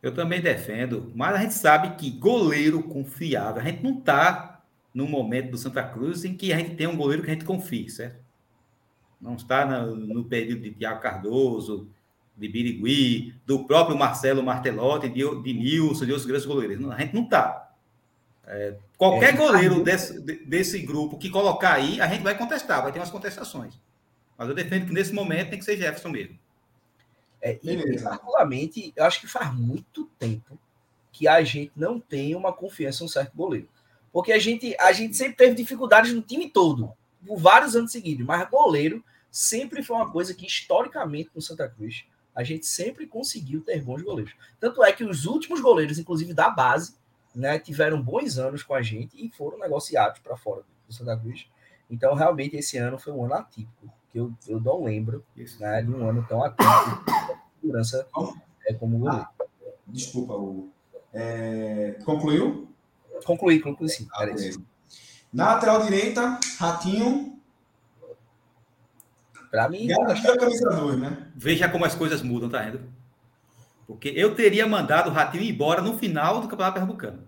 Eu 0.04 0.14
também 0.14 0.40
defendo, 0.40 1.12
mas 1.16 1.36
a 1.36 1.40
gente 1.40 1.56
sabe 1.56 1.96
que 1.96 2.12
goleiro 2.12 2.84
confiável, 2.84 3.62
a 3.62 3.66
gente 3.66 3.82
não 3.82 3.98
está 3.98 4.62
no 4.94 5.08
momento 5.08 5.50
do 5.50 5.58
Santa 5.58 5.82
Cruz 5.82 6.24
em 6.24 6.38
que 6.38 6.54
a 6.54 6.58
gente 6.60 6.76
tem 6.76 6.86
um 6.86 6.98
goleiro 6.98 7.24
que 7.24 7.32
a 7.32 7.34
gente 7.34 7.46
confie, 7.46 7.90
certo? 7.90 8.22
Não 9.20 9.34
está 9.36 9.66
no, 9.66 9.96
no 9.96 10.26
período 10.26 10.62
de 10.62 10.72
Tiago 10.74 11.02
Cardoso, 11.02 11.90
de 12.36 12.48
Birigui, 12.48 13.36
do 13.46 13.66
próprio 13.66 13.98
Marcelo 13.98 14.44
Martelotti, 14.44 15.10
de, 15.10 15.42
de 15.42 15.54
Nilson, 15.54 16.06
de 16.06 16.12
outros 16.12 16.26
grandes 16.26 16.46
goleiros. 16.46 16.92
A 16.92 17.00
gente 17.00 17.14
não 17.14 17.24
está. 17.24 17.72
É, 18.46 18.76
qualquer 18.98 19.34
é, 19.34 19.38
goleiro 19.38 19.84
desse, 19.84 20.20
desse 20.20 20.80
grupo 20.80 21.18
que 21.18 21.30
colocar 21.30 21.74
aí, 21.74 22.02
a 22.02 22.08
gente 22.08 22.24
vai 22.24 22.38
contestar, 22.38 22.82
vai 22.82 22.92
ter 22.92 23.00
umas 23.00 23.12
contestações. 23.12 23.80
Mas 24.38 24.50
eu 24.50 24.56
defendo 24.56 24.88
que 24.88 24.94
nesse 24.94 25.14
momento 25.14 25.52
tem 25.52 25.60
que 25.60 25.66
ser 25.66 25.78
Jefferson 25.78 26.10
mesmo. 26.10 26.38
É, 27.42 27.60
e, 27.62 28.02
particularmente, 28.02 28.94
eu 28.96 29.04
acho 29.04 29.20
que 29.20 29.28
faz 29.28 29.54
muito 29.54 30.06
tempo 30.18 30.58
que 31.12 31.28
a 31.28 31.44
gente 31.44 31.72
não 31.76 32.00
tem 32.00 32.36
uma 32.36 32.52
confiança 32.52 33.04
em 33.04 33.06
um 33.06 33.10
certo 33.10 33.36
goleiro. 33.36 33.70
Porque 34.12 34.32
a 34.32 34.40
gente, 34.40 34.76
a 34.80 34.92
gente 34.92 35.16
sempre 35.16 35.36
teve 35.36 35.56
dificuldades 35.56 36.14
no 36.14 36.22
time 36.22 36.50
todo, 36.50 36.92
por 37.26 37.38
vários 37.38 37.76
anos 37.76 37.92
seguidos, 37.92 38.26
mas 38.26 38.50
goleiro 38.50 39.04
sempre 39.30 39.84
foi 39.84 39.96
uma 39.96 40.12
coisa 40.12 40.34
que, 40.34 40.46
historicamente, 40.46 41.30
no 41.36 41.42
Santa 41.42 41.68
Cruz, 41.68 42.06
a 42.36 42.44
gente 42.44 42.66
sempre 42.66 43.06
conseguiu 43.08 43.62
ter 43.62 43.82
bons 43.82 44.02
goleiros. 44.02 44.34
Tanto 44.60 44.84
é 44.84 44.92
que 44.92 45.04
os 45.04 45.26
últimos 45.26 45.62
goleiros, 45.62 46.00
inclusive 46.00 46.34
da 46.34 46.50
base, 46.50 46.96
né, 47.34 47.60
tiveram 47.60 48.02
bons 48.02 48.38
anos 48.38 48.64
com 48.64 48.74
a 48.74 48.82
gente 48.82 49.16
e 49.18 49.30
foram 49.30 49.60
negociados 49.60 50.20
para 50.20 50.38
fora 50.38 50.64
do 50.88 50.94
Santa 50.94 51.18
Cruz. 51.18 51.48
Então, 51.90 52.14
realmente, 52.16 52.56
esse 52.56 52.78
ano 52.78 52.98
foi 52.98 53.14
um 53.14 53.26
ano 53.26 53.36
atípico 53.36 53.94
que 54.12 54.20
eu, 54.20 54.32
eu 54.48 54.60
não 54.60 54.84
lembro 54.84 55.26
né, 55.60 55.82
de 55.82 55.92
um 55.92 56.08
ano 56.08 56.26
tão 56.28 56.44
atento 56.44 57.04
segurança 57.60 58.08
é, 58.68 58.74
como 58.74 59.00
goleiro. 59.00 59.26
Ah, 59.40 59.46
desculpa, 59.88 60.34
Hugo. 60.34 60.70
É, 61.14 61.98
concluiu? 62.04 62.68
Concluí, 63.26 63.60
concluí 63.60 63.90
sim. 63.90 64.08
Ah, 64.14 64.26
Na 65.32 65.54
lateral 65.54 65.82
direita, 65.84 66.40
Ratinho. 66.60 67.40
Para 69.54 69.70
mim. 69.70 69.86
Garantiu 69.86 70.34
a 70.34 70.38
camisa 70.40 70.68
2, 70.68 71.00
né? 71.00 71.28
Veja 71.36 71.70
como 71.70 71.86
as 71.86 71.94
coisas 71.94 72.24
mudam, 72.24 72.50
tá 72.50 72.64
vendo? 72.64 72.92
Porque 73.86 74.12
eu 74.16 74.34
teria 74.34 74.66
mandado 74.66 75.12
o 75.12 75.14
Ratinho 75.14 75.44
embora 75.44 75.80
no 75.80 75.96
final 75.96 76.42
do 76.42 76.48
Campeonato 76.48 76.74
Pernambucano. 76.74 77.28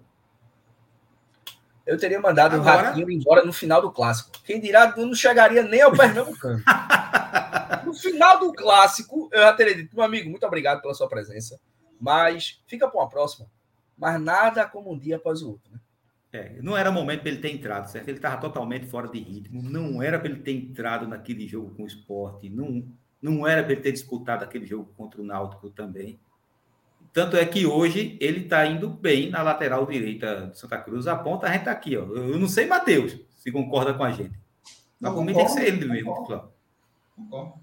Eu 1.85 1.99
teria 1.99 2.19
mandado 2.19 2.55
Agora... 2.55 2.81
o 2.81 2.85
Ratinho 2.85 3.11
embora 3.11 3.45
no 3.45 3.53
final 3.53 3.79
do 3.79 3.91
clássico. 3.91 4.31
Quem 4.43 4.59
dirá, 4.59 4.91
não 4.97 5.13
chegaria 5.13 5.61
nem 5.61 5.83
ao 5.83 5.91
Pernambucano. 5.91 6.63
no 7.85 7.93
final 7.93 8.39
do 8.39 8.51
clássico, 8.53 9.29
eu 9.31 9.41
já 9.41 9.53
teria 9.53 9.75
dito, 9.75 9.95
meu 9.95 10.03
amigo, 10.03 10.27
muito 10.27 10.47
obrigado 10.47 10.81
pela 10.81 10.95
sua 10.95 11.07
presença. 11.07 11.59
Mas 12.01 12.59
fica 12.65 12.87
para 12.87 13.01
uma 13.01 13.07
próxima. 13.07 13.45
Mas 13.95 14.19
nada 14.19 14.65
como 14.65 14.91
um 14.91 14.97
dia 14.97 15.17
após 15.17 15.43
o 15.43 15.51
outro, 15.51 15.71
né? 15.71 15.79
É, 16.35 16.57
não 16.61 16.75
era 16.75 16.91
momento 16.91 17.21
para 17.21 17.29
ele 17.29 17.39
ter 17.39 17.53
entrado, 17.53 17.87
certo? 17.87 18.09
Ele 18.09 18.17
estava 18.17 18.35
totalmente 18.35 18.85
fora 18.87 19.07
de 19.07 19.19
ritmo. 19.19 19.63
Não 19.63 20.03
era 20.03 20.19
para 20.19 20.29
ele 20.29 20.41
ter 20.41 20.51
entrado 20.51 21.07
naquele 21.07 21.47
jogo 21.47 21.73
com 21.75 21.83
o 21.83 21.87
esporte. 21.87 22.49
Não, 22.49 22.85
não 23.21 23.47
era 23.47 23.63
para 23.63 23.71
ele 23.71 23.81
ter 23.81 23.93
disputado 23.93 24.43
aquele 24.43 24.65
jogo 24.65 24.91
contra 24.97 25.21
o 25.21 25.23
Náutico 25.23 25.69
também. 25.69 26.19
Tanto 27.13 27.37
é 27.37 27.45
que 27.45 27.65
hoje 27.65 28.17
ele 28.19 28.41
está 28.41 28.65
indo 28.65 28.89
bem 28.89 29.29
na 29.29 29.41
lateral 29.41 29.85
direita 29.85 30.47
de 30.47 30.59
Santa 30.59 30.77
Cruz. 30.77 31.07
A 31.07 31.15
ponta 31.15 31.47
a 31.47 31.51
gente 31.51 31.59
está 31.59 31.71
aqui. 31.71 31.95
Ó. 31.95 32.03
Eu 32.03 32.37
não 32.37 32.49
sei, 32.49 32.67
Matheus, 32.67 33.17
se 33.37 33.49
concorda 33.49 33.93
com 33.93 34.03
a 34.03 34.11
gente. 34.11 34.37
Mas 34.99 35.13
por 35.13 35.23
mim 35.23 35.33
tem 35.33 35.45
que 35.45 35.51
ser 35.51 35.67
ele 35.67 35.85
mesmo. 35.85 36.13
Concordo. 36.13 36.51
concordo. 37.15 37.53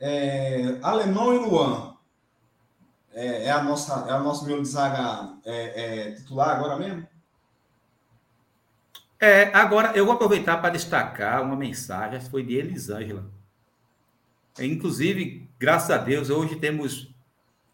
É, 0.00 0.78
Alemão 0.82 1.32
e 1.32 1.38
Luan. 1.38 1.94
É, 3.12 3.44
é, 3.44 3.50
a 3.52 3.62
nossa, 3.62 4.06
é 4.08 4.12
a 4.12 4.18
nossa 4.18 4.44
meu 4.44 4.60
de 4.60 4.66
zaga 4.66 5.38
é, 5.44 6.08
é, 6.08 6.12
titular 6.16 6.56
agora 6.56 6.76
mesmo? 6.76 7.06
É, 9.24 9.50
agora 9.54 9.96
eu 9.96 10.04
vou 10.04 10.14
aproveitar 10.14 10.58
para 10.58 10.68
destacar 10.68 11.42
uma 11.42 11.56
mensagem, 11.56 12.20
foi 12.20 12.42
de 12.42 12.56
Elisângela. 12.56 13.24
Inclusive, 14.60 15.48
graças 15.58 15.90
a 15.90 15.96
Deus, 15.96 16.28
hoje 16.28 16.56
temos 16.56 17.10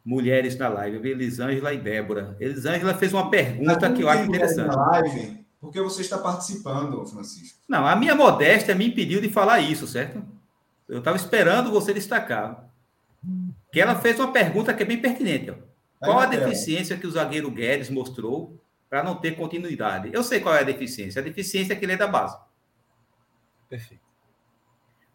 mulheres 0.04 0.56
na 0.56 0.68
live. 0.68 1.10
Elisângela 1.10 1.74
e 1.74 1.78
Débora. 1.78 2.36
Elisângela 2.38 2.94
fez 2.94 3.12
uma 3.12 3.28
pergunta 3.28 3.92
que 3.92 4.00
eu 4.00 4.08
acho 4.08 4.28
interessante. 4.28 4.76
Na 4.76 4.90
live, 4.90 5.44
porque 5.60 5.80
você 5.80 6.02
está 6.02 6.18
participando, 6.18 7.04
Francisco. 7.06 7.58
Não, 7.68 7.84
a 7.84 7.96
minha 7.96 8.14
modéstia 8.14 8.72
me 8.72 8.86
impediu 8.86 9.20
de 9.20 9.28
falar 9.28 9.58
isso, 9.58 9.88
certo? 9.88 10.22
Eu 10.88 11.00
estava 11.00 11.16
esperando 11.16 11.72
você 11.72 11.92
destacar. 11.92 12.64
Que 13.72 13.80
ela 13.80 13.96
fez 13.96 14.20
uma 14.20 14.30
pergunta 14.30 14.72
que 14.72 14.84
é 14.84 14.86
bem 14.86 15.02
pertinente. 15.02 15.50
Ó. 15.50 15.54
Qual 15.98 16.20
a 16.20 16.26
deficiência 16.26 16.96
que 16.96 17.08
o 17.08 17.10
zagueiro 17.10 17.50
Guedes 17.50 17.90
mostrou 17.90 18.56
para 18.90 19.04
não 19.04 19.14
ter 19.14 19.36
continuidade? 19.36 20.10
Eu 20.12 20.24
sei 20.24 20.40
qual 20.40 20.54
é 20.54 20.60
a 20.60 20.64
deficiência. 20.64 21.22
A 21.22 21.24
deficiência 21.24 21.72
é 21.72 21.76
que 21.76 21.84
ele 21.84 21.92
é 21.92 21.96
da 21.96 22.08
base. 22.08 22.36
Perfeito. 23.68 24.02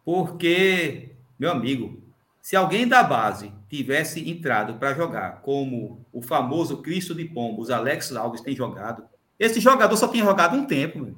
Porque, 0.02 1.14
meu 1.38 1.50
amigo, 1.50 2.02
se 2.40 2.56
alguém 2.56 2.88
da 2.88 3.02
base 3.02 3.52
tivesse 3.68 4.30
entrado 4.30 4.74
para 4.74 4.94
jogar, 4.94 5.42
como 5.42 6.06
o 6.12 6.22
famoso 6.22 6.80
Cristo 6.80 7.14
de 7.14 7.26
Pombos, 7.26 7.70
Alex 7.70 8.16
Alves 8.16 8.40
tem 8.40 8.56
jogado, 8.56 9.04
esse 9.38 9.60
jogador 9.60 9.96
só 9.96 10.08
tinha 10.08 10.24
jogado 10.24 10.56
um 10.56 10.64
tempo. 10.64 10.98
Meu. 11.00 11.16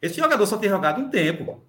Esse 0.00 0.16
jogador 0.16 0.46
só 0.46 0.56
tem 0.56 0.68
jogado 0.68 1.00
um 1.00 1.08
tempo. 1.08 1.62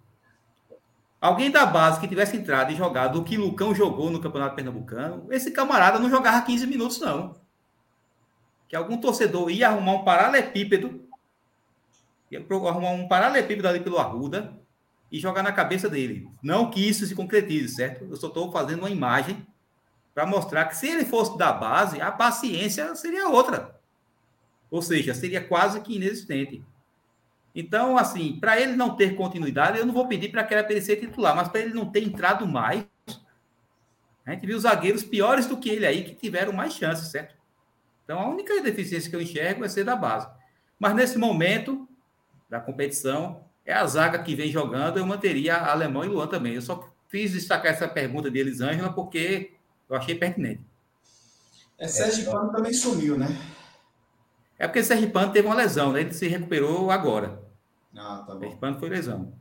Alguém 1.22 1.52
da 1.52 1.66
base 1.66 2.00
que 2.00 2.08
tivesse 2.08 2.36
entrado 2.36 2.72
e 2.72 2.76
jogado 2.76 3.20
o 3.20 3.24
que 3.24 3.38
Lucão 3.38 3.76
jogou 3.76 4.10
no 4.10 4.20
Campeonato 4.20 4.56
Pernambucano, 4.56 5.28
esse 5.32 5.52
camarada 5.52 6.00
não 6.00 6.10
jogava 6.10 6.42
15 6.42 6.66
minutos, 6.66 7.00
não. 7.00 7.43
Que 8.74 8.78
algum 8.78 8.98
torcedor 8.98 9.52
ia 9.52 9.68
arrumar 9.68 9.92
um 9.92 10.04
paralelepípedo, 10.04 11.08
ia 12.32 12.40
arrumar 12.40 12.90
um 12.90 13.08
paralelepípedo 13.08 13.68
ali 13.68 13.80
pelo 13.80 14.00
Arruda, 14.00 14.52
e 15.12 15.20
jogar 15.20 15.44
na 15.44 15.52
cabeça 15.52 15.88
dele. 15.88 16.28
Não 16.42 16.72
que 16.72 16.80
isso 16.80 17.06
se 17.06 17.14
concretize, 17.14 17.76
certo? 17.76 18.04
Eu 18.10 18.16
só 18.16 18.30
estou 18.30 18.52
fazendo 18.52 18.80
uma 18.80 18.90
imagem 18.90 19.46
para 20.12 20.26
mostrar 20.26 20.66
que 20.66 20.76
se 20.76 20.88
ele 20.88 21.06
fosse 21.06 21.38
da 21.38 21.54
base, 21.54 22.02
a 22.02 22.12
paciência 22.12 22.96
seria 22.96 23.30
outra. 23.30 23.80
Ou 24.72 24.82
seja, 24.82 25.14
seria 25.14 25.48
quase 25.48 25.80
que 25.82 25.98
inexistente. 25.98 26.66
Então, 27.54 27.96
assim, 27.96 28.40
para 28.40 28.60
ele 28.60 28.76
não 28.76 28.96
ter 28.96 29.16
continuidade, 29.16 29.78
eu 29.78 29.86
não 29.86 29.94
vou 29.94 30.08
pedir 30.08 30.32
para 30.32 30.44
que 30.44 30.56
ele 30.56 30.82
ser 30.82 30.96
titular, 30.96 31.36
mas 31.36 31.48
para 31.48 31.62
ele 31.62 31.76
não 31.76 31.92
ter 31.92 32.04
entrado 32.04 32.48
mais, 32.48 32.84
a 34.26 34.32
gente 34.32 34.48
viu 34.48 34.60
zagueiros 34.60 35.04
piores 35.04 35.46
do 35.46 35.58
que 35.58 35.70
ele 35.70 35.86
aí 35.86 36.04
que 36.04 36.16
tiveram 36.16 36.52
mais 36.52 36.74
chances, 36.74 37.12
certo? 37.12 37.43
Então, 38.04 38.20
a 38.20 38.30
única 38.30 38.62
deficiência 38.62 39.10
que 39.10 39.16
eu 39.16 39.22
enxergo 39.22 39.64
é 39.64 39.70
ser 39.70 39.84
da 39.84 39.96
base. 39.96 40.28
Mas 40.80 40.96
nesse 40.96 41.18
momento 41.18 41.88
da 42.50 42.60
competição, 42.60 43.44
é 43.66 43.74
a 43.74 43.86
zaga 43.86 44.20
que 44.20 44.36
vem 44.36 44.52
jogando, 44.52 44.98
eu 44.98 45.06
manteria 45.06 45.56
Alemão 45.56 46.04
e 46.04 46.08
Luan 46.08 46.28
também. 46.28 46.56
Eu 46.56 46.62
só 46.62 46.90
fiz 47.08 47.32
destacar 47.32 47.72
essa 47.72 47.88
pergunta 47.88 48.30
de 48.30 48.40
Elisângela 48.40 48.92
porque 48.92 49.54
eu 49.90 49.96
achei 49.96 50.16
pertinente. 50.16 50.66
É, 51.78 51.88
Sergipano 51.88 52.50
é, 52.50 52.54
também 52.54 52.74
sumiu, 52.74 53.18
né? 53.18 53.28
É 54.58 54.68
porque 54.68 54.84
Sergipano 54.84 55.32
teve 55.32 55.48
uma 55.48 55.56
lesão, 55.56 55.92
né? 55.92 56.02
Ele 56.02 56.14
se 56.14 56.28
recuperou 56.28 56.92
agora. 56.92 57.42
Ah, 57.96 58.24
tá 58.26 58.34
bom. 58.34 58.42
Sergipano 58.42 58.80
foi 58.80 58.90
lesão. 58.90 59.34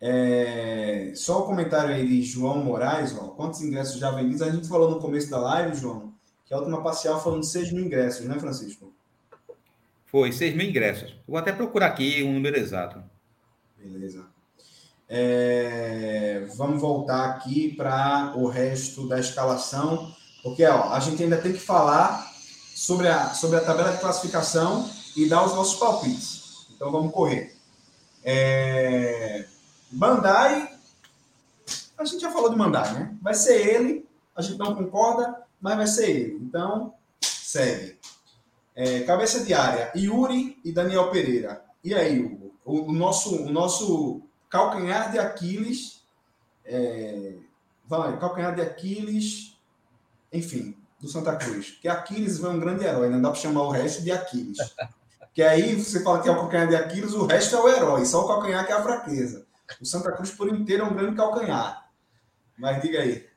É... 0.00 1.12
Só 1.14 1.40
o 1.40 1.46
comentário 1.46 1.94
aí 1.94 2.06
de 2.06 2.22
João 2.22 2.62
Moraes, 2.62 3.16
ó. 3.16 3.28
quantos 3.28 3.62
ingressos 3.62 3.98
já 3.98 4.10
vendidos? 4.10 4.42
A 4.42 4.50
gente 4.50 4.68
falou 4.68 4.90
no 4.90 5.00
começo 5.00 5.30
da 5.30 5.38
live, 5.38 5.76
João, 5.76 6.14
que 6.46 6.54
a 6.54 6.58
última 6.58 6.82
parcial 6.82 7.22
foram 7.22 7.40
de 7.40 7.46
6 7.46 7.72
mil 7.72 7.84
ingressos, 7.84 8.24
né, 8.24 8.38
Francisco? 8.38 8.92
Foi, 10.06 10.32
6 10.32 10.54
mil 10.54 10.68
ingressos. 10.68 11.14
Vou 11.26 11.36
até 11.36 11.52
procurar 11.52 11.88
aqui 11.88 12.22
o 12.22 12.28
um 12.28 12.34
número 12.34 12.56
exato. 12.56 13.02
Beleza. 13.76 14.24
É, 15.08 16.46
vamos 16.56 16.80
voltar 16.80 17.30
aqui 17.30 17.74
para 17.76 18.32
o 18.36 18.48
resto 18.48 19.08
da 19.08 19.20
escalação, 19.20 20.12
porque 20.42 20.64
ó, 20.64 20.92
a 20.92 21.00
gente 21.00 21.22
ainda 21.22 21.36
tem 21.36 21.52
que 21.52 21.58
falar 21.58 22.32
sobre 22.74 23.08
a, 23.08 23.30
sobre 23.30 23.58
a 23.58 23.64
tabela 23.64 23.92
de 23.92 24.00
classificação 24.00 24.88
e 25.16 25.28
dar 25.28 25.44
os 25.44 25.54
nossos 25.54 25.78
palpites. 25.78 26.66
Então 26.74 26.90
vamos 26.90 27.12
correr. 27.12 27.56
É, 28.24 29.46
Bandai, 29.90 30.70
a 31.96 32.04
gente 32.04 32.20
já 32.20 32.30
falou 32.30 32.50
de 32.50 32.56
Bandai, 32.56 32.92
né? 32.92 33.16
Vai 33.22 33.34
ser 33.34 33.66
ele, 33.66 34.08
a 34.34 34.42
gente 34.42 34.58
não 34.58 34.74
concorda, 34.74 35.45
mas 35.60 35.76
vai 35.76 35.86
ser 35.86 36.10
ele. 36.10 36.34
Então, 36.42 36.94
segue. 37.20 37.98
É, 38.74 39.00
cabeça 39.00 39.44
de 39.44 39.54
área, 39.54 39.92
Yuri 39.96 40.58
e 40.64 40.72
Daniel 40.72 41.10
Pereira. 41.10 41.64
E 41.82 41.94
aí, 41.94 42.20
Hugo? 42.20 42.46
o, 42.66 42.90
o, 42.90 42.92
nosso, 42.92 43.44
o 43.44 43.50
nosso 43.50 44.20
calcanhar 44.50 45.12
de 45.12 45.18
Aquiles, 45.20 46.04
é, 46.64 47.36
vai, 47.86 48.18
calcanhar 48.18 48.54
de 48.54 48.60
Aquiles, 48.60 49.56
enfim, 50.32 50.76
do 51.00 51.08
Santa 51.08 51.36
Cruz. 51.36 51.78
Que 51.80 51.88
Aquiles 51.88 52.42
é 52.42 52.48
um 52.48 52.58
grande 52.58 52.84
herói, 52.84 53.08
não 53.08 53.22
dá 53.22 53.30
para 53.30 53.40
chamar 53.40 53.62
o 53.62 53.70
resto 53.70 54.02
de 54.02 54.10
Aquiles. 54.10 54.58
Que 55.32 55.42
aí 55.42 55.76
você 55.76 56.02
fala 56.02 56.20
que 56.20 56.28
é 56.28 56.32
o 56.32 56.36
calcanhar 56.36 56.68
de 56.68 56.76
Aquiles, 56.76 57.12
o 57.12 57.24
resto 57.24 57.54
é 57.54 57.60
o 57.60 57.68
herói, 57.68 58.04
só 58.04 58.24
o 58.24 58.28
calcanhar 58.28 58.66
que 58.66 58.72
é 58.72 58.74
a 58.74 58.82
fraqueza. 58.82 59.46
O 59.80 59.86
Santa 59.86 60.10
Cruz 60.12 60.32
por 60.32 60.48
inteiro 60.48 60.84
é 60.84 60.86
um 60.86 60.94
grande 60.94 61.16
calcanhar. 61.16 61.88
Mas 62.58 62.82
diga 62.82 63.00
aí. 63.00 63.28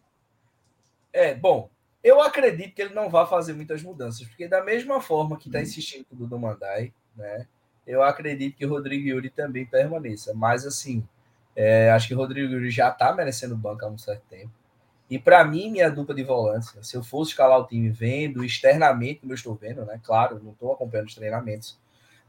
É, 1.13 1.35
bom, 1.35 1.69
eu 2.03 2.21
acredito 2.21 2.73
que 2.73 2.81
ele 2.81 2.93
não 2.93 3.09
vai 3.09 3.25
fazer 3.27 3.53
muitas 3.53 3.83
mudanças, 3.83 4.27
porque 4.27 4.47
da 4.47 4.63
mesma 4.63 5.01
forma 5.01 5.37
que 5.37 5.47
está 5.47 5.61
insistindo 5.61 6.05
com 6.05 6.15
o 6.15 6.17
Dudu 6.19 6.39
Mandai, 6.39 6.93
né? 7.15 7.45
eu 7.89 8.03
acredito 8.03 8.55
que 8.55 8.65
o 8.65 8.69
Rodrigo 8.69 9.07
Yuri 9.07 9.31
também 9.31 9.65
permaneça. 9.65 10.31
Mas, 10.35 10.63
assim, 10.63 11.03
é, 11.55 11.89
acho 11.89 12.07
que 12.07 12.13
o 12.13 12.17
Rodrigo 12.17 12.53
Yuri 12.53 12.69
já 12.69 12.89
está 12.89 13.11
merecendo 13.13 13.57
banco 13.57 13.83
há 13.83 13.89
um 13.89 13.97
certo 13.97 14.21
tempo. 14.29 14.51
E 15.09 15.17
para 15.17 15.43
mim, 15.43 15.71
minha 15.71 15.89
dupla 15.89 16.13
de 16.13 16.23
volantes, 16.23 16.71
se 16.83 16.95
eu 16.95 17.03
fosse 17.03 17.31
escalar 17.31 17.59
o 17.59 17.65
time 17.65 17.89
vendo 17.89 18.45
externamente, 18.45 19.21
como 19.21 19.31
eu 19.31 19.35
estou 19.35 19.55
vendo, 19.55 19.83
né? 19.83 19.99
Claro, 20.03 20.39
não 20.43 20.51
estou 20.51 20.71
acompanhando 20.71 21.07
os 21.07 21.15
treinamentos, 21.15 21.79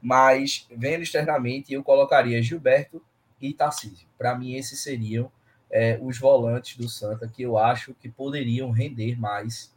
mas 0.00 0.66
vendo 0.74 1.02
externamente, 1.02 1.74
eu 1.74 1.84
colocaria 1.84 2.42
Gilberto 2.42 3.02
e 3.38 3.52
Tarcísio. 3.52 4.08
Para 4.16 4.34
mim, 4.34 4.54
esses 4.54 4.82
seriam 4.82 5.30
é, 5.70 5.98
os 6.02 6.18
volantes 6.18 6.76
do 6.76 6.88
Santa 6.88 7.28
que 7.28 7.42
eu 7.42 7.56
acho 7.56 7.94
que 7.94 8.08
poderiam 8.08 8.70
render 8.70 9.18
mais 9.18 9.72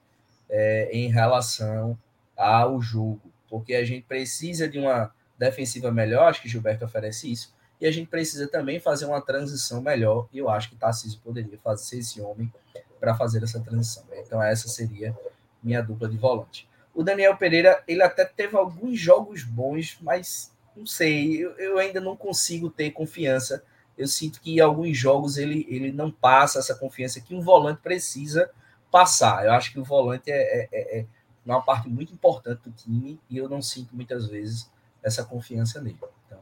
é, 0.49 0.89
em 0.91 1.09
relação 1.09 1.97
ao 2.35 2.81
jogo, 2.81 3.21
porque 3.49 3.75
a 3.75 3.85
gente 3.85 4.03
precisa 4.03 4.67
de 4.67 4.79
uma 4.79 5.13
defensiva 5.37 5.91
melhor, 5.91 6.29
acho 6.29 6.41
que 6.41 6.49
Gilberto 6.49 6.85
oferece 6.85 7.31
isso, 7.31 7.53
e 7.79 7.85
a 7.85 7.91
gente 7.91 8.07
precisa 8.07 8.47
também 8.47 8.79
fazer 8.79 9.05
uma 9.05 9.21
transição 9.21 9.81
melhor, 9.81 10.27
e 10.31 10.37
eu 10.37 10.49
acho 10.49 10.69
que 10.69 10.75
Tarcísio 10.75 11.19
poderia 11.23 11.57
fazer 11.57 11.99
esse 11.99 12.21
homem 12.21 12.51
para 12.99 13.15
fazer 13.15 13.43
essa 13.43 13.59
transição. 13.59 14.03
Então 14.13 14.41
essa 14.41 14.69
seria 14.69 15.15
minha 15.61 15.81
dupla 15.81 16.07
de 16.07 16.17
volante. 16.17 16.67
O 16.93 17.03
Daniel 17.03 17.35
Pereira, 17.35 17.83
ele 17.87 18.01
até 18.03 18.23
teve 18.23 18.55
alguns 18.55 18.99
jogos 18.99 19.43
bons, 19.43 19.97
mas 20.01 20.51
não 20.75 20.85
sei, 20.85 21.43
eu, 21.43 21.51
eu 21.57 21.77
ainda 21.77 21.99
não 21.99 22.15
consigo 22.15 22.69
ter 22.69 22.91
confiança. 22.91 23.63
Eu 23.97 24.07
sinto 24.07 24.41
que 24.41 24.55
em 24.55 24.59
alguns 24.59 24.97
jogos 24.97 25.37
ele, 25.37 25.65
ele 25.69 25.91
não 25.91 26.11
passa 26.11 26.59
essa 26.59 26.75
confiança 26.75 27.21
que 27.21 27.35
um 27.35 27.41
volante 27.41 27.81
precisa 27.81 28.49
passar. 28.91 29.45
Eu 29.45 29.51
acho 29.53 29.71
que 29.71 29.79
o 29.79 29.83
volante 29.83 30.31
é, 30.31 30.35
é, 30.35 30.69
é, 30.71 30.99
é 30.99 31.05
uma 31.45 31.61
parte 31.61 31.89
muito 31.89 32.13
importante 32.13 32.61
do 32.63 32.71
time 32.71 33.19
e 33.29 33.37
eu 33.37 33.49
não 33.49 33.61
sinto 33.61 33.95
muitas 33.95 34.27
vezes 34.27 34.71
essa 35.01 35.23
confiança 35.23 35.81
nele. 35.81 35.99
Então, 36.25 36.39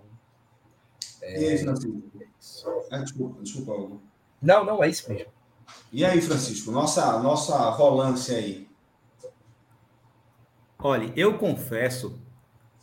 é... 1.22 1.42
E 1.42 1.50
aí, 1.50 1.58
Francisco? 1.58 2.02
Ah, 2.92 2.98
desculpa, 3.00 3.42
desculpa, 3.42 3.72
Hugo. 3.74 4.02
Não, 4.42 4.64
não, 4.64 4.84
é 4.84 4.90
isso 4.90 5.10
mesmo. 5.12 5.32
E 5.92 6.04
aí, 6.04 6.22
Francisco, 6.22 6.72
nossa, 6.72 7.20
nossa 7.20 7.72
volância 7.72 8.38
aí? 8.38 8.70
Olha, 10.80 11.14
eu 11.16 11.38
confesso 11.38 12.20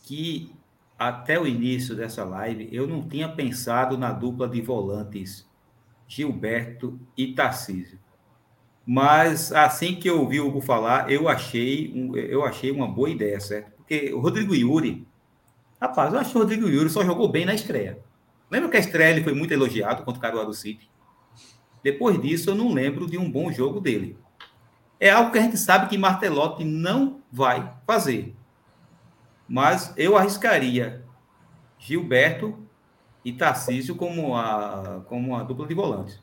que 0.03 0.55
até 0.99 1.39
o 1.39 1.47
início 1.47 1.95
dessa 1.95 2.23
live 2.25 2.69
eu 2.71 2.85
não 2.85 3.07
tinha 3.07 3.29
pensado 3.29 3.97
na 3.97 4.11
dupla 4.11 4.47
de 4.47 4.61
volantes 4.61 5.49
Gilberto 6.07 6.99
e 7.15 7.33
Tarcísio. 7.33 7.99
Mas 8.85 9.51
assim 9.51 9.95
que 9.95 10.09
eu 10.09 10.19
ouvi 10.19 10.39
o 10.39 10.47
Hugo 10.47 10.61
falar, 10.61 11.09
eu 11.11 11.29
achei, 11.29 11.93
eu 12.15 12.43
achei 12.43 12.71
uma 12.71 12.87
boa 12.87 13.09
ideia, 13.09 13.39
certo? 13.39 13.71
Porque 13.77 14.11
o 14.13 14.19
Rodrigo 14.19 14.53
Yuri, 14.53 15.07
Rapaz, 15.81 16.13
eu 16.13 16.19
acho 16.19 16.31
que 16.31 16.37
o 16.37 16.41
Rodrigo 16.41 16.67
Yuri 16.67 16.89
só 16.89 17.05
jogou 17.05 17.29
bem 17.29 17.45
na 17.45 17.53
estreia. 17.53 17.99
Lembra 18.51 18.69
que 18.69 18.77
a 18.77 18.81
estreia 18.81 19.11
ele 19.11 19.23
foi 19.23 19.33
muito 19.33 19.53
elogiado 19.53 20.03
contra 20.03 20.19
o 20.19 20.21
Caruaru 20.21 20.53
City? 20.53 20.89
Depois 21.81 22.21
disso, 22.21 22.49
eu 22.49 22.55
não 22.55 22.73
lembro 22.73 23.07
de 23.07 23.17
um 23.17 23.31
bom 23.31 23.49
jogo 23.51 23.79
dele. 23.79 24.17
É 24.99 25.09
algo 25.09 25.31
que 25.31 25.37
a 25.37 25.41
gente 25.41 25.57
sabe 25.57 25.87
que 25.87 25.97
Martelotti 25.97 26.65
não 26.65 27.21
vai 27.31 27.73
fazer. 27.87 28.35
Mas 29.49 29.93
eu 29.97 30.15
arriscaria 30.15 31.03
Gilberto 31.77 32.57
e 33.25 33.33
Tarcísio 33.33 33.95
como 33.95 34.35
a, 34.35 35.01
como 35.07 35.35
a 35.35 35.43
dupla 35.43 35.67
de 35.67 35.73
volantes. 35.73 36.19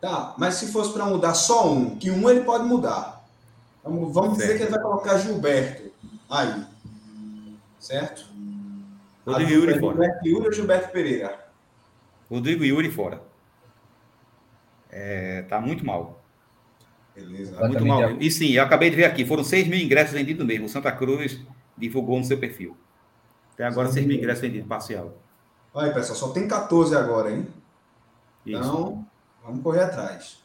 Tá, 0.00 0.34
mas 0.38 0.54
se 0.54 0.72
fosse 0.72 0.92
para 0.92 1.06
mudar 1.06 1.34
só 1.34 1.72
um, 1.72 1.96
que 1.96 2.10
um 2.10 2.30
ele 2.30 2.40
pode 2.40 2.64
mudar. 2.64 3.24
Vamos, 3.82 4.14
vamos 4.14 4.38
dizer 4.38 4.56
que 4.56 4.62
ele 4.62 4.70
vai 4.70 4.80
colocar 4.80 5.18
Gilberto 5.18 5.90
aí 6.30 6.72
certo? 7.82 8.24
Rodrigo 9.26 9.50
Yuri 9.50 9.78
fora. 9.78 9.94
Gilberto 9.94 10.28
Yuri 10.28 10.46
ou 10.46 10.52
Gilberto 10.52 10.92
Pereira? 10.92 11.46
Rodrigo 12.30 12.64
Yuri 12.64 12.90
fora. 12.90 13.20
É, 14.90 15.42
tá 15.42 15.60
muito 15.60 15.84
mal. 15.84 16.22
Beleza. 17.14 17.58
Muito 17.66 17.84
mal. 17.84 18.12
E 18.20 18.30
sim, 18.30 18.52
eu 18.52 18.62
acabei 18.62 18.88
de 18.88 18.96
ver 18.96 19.04
aqui, 19.04 19.24
foram 19.24 19.44
6 19.44 19.66
mil 19.68 19.78
ingressos 19.78 20.14
vendidos 20.14 20.46
mesmo. 20.46 20.68
Santa 20.68 20.92
Cruz 20.92 21.40
divulgou 21.76 22.18
no 22.18 22.24
seu 22.24 22.38
perfil. 22.38 22.76
Até 23.54 23.64
agora, 23.64 23.90
6 23.90 24.06
mil 24.06 24.16
ingressos 24.16 24.42
vendidos, 24.42 24.68
parcial. 24.68 25.14
Olha 25.74 25.88
aí, 25.88 25.94
pessoal, 25.94 26.18
só 26.18 26.28
tem 26.30 26.46
14 26.46 26.96
agora, 26.96 27.30
hein? 27.30 27.46
Isso. 28.44 28.58
Então, 28.58 29.06
vamos 29.44 29.62
correr 29.62 29.82
atrás. 29.82 30.42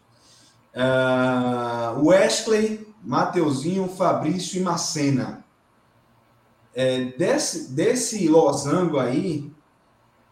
Uh, 0.73 2.07
Wesley, 2.07 2.87
Mateuzinho, 3.03 3.87
Fabrício 3.87 4.59
e 4.59 4.63
Macena. 4.63 5.43
É, 6.73 7.05
desse, 7.17 7.71
desse 7.73 8.27
losango 8.27 8.99
aí, 8.99 9.51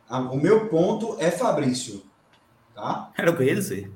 a, 0.07 0.19
o 0.19 0.37
meu 0.37 0.69
ponto 0.69 1.17
é 1.19 1.31
Fabrício. 1.31 2.03
Tá? 2.75 3.11
Era 3.17 3.31
o 3.31 3.35
que 3.35 3.43
eu 3.43 3.47
ia 3.47 3.55
dizer. 3.55 3.91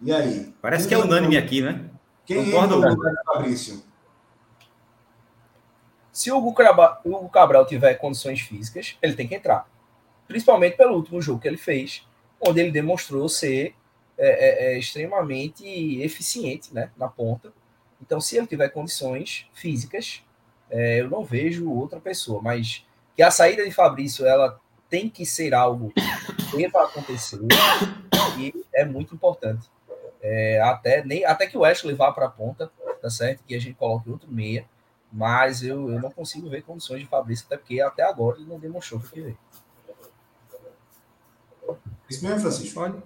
E 0.00 0.12
aí? 0.12 0.54
Parece 0.62 0.88
que 0.88 0.94
é 0.94 0.98
unânime 0.98 1.36
aqui, 1.36 1.60
né? 1.60 1.90
Quem 2.24 2.46
Concordo, 2.46 2.76
lugar 2.76 2.94
de 2.94 3.24
Fabrício? 3.24 3.82
Se 6.12 6.30
o 6.30 6.36
Hugo 6.36 6.52
Cabral, 6.52 7.00
o 7.04 7.16
Hugo 7.16 7.28
Cabral 7.30 7.66
tiver 7.66 7.94
condições 7.94 8.40
físicas, 8.40 8.98
ele 9.00 9.14
tem 9.14 9.26
que 9.26 9.34
entrar. 9.34 9.66
Principalmente 10.28 10.76
pelo 10.76 10.94
último 10.94 11.20
jogo 11.22 11.40
que 11.40 11.48
ele 11.48 11.56
fez, 11.56 12.06
onde 12.40 12.60
ele 12.60 12.70
demonstrou 12.70 13.28
ser 13.28 13.74
é, 14.18 14.28
é, 14.28 14.74
é, 14.74 14.78
extremamente 14.78 15.64
eficiente 16.02 16.72
né, 16.72 16.90
na 16.96 17.08
ponta. 17.08 17.52
Então, 18.00 18.20
se 18.20 18.36
ele 18.36 18.46
tiver 18.46 18.68
condições 18.68 19.46
físicas, 19.54 20.22
é, 20.70 21.00
eu 21.00 21.08
não 21.08 21.24
vejo 21.24 21.70
outra 21.70 21.98
pessoa. 21.98 22.42
Mas 22.42 22.84
que 23.16 23.22
a 23.22 23.30
saída 23.30 23.64
de 23.64 23.70
Fabrício 23.70 24.26
ela 24.26 24.60
tem 24.90 25.08
que 25.08 25.24
ser 25.24 25.54
algo 25.54 25.92
que 25.94 26.56
deva 26.56 26.84
acontecer 26.84 27.40
e 28.38 28.52
é 28.74 28.84
muito 28.84 29.14
importante. 29.14 29.70
É, 30.20 30.60
até, 30.60 31.04
nem, 31.04 31.24
até 31.24 31.46
que 31.46 31.56
o 31.56 31.60
Wesley 31.60 31.94
vá 31.94 32.12
para 32.12 32.26
a 32.26 32.30
ponta, 32.30 32.70
tá 33.00 33.10
certo? 33.10 33.42
Que 33.46 33.54
a 33.54 33.60
gente 33.60 33.74
coloque 33.74 34.10
outro 34.10 34.30
meia, 34.30 34.66
mas 35.12 35.62
eu, 35.62 35.90
eu 35.90 36.00
não 36.00 36.10
consigo 36.10 36.48
ver 36.48 36.62
condições 36.62 37.00
de 37.00 37.06
Fabrício, 37.06 37.44
até 37.46 37.56
porque 37.56 37.80
até 37.80 38.02
agora 38.02 38.38
ele 38.38 38.48
não 38.48 38.58
demonstrou 38.58 38.98
o 38.98 39.02
que 39.02 39.20
veio. 39.20 39.38
Isso 42.08 42.24
mesmo, 42.24 42.40
Francisco? 42.40 42.80
Olha, 42.80 43.02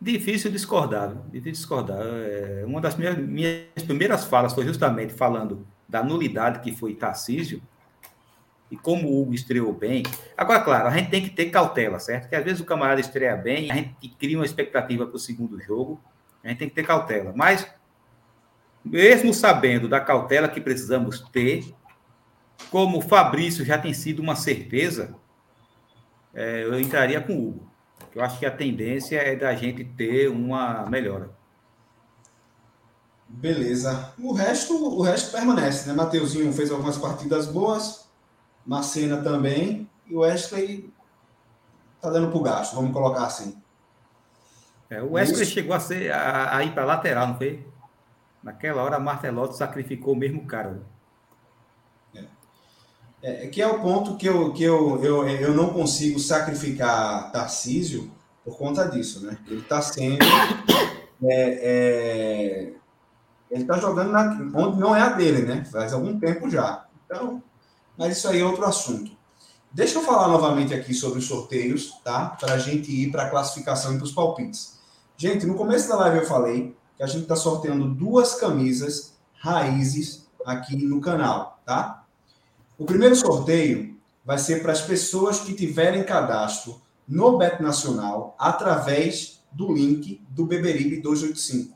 difícil 0.00 0.50
discordar, 0.50 1.14
difícil 1.30 1.52
discordar. 1.52 1.98
É, 2.00 2.64
uma 2.66 2.80
das 2.80 2.96
minhas, 2.96 3.16
minhas 3.16 3.82
primeiras 3.86 4.24
falas 4.24 4.52
foi 4.52 4.64
justamente 4.64 5.12
falando 5.12 5.66
da 5.88 6.02
nulidade 6.02 6.60
que 6.60 6.72
foi 6.72 6.94
Tarcísio 6.94 7.62
e 8.70 8.76
como 8.76 9.08
o 9.08 9.20
Hugo 9.20 9.34
estreou 9.34 9.72
bem. 9.72 10.04
Agora, 10.36 10.60
claro, 10.60 10.88
a 10.88 10.90
gente 10.90 11.10
tem 11.10 11.22
que 11.22 11.30
ter 11.30 11.50
cautela, 11.50 11.98
certo? 11.98 12.22
Porque 12.22 12.36
às 12.36 12.44
vezes 12.44 12.60
o 12.60 12.64
camarada 12.64 13.00
estreia 13.00 13.36
bem, 13.36 13.70
a 13.70 13.74
gente 13.74 14.08
cria 14.18 14.38
uma 14.38 14.44
expectativa 14.44 15.06
para 15.06 15.16
o 15.16 15.18
segundo 15.18 15.60
jogo, 15.60 16.00
a 16.44 16.48
gente 16.48 16.58
tem 16.58 16.68
que 16.68 16.74
ter 16.74 16.86
cautela. 16.86 17.32
Mas, 17.34 17.66
mesmo 18.84 19.32
sabendo 19.34 19.88
da 19.88 20.00
cautela 20.00 20.48
que 20.48 20.60
precisamos 20.60 21.20
ter, 21.32 21.74
como 22.70 22.98
o 22.98 23.02
Fabrício 23.02 23.64
já 23.64 23.78
tem 23.78 23.92
sido 23.92 24.20
uma 24.20 24.36
certeza, 24.36 25.14
é, 26.34 26.64
eu 26.64 26.78
entraria 26.78 27.20
com 27.20 27.34
o 27.34 27.48
Hugo. 27.48 27.70
Eu 28.14 28.22
acho 28.22 28.38
que 28.38 28.46
a 28.46 28.50
tendência 28.50 29.16
é 29.18 29.36
da 29.36 29.54
gente 29.54 29.84
ter 29.84 30.28
uma 30.28 30.86
melhora. 30.86 31.30
Beleza. 33.28 34.12
O 34.18 34.32
resto, 34.32 34.74
o 34.74 35.02
resto 35.02 35.30
permanece, 35.30 35.88
né? 35.88 35.94
Mateuzinho 35.94 36.52
fez 36.52 36.70
algumas 36.70 36.98
partidas 36.98 37.46
boas, 37.46 38.08
Macena 38.66 39.22
também, 39.22 39.88
e 40.06 40.14
o 40.14 40.20
Wesley 40.20 40.92
tá 42.00 42.10
dando 42.10 42.30
pro 42.30 42.42
gasto, 42.42 42.74
vamos 42.74 42.92
colocar 42.92 43.26
assim. 43.26 43.56
É, 44.88 45.00
o 45.00 45.12
Wesley 45.12 45.42
Isso. 45.42 45.52
chegou 45.52 45.74
a, 45.74 45.80
ser, 45.80 46.10
a, 46.10 46.56
a 46.56 46.64
ir 46.64 46.72
para 46.74 46.84
lateral, 46.84 47.28
não 47.28 47.38
foi? 47.38 47.64
Naquela 48.42 48.82
hora, 48.82 48.96
a 48.96 49.00
Martelotti 49.00 49.56
sacrificou 49.56 50.14
o 50.14 50.16
mesmo 50.16 50.46
cara. 50.46 50.82
É, 53.22 53.46
que 53.48 53.60
é 53.60 53.66
o 53.66 53.80
ponto 53.80 54.16
que 54.16 54.26
eu, 54.26 54.52
que 54.52 54.64
eu, 54.64 55.02
eu, 55.04 55.28
eu 55.28 55.54
não 55.54 55.74
consigo 55.74 56.18
sacrificar 56.18 57.30
Tarcísio 57.30 58.10
por 58.42 58.56
conta 58.56 58.88
disso, 58.88 59.26
né? 59.26 59.36
Ele 59.46 59.60
está 59.60 59.82
sendo. 59.82 60.24
é, 61.22 61.58
é, 61.62 62.72
ele 63.50 63.62
está 63.62 63.76
jogando 63.76 64.10
na, 64.10 64.50
onde 64.54 64.80
não 64.80 64.96
é 64.96 65.02
a 65.02 65.10
dele, 65.10 65.42
né? 65.42 65.64
Faz 65.70 65.92
algum 65.92 66.18
tempo 66.18 66.48
já. 66.48 66.86
Então, 67.04 67.42
mas 67.96 68.16
isso 68.16 68.26
aí 68.26 68.40
é 68.40 68.44
outro 68.44 68.64
assunto. 68.64 69.12
Deixa 69.70 69.98
eu 69.98 70.02
falar 70.02 70.28
novamente 70.28 70.72
aqui 70.72 70.94
sobre 70.94 71.18
os 71.18 71.26
sorteios, 71.26 72.00
tá? 72.02 72.36
Para 72.40 72.54
a 72.54 72.58
gente 72.58 72.90
ir 72.90 73.10
para 73.10 73.24
a 73.24 73.30
classificação 73.30 73.92
e 73.92 73.96
para 73.98 74.04
os 74.04 74.12
palpites. 74.12 74.80
Gente, 75.16 75.44
no 75.44 75.54
começo 75.54 75.88
da 75.88 75.96
live 75.96 76.18
eu 76.18 76.26
falei 76.26 76.74
que 77.00 77.04
a 77.04 77.06
gente 77.06 77.22
está 77.22 77.34
sorteando 77.34 77.88
duas 77.94 78.34
camisas 78.34 79.14
raízes 79.32 80.26
aqui 80.44 80.76
no 80.76 81.00
canal, 81.00 81.58
tá? 81.64 82.04
O 82.76 82.84
primeiro 82.84 83.16
sorteio 83.16 83.98
vai 84.22 84.36
ser 84.36 84.60
para 84.60 84.72
as 84.72 84.82
pessoas 84.82 85.40
que 85.40 85.54
tiverem 85.54 86.04
cadastro 86.04 86.78
no 87.08 87.38
Bet 87.38 87.62
Nacional 87.62 88.36
através 88.38 89.40
do 89.50 89.72
link 89.72 90.20
do 90.28 90.44
Beberibe 90.44 91.00
285. 91.00 91.74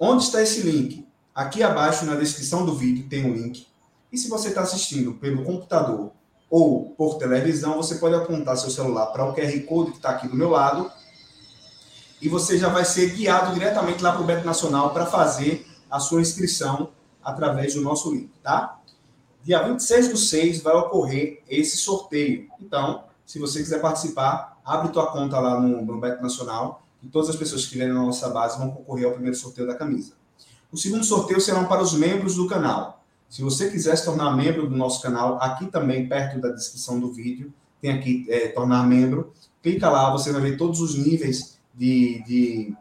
Onde 0.00 0.24
está 0.24 0.40
esse 0.40 0.62
link? 0.62 1.06
Aqui 1.34 1.62
abaixo 1.62 2.06
na 2.06 2.14
descrição 2.14 2.64
do 2.64 2.74
vídeo 2.74 3.10
tem 3.10 3.30
o 3.30 3.34
link. 3.34 3.66
E 4.10 4.16
se 4.16 4.30
você 4.30 4.48
está 4.48 4.62
assistindo 4.62 5.12
pelo 5.12 5.44
computador 5.44 6.12
ou 6.48 6.94
por 6.96 7.18
televisão, 7.18 7.76
você 7.76 7.96
pode 7.96 8.14
apontar 8.14 8.56
seu 8.56 8.70
celular 8.70 9.08
para 9.08 9.22
o 9.22 9.34
QR 9.34 9.60
Code 9.66 9.90
que 9.90 9.98
está 9.98 10.12
aqui 10.12 10.26
do 10.26 10.34
meu 10.34 10.48
lado 10.48 10.90
e 12.20 12.28
você 12.28 12.58
já 12.58 12.68
vai 12.68 12.84
ser 12.84 13.10
guiado 13.10 13.52
diretamente 13.52 14.02
lá 14.02 14.12
para 14.12 14.22
o 14.22 14.24
Bet 14.24 14.44
Nacional 14.44 14.90
para 14.90 15.06
fazer 15.06 15.66
a 15.90 16.00
sua 16.00 16.20
inscrição 16.20 16.90
através 17.22 17.74
do 17.74 17.80
nosso 17.80 18.12
link, 18.12 18.30
tá? 18.42 18.78
Dia 19.42 19.62
26 19.62 20.08
do 20.08 20.16
6 20.16 20.62
vai 20.62 20.74
ocorrer 20.74 21.42
esse 21.48 21.76
sorteio. 21.76 22.48
Então, 22.60 23.04
se 23.24 23.38
você 23.38 23.60
quiser 23.60 23.80
participar, 23.80 24.58
abre 24.64 24.88
tua 24.92 25.10
conta 25.12 25.38
lá 25.38 25.60
no, 25.60 25.82
no 25.82 26.00
Bet 26.00 26.20
Nacional 26.22 26.82
e 27.02 27.08
todas 27.08 27.28
as 27.28 27.36
pessoas 27.36 27.62
que 27.62 27.66
estiverem 27.66 27.94
na 27.94 28.02
nossa 28.02 28.28
base 28.30 28.58
vão 28.58 28.70
concorrer 28.70 29.06
ao 29.06 29.12
primeiro 29.12 29.36
sorteio 29.36 29.66
da 29.66 29.74
camisa. 29.74 30.14
O 30.72 30.76
segundo 30.76 31.04
sorteio 31.04 31.40
será 31.40 31.62
para 31.64 31.82
os 31.82 31.92
membros 31.94 32.34
do 32.34 32.46
canal. 32.46 33.04
Se 33.28 33.42
você 33.42 33.70
quiser 33.70 33.96
se 33.96 34.04
tornar 34.04 34.36
membro 34.36 34.68
do 34.68 34.76
nosso 34.76 35.02
canal, 35.02 35.38
aqui 35.40 35.66
também, 35.66 36.08
perto 36.08 36.40
da 36.40 36.48
descrição 36.48 36.98
do 36.98 37.12
vídeo, 37.12 37.52
tem 37.80 37.92
aqui 37.92 38.26
é, 38.28 38.48
tornar 38.48 38.84
membro. 38.84 39.32
Clica 39.62 39.88
lá, 39.90 40.10
você 40.10 40.32
vai 40.32 40.40
ver 40.40 40.56
todos 40.56 40.80
os 40.80 40.96
níveis 40.96 41.55
de, 41.76 42.22
de, 42.26 42.76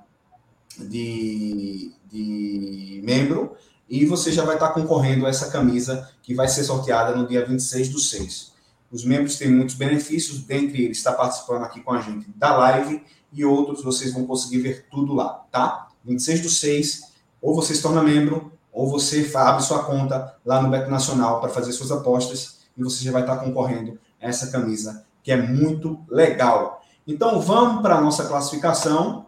de, 0.80 1.94
de 2.10 3.02
membro 3.04 3.56
e 3.90 4.06
você 4.06 4.32
já 4.32 4.44
vai 4.44 4.56
estar 4.56 4.70
concorrendo 4.70 5.26
a 5.26 5.30
essa 5.30 5.52
camisa 5.52 6.10
que 6.24 6.34
vai 6.34 6.48
ser 6.48 6.64
sorteada 6.64 7.16
no 7.16 7.28
dia 7.28 7.46
26 7.46 7.90
do 7.90 8.00
6. 8.00 8.54
Os 8.92 9.04
membros 9.04 9.38
têm 9.38 9.52
muitos 9.52 9.76
benefícios, 9.76 10.40
dentre 10.40 10.84
eles 10.84 10.98
estar 10.98 11.14
participando 11.14 11.64
aqui 11.64 11.82
com 11.82 11.92
a 11.92 12.02
gente 12.02 12.30
da 12.36 12.56
live 12.56 13.04
e 13.32 13.44
outros 13.44 13.84
vocês 13.84 14.14
vão 14.14 14.26
conseguir 14.26 14.60
ver 14.60 14.88
tudo 14.90 15.14
lá, 15.14 15.46
tá? 15.52 15.90
26 16.06 16.42
do 16.42 16.50
6, 16.50 17.02
ou 17.42 17.54
você 17.54 17.76
se 17.76 17.82
torna 17.82 18.02
membro, 18.02 18.54
ou 18.72 18.90
você 18.90 19.30
abre 19.36 19.64
sua 19.64 19.84
conta 19.84 20.36
lá 20.46 20.62
no 20.62 20.70
Beto 20.70 20.90
Nacional 20.90 21.42
para 21.42 21.50
fazer 21.50 21.72
suas 21.74 21.92
apostas 21.92 22.60
e 22.78 22.84
você 22.84 23.04
já 23.04 23.12
vai 23.12 23.22
estar 23.22 23.38
concorrendo 23.38 24.00
a 24.22 24.28
essa 24.28 24.48
camisa, 24.48 25.06
que 25.24 25.32
é 25.32 25.42
muito 25.42 26.00
legal. 26.10 26.82
Então 27.08 27.40
vamos 27.40 27.82
para 27.82 27.96
a 27.96 28.02
nossa 28.02 28.28
classificação. 28.28 29.28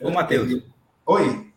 Ô, 0.00 0.10
Matheus. 0.10 0.62
Oi. 1.04 1.52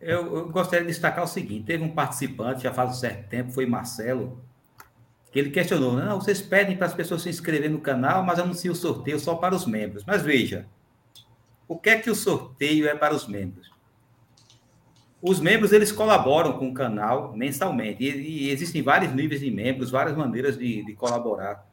Eu, 0.00 0.36
eu, 0.36 0.48
gostaria 0.48 0.86
de 0.86 0.92
destacar 0.92 1.24
o 1.24 1.28
seguinte: 1.28 1.66
teve 1.66 1.84
um 1.84 1.94
participante, 1.94 2.62
já 2.62 2.72
faz 2.72 2.90
um 2.90 2.94
certo 2.94 3.28
tempo, 3.28 3.52
foi 3.52 3.66
Marcelo, 3.66 4.40
que 5.30 5.38
ele 5.38 5.50
questionou: 5.50 5.92
não, 5.92 6.20
vocês 6.20 6.40
pedem 6.40 6.76
para 6.76 6.86
as 6.86 6.94
pessoas 6.94 7.22
se 7.22 7.28
inscreverem 7.28 7.70
no 7.70 7.80
canal, 7.80 8.22
mas 8.22 8.38
anunciam 8.38 8.72
o 8.72 8.76
sorteio 8.76 9.18
só 9.18 9.34
para 9.34 9.54
os 9.54 9.66
membros. 9.66 10.04
Mas 10.06 10.22
veja, 10.22 10.66
o 11.66 11.76
que 11.76 11.90
é 11.90 11.98
que 11.98 12.10
o 12.10 12.14
sorteio 12.14 12.88
é 12.88 12.94
para 12.94 13.14
os 13.14 13.26
membros? 13.26 13.68
Os 15.20 15.40
membros 15.40 15.72
eles 15.72 15.90
colaboram 15.90 16.52
com 16.52 16.68
o 16.68 16.74
canal 16.74 17.36
mensalmente 17.36 18.04
e, 18.04 18.46
e 18.46 18.50
existem 18.50 18.82
vários 18.82 19.12
níveis 19.12 19.40
de 19.40 19.50
membros, 19.50 19.90
várias 19.90 20.16
maneiras 20.16 20.56
de, 20.56 20.84
de 20.84 20.94
colaborar. 20.94 21.66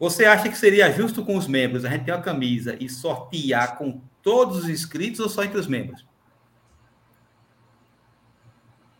Você 0.00 0.24
acha 0.24 0.48
que 0.48 0.56
seria 0.56 0.90
justo 0.90 1.22
com 1.22 1.36
os 1.36 1.46
membros 1.46 1.84
a 1.84 1.90
gente 1.90 2.06
ter 2.06 2.12
uma 2.12 2.22
camisa 2.22 2.74
e 2.80 2.88
sortear 2.88 3.76
com 3.76 4.00
todos 4.22 4.56
os 4.56 4.68
inscritos 4.70 5.20
ou 5.20 5.28
só 5.28 5.44
entre 5.44 5.60
os 5.60 5.66
membros? 5.66 6.06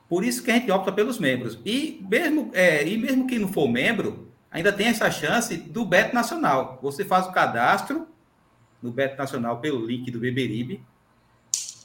Por 0.07 0.23
isso 0.23 0.43
que 0.43 0.51
a 0.51 0.55
gente 0.55 0.71
opta 0.71 0.93
pelos 0.93 1.19
membros. 1.19 1.59
E 1.65 2.05
mesmo, 2.07 2.51
é, 2.53 2.87
e 2.87 2.99
mesmo 2.99 3.27
quem 3.27 3.39
não 3.39 3.49
for 3.49 3.67
membro, 3.67 4.31
ainda 4.51 4.71
tem 4.71 4.89
essa 4.89 5.11
chance 5.11 5.57
do 5.57 5.87
Beto 5.87 6.15
Nacional. 6.15 6.79
Você 6.83 7.03
faz 7.03 7.27
o 7.27 7.33
cadastro 7.33 8.07
no 8.83 8.91
Beto 8.91 9.17
Nacional 9.17 9.59
pelo 9.59 9.87
link 9.87 10.11
do 10.11 10.21
Beberibe. 10.21 10.85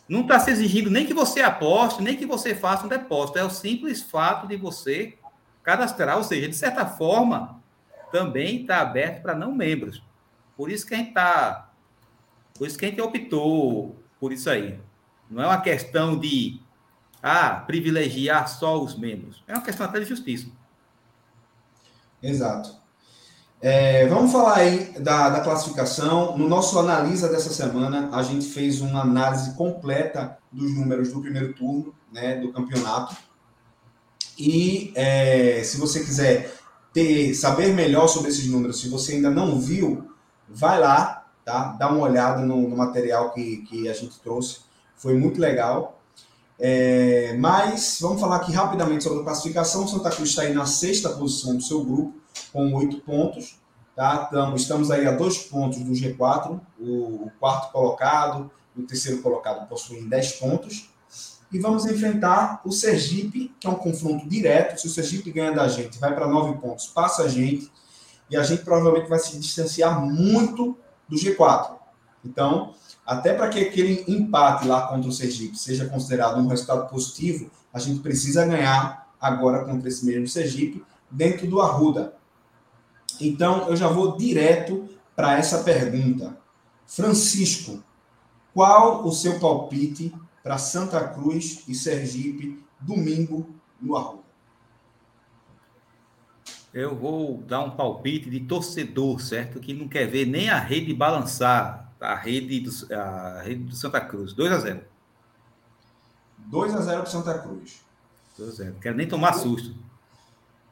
Não 0.10 0.22
está 0.22 0.40
se 0.40 0.52
exigindo 0.52 0.90
nem 0.92 1.06
que 1.06 1.14
você 1.14 1.42
aposte, 1.42 2.04
nem 2.04 2.18
que 2.18 2.26
você 2.26 2.54
faça 2.54 2.86
um 2.86 2.90
depósito. 2.90 3.40
É 3.40 3.46
o 3.46 3.50
simples 3.50 4.02
fato 4.02 4.46
de 4.46 4.58
você 4.58 5.18
cadastrar. 5.64 6.18
Ou 6.18 6.24
seja, 6.24 6.50
de 6.50 6.56
certa 6.56 6.86
forma, 6.86 7.64
também 8.12 8.62
está 8.62 8.82
aberto 8.82 9.22
para 9.22 9.36
não 9.36 9.54
membros. 9.54 10.04
Por 10.56 10.72
isso 10.72 10.86
que 10.86 10.94
a 10.94 10.98
gente 10.98 11.10
está. 11.10 11.70
Por 12.54 12.68
isso 12.68 12.78
que 12.78 12.86
a 12.86 12.90
gente 12.90 13.02
optou 13.02 13.98
por 14.20 14.32
isso 14.32 14.50
aí. 14.50 14.80
Não 15.30 15.44
é 15.44 15.48
uma 15.48 15.62
questão 15.62 16.18
de 16.18 16.62
ah, 17.22 17.64
privilegiar 17.68 18.48
só 18.48 18.82
os 18.82 18.98
membros. 18.98 19.44
É 19.48 19.54
uma 19.54 19.62
questão 19.62 19.86
até 19.86 20.00
de 20.00 20.06
justiça. 20.06 20.48
Exato. 22.22 22.76
É, 23.62 24.06
vamos 24.08 24.32
falar 24.32 24.58
aí 24.58 24.94
da, 25.00 25.30
da, 25.30 25.40
classificação. 25.42 26.38
No 26.38 26.48
nosso 26.48 26.78
analisa 26.78 27.28
dessa 27.28 27.52
semana, 27.52 28.10
a 28.14 28.22
gente 28.22 28.46
fez 28.46 28.82
uma 28.82 29.02
análise 29.02 29.56
completa 29.56 30.38
dos 30.52 30.74
números 30.76 31.12
do 31.12 31.22
primeiro 31.22 31.54
turno 31.54 31.94
né, 32.12 32.36
do 32.36 32.52
campeonato. 32.52 33.16
E 34.38 34.92
é, 34.96 35.64
se 35.64 35.78
você 35.78 36.02
quiser 36.02 36.54
ter, 36.96 37.36
saber 37.36 37.74
melhor 37.74 38.08
sobre 38.08 38.30
esses 38.30 38.48
números, 38.48 38.80
se 38.80 38.88
você 38.88 39.16
ainda 39.16 39.30
não 39.30 39.60
viu, 39.60 40.10
vai 40.48 40.80
lá, 40.80 41.28
tá? 41.44 41.76
Dá 41.78 41.92
uma 41.92 42.08
olhada 42.08 42.42
no, 42.42 42.70
no 42.70 42.78
material 42.78 43.34
que, 43.34 43.58
que 43.68 43.90
a 43.90 43.94
gente 43.94 44.18
trouxe. 44.22 44.62
Foi 44.96 45.14
muito 45.14 45.40
legal. 45.40 46.00
É, 46.58 47.36
mas 47.38 47.98
vamos 48.00 48.22
falar 48.22 48.38
aqui 48.38 48.54
rapidamente 48.54 49.04
sobre 49.04 49.20
a 49.20 49.24
classificação. 49.24 49.86
Santa 49.86 50.10
Cruz 50.10 50.30
está 50.30 50.44
aí 50.44 50.54
na 50.54 50.66
sexta 50.66 51.10
posição 51.10 51.58
do 51.58 51.62
seu 51.62 51.84
grupo, 51.84 52.14
com 52.54 52.74
oito 52.76 53.02
pontos. 53.02 53.60
Tá? 53.94 54.24
Estamos, 54.24 54.62
estamos 54.62 54.92
aí 54.92 55.06
a 55.06 55.12
dois 55.12 55.38
pontos 55.38 55.80
do 55.80 55.92
G4. 55.92 56.58
O, 56.80 57.26
o 57.26 57.32
quarto 57.38 57.74
colocado 57.74 58.50
o 58.78 58.84
terceiro 58.84 59.22
colocado 59.22 59.68
possuem 59.68 60.08
dez 60.08 60.34
pontos. 60.34 60.90
E 61.56 61.60
vamos 61.60 61.86
enfrentar 61.86 62.60
o 62.66 62.72
Sergipe, 62.74 63.56
que 63.58 63.66
é 63.66 63.70
um 63.70 63.76
confronto 63.76 64.28
direto. 64.28 64.78
Se 64.78 64.88
o 64.88 64.90
Sergipe 64.90 65.32
ganha 65.32 65.54
da 65.54 65.70
gente, 65.70 65.98
vai 65.98 66.14
para 66.14 66.28
nove 66.28 66.60
pontos, 66.60 66.88
passa 66.88 67.24
a 67.24 67.30
gente. 67.30 67.72
E 68.30 68.36
a 68.36 68.44
gente 68.44 68.66
provavelmente 68.66 69.08
vai 69.08 69.20
se 69.20 69.40
distanciar 69.40 70.02
muito 70.06 70.78
do 71.08 71.16
G4. 71.16 71.78
Então, 72.26 72.74
até 73.06 73.34
para 73.34 73.48
que 73.48 73.62
aquele 73.62 74.04
empate 74.06 74.68
lá 74.68 74.86
contra 74.90 75.08
o 75.08 75.14
Sergipe 75.14 75.58
seja 75.58 75.88
considerado 75.88 76.42
um 76.42 76.48
resultado 76.48 76.90
positivo, 76.90 77.50
a 77.72 77.80
gente 77.80 78.02
precisa 78.02 78.46
ganhar 78.46 79.08
agora 79.22 79.64
contra 79.64 79.88
esse 79.88 80.06
mesmo 80.06 80.28
Sergipe 80.28 80.84
dentro 81.10 81.48
do 81.48 81.62
Arruda. 81.62 82.18
Então, 83.22 83.70
eu 83.70 83.78
já 83.78 83.88
vou 83.88 84.18
direto 84.18 84.90
para 85.16 85.38
essa 85.38 85.60
pergunta. 85.60 86.36
Francisco, 86.86 87.82
qual 88.54 89.08
o 89.08 89.12
seu 89.14 89.40
palpite 89.40 90.14
para 90.46 90.60
Santa 90.60 91.08
Cruz 91.08 91.64
e 91.68 91.74
Sergipe 91.74 92.64
domingo 92.80 93.50
no 93.82 93.96
Arruda? 93.98 94.24
Eu 96.72 96.96
vou 96.96 97.40
dar 97.40 97.62
um 97.62 97.72
palpite 97.72 98.30
de 98.30 98.42
torcedor, 98.42 99.20
certo? 99.20 99.60
Que 99.60 99.74
não 99.74 99.88
quer 99.88 100.06
ver 100.06 100.28
nem 100.28 100.52
a 100.52 100.60
rede 100.60 100.94
balançar, 100.94 101.92
a 102.00 102.14
rede 102.14 102.60
do, 102.60 102.94
a 102.94 103.42
rede 103.42 103.64
do 103.64 103.76
Santa 103.76 104.00
Cruz. 104.00 104.34
2 104.34 104.52
a 104.52 104.60
0 104.60 104.82
2 106.38 106.76
a 106.76 106.82
0 106.82 107.02
para 107.02 107.10
Santa 107.10 107.40
Cruz. 107.40 107.82
2 108.38 108.50
a 108.50 108.54
0 108.54 108.76
Quero 108.80 108.98
nem 108.98 109.08
tomar 109.08 109.34
susto. 109.34 109.74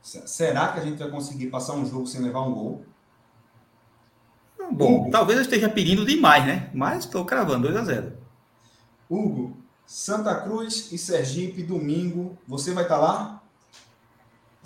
Será 0.03 0.71
que 0.71 0.81
a 0.81 0.83
gente 0.83 0.99
vai 0.99 1.09
conseguir 1.09 1.47
passar 1.47 1.73
um 1.73 1.85
jogo 1.85 2.05
sem 2.05 2.21
levar 2.21 2.41
um 2.41 2.53
gol? 2.53 2.85
Bom, 4.71 5.01
Hugo. 5.01 5.09
talvez 5.09 5.39
eu 5.39 5.43
esteja 5.43 5.67
pedindo 5.67 6.05
demais, 6.05 6.45
né? 6.45 6.69
Mas 6.75 7.05
estou 7.05 7.25
cravando 7.25 7.67
2 7.67 7.75
a 7.75 7.83
0 7.85 8.17
Hugo, 9.09 9.62
Santa 9.93 10.33
Cruz 10.41 10.91
e 10.91 10.97
Sergipe, 10.97 11.61
domingo. 11.61 12.35
Você 12.47 12.73
vai 12.73 12.81
estar 12.81 12.97
lá? 12.97 13.43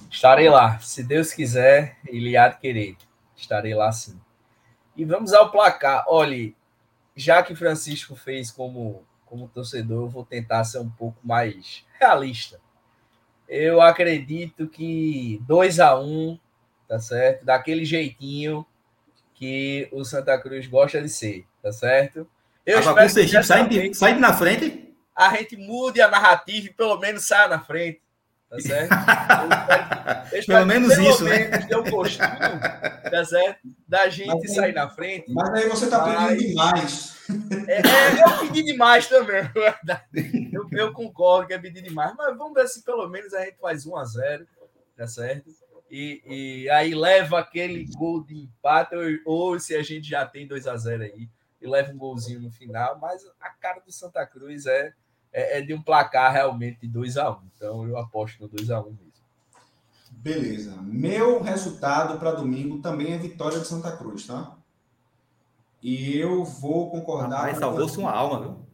Estarei 0.10 0.48
lá, 0.48 0.80
se 0.80 1.04
Deus 1.04 1.34
quiser, 1.34 1.98
ele 2.08 2.38
há 2.38 2.48
de 2.48 2.58
querer. 2.60 2.96
Estarei 3.36 3.76
lá 3.76 3.92
sim. 3.92 4.18
E 4.96 5.04
vamos 5.04 5.34
ao 5.34 5.52
placar. 5.52 6.06
Olhe, 6.08 6.56
já 7.14 7.44
que 7.44 7.58
Francisco 7.58 8.16
fez 8.16 8.50
como, 8.50 9.04
como 9.26 9.50
torcedor, 9.50 10.06
eu 10.06 10.10
vou 10.10 10.24
tentar 10.24 10.64
ser 10.64 10.80
um 10.80 10.90
pouco 10.90 11.18
mais 11.22 11.84
realista. 12.00 12.62
Eu 13.50 13.82
acredito 13.82 14.66
que 14.66 15.44
2 15.46 15.82
a 15.82 16.00
1 16.00 16.06
um, 16.06 16.40
tá 16.88 17.02
certo? 17.02 17.44
Daquele 17.44 17.84
jeitinho 17.84 18.66
que 19.34 19.90
o 19.92 20.06
Santa 20.06 20.40
Cruz 20.40 20.68
gosta 20.68 21.02
de 21.02 21.10
ser, 21.10 21.46
tá 21.62 21.74
certo? 21.74 22.26
Eu 22.66 22.80
Agora, 22.80 23.06
espero 23.06 23.28
que 23.28 23.44
sai, 23.44 23.94
sai 23.94 24.18
na 24.18 24.32
frente. 24.32 24.87
A 25.18 25.36
gente 25.36 25.58
mude 25.58 26.00
a 26.00 26.08
narrativa 26.08 26.68
e 26.68 26.74
pelo 26.74 26.98
menos 27.00 27.26
saia 27.26 27.48
na 27.48 27.60
frente. 27.60 28.02
Tá 28.50 28.60
certo? 28.62 28.94
Eu 28.94 29.10
espero, 29.50 30.30
eu 30.32 30.40
espero 30.40 30.58
pelo 30.60 30.66
menos 30.68 30.96
pelo 30.96 31.10
isso, 31.10 31.24
né? 31.26 31.38
menos 31.38 31.52
né? 31.52 31.58
Dê 31.68 31.76
um 31.76 31.90
gostinho, 31.90 32.30
tá 33.12 33.26
certo? 33.26 33.60
Da 33.86 34.08
gente 34.08 34.28
mas, 34.30 34.56
sair 34.56 34.74
na 34.74 34.90
frente. 34.90 35.34
Mas 35.34 35.50
aí 35.54 35.68
você 35.68 35.90
tá 35.90 36.06
mas... 36.06 36.30
pedindo 36.30 36.50
demais. 36.50 37.18
É, 37.68 37.74
é, 37.74 38.24
eu 38.24 38.40
pedi 38.40 38.64
demais 38.64 39.08
também, 39.08 39.44
verdade. 39.54 40.50
Eu, 40.54 40.66
eu 40.72 40.94
concordo 40.94 41.48
que 41.48 41.54
é 41.54 41.60
pedir 41.60 41.82
demais, 41.82 42.14
mas 42.18 42.38
vamos 42.38 42.54
ver 42.54 42.68
se 42.70 42.84
pelo 42.84 43.10
menos 43.10 43.34
a 43.34 43.44
gente 43.44 43.58
faz 43.60 43.86
1 43.86 43.98
a 43.98 44.06
0 44.06 44.48
tá 44.96 45.08
certo? 45.08 45.50
E, 45.92 46.22
e 46.26 46.70
aí 46.70 46.96
leva 46.96 47.40
aquele 47.40 47.86
gol 47.96 48.24
de 48.24 48.36
empate, 48.36 48.96
ou, 48.96 49.52
ou 49.52 49.60
se 49.60 49.76
a 49.76 49.84
gente 49.84 50.08
já 50.08 50.26
tem 50.26 50.48
2 50.48 50.68
a 50.68 50.78
0 50.78 51.04
aí, 51.04 51.30
e 51.62 51.68
leva 51.68 51.92
um 51.92 51.98
golzinho 51.98 52.40
no 52.40 52.52
final, 52.52 52.98
mas 53.00 53.24
a 53.42 53.50
cara 53.50 53.80
do 53.80 53.92
Santa 53.92 54.26
Cruz 54.26 54.66
é 54.66 54.94
é, 55.38 55.60
é 55.60 55.62
de 55.62 55.72
um 55.72 55.82
placar 55.82 56.34
realmente 56.34 56.80
de 56.82 56.88
2 56.88 57.16
a 57.18 57.30
1 57.30 57.34
um. 57.34 57.38
Então 57.56 57.88
eu 57.88 57.98
aposto 57.98 58.42
no 58.42 58.48
2 58.48 58.72
a 58.72 58.82
1 58.82 58.84
um 58.84 58.90
mesmo. 58.90 59.08
Beleza. 60.12 60.76
Meu 60.82 61.44
resultado 61.44 62.18
para 62.18 62.32
domingo 62.32 62.80
também 62.80 63.14
é 63.14 63.18
vitória 63.20 63.60
de 63.60 63.68
Santa 63.68 63.96
Cruz, 63.96 64.26
tá? 64.26 64.58
E 65.82 66.18
eu 66.18 66.44
vou 66.44 66.90
concordar. 66.90 67.44
Mas 67.44 67.60
salvou-se 67.60 68.00
uma 68.00 68.12
alma, 68.12 68.42
viu? 68.42 68.68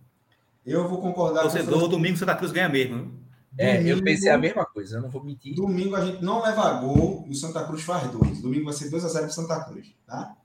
Eu 0.66 0.88
vou 0.88 1.02
concordar 1.02 1.42
torcedor, 1.42 1.80
com 1.80 1.86
o 1.86 1.90
domingo 1.90 2.18
Santa 2.18 2.36
Cruz 2.36 2.54
ganha 2.54 2.70
mesmo. 2.70 2.96
Viu? 2.96 3.24
É, 3.58 3.78
domingo, 3.78 3.98
eu 3.98 4.04
pensei 4.04 4.30
a 4.32 4.38
mesma 4.38 4.66
coisa, 4.66 4.98
eu 4.98 5.02
não 5.02 5.10
vou 5.10 5.22
mentir. 5.22 5.54
Domingo 5.54 5.98
a 5.98 6.06
gente 6.06 6.24
não 6.24 6.42
leva 6.42 6.80
gol 6.80 7.26
e 7.28 7.32
o 7.32 7.36
Santa 7.36 7.66
Cruz 7.66 7.84
faz 7.84 8.10
dois. 8.10 8.42
Domingo 8.42 8.66
vai 8.66 8.74
ser 8.74 8.90
2 8.90 9.04
a 9.04 9.10
0 9.10 9.26
para 9.26 9.34
Santa 9.34 9.64
Cruz, 9.66 9.94
tá? 10.08 10.38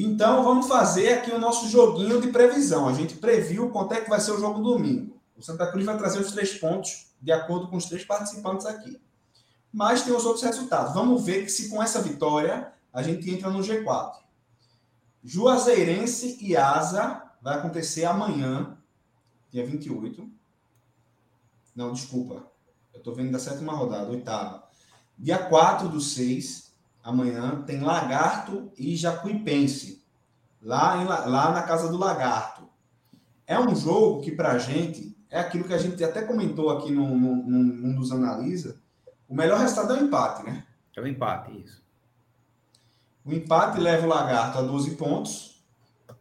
Então, 0.00 0.44
vamos 0.44 0.68
fazer 0.68 1.14
aqui 1.14 1.32
o 1.32 1.40
nosso 1.40 1.68
joguinho 1.68 2.20
de 2.20 2.28
previsão. 2.28 2.88
A 2.88 2.92
gente 2.92 3.16
previu 3.16 3.68
quanto 3.70 3.94
é 3.94 4.00
que 4.00 4.08
vai 4.08 4.20
ser 4.20 4.30
o 4.30 4.38
jogo 4.38 4.62
domingo. 4.62 5.20
O 5.36 5.42
Santa 5.42 5.66
Cruz 5.66 5.84
vai 5.84 5.98
trazer 5.98 6.20
os 6.20 6.30
três 6.30 6.54
pontos 6.56 7.08
de 7.20 7.32
acordo 7.32 7.66
com 7.66 7.76
os 7.76 7.86
três 7.86 8.04
participantes 8.04 8.64
aqui. 8.64 9.00
Mas 9.72 10.02
tem 10.02 10.14
os 10.14 10.24
outros 10.24 10.44
resultados. 10.44 10.94
Vamos 10.94 11.24
ver 11.24 11.42
que 11.42 11.50
se 11.50 11.68
com 11.68 11.82
essa 11.82 12.00
vitória 12.00 12.72
a 12.92 13.02
gente 13.02 13.28
entra 13.28 13.50
no 13.50 13.58
G4. 13.58 14.12
Juazeirense 15.24 16.38
e 16.40 16.56
Asa 16.56 17.20
vai 17.42 17.58
acontecer 17.58 18.04
amanhã, 18.04 18.78
dia 19.50 19.66
28. 19.66 20.30
Não, 21.74 21.92
desculpa. 21.92 22.46
Eu 22.94 22.98
estou 22.98 23.16
vendo 23.16 23.32
da 23.32 23.40
sétima 23.40 23.72
rodada, 23.72 24.08
oitava. 24.08 24.62
Dia 25.18 25.38
4 25.38 25.88
do 25.88 26.00
6, 26.00 26.67
amanhã 27.08 27.62
tem 27.66 27.80
Lagarto 27.80 28.70
e 28.76 28.94
Jacuipense, 28.94 30.04
lá, 30.60 31.02
em, 31.02 31.06
lá 31.06 31.50
na 31.52 31.62
Casa 31.62 31.88
do 31.88 31.96
Lagarto. 31.96 32.68
É 33.46 33.58
um 33.58 33.74
jogo 33.74 34.20
que, 34.20 34.30
para 34.30 34.52
a 34.52 34.58
gente, 34.58 35.16
é 35.30 35.40
aquilo 35.40 35.64
que 35.64 35.72
a 35.72 35.78
gente 35.78 36.04
até 36.04 36.22
comentou 36.22 36.68
aqui 36.68 36.92
num, 36.92 37.18
num, 37.18 37.62
num 37.62 37.94
dos 37.94 38.12
analisa. 38.12 38.78
O 39.26 39.34
melhor 39.34 39.58
resultado 39.58 39.94
é 39.94 40.02
o 40.02 40.04
empate, 40.04 40.44
né? 40.44 40.66
É 40.94 41.00
o 41.00 41.06
empate, 41.06 41.58
isso. 41.58 41.82
O 43.24 43.32
empate 43.32 43.80
leva 43.80 44.04
o 44.04 44.08
Lagarto 44.08 44.58
a 44.58 44.62
12 44.62 44.96
pontos 44.96 45.64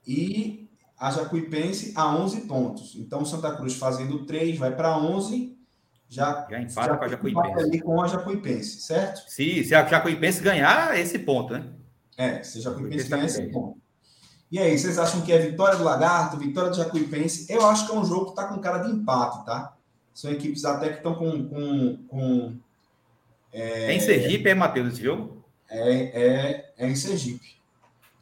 e 0.05 0.69
a 0.97 1.11
Jacuipense 1.11 1.91
a 1.97 2.15
11 2.15 2.41
pontos. 2.41 2.95
Então, 2.95 3.25
Santa 3.25 3.55
Cruz 3.57 3.75
fazendo 3.75 4.25
3 4.25 4.57
vai 4.57 4.73
para 4.73 4.97
11 4.97 5.56
já, 6.09 6.47
já 6.49 6.61
empata 6.61 6.87
já 6.87 6.97
com 6.97 7.03
a 7.03 7.07
Jacuipense. 7.07 7.59
Ali 7.59 7.81
com 7.81 8.01
a 8.01 8.07
Jacuipense, 8.07 8.81
certo? 8.81 9.29
Sim, 9.29 9.63
se 9.63 9.75
a 9.75 9.85
Jacuipense 9.85 10.41
ganhar, 10.41 10.97
esse 10.97 11.19
ponto, 11.19 11.53
né? 11.53 11.65
É, 12.17 12.41
se 12.43 12.59
a 12.59 12.61
Jacuipense 12.61 13.09
ganhar, 13.09 13.25
esse 13.25 13.43
ponto. 13.47 13.77
E 14.49 14.57
aí, 14.59 14.77
vocês 14.77 14.97
acham 14.97 15.21
que 15.21 15.33
é 15.33 15.37
vitória 15.37 15.77
do 15.77 15.83
Lagarto, 15.83 16.37
vitória 16.37 16.69
do 16.69 16.77
Jacuipense? 16.77 17.51
Eu 17.51 17.67
acho 17.67 17.85
que 17.85 17.91
é 17.91 17.99
um 17.99 18.05
jogo 18.05 18.25
que 18.25 18.31
está 18.31 18.45
com 18.45 18.59
cara 18.59 18.77
de 18.79 18.91
empate, 18.91 19.45
tá? 19.45 19.75
São 20.13 20.31
equipes 20.31 20.63
até 20.63 20.89
que 20.89 20.97
estão 20.97 21.13
com. 21.13 21.47
com, 21.49 21.97
com 22.07 22.57
é... 23.51 23.91
é 23.91 23.93
em 23.93 23.99
Sergipe, 23.99 24.49
é, 24.49 24.55
Matheus, 24.55 24.93
esse 24.93 25.03
jogo? 25.03 25.45
É, 25.69 25.91
é, 25.91 26.73
é 26.77 26.87
em 26.87 26.95
Sergipe. 26.95 27.57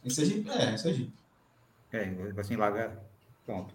Em 0.04 0.10
Sergipe? 0.10 0.50
É, 0.50 0.72
em 0.72 0.78
Sergipe. 0.78 1.14
É, 1.94 2.06
vai 2.34 2.44
ser 2.44 2.56
em 2.56 2.58
Lagarto. 2.58 2.98
Pronto. 3.46 3.74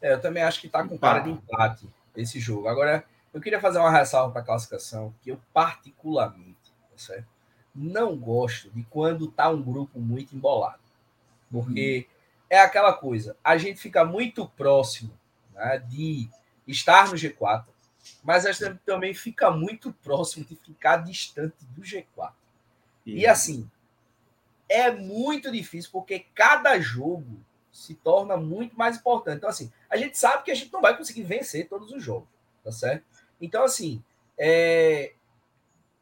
É, 0.00 0.12
eu 0.12 0.20
também 0.20 0.42
acho 0.42 0.60
que 0.60 0.66
está 0.66 0.86
com 0.86 0.98
cara 0.98 1.20
de 1.20 1.30
empate 1.30 1.88
esse 2.14 2.38
jogo. 2.38 2.68
Agora, 2.68 3.04
eu 3.36 3.40
queria 3.42 3.60
fazer 3.60 3.78
uma 3.78 3.90
ressalva 3.90 4.32
para 4.32 4.42
a 4.42 4.44
classificação, 4.44 5.14
que 5.22 5.30
eu 5.30 5.40
particularmente, 5.52 6.72
tá 6.90 6.98
certo? 6.98 7.36
não 7.76 8.16
gosto 8.16 8.70
de 8.70 8.82
quando 8.84 9.30
tá 9.30 9.50
um 9.50 9.62
grupo 9.62 10.00
muito 10.00 10.34
embolado. 10.34 10.80
Porque 11.50 12.06
uhum. 12.08 12.46
é 12.48 12.58
aquela 12.58 12.92
coisa, 12.94 13.36
a 13.44 13.56
gente 13.58 13.78
fica 13.78 14.04
muito 14.04 14.48
próximo 14.48 15.12
né, 15.52 15.78
de 15.86 16.28
estar 16.66 17.08
no 17.08 17.14
G4, 17.14 17.66
mas 18.22 18.46
a 18.46 18.52
gente 18.52 18.80
também 18.84 19.12
fica 19.12 19.50
muito 19.50 19.92
próximo 19.92 20.44
de 20.44 20.56
ficar 20.56 20.98
distante 20.98 21.56
do 21.70 21.82
G4. 21.82 22.04
Uhum. 22.18 22.32
E 23.04 23.26
assim, 23.26 23.70
é 24.68 24.90
muito 24.90 25.52
difícil, 25.52 25.90
porque 25.92 26.24
cada 26.34 26.80
jogo 26.80 27.38
se 27.70 27.94
torna 27.94 28.36
muito 28.36 28.76
mais 28.76 28.96
importante. 28.96 29.36
Então, 29.36 29.50
assim, 29.50 29.70
a 29.90 29.96
gente 29.96 30.16
sabe 30.16 30.44
que 30.44 30.50
a 30.50 30.54
gente 30.54 30.72
não 30.72 30.80
vai 30.80 30.96
conseguir 30.96 31.22
vencer 31.22 31.68
todos 31.68 31.92
os 31.92 32.02
jogos, 32.02 32.28
tá 32.64 32.72
certo? 32.72 33.04
Então, 33.40 33.64
assim, 33.64 34.02
é, 34.38 35.12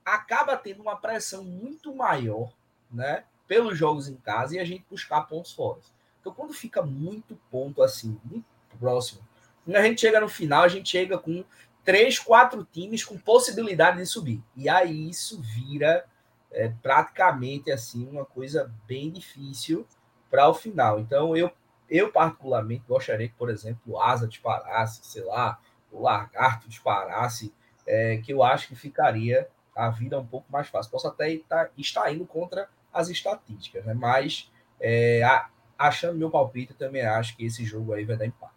acaba 0.04 0.56
tendo 0.56 0.82
uma 0.82 0.96
pressão 0.96 1.44
muito 1.44 1.94
maior, 1.94 2.52
né? 2.90 3.24
Pelos 3.46 3.76
jogos 3.76 4.08
em 4.08 4.16
casa 4.16 4.56
e 4.56 4.58
a 4.58 4.64
gente 4.64 4.84
buscar 4.90 5.22
pontos 5.22 5.52
fora. 5.52 5.80
Então, 6.20 6.32
quando 6.32 6.52
fica 6.52 6.82
muito 6.82 7.38
ponto 7.50 7.82
assim, 7.82 8.18
muito 8.24 8.46
próximo, 8.78 9.20
quando 9.64 9.76
a 9.76 9.82
gente 9.82 10.00
chega 10.00 10.20
no 10.20 10.28
final, 10.28 10.62
a 10.62 10.68
gente 10.68 10.88
chega 10.88 11.18
com 11.18 11.44
três, 11.84 12.18
quatro 12.18 12.64
times 12.64 13.04
com 13.04 13.18
possibilidade 13.18 13.98
de 13.98 14.06
subir. 14.06 14.42
E 14.56 14.68
aí 14.68 15.10
isso 15.10 15.40
vira 15.40 16.04
é, 16.50 16.68
praticamente 16.82 17.70
assim 17.70 18.06
uma 18.08 18.24
coisa 18.24 18.72
bem 18.86 19.10
difícil 19.10 19.86
para 20.30 20.48
o 20.48 20.54
final. 20.54 20.98
Então, 20.98 21.36
eu, 21.36 21.50
eu 21.88 22.10
particularmente 22.10 22.84
gostaria 22.88 23.28
que, 23.28 23.34
por 23.34 23.50
exemplo, 23.50 23.80
o 23.86 24.00
Asa 24.00 24.26
disparasse, 24.26 25.00
sei 25.04 25.24
lá, 25.24 25.58
o 25.94 26.02
Lagarto 26.02 26.68
disparasse, 26.68 27.52
é, 27.86 28.18
que 28.18 28.32
eu 28.32 28.42
acho 28.42 28.68
que 28.68 28.74
ficaria 28.74 29.48
a 29.74 29.88
vida 29.90 30.18
um 30.18 30.26
pouco 30.26 30.50
mais 30.50 30.68
fácil. 30.68 30.90
Posso 30.90 31.08
até 31.08 31.32
estar, 31.32 31.70
estar 31.76 32.12
indo 32.12 32.26
contra 32.26 32.68
as 32.92 33.08
estatísticas, 33.08 33.84
né? 33.84 33.94
mas 33.94 34.50
é, 34.80 35.22
a, 35.22 35.48
achando 35.78 36.18
meu 36.18 36.30
palpite, 36.30 36.72
eu 36.72 36.78
também 36.78 37.02
acho 37.02 37.36
que 37.36 37.44
esse 37.44 37.64
jogo 37.64 37.92
aí 37.92 38.04
vai 38.04 38.16
dar 38.16 38.26
empate. 38.26 38.52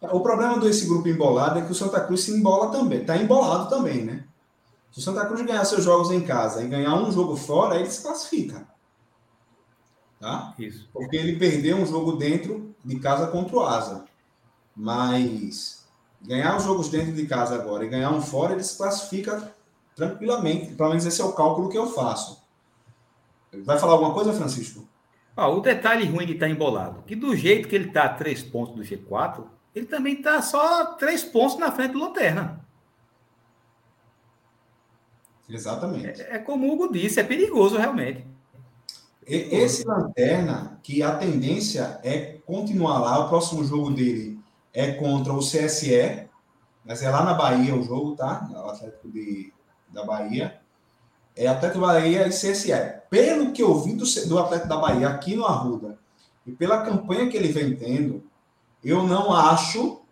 O 0.00 0.20
problema 0.20 0.58
desse 0.58 0.86
grupo 0.86 1.08
embolado 1.08 1.58
é 1.58 1.62
que 1.62 1.72
o 1.72 1.74
Santa 1.74 2.00
Cruz 2.00 2.22
se 2.22 2.32
embola 2.32 2.70
também, 2.70 3.00
está 3.00 3.16
embolado 3.16 3.70
também, 3.70 4.04
né? 4.04 4.24
Se 4.92 4.98
o 4.98 5.02
Santa 5.02 5.24
Cruz 5.26 5.42
ganhar 5.42 5.64
seus 5.64 5.82
jogos 5.82 6.10
em 6.10 6.20
casa 6.20 6.62
e 6.62 6.68
ganhar 6.68 6.94
um 6.94 7.10
jogo 7.10 7.36
fora, 7.36 7.76
ele 7.76 7.90
se 7.90 8.02
classifica. 8.02 8.66
Tá? 10.20 10.54
Isso. 10.58 10.88
Porque 10.92 11.16
ele 11.16 11.36
perdeu 11.36 11.78
um 11.78 11.86
jogo 11.86 12.12
dentro 12.12 12.74
de 12.84 13.00
casa 13.00 13.26
contra 13.28 13.56
o 13.56 13.60
Asa. 13.60 14.04
Mas 14.76 15.83
ganhar 16.26 16.56
os 16.56 16.64
jogos 16.64 16.88
dentro 16.88 17.12
de 17.12 17.26
casa 17.26 17.54
agora 17.54 17.84
e 17.84 17.88
ganhar 17.88 18.10
um 18.10 18.20
fora, 18.20 18.54
ele 18.54 18.62
se 18.62 18.76
classifica 18.76 19.54
tranquilamente. 19.94 20.74
Pelo 20.74 20.88
menos 20.90 21.04
esse 21.04 21.20
é 21.20 21.24
o 21.24 21.32
cálculo 21.32 21.68
que 21.68 21.78
eu 21.78 21.86
faço. 21.88 22.42
Vai 23.64 23.78
falar 23.78 23.92
alguma 23.92 24.14
coisa, 24.14 24.32
Francisco? 24.32 24.88
Ah, 25.36 25.48
o 25.48 25.60
detalhe 25.60 26.06
ruim 26.06 26.26
de 26.26 26.32
estar 26.32 26.46
tá 26.46 26.52
embolado, 26.52 27.02
que 27.02 27.14
do 27.14 27.36
jeito 27.36 27.68
que 27.68 27.74
ele 27.74 27.88
está 27.88 28.04
a 28.04 28.08
três 28.08 28.42
pontos 28.42 28.74
do 28.74 28.82
G4, 28.82 29.44
ele 29.74 29.86
também 29.86 30.14
está 30.14 30.40
só 30.40 30.94
três 30.94 31.24
pontos 31.24 31.58
na 31.58 31.70
frente 31.72 31.92
do 31.92 31.98
Lanterna. 31.98 32.64
Exatamente. 35.48 36.22
É, 36.22 36.36
é, 36.36 36.38
como 36.38 36.66
o 36.66 36.72
Hugo 36.72 36.92
disse, 36.92 37.20
é 37.20 37.24
perigoso 37.24 37.76
realmente. 37.76 38.24
Esse 39.26 39.86
Lanterna, 39.86 40.78
que 40.82 41.02
a 41.02 41.16
tendência 41.16 41.98
é 42.02 42.38
continuar 42.46 42.98
lá, 42.98 43.24
o 43.24 43.28
próximo 43.28 43.64
jogo 43.64 43.90
dele 43.90 44.33
é 44.74 44.92
contra 44.92 45.32
o 45.32 45.38
CSE, 45.38 46.28
mas 46.84 47.02
é 47.02 47.08
lá 47.08 47.24
na 47.24 47.32
Bahia 47.32 47.74
o 47.74 47.82
jogo, 47.82 48.16
tá? 48.16 48.50
O 48.52 48.68
Atlético 48.68 49.08
de, 49.10 49.52
da 49.88 50.04
Bahia. 50.04 50.60
É 51.36 51.46
Atlético 51.46 51.80
da 51.80 51.86
Bahia 51.86 52.26
e 52.26 52.30
CSE. 52.30 52.72
Pelo 53.08 53.52
que 53.52 53.62
eu 53.62 53.80
vi 53.80 53.94
do, 53.94 54.04
do 54.26 54.38
Atlético 54.38 54.68
da 54.68 54.76
Bahia 54.76 55.08
aqui 55.08 55.36
no 55.36 55.46
Arruda, 55.46 55.98
e 56.44 56.52
pela 56.52 56.84
campanha 56.84 57.28
que 57.28 57.36
ele 57.36 57.52
vem 57.52 57.74
tendo, 57.74 58.24
eu 58.82 59.02
não 59.04 59.32
acho, 59.32 60.02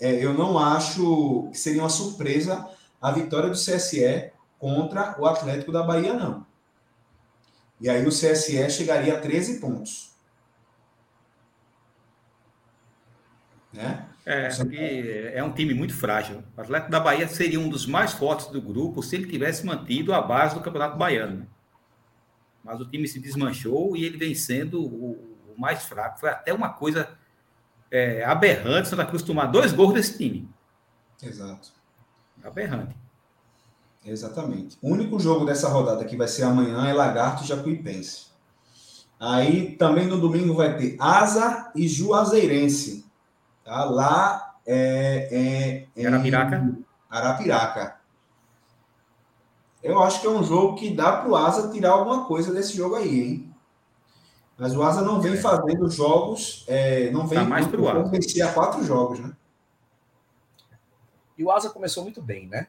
é, 0.00 0.12
eu 0.12 0.34
não 0.34 0.58
acho 0.58 1.48
que 1.52 1.58
seria 1.58 1.82
uma 1.82 1.88
surpresa 1.88 2.68
a 3.00 3.12
vitória 3.12 3.48
do 3.48 3.54
CSE 3.54 4.32
contra 4.58 5.16
o 5.18 5.26
Atlético 5.26 5.70
da 5.70 5.82
Bahia, 5.82 6.12
não. 6.12 6.44
E 7.80 7.88
aí 7.88 8.04
o 8.04 8.10
CSE 8.10 8.68
chegaria 8.70 9.16
a 9.16 9.20
13 9.20 9.60
pontos. 9.60 10.09
Né? 13.72 14.06
É, 14.26 15.32
é 15.34 15.44
um 15.44 15.52
time 15.52 15.74
muito 15.74 15.94
frágil. 15.94 16.42
O 16.56 16.60
Atlético 16.60 16.90
da 16.90 17.00
Bahia 17.00 17.26
seria 17.28 17.60
um 17.60 17.68
dos 17.68 17.86
mais 17.86 18.12
fortes 18.12 18.46
do 18.46 18.60
grupo 18.60 19.02
se 19.02 19.16
ele 19.16 19.26
tivesse 19.26 19.64
mantido 19.64 20.12
a 20.12 20.20
base 20.20 20.54
do 20.54 20.60
Campeonato 20.60 20.98
Baiano. 20.98 21.46
Mas 22.62 22.80
o 22.80 22.84
time 22.84 23.08
se 23.08 23.18
desmanchou 23.18 23.96
e 23.96 24.04
ele 24.04 24.18
vem 24.18 24.34
sendo 24.34 24.82
o, 24.82 25.12
o 25.12 25.60
mais 25.60 25.84
fraco. 25.84 26.20
Foi 26.20 26.28
até 26.28 26.52
uma 26.52 26.70
coisa 26.70 27.08
é, 27.90 28.24
aberrante 28.24 28.88
Santa 28.88 29.06
Cruz 29.06 29.22
tomar 29.22 29.46
dois 29.46 29.72
gols 29.72 29.94
desse 29.94 30.16
time. 30.18 30.48
Exato. 31.22 31.72
Aberrante. 32.42 32.96
Exatamente. 34.04 34.78
O 34.80 34.90
único 34.90 35.18
jogo 35.18 35.44
dessa 35.44 35.68
rodada 35.68 36.04
que 36.04 36.16
vai 36.16 36.28
ser 36.28 36.44
amanhã 36.44 36.86
é 36.86 36.92
Lagarto 36.92 37.44
e 37.44 37.46
Jacuipense. 37.46 38.26
Aí 39.18 39.76
também 39.76 40.06
no 40.06 40.18
domingo 40.18 40.54
vai 40.54 40.76
ter 40.78 40.96
Asa 40.98 41.70
e 41.74 41.86
Juazeirense. 41.86 43.04
Tá? 43.70 43.84
Lá 43.84 44.56
é, 44.66 45.86
é, 45.96 46.02
é 46.02 46.06
Arapiraca. 46.08 46.76
Arapiraca. 47.08 48.00
Eu 49.80 50.02
acho 50.02 50.20
que 50.20 50.26
é 50.26 50.30
um 50.30 50.42
jogo 50.42 50.74
que 50.74 50.92
dá 50.92 51.18
para 51.18 51.30
o 51.30 51.36
Asa 51.36 51.70
tirar 51.70 51.92
alguma 51.92 52.24
coisa 52.26 52.52
desse 52.52 52.76
jogo 52.76 52.96
aí, 52.96 53.20
hein? 53.20 53.54
Mas 54.58 54.74
o 54.74 54.82
Asa 54.82 55.02
não 55.02 55.20
vem 55.20 55.34
é. 55.34 55.36
fazendo 55.36 55.88
jogos, 55.88 56.64
é, 56.66 57.12
não 57.12 57.28
vem 57.28 57.38
tá 57.38 57.44
mais 57.44 57.68
pro 57.68 57.88
Asa. 57.88 58.10
vencer 58.10 58.42
a 58.42 58.52
quatro 58.52 58.82
jogos, 58.82 59.20
né? 59.20 59.32
E 61.38 61.44
o 61.44 61.50
Asa 61.52 61.70
começou 61.70 62.02
muito 62.02 62.20
bem, 62.20 62.48
né? 62.48 62.66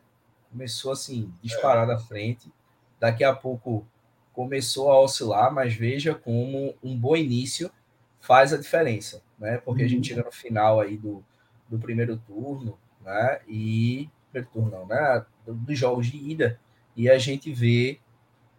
Começou 0.51 0.91
assim, 0.91 1.33
disparado 1.41 1.91
é. 1.91 1.95
à 1.95 1.97
frente. 1.99 2.53
Daqui 2.99 3.23
a 3.23 3.33
pouco 3.35 3.87
começou 4.33 4.91
a 4.91 5.01
oscilar, 5.01 5.51
mas 5.51 5.73
veja 5.73 6.13
como 6.13 6.75
um 6.83 6.95
bom 6.95 7.15
início 7.15 7.71
faz 8.19 8.53
a 8.53 8.57
diferença, 8.57 9.23
né? 9.41 9.57
Porque 9.57 9.83
a 9.83 9.87
gente 9.87 10.09
uhum. 10.11 10.15
chega 10.15 10.23
no 10.23 10.31
final 10.31 10.79
aí 10.79 10.95
do, 10.95 11.23
do 11.67 11.79
primeiro 11.79 12.15
turno, 12.15 12.77
né? 13.03 13.41
E 13.47 14.07
primeiro 14.31 14.53
turno 14.53 14.71
não, 14.71 14.85
né? 14.85 15.25
Dos 15.45 15.77
jogos 15.77 16.07
de 16.07 16.17
ida 16.17 16.59
e 16.95 17.09
a 17.09 17.17
gente 17.17 17.51
vê 17.51 17.99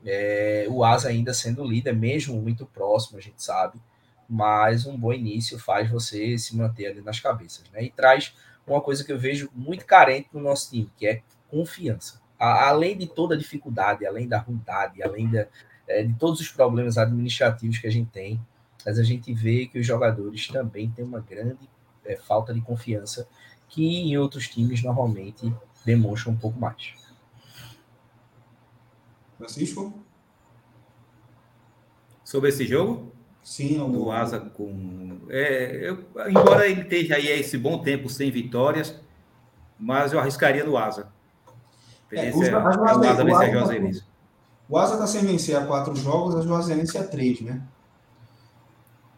é, 0.05 0.67
o 0.69 0.85
Asa 0.85 1.09
ainda 1.09 1.33
sendo 1.33 1.65
líder, 1.65 1.95
mesmo 1.95 2.41
muito 2.43 2.67
próximo, 2.67 3.19
a 3.19 3.21
gente 3.21 3.43
sabe, 3.43 3.81
mas 4.29 4.85
um 4.85 4.97
bom 4.97 5.13
início 5.13 5.59
faz 5.59 5.89
você 5.89 6.37
se 6.37 6.57
manter 6.57 6.87
ali 6.87 7.01
nas 7.01 7.21
cabeças, 7.21 7.65
né? 7.71 7.85
E 7.85 7.91
traz 7.91 8.35
uma 8.67 8.81
coisa 8.81 9.05
que 9.05 9.13
eu 9.13 9.19
vejo 9.19 9.49
muito 9.55 9.85
carente 9.85 10.29
no 10.33 10.41
nosso 10.41 10.71
time, 10.71 10.91
que 10.97 11.07
é 11.07 11.23
confiança. 11.49 12.21
A, 12.39 12.69
além 12.69 12.97
de 12.97 13.07
toda 13.07 13.35
a 13.35 13.39
dificuldade, 13.39 14.05
além 14.05 14.27
da 14.27 14.39
ruindade, 14.39 15.03
além 15.03 15.31
da, 15.31 15.47
é, 15.87 16.03
de 16.03 16.15
todos 16.15 16.41
os 16.41 16.49
problemas 16.49 16.99
administrativos 16.99 17.79
que 17.79 17.87
a 17.87 17.93
gente 17.93 18.11
tem, 18.11 18.41
mas 18.85 18.99
a 18.99 19.03
gente 19.03 19.33
vê 19.33 19.67
que 19.67 19.79
os 19.79 19.87
jogadores 19.87 20.49
também 20.49 20.91
têm 20.91 21.05
uma 21.05 21.21
grande 21.21 21.69
é, 22.05 22.17
falta 22.17 22.53
de 22.53 22.61
confiança 22.61 23.29
que 23.69 23.85
em 23.85 24.19
outros 24.19 24.49
times 24.49 24.83
normalmente 24.83 25.53
demonstram 25.85 26.35
um 26.35 26.37
pouco 26.37 26.59
mais. 26.59 26.95
Francisco? 29.39 29.93
Sobre 32.25 32.51
esse 32.51 32.67
jogo? 32.67 33.13
Sim, 33.43 33.81
o 33.81 34.13
Asa 34.13 34.39
com. 34.39 35.19
É, 35.29 35.89
eu, 35.89 36.07
embora 36.29 36.69
ele 36.69 36.83
esteja 36.83 37.17
aí 37.17 37.29
esse 37.29 37.59
bom 37.59 37.79
tempo 37.79 38.09
sem 38.09 38.31
vitórias, 38.31 39.01
mas 39.79 40.13
eu 40.13 40.21
arriscaria 40.21 40.65
no 40.65 40.77
Asa. 40.77 41.13
É, 42.11 42.31
o, 42.31 42.43
é, 42.45 42.55
a 42.55 43.51
Juazeirense, 43.51 44.05
o 44.69 44.79
Asa 44.79 44.95
está 44.95 45.07
sem 45.07 45.23
vencer 45.23 45.57
a 45.57 45.67
quatro 45.67 45.97
jogos, 45.97 46.37
a 46.37 46.43
Juazeirense 46.43 46.97
a 46.99 47.05
três, 47.05 47.41
né? 47.41 47.63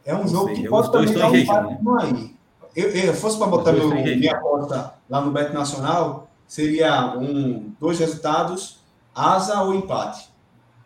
É 0.04 0.14
um 0.14 0.28
jogo 0.28 0.48
seja, 0.48 0.62
que 0.62 0.68
pode 0.68 0.92
também 0.92 1.14
dar 1.14 1.30
um 1.30 1.36
impacto 1.36 1.96
aí. 2.00 2.36
Eu, 2.76 2.90
eu 2.90 3.14
fosse 3.14 3.38
para 3.38 3.46
botar 3.46 3.72
meu, 3.72 3.88
minha 3.88 4.32
aposta 4.32 4.94
lá 5.08 5.20
no 5.20 5.30
Bet 5.30 5.52
Nacional, 5.52 6.28
seria 6.46 7.16
um, 7.16 7.72
dois 7.80 7.98
resultados 7.98 8.84
asa 9.14 9.62
ou 9.62 9.74
empate, 9.74 10.28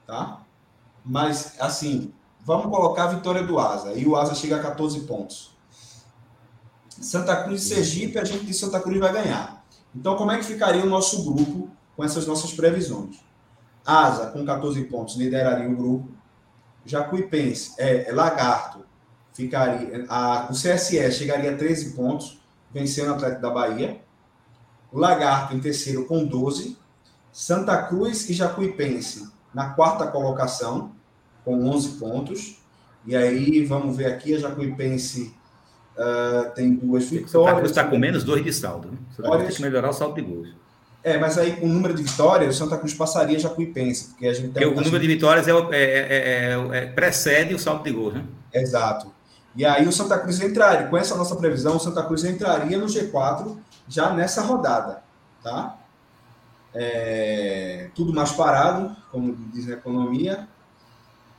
tá? 0.06 0.42
Mas, 1.04 1.54
assim, 1.58 2.12
vamos 2.44 2.66
colocar 2.66 3.04
a 3.04 3.14
vitória 3.14 3.42
do 3.42 3.58
asa, 3.58 3.94
e 3.94 4.06
o 4.06 4.14
asa 4.14 4.34
chega 4.34 4.56
a 4.56 4.62
14 4.62 5.00
pontos. 5.00 5.56
Santa 6.88 7.44
Cruz 7.44 7.62
e 7.62 7.74
Sergipe, 7.74 8.18
a 8.18 8.24
gente 8.24 8.44
de 8.44 8.52
Santa 8.52 8.80
Cruz 8.80 8.98
vai 8.98 9.12
ganhar. 9.12 9.64
Então, 9.94 10.16
como 10.16 10.30
é 10.30 10.36
que 10.36 10.44
ficaria 10.44 10.84
o 10.84 10.88
nosso 10.88 11.24
grupo 11.24 11.70
com 11.96 12.04
essas 12.04 12.26
nossas 12.26 12.52
previsões? 12.52 13.24
Asa, 13.86 14.26
com 14.26 14.44
14 14.44 14.84
pontos, 14.84 15.16
lideraria 15.16 15.68
o 15.68 15.76
grupo. 15.76 16.08
Jacuipense, 16.84 17.74
é, 17.78 18.10
é 18.10 18.12
Lagarto, 18.12 18.84
ficaria. 19.38 20.04
A, 20.08 20.48
o 20.50 20.52
CSE 20.52 21.12
chegaria 21.12 21.52
a 21.52 21.56
13 21.56 21.90
pontos, 21.94 22.40
vencendo 22.74 23.10
o 23.10 23.14
Atlético 23.14 23.42
da 23.42 23.50
Bahia. 23.50 24.00
O 24.92 24.98
Lagarto 24.98 25.54
em 25.54 25.60
terceiro 25.60 26.04
com 26.06 26.24
12. 26.24 26.76
Santa 27.30 27.80
Cruz 27.84 28.28
e 28.28 28.32
Jacuipense 28.32 29.28
na 29.54 29.70
quarta 29.70 30.08
colocação, 30.08 30.90
com 31.44 31.68
11 31.68 31.98
pontos. 31.98 32.58
E 33.06 33.14
aí, 33.14 33.64
vamos 33.64 33.96
ver 33.96 34.06
aqui, 34.06 34.34
a 34.34 34.38
Jacuipense 34.38 35.32
uh, 35.96 36.50
tem 36.54 36.74
duas 36.74 37.04
vitórias. 37.04 37.30
Santa 37.30 37.54
Cruz 37.54 37.70
está 37.70 37.84
com 37.84 37.96
menos 37.96 38.24
dois 38.24 38.42
de 38.42 38.52
saldo. 38.52 38.88
Né? 38.88 38.98
Santa 39.16 39.30
Cruz 39.30 39.46
tem 39.46 39.56
que 39.56 39.62
melhorar 39.62 39.90
o 39.90 39.92
saldo 39.92 40.16
de 40.16 40.22
gols. 40.22 40.48
É, 41.04 41.16
mas 41.16 41.38
aí 41.38 41.52
com 41.56 41.66
o 41.66 41.68
número 41.68 41.94
de 41.94 42.02
vitórias, 42.02 42.56
o 42.56 42.58
Santa 42.58 42.76
Cruz 42.76 42.92
passaria 42.92 43.38
Jacuipense. 43.38 44.08
Porque, 44.08 44.26
a 44.26 44.32
gente 44.32 44.50
porque 44.50 44.66
o 44.66 44.74
número 44.74 44.98
de 44.98 45.06
vitórias 45.06 45.46
é, 45.46 45.52
é, 45.52 45.76
é, 45.76 46.68
é, 46.72 46.86
precede 46.86 47.54
o 47.54 47.58
saldo 47.58 47.84
de 47.84 47.92
gols, 47.92 48.14
né? 48.14 48.24
Exato. 48.52 49.17
E 49.58 49.64
aí 49.64 49.88
o 49.88 49.92
Santa 49.92 50.16
Cruz 50.16 50.40
entraria, 50.40 50.86
com 50.86 50.96
essa 50.96 51.16
nossa 51.16 51.34
previsão, 51.34 51.74
o 51.74 51.80
Santa 51.80 52.04
Cruz 52.04 52.22
entraria 52.22 52.78
no 52.78 52.86
G4 52.86 53.58
já 53.88 54.12
nessa 54.12 54.40
rodada, 54.40 55.02
tá? 55.42 55.76
É, 56.72 57.90
tudo 57.92 58.14
mais 58.14 58.30
parado, 58.30 58.96
como 59.10 59.34
diz 59.52 59.66
na 59.66 59.74
economia. 59.74 60.46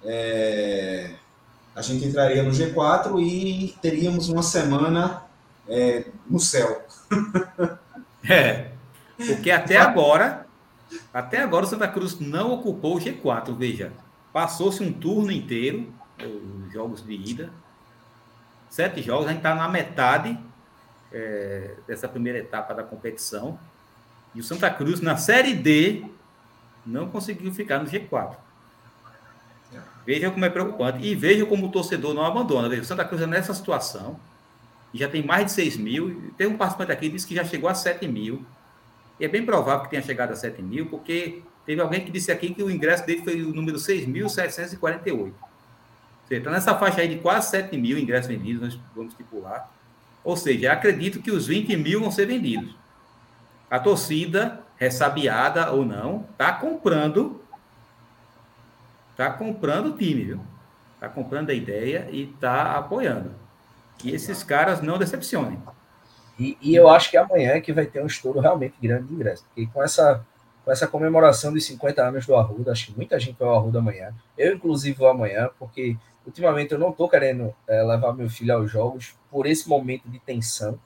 É, 0.04 1.12
a 1.74 1.82
gente 1.82 2.04
entraria 2.04 2.44
no 2.44 2.52
G4 2.52 3.22
e 3.22 3.74
teríamos 3.82 4.28
uma 4.28 4.44
semana 4.44 5.24
é, 5.66 6.08
no 6.30 6.42
céu. 6.42 6.86
é, 8.30 8.72
porque 9.16 9.50
até 9.50 9.78
agora, 9.78 10.46
até 11.14 11.42
agora 11.42 11.64
o 11.64 11.70
Santa 11.70 11.88
Cruz 11.88 12.20
não 12.20 12.52
ocupou 12.52 12.98
o 12.98 13.00
G4, 13.00 13.56
veja. 13.56 13.94
Passou-se 14.34 14.84
um 14.84 14.92
turno 14.92 15.32
inteiro, 15.32 15.94
os 16.66 16.74
jogos 16.74 17.02
de 17.02 17.14
ida, 17.14 17.50
sete 18.70 19.02
jogos, 19.02 19.26
a 19.26 19.30
gente 19.30 19.40
está 19.40 19.56
na 19.56 19.68
metade 19.68 20.38
é, 21.12 21.76
dessa 21.88 22.08
primeira 22.08 22.40
etapa 22.40 22.74
da 22.74 22.84
competição. 22.84 23.60
E 24.34 24.40
o 24.40 24.44
Santa 24.44 24.70
Cruz, 24.70 25.02
na 25.02 25.18
Série 25.18 25.54
D, 25.54 26.06
não 26.86 27.10
conseguiu 27.10 27.52
ficar 27.52 27.80
no 27.80 27.90
G4. 27.90 28.36
Veja 30.06 30.32
como 30.32 30.46
é 30.46 30.50
preocupante. 30.50 31.06
E 31.06 31.14
veja 31.14 31.46
como 31.46 31.68
o 31.68 31.72
torcedor 31.72 32.14
não 32.14 32.26
abandona. 32.26 32.68
Veja, 32.68 32.82
o 32.82 32.86
Santa 32.86 33.06
Cruz 33.06 33.22
é 33.22 33.28
nessa 33.28 33.54
situação. 33.54 34.20
Já 34.94 35.08
tem 35.08 35.24
mais 35.24 35.46
de 35.46 35.52
6 35.52 35.78
mil. 35.78 36.32
Tem 36.38 36.48
um 36.48 36.58
participante 36.58 36.92
aqui 36.92 37.08
que 37.08 37.16
disse 37.16 37.28
que 37.28 37.36
já 37.36 37.44
chegou 37.44 37.70
a 37.70 37.76
7 37.76 38.08
mil. 38.08 38.44
E 39.20 39.26
é 39.26 39.28
bem 39.28 39.46
provável 39.46 39.84
que 39.84 39.90
tenha 39.92 40.02
chegado 40.02 40.32
a 40.32 40.36
7 40.36 40.62
mil, 40.62 40.88
porque 40.88 41.44
teve 41.66 41.82
alguém 41.82 42.04
que 42.04 42.10
disse 42.10 42.32
aqui 42.32 42.54
que 42.54 42.64
o 42.64 42.72
ingresso 42.72 43.06
dele 43.06 43.22
foi 43.22 43.44
o 43.44 43.54
número 43.54 43.78
6.748. 43.78 45.34
Está 46.30 46.52
nessa 46.52 46.76
faixa 46.76 47.02
aí 47.02 47.08
de 47.08 47.18
quase 47.18 47.50
7 47.50 47.76
mil 47.78 47.98
ingressos 47.98 48.28
vendidos, 48.28 48.62
nós 48.62 48.80
vamos 48.96 49.14
estipular. 49.14 49.70
Ou 50.24 50.38
seja, 50.38 50.72
acredito 50.72 51.22
que 51.22 51.32
os 51.32 51.48
20 51.48 51.76
mil 51.78 52.02
vão 52.02 52.12
ser 52.12 52.26
vendidos. 52.26 52.76
A 53.70 53.80
torcida, 53.80 54.62
ressabiada 54.78 55.72
ou 55.72 55.86
não, 55.86 56.26
está 56.32 56.52
comprando. 56.54 57.42
Está 59.12 59.32
comprando 59.32 59.88
o 59.88 59.98
time, 59.98 60.24
viu? 60.24 60.42
Está 60.96 61.10
comprando 61.10 61.50
a 61.50 61.54
ideia 61.54 62.08
e 62.12 62.24
está 62.24 62.78
apoiando. 62.78 63.32
Que 63.98 64.12
esses 64.12 64.44
caras 64.44 64.82
não 64.82 64.98
decepcionem. 64.98 65.62
E, 66.38 66.58
e, 66.62 66.74
eu 66.74 66.90
acho 66.90 67.12
que 67.12 67.18
amanhã 67.18 67.52
é 67.52 67.62
que 67.62 67.74
vai 67.74 67.86
ter 67.86 68.02
um 68.02 68.06
estouro 68.06 68.40
realmente 68.40 68.76
grande 68.82 69.08
de 69.08 69.14
ingresso. 69.14 69.44
Porque 69.44 69.70
com 69.74 69.84
essa, 69.84 70.26
com 70.64 70.72
essa 70.72 70.88
comemoração 70.88 71.52
dos 71.52 71.66
50 71.66 72.02
anos 72.02 72.26
do 72.26 72.36
Arruda, 72.36 72.72
acho 72.72 72.88
que 72.88 72.96
muita 72.96 73.20
gente 73.20 73.38
vai 73.38 73.50
ao 73.50 73.58
Arruda 73.58 73.80
amanhã. 73.80 74.14
Eu, 74.38 74.56
inclusive, 74.56 74.98
vou 74.98 75.10
amanhã, 75.10 75.50
porque 75.60 75.98
ultimamente 76.30 76.72
eu 76.72 76.80
não 76.80 76.92
estou 76.92 77.10
querendo 77.10 77.54
é, 77.68 77.84
levar 77.84 78.14
meu 78.14 78.30
filho 78.30 78.56
aos 78.56 78.72
jogos 78.72 79.16
por 79.30 79.46
esse 79.46 79.68
momento 79.68 80.08
de 80.08 80.20
tensão, 80.20 80.80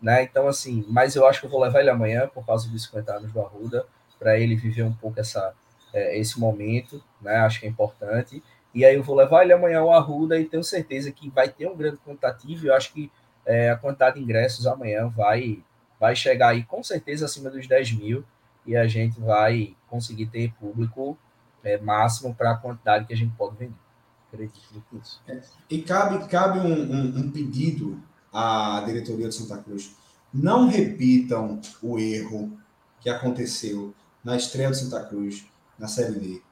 né? 0.00 0.22
Então, 0.22 0.48
assim, 0.48 0.84
mas 0.88 1.14
eu 1.14 1.26
acho 1.26 1.40
que 1.40 1.46
eu 1.46 1.50
vou 1.50 1.60
levar 1.60 1.80
ele 1.80 1.90
amanhã 1.90 2.28
por 2.28 2.44
causa 2.44 2.68
dos 2.68 2.84
50 2.84 3.12
anos 3.12 3.32
do 3.32 3.40
Arruda, 3.40 3.86
para 4.18 4.38
ele 4.38 4.56
viver 4.56 4.82
um 4.82 4.92
pouco 4.92 5.20
essa, 5.20 5.54
é, 5.92 6.18
esse 6.18 6.40
momento, 6.40 7.02
né? 7.20 7.36
Acho 7.36 7.60
que 7.60 7.66
é 7.66 7.68
importante. 7.68 8.42
E 8.74 8.84
aí 8.84 8.94
eu 8.94 9.02
vou 9.02 9.14
levar 9.14 9.42
ele 9.42 9.52
amanhã 9.52 9.80
ao 9.80 9.92
Arruda 9.92 10.38
e 10.38 10.44
tenho 10.44 10.64
certeza 10.64 11.12
que 11.12 11.30
vai 11.30 11.48
ter 11.48 11.68
um 11.68 11.76
grande 11.76 11.98
quantitativo. 11.98 12.66
Eu 12.66 12.74
acho 12.74 12.92
que 12.92 13.10
é, 13.44 13.70
a 13.70 13.76
quantidade 13.76 14.16
de 14.16 14.22
ingressos 14.22 14.66
amanhã 14.66 15.08
vai, 15.08 15.62
vai 16.00 16.16
chegar 16.16 16.48
aí 16.48 16.64
com 16.64 16.82
certeza 16.82 17.26
acima 17.26 17.50
dos 17.50 17.66
10 17.66 17.92
mil 17.92 18.24
e 18.66 18.76
a 18.76 18.86
gente 18.86 19.20
vai 19.20 19.76
conseguir 19.88 20.26
ter 20.26 20.52
público 20.54 21.16
é, 21.62 21.78
máximo 21.78 22.34
para 22.34 22.52
a 22.52 22.56
quantidade 22.56 23.06
que 23.06 23.12
a 23.12 23.16
gente 23.16 23.34
pode 23.36 23.56
vender. 23.56 23.85
Acredito 24.32 24.84
nisso. 24.92 25.20
É, 25.26 25.40
e 25.70 25.82
cabe, 25.82 26.26
cabe 26.28 26.58
um, 26.58 26.64
um, 26.64 27.18
um 27.18 27.30
pedido 27.30 28.02
à 28.32 28.82
diretoria 28.84 29.28
de 29.28 29.34
Santa 29.34 29.58
Cruz. 29.58 29.94
Não 30.32 30.68
repitam 30.68 31.60
o 31.82 31.98
erro 31.98 32.58
que 33.00 33.08
aconteceu 33.08 33.94
na 34.22 34.36
estreia 34.36 34.68
do 34.68 34.76
Santa 34.76 35.04
Cruz 35.04 35.46
na 35.78 35.88
Série 35.88 36.18
D 36.18 36.42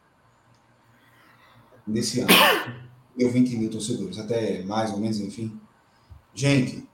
nesse 1.87 2.21
ano. 2.21 2.31
Deu 3.17 3.31
20 3.31 3.57
mil 3.57 3.71
torcedores, 3.71 4.19
até 4.19 4.63
mais 4.65 4.91
ou 4.93 4.99
menos, 4.99 5.21
enfim. 5.21 5.59
Gente, 6.35 6.89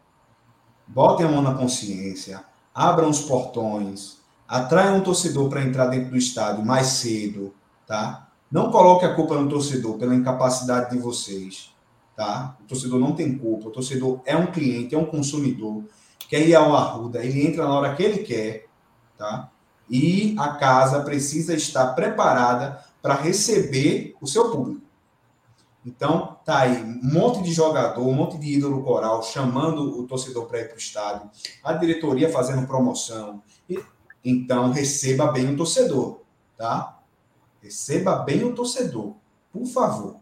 botem 0.87 1.27
a 1.27 1.31
mão 1.31 1.41
na 1.41 1.55
consciência, 1.55 2.45
abram 2.75 3.09
os 3.09 3.21
portões, 3.21 4.19
atraiam 4.47 4.99
um 4.99 5.03
torcedor 5.03 5.49
para 5.49 5.65
entrar 5.65 5.87
dentro 5.87 6.11
do 6.11 6.17
estádio 6.17 6.65
mais 6.65 6.89
cedo, 6.89 7.55
tá? 7.87 8.30
Não 8.51 8.71
coloque 8.71 9.05
a 9.05 9.15
culpa 9.15 9.41
no 9.41 9.49
torcedor 9.49 9.97
pela 9.97 10.15
incapacidade 10.15 10.91
de 10.91 10.99
vocês, 10.99 11.73
tá? 12.17 12.57
O 12.61 12.65
torcedor 12.65 12.99
não 12.99 13.15
tem 13.15 13.39
culpa, 13.39 13.69
o 13.69 13.71
torcedor 13.71 14.21
é 14.25 14.37
um 14.37 14.47
cliente, 14.47 14.95
é 14.95 14.99
um 14.99 15.07
consumidor, 15.07 15.85
quer 16.29 16.47
ir 16.47 16.55
ao 16.55 16.75
Arruda, 16.75 17.25
ele 17.25 17.47
entra 17.47 17.65
na 17.65 17.73
hora 17.73 17.95
que 17.95 18.03
ele 18.03 18.19
quer, 18.25 18.67
tá? 19.17 19.51
E 19.89 20.35
a 20.39 20.55
casa 20.55 21.01
precisa 21.03 21.55
estar 21.55 21.95
preparada 21.95 22.85
para 23.01 23.15
receber 23.15 24.17
o 24.21 24.27
seu 24.27 24.51
público. 24.51 24.91
Então, 25.85 26.37
tá 26.45 26.61
aí 26.61 26.83
um 26.83 27.01
monte 27.03 27.43
de 27.43 27.53
jogador, 27.53 28.07
um 28.07 28.13
monte 28.13 28.37
de 28.37 28.55
ídolo 28.55 28.83
coral 28.83 29.23
chamando 29.23 29.99
o 29.99 30.07
torcedor 30.07 30.47
para 30.47 30.61
ir 30.61 30.67
para 30.67 30.75
o 30.75 30.79
estádio, 30.79 31.31
a 31.65 31.73
diretoria 31.73 32.31
fazendo 32.31 32.67
promoção. 32.67 33.43
E, 33.69 33.83
então, 34.25 34.71
receba 34.73 35.33
bem 35.33 35.55
o 35.55 35.57
torcedor, 35.57 36.21
tá? 36.57 37.00
Receba 37.63 38.17
bem 38.17 38.45
o 38.45 38.55
torcedor, 38.55 39.15
por 39.53 39.67
favor. 39.67 40.17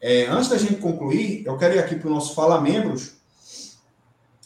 É, 0.00 0.26
antes 0.26 0.48
da 0.48 0.58
gente 0.58 0.76
concluir, 0.76 1.44
eu 1.46 1.56
quero 1.56 1.74
ir 1.74 1.78
aqui 1.78 1.96
para 1.96 2.08
o 2.08 2.12
nosso 2.12 2.34
Fala 2.34 2.60
Membros. 2.60 3.14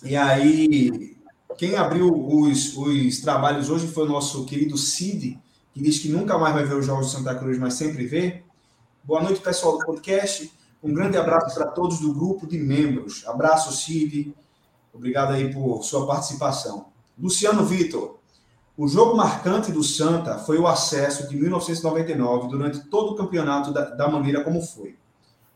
E 0.02 0.14
aí, 0.16 1.16
quem 1.56 1.76
abriu 1.76 2.12
os, 2.12 2.76
os 2.76 3.20
trabalhos 3.20 3.70
hoje 3.70 3.86
foi 3.86 4.04
o 4.04 4.08
nosso 4.08 4.44
querido 4.44 4.76
Cid, 4.76 5.40
que 5.72 5.82
diz 5.82 5.98
que 5.98 6.08
nunca 6.08 6.38
mais 6.38 6.54
vai 6.54 6.64
ver 6.64 6.76
os 6.76 6.86
Jogos 6.86 7.06
de 7.06 7.12
Santa 7.12 7.34
Cruz, 7.34 7.58
mas 7.58 7.74
sempre 7.74 8.06
vê. 8.06 8.42
Boa 9.02 9.22
noite, 9.22 9.40
pessoal 9.40 9.78
do 9.78 9.86
podcast. 9.86 10.52
Um 10.82 10.92
grande 10.92 11.16
abraço 11.16 11.54
para 11.54 11.66
todos 11.66 12.00
do 12.00 12.12
grupo 12.12 12.46
de 12.46 12.58
membros. 12.58 13.26
Abraço, 13.26 13.72
Cid. 13.72 14.34
Obrigado 14.92 15.32
aí 15.32 15.52
por 15.52 15.82
sua 15.82 16.06
participação. 16.06 16.86
Luciano 17.18 17.64
Vitor. 17.64 18.18
O 18.76 18.86
jogo 18.86 19.16
marcante 19.16 19.72
do 19.72 19.82
Santa 19.82 20.38
foi 20.38 20.58
o 20.58 20.66
acesso 20.66 21.28
de 21.28 21.36
1999 21.36 22.48
durante 22.48 22.80
todo 22.80 23.12
o 23.12 23.16
campeonato 23.16 23.72
da, 23.72 23.86
da 23.86 24.08
maneira 24.08 24.44
como 24.44 24.60
foi. 24.60 24.98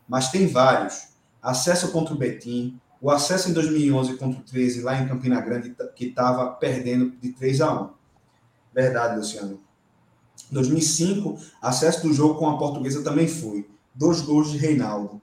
Mas 0.07 0.31
tem 0.31 0.47
vários. 0.47 1.09
Acesso 1.39 1.91
contra 1.91 2.15
o 2.15 2.17
Betim, 2.17 2.79
o 2.99 3.11
acesso 3.11 3.49
em 3.49 3.53
2011 3.53 4.17
contra 4.17 4.39
o 4.39 4.43
13 4.43 4.81
lá 4.81 4.99
em 4.99 5.07
Campina 5.07 5.39
Grande, 5.39 5.75
que 5.95 6.05
estava 6.05 6.49
perdendo 6.51 7.11
de 7.21 7.31
3 7.33 7.61
a 7.61 7.81
1. 7.81 7.89
Verdade, 8.73 9.17
Luciano. 9.17 9.59
2005, 10.51 11.37
acesso 11.61 12.07
do 12.07 12.13
jogo 12.13 12.39
com 12.39 12.49
a 12.49 12.57
portuguesa 12.57 13.03
também 13.03 13.27
foi. 13.27 13.69
Dois 13.93 14.21
gols 14.21 14.51
de 14.51 14.57
Reinaldo. 14.57 15.21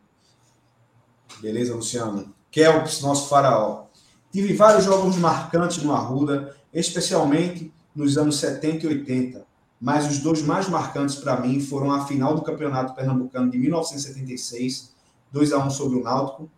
Beleza, 1.40 1.74
Luciano? 1.74 2.32
Kelps, 2.50 3.00
nosso 3.00 3.28
faraó. 3.28 3.86
Tive 4.32 4.54
vários 4.54 4.84
jogos 4.84 5.16
marcantes 5.16 5.82
no 5.82 5.92
Arruda, 5.92 6.56
especialmente 6.72 7.72
nos 7.98 8.16
anos 8.16 8.36
70 8.36 8.86
e 8.86 8.88
80. 8.88 9.44
Mas 9.80 10.08
os 10.08 10.20
dois 10.20 10.40
mais 10.40 10.68
marcantes 10.68 11.16
para 11.16 11.40
mim 11.40 11.60
foram 11.60 11.90
a 11.90 12.06
final 12.06 12.34
do 12.34 12.42
Campeonato 12.42 12.94
Pernambucano 12.94 13.50
de 13.50 13.58
1976, 13.58 14.94
2 15.32 15.52
a 15.52 15.58
1 15.66 15.70
sobre 15.70 15.98
o 15.98 16.02
Náutico. 16.04 16.48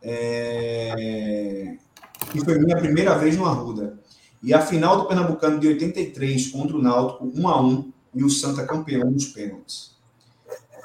É... 0.00 1.76
E 2.32 2.44
foi 2.44 2.58
minha 2.60 2.76
primeira 2.76 3.18
vez 3.18 3.36
no 3.36 3.46
Arruda. 3.46 3.98
E 4.40 4.54
a 4.54 4.60
final 4.60 4.96
do 4.96 5.06
Pernambucano 5.06 5.58
de 5.58 5.66
83 5.66 6.48
contra 6.48 6.76
o 6.76 6.82
Náutico, 6.82 7.30
1 7.34 7.48
a 7.48 7.60
1 7.60 7.92
e 8.14 8.24
o 8.24 8.30
Santa 8.30 8.64
campeão 8.64 9.10
nos 9.10 9.26
pênaltis. 9.26 9.96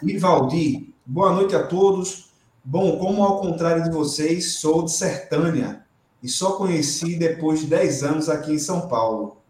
E 0.01 0.17
Valdir, 0.17 0.89
boa 1.05 1.31
noite 1.31 1.55
a 1.55 1.63
todos. 1.63 2.31
Bom, 2.63 2.97
como 2.97 3.23
ao 3.23 3.39
contrário 3.39 3.83
de 3.83 3.91
vocês, 3.91 4.55
sou 4.55 4.83
de 4.83 4.91
Sertânia 4.91 5.85
e 6.23 6.27
só 6.27 6.53
conheci 6.53 7.17
depois 7.17 7.59
de 7.59 7.67
10 7.67 8.03
anos 8.03 8.29
aqui 8.29 8.51
em 8.51 8.59
São 8.59 8.87
Paulo. 8.87 9.44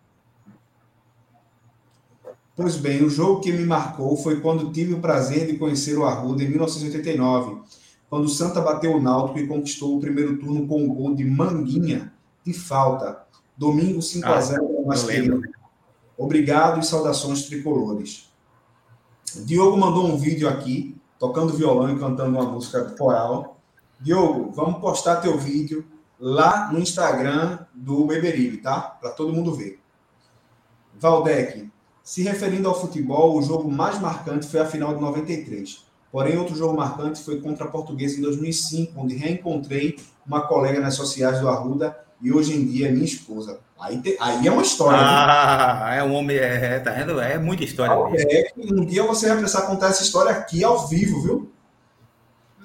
Pois 2.55 2.77
bem, 2.77 3.03
o 3.03 3.09
jogo 3.09 3.41
que 3.41 3.51
me 3.51 3.65
marcou 3.65 4.15
foi 4.15 4.39
quando 4.39 4.71
tive 4.71 4.93
o 4.93 5.01
prazer 5.01 5.45
de 5.45 5.57
conhecer 5.57 5.97
o 5.97 6.05
Arruda 6.05 6.41
em 6.41 6.47
1989, 6.47 7.61
quando 8.09 8.25
o 8.25 8.29
Santa 8.29 8.61
bateu 8.61 8.95
o 8.95 9.01
Náutico 9.01 9.39
e 9.39 9.47
conquistou 9.47 9.97
o 9.97 9.99
primeiro 9.99 10.37
turno 10.37 10.65
com 10.65 10.81
o 10.81 10.85
um 10.85 10.95
gol 10.95 11.15
de 11.15 11.25
Manguinha, 11.25 12.13
de 12.45 12.53
falta, 12.53 13.25
Domingo 13.57 14.01
5 14.01 14.25
ah, 14.25 14.37
a 14.37 14.41
0 14.41 14.85
mais 14.85 15.03
querido. 15.03 15.41
Obrigado 16.17 16.79
e 16.79 16.85
saudações 16.85 17.43
tricolores. 17.43 18.31
Diogo 19.43 19.75
mandou 19.75 20.05
um 20.05 20.17
vídeo 20.17 20.47
aqui, 20.47 20.95
tocando 21.19 21.53
violão 21.53 21.93
e 21.93 21.99
cantando 21.99 22.37
uma 22.37 22.49
música 22.49 22.85
coral. 22.97 23.59
Diogo, 23.99 24.51
vamos 24.53 24.79
postar 24.79 25.17
teu 25.17 25.37
vídeo 25.37 25.85
lá 26.17 26.71
no 26.71 26.79
Instagram 26.79 27.59
do 27.73 28.05
Beberibe, 28.05 28.57
tá? 28.57 28.79
Para 28.79 29.11
todo 29.11 29.33
mundo 29.33 29.53
ver. 29.53 29.79
Valdec, 30.97 31.69
se 32.05 32.21
referindo 32.21 32.69
ao 32.69 32.79
futebol, 32.79 33.35
o 33.35 33.41
jogo 33.41 33.69
mais 33.69 33.99
marcante 33.99 34.47
foi 34.47 34.59
a 34.59 34.65
final 34.65 34.93
de 34.93 35.01
93, 35.01 35.83
Porém, 36.11 36.37
outro 36.37 36.55
jogo 36.55 36.77
marcante 36.77 37.21
foi 37.21 37.41
contra 37.41 37.65
a 37.65 37.67
Portuguesa 37.67 38.17
em 38.17 38.21
2005, 38.21 38.93
onde 38.95 39.17
reencontrei 39.17 39.99
uma 40.25 40.47
colega 40.47 40.79
nas 40.79 40.95
sociais 40.95 41.41
do 41.41 41.49
Arruda 41.49 41.93
e 42.21 42.31
hoje 42.31 42.55
em 42.55 42.65
dia 42.65 42.87
é 42.87 42.91
minha 42.91 43.03
esposa. 43.03 43.59
Aí, 43.77 44.01
te, 44.01 44.15
aí 44.21 44.47
é 44.47 44.49
uma 44.49 44.61
história. 44.61 44.97
Ah, 44.97 45.89
viu? 45.89 45.99
é 45.99 46.03
um 46.05 46.13
homem, 46.13 46.37
é, 46.37 46.79
tá 46.79 46.91
vendo? 46.91 47.19
É 47.19 47.37
muita 47.37 47.65
história. 47.65 47.93
mesmo. 48.09 48.31
É, 48.31 48.51
um 48.55 48.85
dia 48.85 49.03
você 49.03 49.27
vai 49.27 49.39
precisar 49.39 49.63
contar 49.63 49.89
essa 49.89 50.03
história 50.03 50.31
aqui 50.31 50.63
ao 50.63 50.87
vivo, 50.87 51.21
viu? 51.21 51.51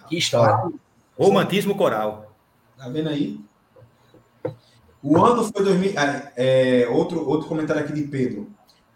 Que 0.08 0.18
história. 0.18 0.70
Romantismo 1.18 1.74
coral. 1.74 2.32
Tá 2.78 2.88
vendo 2.88 3.08
aí? 3.08 3.40
O 5.02 5.16
ano 5.16 5.50
foi 5.52 5.64
2000. 5.64 5.98
É, 5.98 6.32
é, 6.36 6.88
outro, 6.88 7.28
outro 7.28 7.48
comentário 7.48 7.82
aqui 7.82 7.92
de 7.92 8.02
Pedro. 8.02 8.48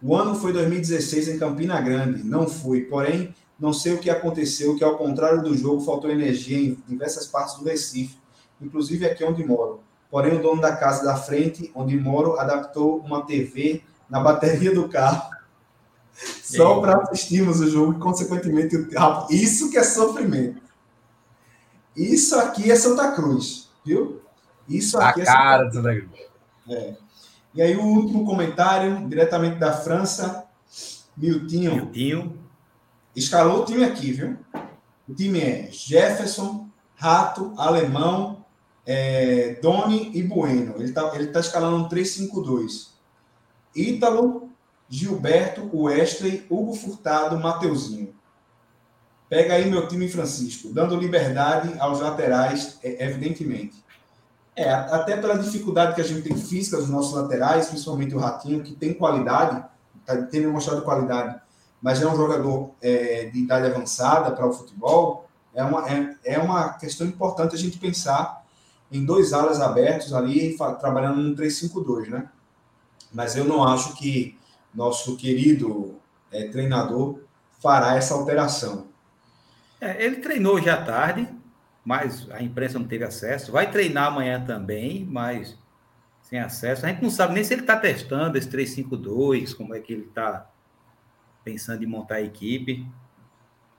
O 0.06 0.14
ano 0.14 0.34
foi 0.34 0.52
2016 0.52 1.28
em 1.28 1.38
Campina 1.38 1.80
Grande. 1.80 2.22
Não 2.22 2.46
fui. 2.46 2.82
Porém, 2.82 3.34
não 3.58 3.72
sei 3.72 3.94
o 3.94 3.98
que 3.98 4.10
aconteceu, 4.10 4.76
que 4.76 4.84
ao 4.84 4.98
contrário 4.98 5.42
do 5.42 5.56
jogo, 5.56 5.80
faltou 5.80 6.10
energia 6.10 6.58
em 6.58 6.78
diversas 6.86 7.26
partes 7.26 7.54
do 7.54 7.64
Recife, 7.64 8.18
inclusive 8.60 9.06
aqui 9.06 9.24
onde 9.24 9.42
moro. 9.42 9.80
Porém, 10.10 10.36
o 10.36 10.42
dono 10.42 10.60
da 10.60 10.76
casa 10.76 11.02
da 11.02 11.16
frente, 11.16 11.72
onde 11.74 11.96
moro, 11.96 12.38
adaptou 12.38 12.98
uma 12.98 13.24
TV 13.24 13.82
na 14.10 14.20
bateria 14.20 14.74
do 14.74 14.90
carro 14.90 15.30
só 16.44 16.80
para 16.82 16.98
assistirmos 16.98 17.60
o 17.60 17.70
jogo 17.70 17.94
e, 17.94 17.98
consequentemente, 17.98 18.76
isso 19.30 19.70
que 19.70 19.78
é 19.78 19.82
sofrimento. 19.82 20.60
Isso 21.96 22.38
aqui 22.38 22.70
é 22.70 22.76
Santa 22.76 23.12
Cruz, 23.12 23.70
viu? 23.82 24.20
Isso 24.68 24.98
aqui 24.98 25.20
a 25.20 25.22
é 25.22 25.26
cara 25.26 25.72
Santa 25.72 25.94
Cruz. 25.94 26.20
É. 26.68 27.03
E 27.54 27.62
aí, 27.62 27.76
o 27.76 27.84
último 27.84 28.24
comentário, 28.24 29.08
diretamente 29.08 29.58
da 29.58 29.72
França, 29.72 30.44
Miltinho. 31.16 31.74
Miltinho. 31.76 32.38
Escalou 33.14 33.62
o 33.62 33.64
time 33.64 33.84
aqui, 33.84 34.12
viu? 34.12 34.36
O 35.08 35.14
time 35.14 35.40
é 35.40 35.68
Jefferson, 35.70 36.68
Rato, 36.96 37.54
Alemão, 37.56 38.44
é, 38.84 39.54
Doni 39.62 40.10
e 40.14 40.22
Bueno. 40.22 40.74
Ele 40.76 40.86
está 40.86 41.14
ele 41.14 41.28
tá 41.28 41.40
escalando 41.40 41.84
um 41.84 41.88
3-5-2. 41.88 42.88
Ítalo, 43.76 44.50
Gilberto, 44.88 45.70
Wesley, 45.72 46.44
Hugo 46.50 46.74
Furtado, 46.74 47.38
Mateuzinho. 47.38 48.14
Pega 49.28 49.54
aí 49.54 49.70
meu 49.70 49.86
time, 49.88 50.08
Francisco, 50.08 50.72
dando 50.72 50.96
liberdade 50.96 51.78
aos 51.78 52.00
laterais, 52.00 52.78
é, 52.82 53.04
evidentemente. 53.04 53.83
É, 54.56 54.70
até 54.70 55.16
pela 55.16 55.36
dificuldade 55.36 55.94
que 55.94 56.00
a 56.00 56.04
gente 56.04 56.22
tem 56.22 56.36
física 56.36 56.76
dos 56.76 56.88
nossos 56.88 57.12
laterais, 57.12 57.66
principalmente 57.66 58.14
o 58.14 58.18
Ratinho, 58.18 58.62
que 58.62 58.72
tem 58.72 58.94
qualidade, 58.94 59.64
tá, 60.06 60.16
tem 60.22 60.42
demonstrado 60.42 60.82
qualidade, 60.82 61.40
mas 61.82 62.00
é 62.00 62.06
um 62.06 62.16
jogador 62.16 62.70
é, 62.80 63.24
de 63.26 63.40
idade 63.40 63.66
avançada 63.66 64.30
para 64.30 64.46
o 64.46 64.52
futebol, 64.52 65.28
é 65.52 65.64
uma, 65.64 65.90
é, 65.90 66.16
é 66.24 66.38
uma 66.38 66.74
questão 66.74 67.06
importante 67.06 67.54
a 67.54 67.58
gente 67.58 67.78
pensar 67.78 68.44
em 68.92 69.04
dois 69.04 69.32
alas 69.32 69.60
abertos 69.60 70.12
ali, 70.12 70.56
trabalhando 70.78 71.20
no 71.20 71.34
3-5-2, 71.34 72.08
né? 72.08 72.28
Mas 73.12 73.36
eu 73.36 73.44
não 73.44 73.64
acho 73.64 73.94
que 73.96 74.38
nosso 74.72 75.16
querido 75.16 75.96
é, 76.30 76.48
treinador 76.48 77.20
fará 77.60 77.96
essa 77.96 78.14
alteração. 78.14 78.86
É, 79.80 80.04
ele 80.04 80.16
treinou 80.16 80.54
hoje 80.54 80.70
à 80.70 80.82
tarde, 80.82 81.28
mas 81.84 82.30
a 82.30 82.42
imprensa 82.42 82.78
não 82.78 82.86
teve 82.86 83.04
acesso. 83.04 83.52
Vai 83.52 83.70
treinar 83.70 84.06
amanhã 84.06 84.42
também, 84.42 85.04
mas 85.04 85.58
sem 86.22 86.38
acesso. 86.38 86.86
A 86.86 86.88
gente 86.88 87.02
não 87.02 87.10
sabe 87.10 87.34
nem 87.34 87.44
se 87.44 87.52
ele 87.52 87.60
está 87.60 87.76
testando 87.76 88.38
esse 88.38 88.48
352, 88.48 89.52
como 89.52 89.74
é 89.74 89.80
que 89.80 89.92
ele 89.92 90.04
está 90.04 90.50
pensando 91.44 91.84
em 91.84 91.86
montar 91.86 92.16
a 92.16 92.22
equipe. 92.22 92.86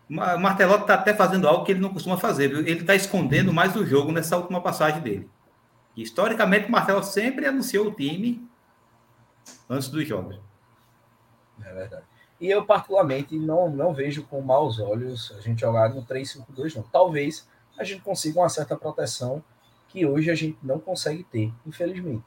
O 0.08 0.14
Martelotti 0.14 0.84
está 0.84 0.94
até 0.94 1.16
fazendo 1.16 1.48
algo 1.48 1.66
que 1.66 1.72
ele 1.72 1.82
não 1.82 1.92
costuma 1.92 2.16
fazer, 2.16 2.50
viu? 2.50 2.60
Ele 2.60 2.82
está 2.82 2.94
escondendo 2.94 3.52
mais 3.52 3.76
o 3.76 3.84
jogo 3.84 4.12
nessa 4.12 4.38
última 4.38 4.62
passagem 4.62 5.02
dele. 5.02 5.28
Historicamente, 5.98 6.68
o 6.68 6.72
Martelotti 6.72 7.08
sempre 7.08 7.48
anunciou 7.48 7.88
o 7.88 7.92
time 7.92 8.48
antes 9.68 9.90
dos 9.90 10.08
jogos. 10.08 10.40
É 11.64 11.74
verdade. 11.74 12.04
E 12.40 12.52
eu, 12.52 12.64
particularmente, 12.66 13.40
não, 13.40 13.70
não 13.70 13.94
vejo 13.94 14.24
com 14.24 14.42
maus 14.42 14.80
olhos 14.80 15.34
a 15.38 15.42
gente 15.42 15.62
jogar 15.62 15.90
no 15.90 16.04
3-5-2, 16.06 16.76
não. 16.76 16.84
Talvez 16.84 17.48
a 17.78 17.84
gente 17.84 18.02
consiga 18.02 18.40
uma 18.40 18.50
certa 18.50 18.76
proteção 18.76 19.44
que 19.90 20.06
hoje 20.06 20.30
a 20.30 20.36
gente 20.36 20.58
não 20.62 20.80
consegue 20.80 21.24
ter, 21.24 21.54
infelizmente. 21.66 22.24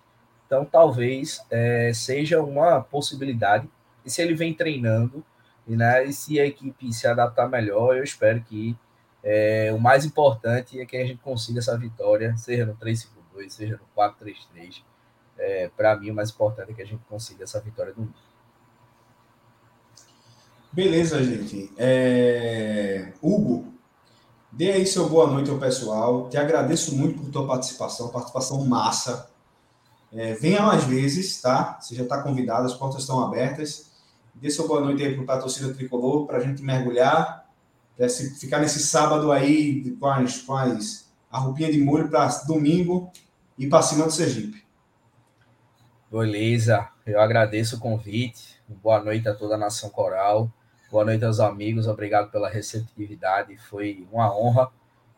Então, 0.46 0.64
talvez 0.64 1.44
é, 1.50 1.92
seja 1.92 2.42
uma 2.42 2.80
possibilidade. 2.80 3.68
E 4.04 4.10
se 4.10 4.22
ele 4.22 4.34
vem 4.34 4.54
treinando, 4.54 5.24
né, 5.66 6.04
e 6.04 6.12
se 6.12 6.40
a 6.40 6.46
equipe 6.46 6.92
se 6.92 7.06
adaptar 7.06 7.48
melhor, 7.48 7.96
eu 7.96 8.02
espero 8.02 8.40
que 8.42 8.76
é, 9.22 9.70
o 9.74 9.78
mais 9.78 10.04
importante 10.04 10.80
é 10.80 10.86
que 10.86 10.96
a 10.96 11.04
gente 11.04 11.20
consiga 11.22 11.58
essa 11.58 11.76
vitória, 11.76 12.34
seja 12.36 12.64
no 12.64 12.74
3-5-2, 12.76 13.50
seja 13.50 13.76
no 13.76 14.02
4-3-3. 14.02 14.82
É, 15.36 15.70
Para 15.76 15.96
mim, 15.96 16.10
o 16.10 16.14
mais 16.14 16.30
importante 16.30 16.72
é 16.72 16.74
que 16.74 16.82
a 16.82 16.86
gente 16.86 17.04
consiga 17.08 17.44
essa 17.44 17.60
vitória 17.60 17.92
do 17.92 18.00
mundo. 18.00 18.14
Beleza, 20.72 21.22
gente. 21.22 21.72
É... 21.76 23.12
Hugo, 23.22 23.72
dê 24.58 24.72
aí 24.72 24.84
seu 24.84 25.08
boa 25.08 25.28
noite 25.28 25.48
ao 25.50 25.56
pessoal. 25.56 26.28
Te 26.28 26.36
agradeço 26.36 26.92
muito 26.96 27.20
por 27.20 27.30
tua 27.30 27.46
participação, 27.46 28.08
participação 28.08 28.64
massa. 28.66 29.30
É, 30.12 30.34
venha 30.34 30.62
mais 30.62 30.82
vezes, 30.82 31.40
tá? 31.40 31.78
Você 31.80 31.94
já 31.94 32.02
está 32.02 32.20
convidado, 32.20 32.66
as 32.66 32.74
portas 32.74 33.02
estão 33.02 33.24
abertas. 33.24 33.92
Dê 34.34 34.50
seu 34.50 34.66
boa 34.66 34.80
noite 34.80 35.04
aí 35.04 35.24
para 35.24 35.36
a 35.36 35.40
torcida 35.40 35.72
tricolor, 35.72 36.26
para 36.26 36.38
a 36.38 36.40
gente 36.40 36.60
mergulhar, 36.60 37.48
para 37.96 38.08
ficar 38.08 38.58
nesse 38.58 38.80
sábado 38.80 39.30
aí 39.30 39.96
com, 40.00 40.06
as, 40.08 40.42
com 40.42 40.56
as, 40.56 41.08
a 41.30 41.38
roupinha 41.38 41.70
de 41.70 41.80
molho 41.80 42.08
para 42.08 42.26
domingo 42.44 43.12
e 43.56 43.68
para 43.68 43.80
cima 43.80 44.06
do 44.06 44.10
Sergipe. 44.10 44.64
Beleza, 46.10 46.88
eu 47.06 47.20
agradeço 47.20 47.76
o 47.76 47.78
convite. 47.78 48.60
Boa 48.66 49.00
noite 49.04 49.28
a 49.28 49.34
toda 49.34 49.54
a 49.54 49.58
nação 49.58 49.88
coral. 49.88 50.50
Boa 50.90 51.04
noite 51.04 51.22
aos 51.22 51.38
amigos, 51.38 51.86
obrigado 51.86 52.30
pela 52.30 52.48
receptividade. 52.48 53.58
Foi 53.58 54.08
uma 54.10 54.34
honra 54.34 54.70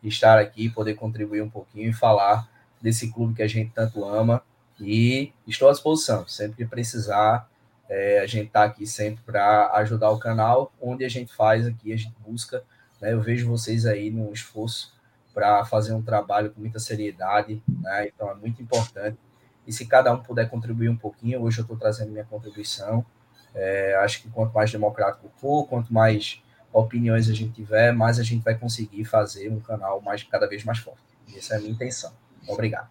estar 0.03 0.37
aqui, 0.37 0.69
poder 0.69 0.95
contribuir 0.95 1.41
um 1.41 1.49
pouquinho 1.49 1.89
e 1.89 1.93
falar 1.93 2.45
desse 2.81 3.09
clube 3.09 3.35
que 3.35 3.41
a 3.41 3.47
gente 3.47 3.71
tanto 3.73 4.03
ama. 4.03 4.43
E 4.77 5.31
estou 5.47 5.69
à 5.69 5.71
disposição, 5.71 6.27
sempre 6.27 6.57
que 6.57 6.65
precisar, 6.65 7.49
é, 7.87 8.19
a 8.19 8.27
gente 8.27 8.47
está 8.47 8.65
aqui 8.65 8.85
sempre 8.85 9.23
para 9.23 9.71
ajudar 9.75 10.09
o 10.09 10.19
canal, 10.19 10.73
onde 10.81 11.05
a 11.05 11.09
gente 11.09 11.33
faz 11.33 11.65
aqui, 11.65 11.93
a 11.93 11.97
gente 11.97 12.15
busca. 12.19 12.61
Né, 12.99 13.13
eu 13.13 13.21
vejo 13.21 13.47
vocês 13.47 13.85
aí 13.85 14.11
num 14.11 14.33
esforço 14.33 14.93
para 15.33 15.63
fazer 15.63 15.93
um 15.93 16.01
trabalho 16.01 16.51
com 16.51 16.59
muita 16.59 16.79
seriedade, 16.79 17.63
né, 17.81 18.07
então 18.07 18.29
é 18.29 18.35
muito 18.35 18.61
importante. 18.61 19.17
E 19.65 19.71
se 19.71 19.85
cada 19.85 20.11
um 20.11 20.21
puder 20.21 20.49
contribuir 20.49 20.89
um 20.89 20.97
pouquinho, 20.97 21.41
hoje 21.41 21.59
eu 21.59 21.63
estou 21.63 21.77
trazendo 21.77 22.11
minha 22.11 22.25
contribuição. 22.25 23.05
É, 23.53 23.95
acho 24.03 24.21
que 24.21 24.29
quanto 24.29 24.53
mais 24.53 24.71
democrático 24.71 25.29
for, 25.37 25.67
quanto 25.67 25.93
mais 25.93 26.41
opiniões 26.73 27.29
a 27.29 27.33
gente 27.33 27.53
tiver, 27.53 27.91
mais 27.91 28.19
a 28.19 28.23
gente 28.23 28.43
vai 28.43 28.55
conseguir 28.55 29.03
fazer 29.05 29.49
um 29.49 29.59
canal 29.59 30.01
mais 30.01 30.23
cada 30.23 30.47
vez 30.47 30.63
mais 30.63 30.79
forte. 30.79 31.01
E 31.27 31.37
essa 31.37 31.55
é 31.55 31.57
a 31.57 31.59
minha 31.59 31.71
intenção. 31.71 32.11
Obrigado. 32.47 32.89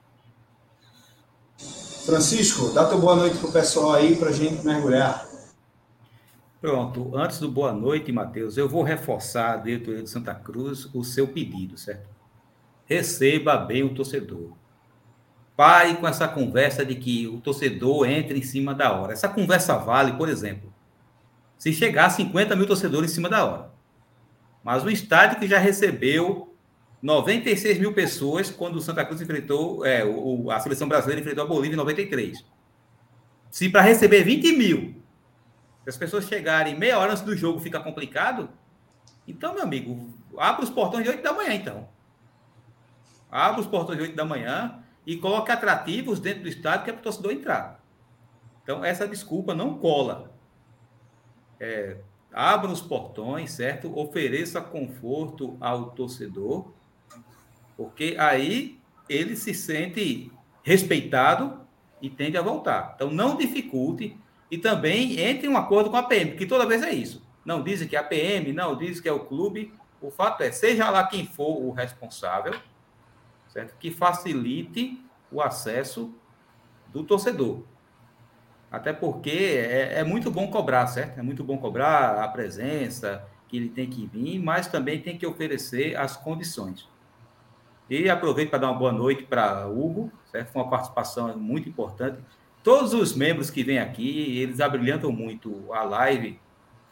Francisco, 2.04 2.72
dá 2.72 2.86
tua 2.86 2.98
boa 2.98 3.16
noite 3.16 3.38
para 3.38 3.48
o 3.48 3.52
pessoal 3.52 3.92
aí 3.92 4.16
para 4.16 4.30
a 4.30 4.32
gente 4.32 4.64
mergulhar. 4.64 5.28
Pronto, 6.60 7.16
antes 7.16 7.38
do 7.38 7.50
boa 7.50 7.72
noite, 7.72 8.12
Matheus, 8.12 8.56
eu 8.56 8.68
vou 8.68 8.82
reforçar 8.82 9.54
a 9.54 9.56
diretoria 9.56 10.02
de 10.02 10.10
Santa 10.10 10.34
Cruz 10.34 10.88
o 10.94 11.02
seu 11.02 11.26
pedido, 11.28 11.78
certo? 11.78 12.08
Receba 12.84 13.56
bem 13.56 13.82
o 13.82 13.94
torcedor. 13.94 14.52
Pare 15.60 15.94
com 15.96 16.08
essa 16.08 16.26
conversa 16.26 16.86
de 16.86 16.94
que 16.94 17.26
o 17.26 17.38
torcedor 17.38 18.08
entra 18.08 18.34
em 18.34 18.40
cima 18.40 18.74
da 18.74 18.94
hora. 18.94 19.12
Essa 19.12 19.28
conversa 19.28 19.76
vale, 19.76 20.14
por 20.14 20.26
exemplo, 20.26 20.72
se 21.58 21.70
chegar 21.70 22.06
a 22.06 22.08
50 22.08 22.56
mil 22.56 22.66
torcedores 22.66 23.10
em 23.10 23.14
cima 23.14 23.28
da 23.28 23.44
hora. 23.44 23.70
Mas 24.64 24.82
o 24.82 24.88
estádio 24.88 25.38
que 25.38 25.46
já 25.46 25.58
recebeu 25.58 26.56
96 27.02 27.78
mil 27.78 27.92
pessoas 27.92 28.50
quando 28.50 28.76
o 28.76 28.80
Santa 28.80 29.04
Cruz 29.04 29.20
enfrentou, 29.20 29.84
é, 29.84 30.02
o, 30.02 30.50
a 30.50 30.58
seleção 30.60 30.88
brasileira 30.88 31.20
enfrentou 31.20 31.44
a 31.44 31.46
Bolívia 31.46 31.74
em 31.74 31.76
93. 31.76 32.42
Se 33.50 33.68
para 33.68 33.82
receber 33.82 34.24
20 34.24 34.56
mil, 34.56 34.94
se 35.84 35.90
as 35.90 35.96
pessoas 35.98 36.26
chegarem 36.26 36.74
meia 36.74 36.98
hora 36.98 37.12
antes 37.12 37.22
do 37.22 37.36
jogo 37.36 37.60
fica 37.60 37.78
complicado, 37.78 38.48
então, 39.28 39.52
meu 39.52 39.64
amigo, 39.64 40.08
abra 40.38 40.64
os 40.64 40.70
portões 40.70 41.04
de 41.04 41.10
8 41.10 41.22
da 41.22 41.34
manhã, 41.34 41.52
então. 41.52 41.86
Abra 43.30 43.60
os 43.60 43.66
portões 43.66 43.98
de 43.98 44.04
8 44.04 44.16
da 44.16 44.24
manhã 44.24 44.82
e 45.10 45.16
coloque 45.16 45.50
atrativos 45.50 46.20
dentro 46.20 46.44
do 46.44 46.48
estádio 46.48 46.84
que 46.84 46.90
é 46.90 46.92
para 46.92 47.00
o 47.00 47.02
torcedor 47.02 47.32
entrar. 47.32 47.84
Então, 48.62 48.84
essa 48.84 49.08
desculpa 49.08 49.52
não 49.52 49.76
cola. 49.76 50.32
É, 51.58 51.96
abra 52.32 52.70
os 52.70 52.80
portões, 52.80 53.50
certo? 53.50 53.92
Ofereça 53.98 54.60
conforto 54.60 55.56
ao 55.60 55.90
torcedor, 55.90 56.70
porque 57.76 58.14
aí 58.20 58.78
ele 59.08 59.34
se 59.34 59.52
sente 59.52 60.30
respeitado 60.62 61.60
e 62.00 62.08
tende 62.08 62.38
a 62.38 62.42
voltar. 62.42 62.92
Então, 62.94 63.10
não 63.10 63.36
dificulte 63.36 64.16
e 64.48 64.58
também 64.58 65.18
entre 65.18 65.48
em 65.48 65.50
um 65.50 65.56
acordo 65.56 65.90
com 65.90 65.96
a 65.96 66.04
PM, 66.04 66.30
porque 66.30 66.46
toda 66.46 66.64
vez 66.64 66.84
é 66.84 66.92
isso. 66.92 67.26
Não 67.44 67.64
dizem 67.64 67.88
que 67.88 67.96
é 67.96 67.98
a 67.98 68.04
PM, 68.04 68.52
não 68.52 68.76
dizem 68.76 69.02
que 69.02 69.08
é 69.08 69.12
o 69.12 69.24
clube. 69.24 69.74
O 70.00 70.08
fato 70.08 70.44
é, 70.44 70.52
seja 70.52 70.88
lá 70.88 71.04
quem 71.08 71.26
for 71.26 71.60
o 71.60 71.72
responsável, 71.72 72.54
certo? 73.52 73.77
Que 73.78 73.90
facilite 73.90 75.01
o 75.31 75.40
acesso 75.43 76.14
do 76.93 77.05
torcedor. 77.05 77.62
Até 78.70 78.93
porque 78.93 79.31
é, 79.31 79.98
é, 79.98 80.05
muito 80.05 80.31
bom 80.31 80.48
cobrar, 80.48 80.86
certo? 80.86 81.18
É 81.18 81.22
muito 81.22 81.43
bom 81.43 81.59
cobrar 81.59 82.22
a 82.22 82.28
presença, 82.28 83.24
que 83.48 83.56
ele 83.56 83.68
tem 83.68 83.90
que 83.90 84.06
vir, 84.06 84.39
mas 84.39 84.68
também 84.68 85.01
tem 85.01 85.18
que 85.18 85.27
oferecer 85.27 85.97
as 85.97 86.16
condições. 86.16 86.89
E 87.89 88.09
aproveito 88.09 88.51
para 88.51 88.60
dar 88.60 88.70
uma 88.70 88.78
boa 88.78 88.93
noite 88.93 89.24
para 89.24 89.66
Hugo, 89.66 90.12
certo? 90.31 90.52
Foi 90.52 90.62
uma 90.62 90.70
participação 90.70 91.36
muito 91.36 91.68
importante. 91.68 92.18
Todos 92.62 92.94
os 92.94 93.12
membros 93.14 93.51
que 93.51 93.64
vêm 93.64 93.81
aqui, 93.81 94.39
eles 94.39 94.60
abrilhantam 94.60 95.10
muito 95.10 95.72
a 95.72 95.82
live, 95.82 96.39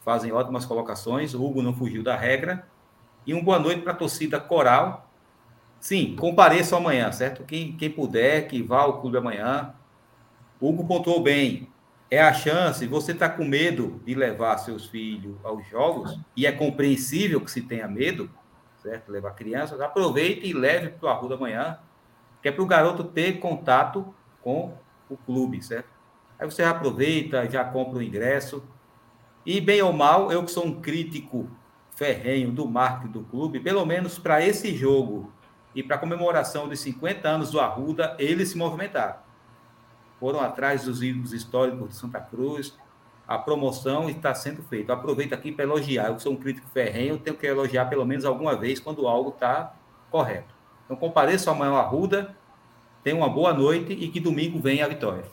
fazem 0.03 0.33
ótimas 0.33 0.65
colocações. 0.65 1.33
O 1.33 1.45
Hugo 1.45 1.61
não 1.61 1.73
fugiu 1.73 2.03
da 2.03 2.17
regra. 2.17 2.67
E 3.25 3.33
uma 3.33 3.43
boa 3.43 3.59
noite 3.59 3.81
para 3.81 3.93
a 3.93 3.95
torcida 3.95 4.39
coral. 4.39 5.08
Sim, 5.79 6.15
compareçam 6.17 6.77
amanhã, 6.77 7.11
certo? 7.11 7.43
Quem, 7.43 7.71
quem 7.73 7.89
puder, 7.89 8.47
que 8.47 8.61
vá 8.61 8.81
ao 8.81 8.99
clube 8.99 9.17
amanhã. 9.17 9.73
Hugo 10.59 10.85
pontuou 10.85 11.23
bem. 11.23 11.69
É 12.11 12.21
a 12.21 12.33
chance, 12.33 12.85
você 12.87 13.11
está 13.11 13.29
com 13.29 13.45
medo 13.45 14.01
de 14.03 14.13
levar 14.15 14.57
seus 14.57 14.87
filhos 14.87 15.37
aos 15.43 15.65
jogos, 15.67 16.19
e 16.35 16.45
é 16.45 16.51
compreensível 16.51 17.39
que 17.39 17.51
se 17.51 17.61
tenha 17.61 17.87
medo, 17.87 18.29
certo? 18.81 19.11
Levar 19.11 19.31
crianças, 19.31 19.79
aproveite 19.79 20.47
e 20.47 20.53
leve 20.53 20.89
para 20.89 21.07
o 21.07 21.09
Arruda 21.09 21.35
amanhã, 21.35 21.77
que 22.41 22.49
é 22.49 22.51
para 22.51 22.63
o 22.63 22.67
garoto 22.67 23.03
ter 23.03 23.39
contato 23.39 24.13
com 24.41 24.73
o 25.07 25.15
clube, 25.15 25.61
certo? 25.61 25.89
Aí 26.39 26.49
você 26.49 26.63
aproveita, 26.63 27.49
já 27.49 27.63
compra 27.63 27.99
o 27.99 28.03
ingresso. 28.03 28.63
E 29.45 29.61
bem 29.61 29.81
ou 29.81 29.93
mal, 29.93 30.31
eu 30.31 30.43
que 30.43 30.51
sou 30.51 30.65
um 30.65 30.81
crítico 30.81 31.49
ferrenho 31.95 32.51
do 32.51 32.67
marketing 32.67 33.11
do 33.11 33.23
clube, 33.23 33.59
pelo 33.59 33.85
menos 33.85 34.17
para 34.17 34.43
esse 34.43 34.75
jogo 34.75 35.31
e 35.75 35.83
para 35.83 35.97
comemoração 35.97 36.67
dos 36.67 36.79
50 36.79 37.27
anos 37.27 37.51
do 37.51 37.59
Arruda, 37.59 38.15
eles 38.19 38.49
se 38.49 38.57
movimentaram 38.57 39.29
foram 40.19 40.41
atrás 40.41 40.83
dos 40.83 41.01
ídolos 41.01 41.33
históricos 41.33 41.89
de 41.89 41.95
Santa 41.95 42.19
Cruz. 42.19 42.73
A 43.27 43.37
promoção 43.37 44.09
está 44.09 44.35
sendo 44.35 44.61
feita. 44.63 44.91
aproveito 44.91 45.33
aqui 45.33 45.51
para 45.51 45.63
elogiar. 45.63 46.07
Eu 46.07 46.19
sou 46.19 46.33
um 46.33 46.35
crítico 46.35 46.67
ferrenho, 46.69 47.17
tenho 47.17 47.37
que 47.37 47.47
elogiar 47.47 47.85
pelo 47.85 48.05
menos 48.05 48.25
alguma 48.25 48.55
vez 48.55 48.79
quando 48.79 49.07
algo 49.07 49.29
está 49.29 49.73
correto. 50.11 50.53
Então, 50.85 50.97
compareça 50.97 51.51
amanhã 51.51 51.73
à 51.73 51.81
Ruda, 51.81 52.35
tenha 53.03 53.15
uma 53.15 53.29
boa 53.29 53.53
noite 53.53 53.93
e 53.93 54.09
que 54.09 54.19
domingo 54.19 54.59
venha 54.59 54.85
a 54.85 54.89
vitória. 54.89 55.23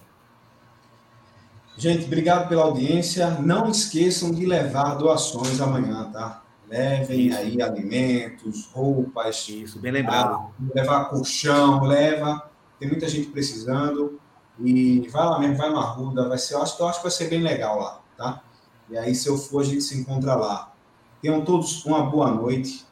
Gente, 1.77 2.05
obrigado 2.05 2.49
pela 2.49 2.63
audiência. 2.63 3.31
Não 3.41 3.71
esqueçam 3.71 4.31
de 4.31 4.47
levar 4.47 4.95
doações 4.95 5.61
amanhã, 5.61 6.11
tá? 6.13 6.43
Levem 6.69 7.29
Isso. 7.29 7.39
aí 7.39 7.63
alimentos, 7.63 8.67
roupas. 8.73 9.49
Isso, 9.49 9.79
bem 9.79 9.93
lembrado. 9.93 10.35
Ah, 10.35 10.51
levar 10.75 11.05
colchão, 11.07 11.85
leva. 11.85 12.51
Tem 12.79 12.89
muita 12.89 13.09
gente 13.09 13.29
precisando. 13.29 14.21
E 14.59 15.07
vai 15.09 15.25
lá 15.25 15.39
mesmo, 15.39 15.57
vai 15.57 15.71
no 15.71 15.79
Arruda, 15.79 16.29
vai 16.29 16.39
ser, 16.39 16.55
eu 16.55 16.63
acho, 16.63 16.81
eu 16.81 16.89
acho 16.89 16.99
que 16.99 17.05
vai 17.05 17.13
ser 17.13 17.29
bem 17.29 17.43
legal 17.43 17.79
lá, 17.79 18.01
tá? 18.17 18.43
E 18.89 18.97
aí, 18.97 19.15
se 19.15 19.29
eu 19.29 19.37
for, 19.37 19.61
a 19.61 19.65
gente 19.65 19.83
se 19.83 19.99
encontra 19.99 20.35
lá. 20.35 20.73
Tenham 21.21 21.45
todos 21.45 21.85
uma 21.85 22.09
boa 22.09 22.31
noite. 22.31 22.87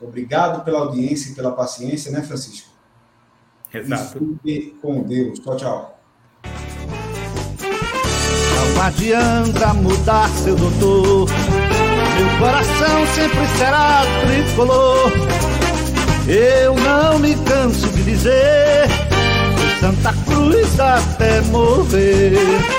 Obrigado 0.00 0.64
pela 0.64 0.78
audiência 0.80 1.32
e 1.32 1.34
pela 1.34 1.52
paciência, 1.52 2.12
né, 2.12 2.22
Francisco? 2.22 2.68
Exato. 3.72 4.38
E 4.44 4.76
com 4.80 5.02
Deus. 5.02 5.38
Tchau, 5.40 5.56
tchau. 5.56 6.00
Não 8.74 8.82
adianta 8.82 9.74
mudar 9.74 10.28
seu 10.28 10.54
doutor. 10.54 11.28
Meu 12.18 12.38
coração 12.38 13.06
sempre 13.14 13.46
será 13.56 14.02
tricolor. 14.26 15.12
Eu 16.26 16.74
não 16.74 17.18
me 17.20 17.34
canso 17.36 17.88
de 17.90 18.02
dizer 18.02 18.88
Santa 19.80 20.12
Cruz 20.26 20.80
até 20.80 21.40
morrer. 21.42 22.77